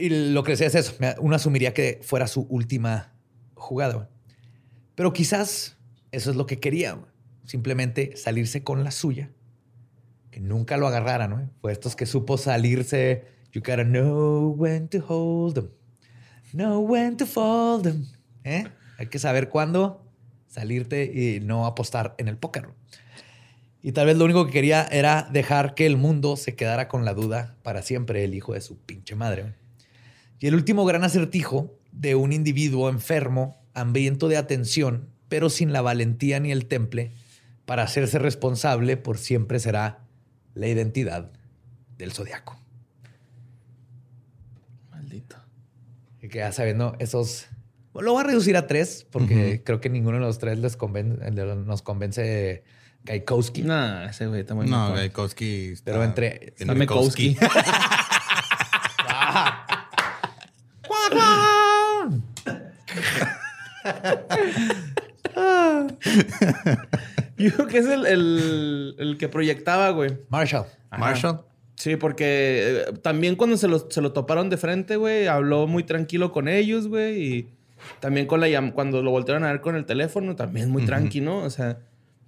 Y 0.00 0.32
lo 0.32 0.42
que 0.42 0.52
decía 0.52 0.66
es 0.66 0.74
eso. 0.74 0.94
Uno 1.20 1.36
asumiría 1.36 1.74
que 1.74 2.00
fuera 2.02 2.26
su 2.26 2.42
última 2.48 3.12
jugada. 3.54 4.08
Pero 4.94 5.12
quizás 5.12 5.76
eso 6.10 6.30
es 6.30 6.36
lo 6.36 6.46
que 6.46 6.58
quería. 6.58 6.98
Simplemente 7.44 8.16
salirse 8.16 8.64
con 8.64 8.82
la 8.82 8.90
suya. 8.90 9.30
Que 10.30 10.40
nunca 10.40 10.76
lo 10.76 10.86
agarraran, 10.86 11.30
¿no? 11.30 11.50
Fue 11.60 11.72
estos 11.72 11.96
que 11.96 12.06
supo 12.06 12.38
salirse. 12.38 13.24
You 13.52 13.60
gotta 13.60 13.84
know 13.84 14.54
when 14.56 14.88
to 14.88 15.04
hold 15.06 15.54
them. 15.54 15.70
Know 16.52 16.80
when 16.80 17.16
to 17.16 17.26
fold 17.26 17.84
them. 17.84 18.06
¿eh? 18.44 18.64
Hay 18.98 19.06
que 19.06 19.18
saber 19.18 19.48
cuándo 19.48 20.04
salirte 20.46 21.04
y 21.04 21.40
no 21.40 21.66
apostar 21.66 22.14
en 22.18 22.28
el 22.28 22.36
póker. 22.36 22.68
Y 23.82 23.92
tal 23.92 24.06
vez 24.06 24.16
lo 24.16 24.24
único 24.24 24.46
que 24.46 24.52
quería 24.52 24.86
era 24.90 25.28
dejar 25.32 25.74
que 25.74 25.86
el 25.86 25.96
mundo 25.96 26.36
se 26.36 26.54
quedara 26.54 26.88
con 26.88 27.04
la 27.04 27.14
duda 27.14 27.56
para 27.62 27.82
siempre, 27.82 28.24
el 28.24 28.34
hijo 28.34 28.52
de 28.52 28.60
su 28.60 28.78
pinche 28.78 29.14
madre. 29.14 29.54
Y 30.40 30.46
el 30.48 30.54
último 30.54 30.84
gran 30.84 31.04
acertijo 31.04 31.76
de 31.92 32.14
un 32.16 32.32
individuo 32.32 32.88
enfermo, 32.88 33.62
hambriento 33.74 34.26
de 34.28 34.36
atención, 34.38 35.08
pero 35.28 35.50
sin 35.50 35.72
la 35.72 35.82
valentía 35.82 36.40
ni 36.40 36.50
el 36.50 36.66
temple 36.66 37.12
para 37.66 37.82
hacerse 37.84 38.18
responsable 38.18 38.96
por 38.96 39.18
siempre 39.18 39.60
será 39.60 40.00
la 40.54 40.66
identidad 40.66 41.30
del 41.98 42.12
zodiaco. 42.12 42.58
Maldito. 44.90 45.36
Y 46.22 46.28
que 46.28 46.38
ya 46.38 46.52
sabiendo 46.52 46.96
esos. 46.98 47.46
Lo 47.94 48.12
voy 48.12 48.22
a 48.22 48.26
reducir 48.26 48.56
a 48.56 48.66
tres, 48.66 49.06
porque 49.10 49.62
creo 49.64 49.80
que 49.80 49.90
ninguno 49.90 50.18
de 50.18 50.24
los 50.24 50.38
tres 50.38 50.58
les 50.58 50.76
convence, 50.76 51.30
nos 51.32 51.82
convence 51.82 52.62
Gaikowski. 53.04 53.62
No, 53.62 54.04
ese 54.04 54.26
güey 54.28 54.40
está 54.40 54.54
muy 54.54 54.68
No. 54.68 54.92
Gaikowski. 54.94 55.74
Pero 55.84 56.02
entre- 56.04 56.54
tiene 56.56 56.86
Yo 67.38 67.52
creo 67.52 67.66
que 67.68 67.78
es 67.78 67.86
el, 67.86 68.06
el- 68.06 68.94
el 68.98 69.18
que 69.18 69.28
proyectaba, 69.28 69.90
güey. 69.90 70.18
Marshall. 70.28 70.66
Marshall. 70.90 71.40
Sí, 71.76 71.96
porque 71.96 72.84
eh, 72.88 72.92
también 73.02 73.36
cuando 73.36 73.56
se 73.56 73.66
lo, 73.66 73.90
se 73.90 74.02
lo 74.02 74.12
toparon 74.12 74.50
de 74.50 74.58
frente, 74.58 74.96
güey, 74.96 75.26
habló 75.26 75.66
muy 75.66 75.82
tranquilo 75.84 76.30
con 76.32 76.46
ellos, 76.48 76.88
güey. 76.88 77.22
Y 77.22 77.48
también 78.00 78.26
con 78.26 78.40
la 78.40 78.72
cuando 78.72 79.02
lo 79.02 79.10
voltearon 79.10 79.44
a 79.44 79.52
ver 79.52 79.62
con 79.62 79.76
el 79.76 79.86
teléfono, 79.86 80.36
también 80.36 80.70
muy 80.70 80.84
tranqui, 80.84 81.22
¿no? 81.22 81.38
O 81.38 81.48
sea, 81.50 81.78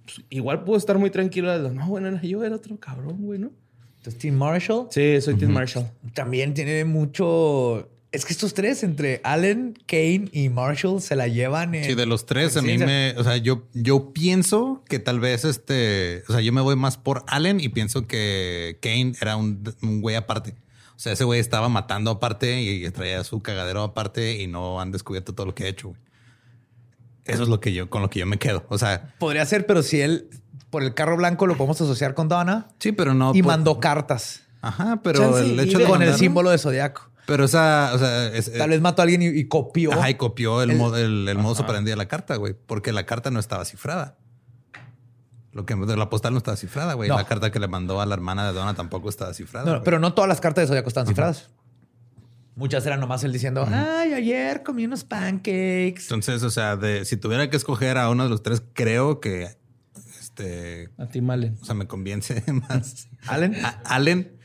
pues, 0.05 0.21
igual 0.31 0.63
pudo 0.63 0.77
estar 0.77 0.97
muy 0.97 1.11
tranquilo. 1.11 1.55
No, 1.69 1.87
bueno, 1.87 2.07
era 2.07 2.21
yo, 2.23 2.43
era 2.43 2.55
otro 2.55 2.77
cabrón, 2.79 3.17
güey, 3.19 3.37
¿no? 3.37 3.51
Entonces, 3.97 4.19
Tim 4.19 4.33
Marshall 4.35 4.87
Sí, 4.89 5.21
soy 5.21 5.35
Tim 5.35 5.51
Marshall. 5.51 5.85
también 6.13 6.53
tiene 6.55 6.83
mucho. 6.83 7.89
Es 8.13 8.25
que 8.25 8.31
estos 8.33 8.53
tres, 8.53 8.83
entre 8.83 9.19
Allen, 9.23 9.77
Kane 9.87 10.29
y 10.31 10.47
Marshall, 10.49 11.01
se 11.01 11.15
la 11.15 11.27
llevan 11.27 11.73
en. 11.73 11.83
Sí, 11.83 11.95
de 11.95 12.05
los 12.05 12.25
tres, 12.27 12.55
a 12.57 12.61
mí 12.61 12.77
me. 12.77 13.15
O 13.17 13.23
sea, 13.23 13.37
yo, 13.37 13.63
yo 13.73 14.13
pienso 14.13 14.83
que 14.87 14.99
tal 14.99 15.19
vez 15.19 15.43
este. 15.45 16.23
O 16.29 16.31
sea, 16.31 16.41
yo 16.41 16.53
me 16.53 16.61
voy 16.61 16.75
más 16.75 16.97
por 16.97 17.23
Allen 17.27 17.59
y 17.59 17.69
pienso 17.69 18.05
que 18.07 18.77
Kane 18.83 19.13
era 19.19 19.35
un, 19.35 19.63
un 19.81 20.01
güey 20.01 20.15
aparte. 20.15 20.53
O 20.95 20.99
sea, 20.99 21.13
ese 21.13 21.23
güey 21.23 21.39
estaba 21.39 21.69
matando 21.69 22.11
aparte 22.11 22.61
y 22.61 22.87
traía 22.91 23.23
su 23.23 23.41
cagadero 23.41 23.81
aparte 23.81 24.39
y 24.41 24.45
no 24.47 24.79
han 24.79 24.91
descubierto 24.91 25.33
todo 25.33 25.47
lo 25.47 25.55
que 25.55 25.63
ha 25.63 25.67
hecho, 25.67 25.89
güey. 25.89 25.99
Eso 27.25 27.43
es 27.43 27.49
lo 27.49 27.59
que 27.59 27.73
yo, 27.73 27.89
con 27.89 28.01
lo 28.03 28.09
que 28.11 28.19
yo 28.19 28.25
me 28.27 28.37
quedo. 28.37 28.63
O 28.69 28.77
sea, 28.77 29.15
Podría 29.17 29.43
ser, 29.47 29.65
pero 29.65 29.81
si 29.81 30.01
él, 30.01 30.29
por 30.69 30.83
el 30.83 30.93
carro 30.93 31.17
blanco, 31.17 31.47
lo 31.47 31.57
podemos 31.57 31.81
asociar 31.81 32.13
con 32.13 32.27
Donna 32.27 32.67
sí, 32.79 32.91
pero 32.91 33.13
no. 33.15 33.31
y 33.33 33.41
por- 33.41 33.51
mandó 33.53 33.79
cartas 33.79 34.43
Ajá, 34.61 35.01
pero 35.03 35.19
Chance 35.19 35.39
el 35.41 35.59
hecho 35.59 35.79
de- 35.79 35.85
con 35.85 36.01
el 36.03 36.13
símbolo 36.13 36.49
de 36.51 36.57
zodiaco. 36.59 37.09
Pero 37.25 37.45
esa, 37.45 37.91
o 37.93 37.99
sea, 37.99 38.27
es- 38.27 38.51
Tal 38.51 38.69
vez 38.69 38.81
mató 38.81 39.01
a 39.01 39.03
alguien 39.03 39.21
y, 39.21 39.27
y 39.27 39.47
copió. 39.47 39.93
Ajá, 39.93 40.09
y 40.09 40.15
copió 40.15 40.61
el, 40.61 40.71
el- 40.71 40.77
mo- 40.77 40.95
el, 40.95 41.27
el 41.27 41.37
modo 41.37 41.61
operandi 41.63 41.89
de 41.91 41.95
la 41.97 42.07
carta, 42.07 42.35
güey. 42.35 42.53
Porque 42.53 42.91
la 42.91 43.05
carta 43.05 43.31
no 43.31 43.39
estaba 43.39 43.63
cifrada. 43.65 44.17
Lo 45.51 45.65
que 45.67 45.75
la 45.75 46.09
postal 46.09 46.33
no 46.33 46.39
estaba 46.39 46.57
cifrada, 46.57 46.95
güey. 46.95 47.09
No. 47.09 47.15
La 47.15 47.25
carta 47.25 47.51
que 47.51 47.59
le 47.59 47.67
mandó 47.67 48.01
a 48.01 48.05
la 48.07 48.15
hermana 48.15 48.47
de 48.47 48.53
Donna 48.53 48.73
tampoco 48.73 49.07
estaba 49.09 49.33
cifrada. 49.35 49.71
No, 49.71 49.83
pero 49.83 49.99
no 49.99 50.13
todas 50.13 50.27
las 50.27 50.41
cartas 50.41 50.63
de 50.63 50.67
Zodíaco 50.67 50.87
están 50.89 51.05
cifradas. 51.07 51.49
Muchas 52.55 52.85
eran 52.85 52.99
nomás 52.99 53.23
él 53.23 53.31
diciendo, 53.33 53.65
ay, 53.67 54.13
ayer 54.13 54.61
comí 54.63 54.85
unos 54.85 55.03
pancakes. 55.03 56.01
Entonces, 56.03 56.43
o 56.43 56.49
sea, 56.51 56.75
de, 56.75 57.03
si 57.05 57.17
tuviera 57.17 57.49
que 57.49 57.57
escoger 57.57 57.97
a 57.97 58.09
uno 58.09 58.23
de 58.25 58.29
los 58.29 58.43
tres, 58.43 58.61
creo 58.73 59.19
que 59.19 59.47
este, 60.19 60.89
A 60.99 61.07
Tim 61.07 61.29
Allen. 61.31 61.57
o 61.61 61.65
sea, 61.65 61.73
me 61.75 61.87
convence 61.87 62.43
más 62.69 63.07
Allen. 63.27 63.55
a 63.63 63.69
Allen, 63.85 64.37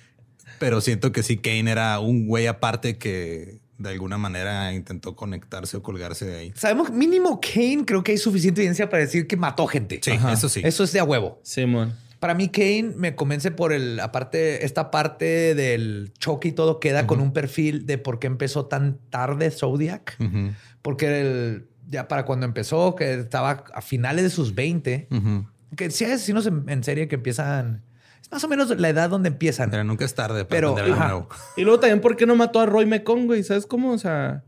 pero 0.59 0.81
siento 0.81 1.13
que 1.13 1.23
sí, 1.23 1.37
Kane 1.39 1.71
era 1.71 1.99
un 2.01 2.27
güey 2.27 2.47
aparte 2.47 2.99
que 2.99 3.61
de 3.79 3.91
alguna 3.91 4.19
manera 4.19 4.73
intentó 4.75 5.15
conectarse 5.15 5.77
o 5.77 5.83
colgarse 5.83 6.27
de 6.27 6.37
ahí. 6.37 6.53
Sabemos, 6.57 6.91
mínimo 6.91 7.41
Kane, 7.41 7.85
creo 7.87 8.03
que 8.03 8.13
hay 8.13 8.19
suficiente 8.19 8.61
evidencia 8.61 8.89
para 8.91 9.03
decir 9.05 9.27
que 9.27 9.37
mató 9.37 9.67
gente. 9.69 10.01
Sí, 10.03 10.11
Ajá. 10.13 10.33
eso 10.33 10.49
sí. 10.49 10.61
Eso 10.65 10.83
es 10.85 10.93
de 10.93 11.01
a 11.01 11.05
huevo. 11.05 11.41
Simón. 11.45 11.95
Para 12.19 12.35
mí, 12.35 12.49
Kane 12.49 12.95
me 12.97 13.15
convence 13.15 13.53
por 13.53 13.73
el, 13.73 14.01
aparte, 14.01 14.65
esta 14.67 14.91
parte 14.91 15.55
del 15.55 16.13
choque 16.19 16.49
y 16.49 16.53
todo 16.53 16.81
queda 16.81 17.07
con 17.07 17.21
un 17.21 17.33
perfil 17.33 17.87
de 17.87 17.97
por 17.99 18.19
qué 18.19 18.27
empezó 18.27 18.67
tan 18.67 18.99
tarde 19.11 19.53
Zodiac. 19.53 20.17
Ujú, 20.19 20.51
Porque 20.83 21.21
el- 21.21 21.69
ya 21.89 22.09
para 22.09 22.25
cuando 22.25 22.45
empezó, 22.45 22.97
que 22.97 23.15
estaba 23.15 23.65
a 23.73 23.81
finales 23.81 24.25
de 24.25 24.31
sus 24.31 24.55
20, 24.57 25.07
ujú. 25.13 25.47
que 25.77 25.91
sí 25.93 26.05
hay 26.05 26.11
asesinos 26.13 26.45
en, 26.47 26.65
en 26.69 26.83
serie 26.83 27.07
que 27.07 27.15
empiezan, 27.15 27.83
es 28.29 28.33
más 28.33 28.45
o 28.45 28.49
menos 28.49 28.79
la 28.79 28.89
edad 28.89 29.09
donde 29.11 29.29
empiezan. 29.29 29.71
Pero 29.71 29.85
nunca 29.85 30.05
es 30.05 30.15
tarde 30.15 30.45
para 30.45 30.49
Pero, 30.49 30.69
aprender 30.73 30.93
algo 30.93 31.03
ajá. 31.05 31.13
nuevo. 31.13 31.29
Y 31.57 31.63
luego 31.63 31.81
también, 31.81 32.01
¿por 32.01 32.17
qué 32.17 32.27
no 32.27 32.37
mató 32.37 32.61
a 32.61 32.67
Roy 32.67 32.85
Mekong, 32.87 33.27
güey? 33.27 33.43
¿Sabes 33.43 33.67
cómo? 33.67 33.93
O 33.93 33.99
sea, 33.99 34.45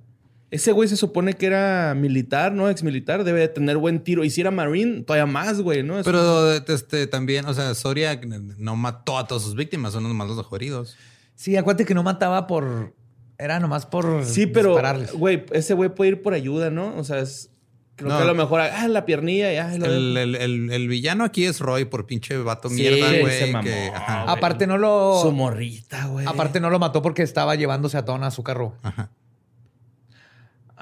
ese 0.50 0.72
güey 0.72 0.88
se 0.88 0.96
supone 0.96 1.34
que 1.34 1.46
era 1.46 1.94
militar, 1.96 2.52
¿no? 2.52 2.68
Ex 2.68 2.82
militar, 2.82 3.24
debe 3.24 3.40
de 3.40 3.48
tener 3.48 3.76
buen 3.78 4.00
tiro. 4.04 4.22
Y 4.24 4.30
si 4.30 4.40
era 4.40 4.50
marine, 4.50 5.02
todavía 5.02 5.26
más, 5.26 5.60
güey, 5.62 5.82
¿no? 5.82 5.98
Es- 5.98 6.04
Pero 6.04 6.52
este 6.52 7.06
también, 7.06 7.46
o 7.46 7.54
sea, 7.54 7.74
Soria 7.74 8.20
no 8.58 8.76
mató 8.76 9.16
a 9.18 9.26
todas 9.26 9.42
sus 9.44 9.54
víctimas, 9.54 9.92
son 9.92 10.04
los 10.18 10.36
dejó 10.36 10.56
heridos. 10.56 10.96
Sí, 11.34 11.56
acuérdate 11.56 11.86
que 11.86 11.94
no 11.94 12.02
mataba 12.02 12.46
por, 12.46 12.94
era 13.38 13.60
nomás 13.60 13.86
por 13.86 14.24
Sí, 14.26 14.46
pero, 14.46 14.70
dispararles. 14.70 15.12
güey, 15.14 15.46
ese 15.52 15.72
güey 15.74 15.88
puede 15.94 16.10
ir 16.10 16.22
por 16.22 16.34
ayuda, 16.34 16.68
¿no? 16.70 16.94
O 16.96 17.04
sea, 17.04 17.20
es... 17.20 17.49
Creo 18.00 18.12
No. 18.12 18.16
que 18.16 18.22
a 18.24 18.26
lo 18.26 18.34
mejor, 18.34 18.60
ah, 18.62 18.88
la 18.88 19.04
piernilla, 19.04 19.52
ya. 19.52 19.76
lo 19.76 19.84
El, 19.84 20.16
el- 20.16 20.34
el- 20.36 20.72
el 20.72 20.88
villano 20.88 21.22
aquí 21.22 21.44
es 21.44 21.60
Roy 21.60 21.84
por 21.84 22.06
pinche 22.06 22.36
vato 22.38 22.70
Sí, 22.70 22.76
mierda, 22.76 23.08
güey. 23.20 23.62
que-. 23.62 23.92
Aparte 23.94 24.66
no 24.66 24.78
lo, 24.78 25.20
Su 25.22 25.32
morrita, 25.32 26.06
güey. 26.06 26.26
aparte 26.26 26.60
no 26.60 26.70
lo 26.70 26.78
mató 26.78 27.02
porque 27.02 27.22
estaba 27.22 27.56
llevándose 27.56 27.98
a 27.98 28.04
Tona 28.06 28.28
a 28.28 28.30
su 28.30 28.42
carro. 28.42 28.74
Ajá. 28.82 29.10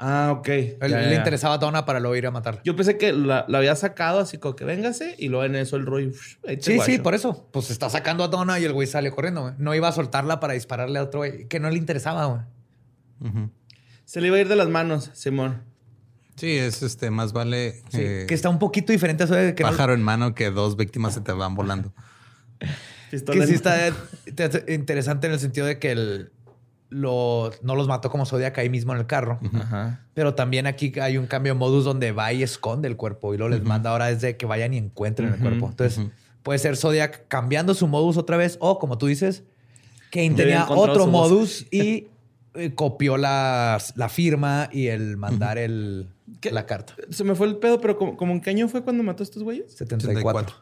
Ah, 0.01 0.33
ok. 0.37 0.47
Él- 0.47 0.77
Ya, 0.79 0.87
le 0.87 1.09
ya. 1.11 1.15
interesaba 1.17 1.55
a 1.55 1.57
Donna 1.57 1.83
para 1.85 1.99
luego 1.99 2.15
ir 2.15 2.25
a 2.25 2.31
matar. 2.31 2.61
Yo 2.63 2.73
pensé 2.73 2.97
que 2.97 3.11
la, 3.11 3.43
la 3.49 3.57
había 3.57 3.75
sacado 3.75 4.19
así 4.19 4.37
como 4.37 4.55
que 4.55 4.63
véngase 4.63 5.15
y 5.19 5.27
luego 5.27 5.43
en 5.43 5.55
eso 5.57 5.75
el 5.75 5.85
Roy. 5.85 6.13
Sí, 6.61 6.79
sí, 6.79 6.99
por 6.99 7.15
eso. 7.15 7.49
Pues 7.51 7.69
está 7.69 7.89
sacando 7.89 8.23
a 8.23 8.29
Donna 8.29 8.57
y 8.59 8.63
el 8.63 8.71
güey 8.71 8.87
sale 8.87 9.11
corriendo, 9.11 9.41
güey. 9.41 9.53
No 9.57 9.75
iba 9.75 9.89
a 9.89 9.91
soltarla 9.91 10.39
para 10.39 10.53
dispararle 10.53 10.99
a 10.99 11.03
otro 11.03 11.19
güey 11.19 11.49
que 11.49 11.59
no 11.59 11.69
le 11.69 11.77
interesaba, 11.77 12.25
güey. 12.27 12.41
Se 14.05 14.21
le 14.21 14.27
iba 14.27 14.37
a 14.37 14.39
ir 14.39 14.47
de 14.47 14.55
las 14.55 14.69
manos, 14.69 15.11
Simón. 15.13 15.63
Sí, 16.39 16.57
es 16.57 16.81
este, 16.83 17.11
más 17.11 17.33
vale 17.33 17.81
Sí, 17.89 17.97
eh, 17.99 18.25
que 18.27 18.33
está 18.33 18.49
un 18.49 18.59
poquito 18.59 18.91
diferente 18.93 19.23
a 19.23 19.25
eso 19.25 19.35
de 19.35 19.53
que, 19.55 19.63
no- 19.63 19.69
pájaro 19.69 19.93
en 19.93 20.01
mano 20.01 20.33
que 20.33 20.49
dos 20.51 20.77
víctimas 20.77 21.13
se 21.13 21.21
te 21.21 21.31
van 21.31 21.53
volando. 21.55 21.91
Pistola 23.11 23.39
que 23.41 23.47
sí 23.47 23.53
está 23.55 23.75
te- 24.35 24.73
interesante 24.73 25.27
en 25.27 25.33
el 25.33 25.39
sentido 25.39 25.65
de 25.65 25.79
que 25.79 25.91
el, 25.91 26.31
lo, 26.89 27.51
no 27.61 27.75
los 27.75 27.87
mató 27.87 28.09
como 28.09 28.25
Zodiac 28.25 28.57
ahí 28.57 28.69
mismo 28.69 28.93
en 28.93 28.99
el 28.99 29.05
carro. 29.07 29.39
Ajá. 29.53 30.05
Pero 30.13 30.35
también 30.35 30.67
aquí 30.67 30.93
hay 30.99 31.17
un 31.17 31.27
cambio 31.27 31.53
de 31.53 31.59
modus 31.59 31.85
donde 31.85 32.11
va 32.11 32.31
y 32.33 32.43
esconde 32.43 32.87
el 32.87 32.95
cuerpo 32.97 33.33
y 33.33 33.37
luego 33.37 33.49
les 33.55 33.63
manda 33.63 33.91
ahora 33.91 34.07
desde 34.07 34.37
que 34.37 34.45
vayan 34.45 34.73
y 34.73 34.77
encuentren 34.77 35.33
el 35.33 35.39
cuerpo. 35.39 35.67
Entonces 35.69 35.99
puede 36.43 36.59
ser 36.59 36.77
Zodiac 36.77 37.27
cambiando 37.27 37.73
su 37.73 37.87
modus 37.87 38.17
otra 38.17 38.37
vez 38.37 38.57
o 38.61 38.79
como 38.79 38.97
tú 38.97 39.07
dices, 39.07 39.43
había 40.13 40.35
tenía 40.35 40.65
otro 40.69 41.05
modus 41.07 41.65
y 41.71 42.07
eh, 42.55 42.73
copió 42.75 43.17
la, 43.17 43.81
la 43.95 44.09
firma 44.09 44.69
y 44.71 44.87
el 44.87 45.17
mandar 45.17 45.57
el, 45.57 46.09
¿Qué? 46.39 46.51
la 46.51 46.65
carta. 46.65 46.95
Se 47.09 47.23
me 47.23 47.35
fue 47.35 47.47
el 47.47 47.57
pedo, 47.57 47.79
pero 47.81 47.97
como, 47.97 48.15
como 48.17 48.33
en 48.33 48.41
qué 48.41 48.49
año 48.51 48.67
fue 48.67 48.83
cuando 48.83 49.03
mató 49.03 49.23
a 49.23 49.25
estos 49.25 49.43
güeyes? 49.43 49.73
74. 49.73 50.13
74. 50.49 50.55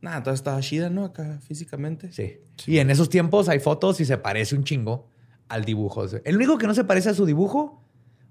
Nah, 0.00 0.18
entonces 0.18 0.40
estaba 0.40 0.60
chida, 0.60 0.90
¿no? 0.90 1.04
Acá 1.04 1.40
físicamente. 1.46 2.12
Sí. 2.12 2.38
Y 2.66 2.78
en 2.78 2.90
esos 2.90 3.08
tiempos 3.08 3.48
hay 3.48 3.58
fotos 3.58 4.00
y 4.00 4.04
se 4.04 4.18
parece 4.18 4.54
un 4.54 4.64
chingo 4.64 5.08
al 5.48 5.64
dibujo. 5.64 6.04
El 6.24 6.36
único 6.36 6.58
que 6.58 6.66
no 6.66 6.74
se 6.74 6.84
parece 6.84 7.08
a 7.10 7.14
su 7.14 7.24
dibujo, 7.26 7.82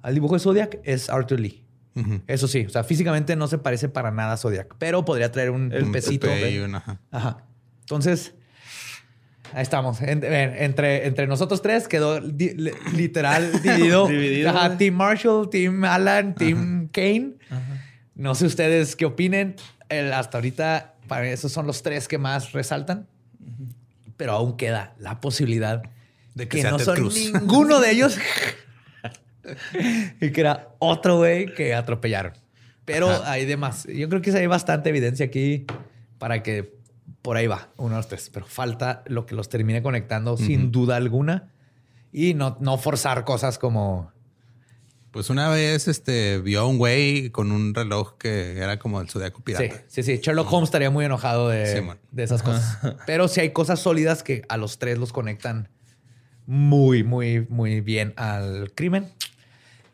al 0.01 0.13
dibujo 0.13 0.35
de 0.35 0.39
Zodiac, 0.39 0.79
es 0.83 1.09
Arthur 1.09 1.39
Lee. 1.39 1.65
Eso 2.25 2.47
sí, 2.47 2.65
o 2.65 2.69
sea, 2.69 2.83
físicamente 2.83 3.35
no 3.35 3.47
se 3.47 3.59
parece 3.59 3.87
para 3.87 4.09
nada 4.09 4.33
a 4.33 4.37
Zodiac, 4.37 4.75
pero 4.79 5.05
podría 5.05 5.31
traer 5.31 5.51
un, 5.51 5.71
El 5.71 5.83
un 5.85 5.91
pesito. 5.91 6.27
Y 6.47 6.57
un- 6.59 6.73
ajá. 6.75 6.99
Ajá. 7.11 7.45
Entonces, 7.81 8.33
ahí 9.53 9.61
estamos. 9.63 10.01
En- 10.01 10.23
en- 10.23 10.55
entre, 10.63 11.07
entre 11.07 11.27
nosotros 11.27 11.61
tres 11.61 11.87
quedó 11.87 12.19
di- 12.19 12.53
li- 12.55 12.71
literal 12.95 13.51
dividido. 13.63 14.07
Dividido, 14.07 14.49
Ajá. 14.49 14.77
Team 14.77 14.95
Marshall, 14.95 15.49
Team 15.49 15.83
Alan, 15.85 16.35
Team 16.35 16.89
Kane. 16.91 17.33
No 18.15 18.35
sé 18.35 18.45
ustedes 18.45 18.95
qué 18.95 19.05
opinen. 19.05 19.55
El- 19.89 20.13
hasta 20.13 20.37
ahorita, 20.37 20.93
para 21.07 21.27
esos 21.29 21.51
son 21.51 21.67
los 21.67 21.83
tres 21.83 22.07
que 22.07 22.17
más 22.17 22.51
resaltan. 22.51 23.07
Pero 24.17 24.33
aún 24.33 24.57
queda 24.57 24.93
la 24.99 25.19
posibilidad 25.19 25.81
De 26.35 26.47
que 26.47 26.61
que, 26.61 26.69
no 26.69 26.77
Ted 26.77 26.85
son 26.85 26.95
Cruz. 26.95 27.15
ninguno 27.33 27.79
de 27.79 27.91
ellos. 27.91 28.17
y 30.21 30.31
que 30.31 30.41
era 30.41 30.69
otro 30.79 31.17
güey 31.17 31.53
que 31.53 31.73
atropellaron. 31.73 32.33
Pero 32.85 33.23
hay 33.25 33.45
demás. 33.45 33.85
Yo 33.85 34.09
creo 34.09 34.21
que 34.21 34.31
hay 34.31 34.47
bastante 34.47 34.89
evidencia 34.89 35.25
aquí 35.25 35.65
para 36.17 36.43
que 36.43 36.73
por 37.23 37.37
ahí 37.37 37.47
va, 37.47 37.69
uno 37.77 37.89
de 37.91 37.95
los 37.97 38.07
tres. 38.07 38.29
Pero 38.31 38.45
falta 38.45 39.03
lo 39.07 39.25
que 39.25 39.33
los 39.33 39.49
termine 39.49 39.81
conectando 39.81 40.37
sin 40.37 40.71
duda 40.71 40.95
alguna. 40.97 41.49
Y 42.11 42.35
no, 42.35 42.57
no 42.59 42.77
forzar 42.77 43.23
cosas 43.25 43.57
como 43.57 44.11
Pues 45.09 45.31
una 45.31 45.49
vez 45.49 45.87
este, 45.87 46.37
vio 46.39 46.61
a 46.61 46.67
un 46.67 46.77
güey 46.77 47.31
con 47.31 47.51
un 47.51 47.73
reloj 47.73 48.17
que 48.19 48.57
era 48.59 48.77
como 48.77 49.01
el 49.01 49.09
zodiaco 49.09 49.37
Sí, 49.39 49.43
pirata. 49.43 49.83
sí, 49.87 50.03
sí. 50.03 50.17
Sherlock 50.21 50.51
Holmes 50.53 50.67
estaría 50.67 50.91
muy 50.91 51.05
enojado 51.05 51.49
Sí, 51.51 51.79
de 52.11 52.23
esas 52.23 52.43
cosas. 52.43 52.77
Pero 53.07 53.27
sí 53.27 53.39
hay 53.41 53.49
cosas 53.51 53.79
sólidas 53.79 54.21
que 54.21 54.43
a 54.49 54.57
los 54.57 54.77
tres 54.77 54.99
los 54.99 55.11
conectan 55.11 55.69
muy, 56.45 57.03
muy, 57.03 57.47
muy 57.49 57.81
bien 57.81 58.13
al 58.17 58.71
crimen. 58.75 59.11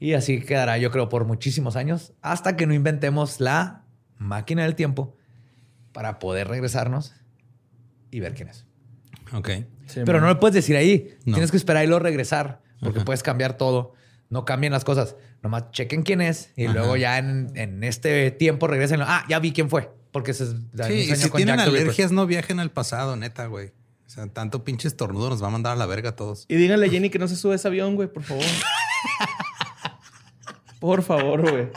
Y 0.02 0.14
así 0.14 0.42
quedará, 0.42 0.78
yo 0.78 0.92
creo, 0.92 1.10
por 1.10 1.26
muchísimos 1.26 1.76
años, 1.76 2.14
hasta 2.22 2.56
que 2.58 2.66
no 2.66 2.74
inventemos 2.74 3.40
la 3.40 3.84
máquina 4.18 4.64
del 4.64 4.76
tiempo 4.76 5.16
para 5.92 6.20
poder 6.20 6.48
regresarnos 6.48 7.14
y 8.11 8.19
ver 8.19 8.34
quién 8.34 8.49
es. 8.49 8.65
Ok. 9.34 9.49
Sí, 9.88 10.02
Pero 10.06 10.19
man. 10.19 10.22
no 10.22 10.27
le 10.30 10.36
puedes 10.36 10.56
decir 10.56 10.76
ahí. 10.76 11.15
No. 11.26 11.36
Tienes 11.36 11.52
que 11.52 11.57
esperar 11.57 11.84
y 11.84 11.88
luego 11.88 12.03
regresar, 12.03 12.61
porque 12.80 13.02
puedes 13.02 13.23
cambiar 13.23 13.57
todo. 13.57 13.94
No 14.30 14.45
cambien 14.45 14.72
las 14.73 14.84
cosas. 14.84 15.15
Nomás 15.41 15.72
chequen 15.72 16.03
quién 16.03 16.22
es 16.22 16.52
y 16.56 16.65
Ajá. 16.65 16.73
luego 16.73 16.98
ya 16.98 17.18
en, 17.18 17.52
en 17.56 17.84
este 17.84 18.30
tiempo 18.31 18.68
regresen. 18.68 19.02
Ah, 19.02 19.26
ya 19.30 19.40
vi 19.40 19.52
quién 19.53 19.69
fue. 19.69 19.90
Porque 20.11 20.34
se 20.34 20.48
Sí, 20.48 20.94
y 20.94 21.15
si 21.15 21.30
tienen 21.31 21.57
Jack 21.57 21.68
Ripper. 21.68 21.81
alergias, 21.81 22.11
no 22.11 22.26
viajen 22.27 22.60
al 22.60 22.72
pasado, 22.72 23.15
neta, 23.15 23.45
güey. 23.48 23.68
O 24.06 24.10
sea, 24.10 24.26
tanto 24.27 24.64
pinche 24.64 24.88
estornudo 24.88 25.30
nos 25.30 25.41
va 25.44 25.48
a 25.48 25.52
mandar 25.52 25.73
a 25.73 25.76
la 25.76 25.86
verga 25.86 26.10
a 26.10 26.15
todos. 26.15 26.45
Y 26.48 26.56
díganle 26.56 26.88
a 26.88 26.90
Jenny 26.90 27.10
que 27.11 27.19
no 27.19 27.27
se 27.27 27.36
sube 27.36 27.53
a 27.53 27.56
ese 27.56 27.68
avión, 27.68 27.95
güey, 27.95 28.11
por 28.11 28.23
favor. 28.23 28.44
por 30.80 31.03
favor, 31.03 31.41
güey. 31.49 31.68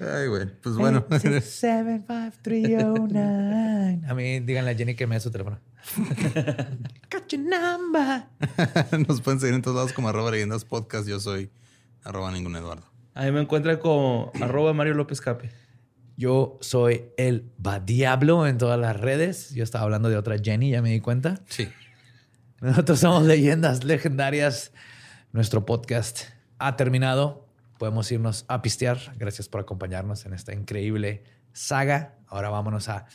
Ay, 0.00 0.28
güey. 0.28 0.46
Pues 0.62 0.76
bueno. 0.76 1.04
75309. 1.10 4.00
A 4.06 4.14
mí 4.14 4.40
díganle 4.40 4.72
a 4.72 4.74
Jenny 4.74 4.94
que 4.94 5.06
me 5.06 5.16
dé 5.16 5.20
su 5.20 5.30
teléfono. 5.30 5.58
Got 7.10 7.28
your 7.28 7.42
number. 7.42 8.24
nos 9.06 9.20
pueden 9.20 9.40
seguir 9.40 9.54
en 9.54 9.62
todos 9.62 9.76
lados 9.76 9.92
como 9.92 10.08
arroba 10.08 10.30
leyendas 10.30 10.64
podcast. 10.64 11.08
Yo 11.08 11.20
soy 11.20 11.50
arroba 12.02 12.30
ningún 12.30 12.56
Eduardo. 12.56 12.86
A 13.14 13.24
mí 13.24 13.32
me 13.32 13.40
encuentra 13.40 13.78
como 13.78 14.32
arroba 14.40 14.72
Mario 14.72 14.94
López 14.94 15.20
Cape. 15.20 15.50
Yo 16.16 16.58
soy 16.60 17.06
el 17.16 17.50
Diablo 17.84 18.46
en 18.46 18.58
todas 18.58 18.78
las 18.78 18.98
redes. 18.98 19.52
Yo 19.54 19.64
estaba 19.64 19.84
hablando 19.84 20.08
de 20.08 20.16
otra 20.16 20.36
Jenny, 20.42 20.70
ya 20.70 20.82
me 20.82 20.90
di 20.90 21.00
cuenta. 21.00 21.40
Sí. 21.48 21.68
Nosotros 22.60 23.00
somos 23.00 23.24
leyendas 23.24 23.84
legendarias. 23.84 24.72
Nuestro 25.32 25.66
podcast 25.66 26.22
ha 26.58 26.76
terminado. 26.76 27.43
Podemos 27.78 28.10
irnos 28.12 28.44
a 28.48 28.62
pistear. 28.62 28.98
Gracias 29.16 29.48
por 29.48 29.60
acompañarnos 29.60 30.26
en 30.26 30.34
esta 30.34 30.52
increíble 30.54 31.24
saga. 31.52 32.18
Ahora 32.26 32.50
vámonos 32.50 32.88
a 32.88 33.06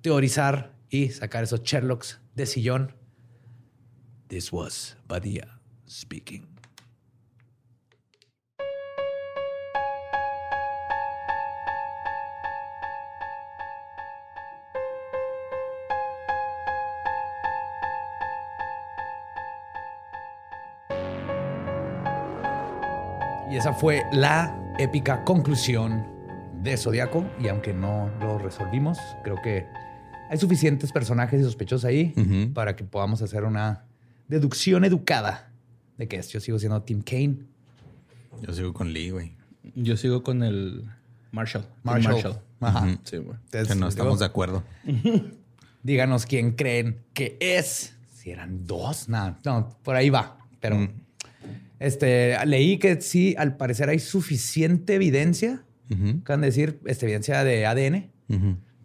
teorizar 0.00 0.72
y 0.88 1.10
sacar 1.10 1.44
esos 1.44 1.62
Sherlocks 1.62 2.20
de 2.34 2.46
sillón. 2.46 2.94
This 4.28 4.52
was 4.52 4.96
Badia 5.06 5.60
speaking. 5.88 6.55
Y 23.56 23.58
esa 23.58 23.72
fue 23.72 24.02
la 24.12 24.74
épica 24.78 25.24
conclusión 25.24 26.04
de 26.62 26.76
Zodiaco. 26.76 27.24
Y 27.40 27.48
aunque 27.48 27.72
no 27.72 28.10
lo 28.20 28.36
resolvimos, 28.38 28.98
creo 29.24 29.40
que 29.42 29.64
hay 30.28 30.36
suficientes 30.36 30.92
personajes 30.92 31.40
y 31.40 31.42
sospechosos 31.42 31.86
ahí 31.86 32.50
para 32.52 32.76
que 32.76 32.84
podamos 32.84 33.22
hacer 33.22 33.44
una 33.44 33.86
deducción 34.28 34.84
educada 34.84 35.54
de 35.96 36.06
que 36.06 36.16
es. 36.16 36.28
Yo 36.28 36.38
sigo 36.40 36.58
siendo 36.58 36.82
Tim 36.82 37.00
Kane. 37.00 37.38
Yo 38.42 38.52
sigo 38.52 38.74
con 38.74 38.92
Lee, 38.92 39.08
güey. 39.08 39.32
Yo 39.74 39.96
sigo 39.96 40.22
con 40.22 40.42
el 40.42 40.84
Marshall. 41.32 41.62
Team 41.62 42.02
Marshall. 42.04 42.38
Ajá. 42.60 42.98
Sí, 43.04 43.16
güey. 43.16 43.38
Entonces, 43.46 43.68
Que 43.68 43.74
no 43.80 43.88
estamos 43.88 44.18
de 44.18 44.26
acuerdo. 44.26 44.64
Díganos 45.82 46.26
quién 46.26 46.50
creen 46.52 46.98
que 47.14 47.38
es. 47.40 47.96
Si 48.12 48.30
eran 48.30 48.66
dos, 48.66 49.08
nada. 49.08 49.38
No, 49.46 49.70
por 49.82 49.96
ahí 49.96 50.10
va. 50.10 50.36
Pero 50.60 50.76
Mm. 50.76 51.05
Este, 51.78 52.36
leí 52.46 52.78
que 52.78 53.00
sí, 53.00 53.34
al 53.38 53.56
parecer 53.56 53.88
hay 53.88 53.98
suficiente 53.98 54.94
evidencia. 54.94 55.64
Ujú. 55.90 56.20
Acaban 56.20 56.40
de 56.40 56.46
decir 56.48 56.80
este, 56.86 57.06
evidencia 57.06 57.44
de 57.44 57.66
ADN, 57.66 58.10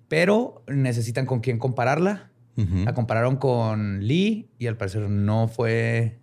pero 0.08 0.64
necesitan 0.68 1.26
con 1.26 1.40
quién 1.40 1.58
compararla. 1.58 2.28
La 2.56 2.94
compararon 2.94 3.38
con 3.38 4.06
Lee 4.06 4.52
y 4.60 4.68
al 4.68 4.78
parecer 4.78 5.10
no 5.10 5.48
fue 5.48 6.20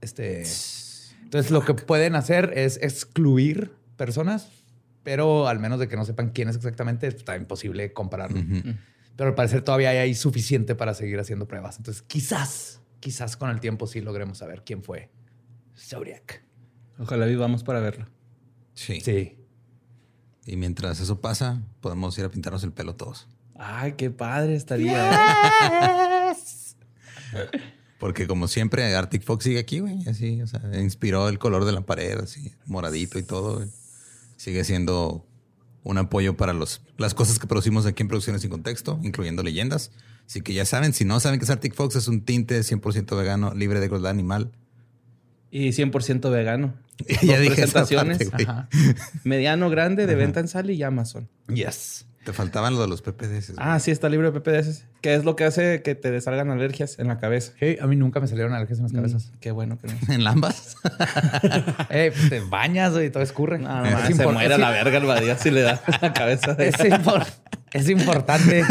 este. 0.00 0.42
Entonces 1.22 1.52
lo 1.52 1.64
que 1.64 1.72
pueden 1.74 2.16
hacer 2.16 2.52
es 2.56 2.80
excluir 2.82 3.70
personas, 3.96 4.48
pero 5.04 5.46
al 5.46 5.60
menos 5.60 5.78
de 5.78 5.86
que 5.86 5.94
no 5.94 6.04
sepan 6.04 6.30
quién 6.30 6.48
es 6.48 6.56
exactamente, 6.56 7.06
está 7.06 7.36
imposible 7.36 7.92
compararlo. 7.92 8.40
Ujú. 8.40 8.74
Pero 9.14 9.30
al 9.30 9.36
parecer 9.36 9.62
todavía 9.62 9.90
hay 9.90 10.14
suficiente 10.16 10.74
para 10.74 10.94
seguir 10.94 11.20
haciendo 11.20 11.46
pruebas. 11.46 11.76
Entonces 11.76 12.02
quizás, 12.02 12.80
quizás 12.98 13.36
con 13.36 13.50
el 13.50 13.60
tiempo 13.60 13.86
sí 13.86 14.00
logremos 14.00 14.38
saber 14.38 14.64
quién 14.64 14.82
fue 14.82 15.10
Zodiac. 15.78 16.42
Ojalá 16.98 17.26
vivamos 17.26 17.62
para 17.62 17.80
verlo. 17.80 18.06
Sí. 18.74 19.00
Sí. 19.00 19.36
Y 20.46 20.56
mientras 20.56 21.00
eso 21.00 21.20
pasa, 21.20 21.62
podemos 21.80 22.16
ir 22.18 22.24
a 22.24 22.30
pintarnos 22.30 22.64
el 22.64 22.72
pelo 22.72 22.94
todos. 22.96 23.28
Ay, 23.56 23.92
qué 23.92 24.10
padre 24.10 24.54
estaría. 24.54 25.10
Porque 27.98 28.26
como 28.26 28.46
siempre, 28.48 28.94
Arctic 28.94 29.24
Fox 29.24 29.44
sigue 29.44 29.58
aquí, 29.58 29.80
güey. 29.80 29.98
Así, 30.08 30.40
o 30.40 30.46
sea, 30.46 30.62
inspiró 30.80 31.28
el 31.28 31.38
color 31.38 31.64
de 31.64 31.72
la 31.72 31.80
pared, 31.80 32.18
así, 32.18 32.52
moradito 32.66 33.18
y 33.18 33.24
todo. 33.24 33.56
güey. 33.56 33.68
Sigue 34.36 34.62
siendo 34.64 35.26
un 35.82 35.98
apoyo 35.98 36.36
para 36.36 36.52
los, 36.52 36.82
las 36.96 37.14
cosas 37.14 37.38
que 37.38 37.46
producimos 37.46 37.86
aquí 37.86 38.02
en 38.02 38.08
Producciones 38.08 38.42
Sin 38.42 38.50
Contexto, 38.50 39.00
incluyendo 39.02 39.42
leyendas. 39.42 39.90
Así 40.26 40.42
que 40.42 40.54
ya 40.54 40.64
saben, 40.64 40.92
si 40.92 41.04
no 41.04 41.18
saben 41.18 41.40
que 41.40 41.44
es 41.44 41.50
Arctic 41.50 41.74
Fox, 41.74 41.96
es 41.96 42.06
un 42.06 42.24
tinte 42.24 42.60
100% 42.60 43.16
vegano, 43.16 43.52
libre 43.54 43.80
de 43.80 43.88
crueldad 43.88 44.10
animal, 44.10 44.52
Y 45.50 45.70
100% 45.70 46.30
vegano. 46.30 46.74
ya 47.22 47.36
Dos 47.36 47.40
dije 47.42 47.62
esa 47.62 47.84
presentaciones. 47.84 48.28
parte. 48.30 48.44
Ajá. 48.44 48.68
Mediano, 49.24 49.70
grande, 49.70 50.06
de 50.06 50.14
venta 50.14 50.40
en 50.40 50.48
Sally 50.48 50.74
y 50.74 50.82
Amazon. 50.82 51.28
Yes. 51.52 52.04
Te 52.24 52.34
faltaban 52.34 52.74
lo 52.74 52.82
de 52.82 52.88
los 52.88 53.00
PPDs. 53.00 53.52
güey. 53.52 53.56
Ah, 53.58 53.78
sí, 53.80 53.90
está 53.90 54.10
libre 54.10 54.30
de 54.30 54.38
PPDS. 54.38 54.84
Que 55.00 55.14
es 55.14 55.24
lo 55.24 55.34
que 55.34 55.44
hace 55.44 55.80
que 55.82 55.94
te 55.94 56.20
salgan 56.20 56.50
alergias 56.50 56.98
en 56.98 57.08
la 57.08 57.16
cabeza. 57.18 57.52
Sí, 57.58 57.78
a 57.80 57.86
mí 57.86 57.96
nunca 57.96 58.20
me 58.20 58.26
salieron 58.26 58.52
alergias 58.52 58.78
en 58.80 58.82
las 58.84 58.92
cabezas. 58.92 59.32
Qué 59.40 59.50
bueno 59.50 59.78
que 59.78 59.86
no. 59.86 59.94
En 60.14 60.26
ambas. 60.26 60.76
Eh, 61.90 62.12
pues 62.14 62.28
te 62.28 62.40
bañas 62.40 62.92
y 63.02 63.08
todo 63.08 63.22
escurre. 63.22 63.58
No, 63.58 63.82
no, 63.82 63.98
Es 64.00 64.14
se 64.16 64.26
muere 64.26 64.52
a 64.54 64.58
la 64.58 64.70
verga 64.70 64.98
el 64.98 65.06
Badía 65.06 65.38
si 65.38 65.50
le 65.50 65.62
da 65.62 65.80
en 65.86 65.94
la 66.02 66.12
cabeza. 66.12 66.54
de- 66.54 66.68
Es, 66.68 66.76
impor- 66.80 67.26
es 67.72 67.88
importante. 67.88 68.62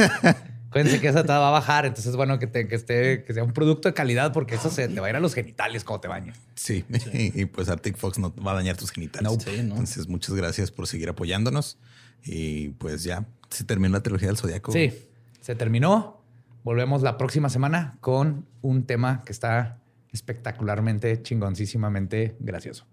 Acuérdense 0.80 1.02
que 1.02 1.08
esa 1.08 1.24
te 1.24 1.30
va 1.30 1.48
a 1.48 1.52
bajar. 1.52 1.86
Entonces 1.86 2.08
es 2.12 2.16
bueno 2.16 2.38
que, 2.40 2.48
te- 2.48 2.68
que 2.68 2.76
esté, 2.76 3.24
que 3.24 3.34
sea 3.34 3.44
un 3.44 3.52
producto 3.54 3.88
de 3.90 3.94
calidad 3.94 4.32
porque 4.34 4.56
eso 4.56 4.70
se 4.70 4.88
te 4.88 5.00
va 5.00 5.08
a 5.08 5.10
ir 5.10 5.16
a 5.16 5.20
los 5.20 5.34
genitales 5.34 5.84
cuando 5.84 6.02
te 6.02 6.08
bañes. 6.08 6.38
Sí. 6.56 6.86
Y, 7.14 7.46
pues 7.46 7.70
Arctic 7.70 7.98
Fox 7.98 8.20
no 8.20 8.34
va 8.36 8.52
a 8.52 8.56
dañar 8.56 8.78
tus 8.78 8.92
genitales. 8.92 9.32
No. 9.32 9.40
Sí, 9.40 9.58
no. 9.64 9.72
Entonces, 9.74 10.08
muchas 10.08 10.36
gracias 10.36 10.72
por 10.72 10.88
seguir 10.88 11.10
apoyándonos. 11.10 11.78
Y 12.24 12.70
pues 12.70 13.04
ya 13.04 13.26
se 13.50 13.64
terminó 13.64 13.94
la 13.94 14.04
trilogía 14.04 14.28
del 14.28 14.38
Zodíaco. 14.38 14.72
Sí, 14.72 14.94
se 15.42 15.56
terminó. 15.56 16.22
Volvemos 16.64 17.02
la 17.02 17.18
próxima 17.18 17.50
semana 17.50 17.98
con 18.02 18.46
un 18.62 18.84
tema 18.84 19.22
que 19.26 19.32
está 19.32 19.80
espectacularmente, 20.12 21.22
chingoncísimamente 21.22 22.36
gracioso. 22.40 22.86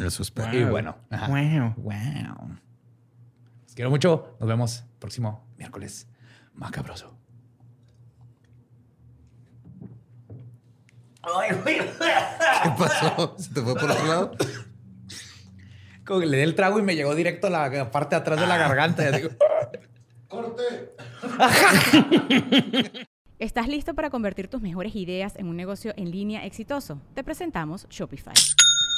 Eso 0.00 0.22
espero. 0.22 0.52
Y 0.56 0.64
bueno, 0.64 0.96
ajá. 1.10 1.28
Wow. 1.28 1.74
wow. 1.76 2.48
Los 3.64 3.74
quiero 3.74 3.90
mucho. 3.90 4.36
Nos 4.38 4.48
vemos 4.48 4.84
próximo 4.98 5.44
miércoles. 5.58 6.06
Macabroso. 6.54 7.15
¿Qué 11.64 12.70
pasó? 12.78 13.34
¿Se 13.38 13.52
te 13.52 13.60
fue 13.60 13.74
por 13.74 13.90
otro 13.90 14.06
lado? 14.06 14.32
Como 16.04 16.20
que 16.20 16.26
le 16.26 16.36
di 16.36 16.42
el 16.44 16.54
trago 16.54 16.78
y 16.78 16.82
me 16.82 16.94
llegó 16.94 17.14
directo 17.14 17.48
a 17.48 17.50
la 17.50 17.90
parte 17.90 18.14
de 18.14 18.20
atrás 18.20 18.40
de 18.40 18.46
la 18.46 18.56
garganta. 18.56 19.08
Y 19.08 19.12
digo, 19.12 19.30
¿Estás 23.38 23.68
listo 23.68 23.94
para 23.94 24.08
convertir 24.08 24.48
tus 24.48 24.62
mejores 24.62 24.94
ideas 24.94 25.36
en 25.36 25.48
un 25.48 25.56
negocio 25.56 25.92
en 25.96 26.10
línea 26.10 26.46
exitoso? 26.46 27.00
Te 27.14 27.22
presentamos 27.24 27.86
Shopify. 27.90 28.34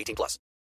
18 0.00 0.16
plus. 0.16 0.38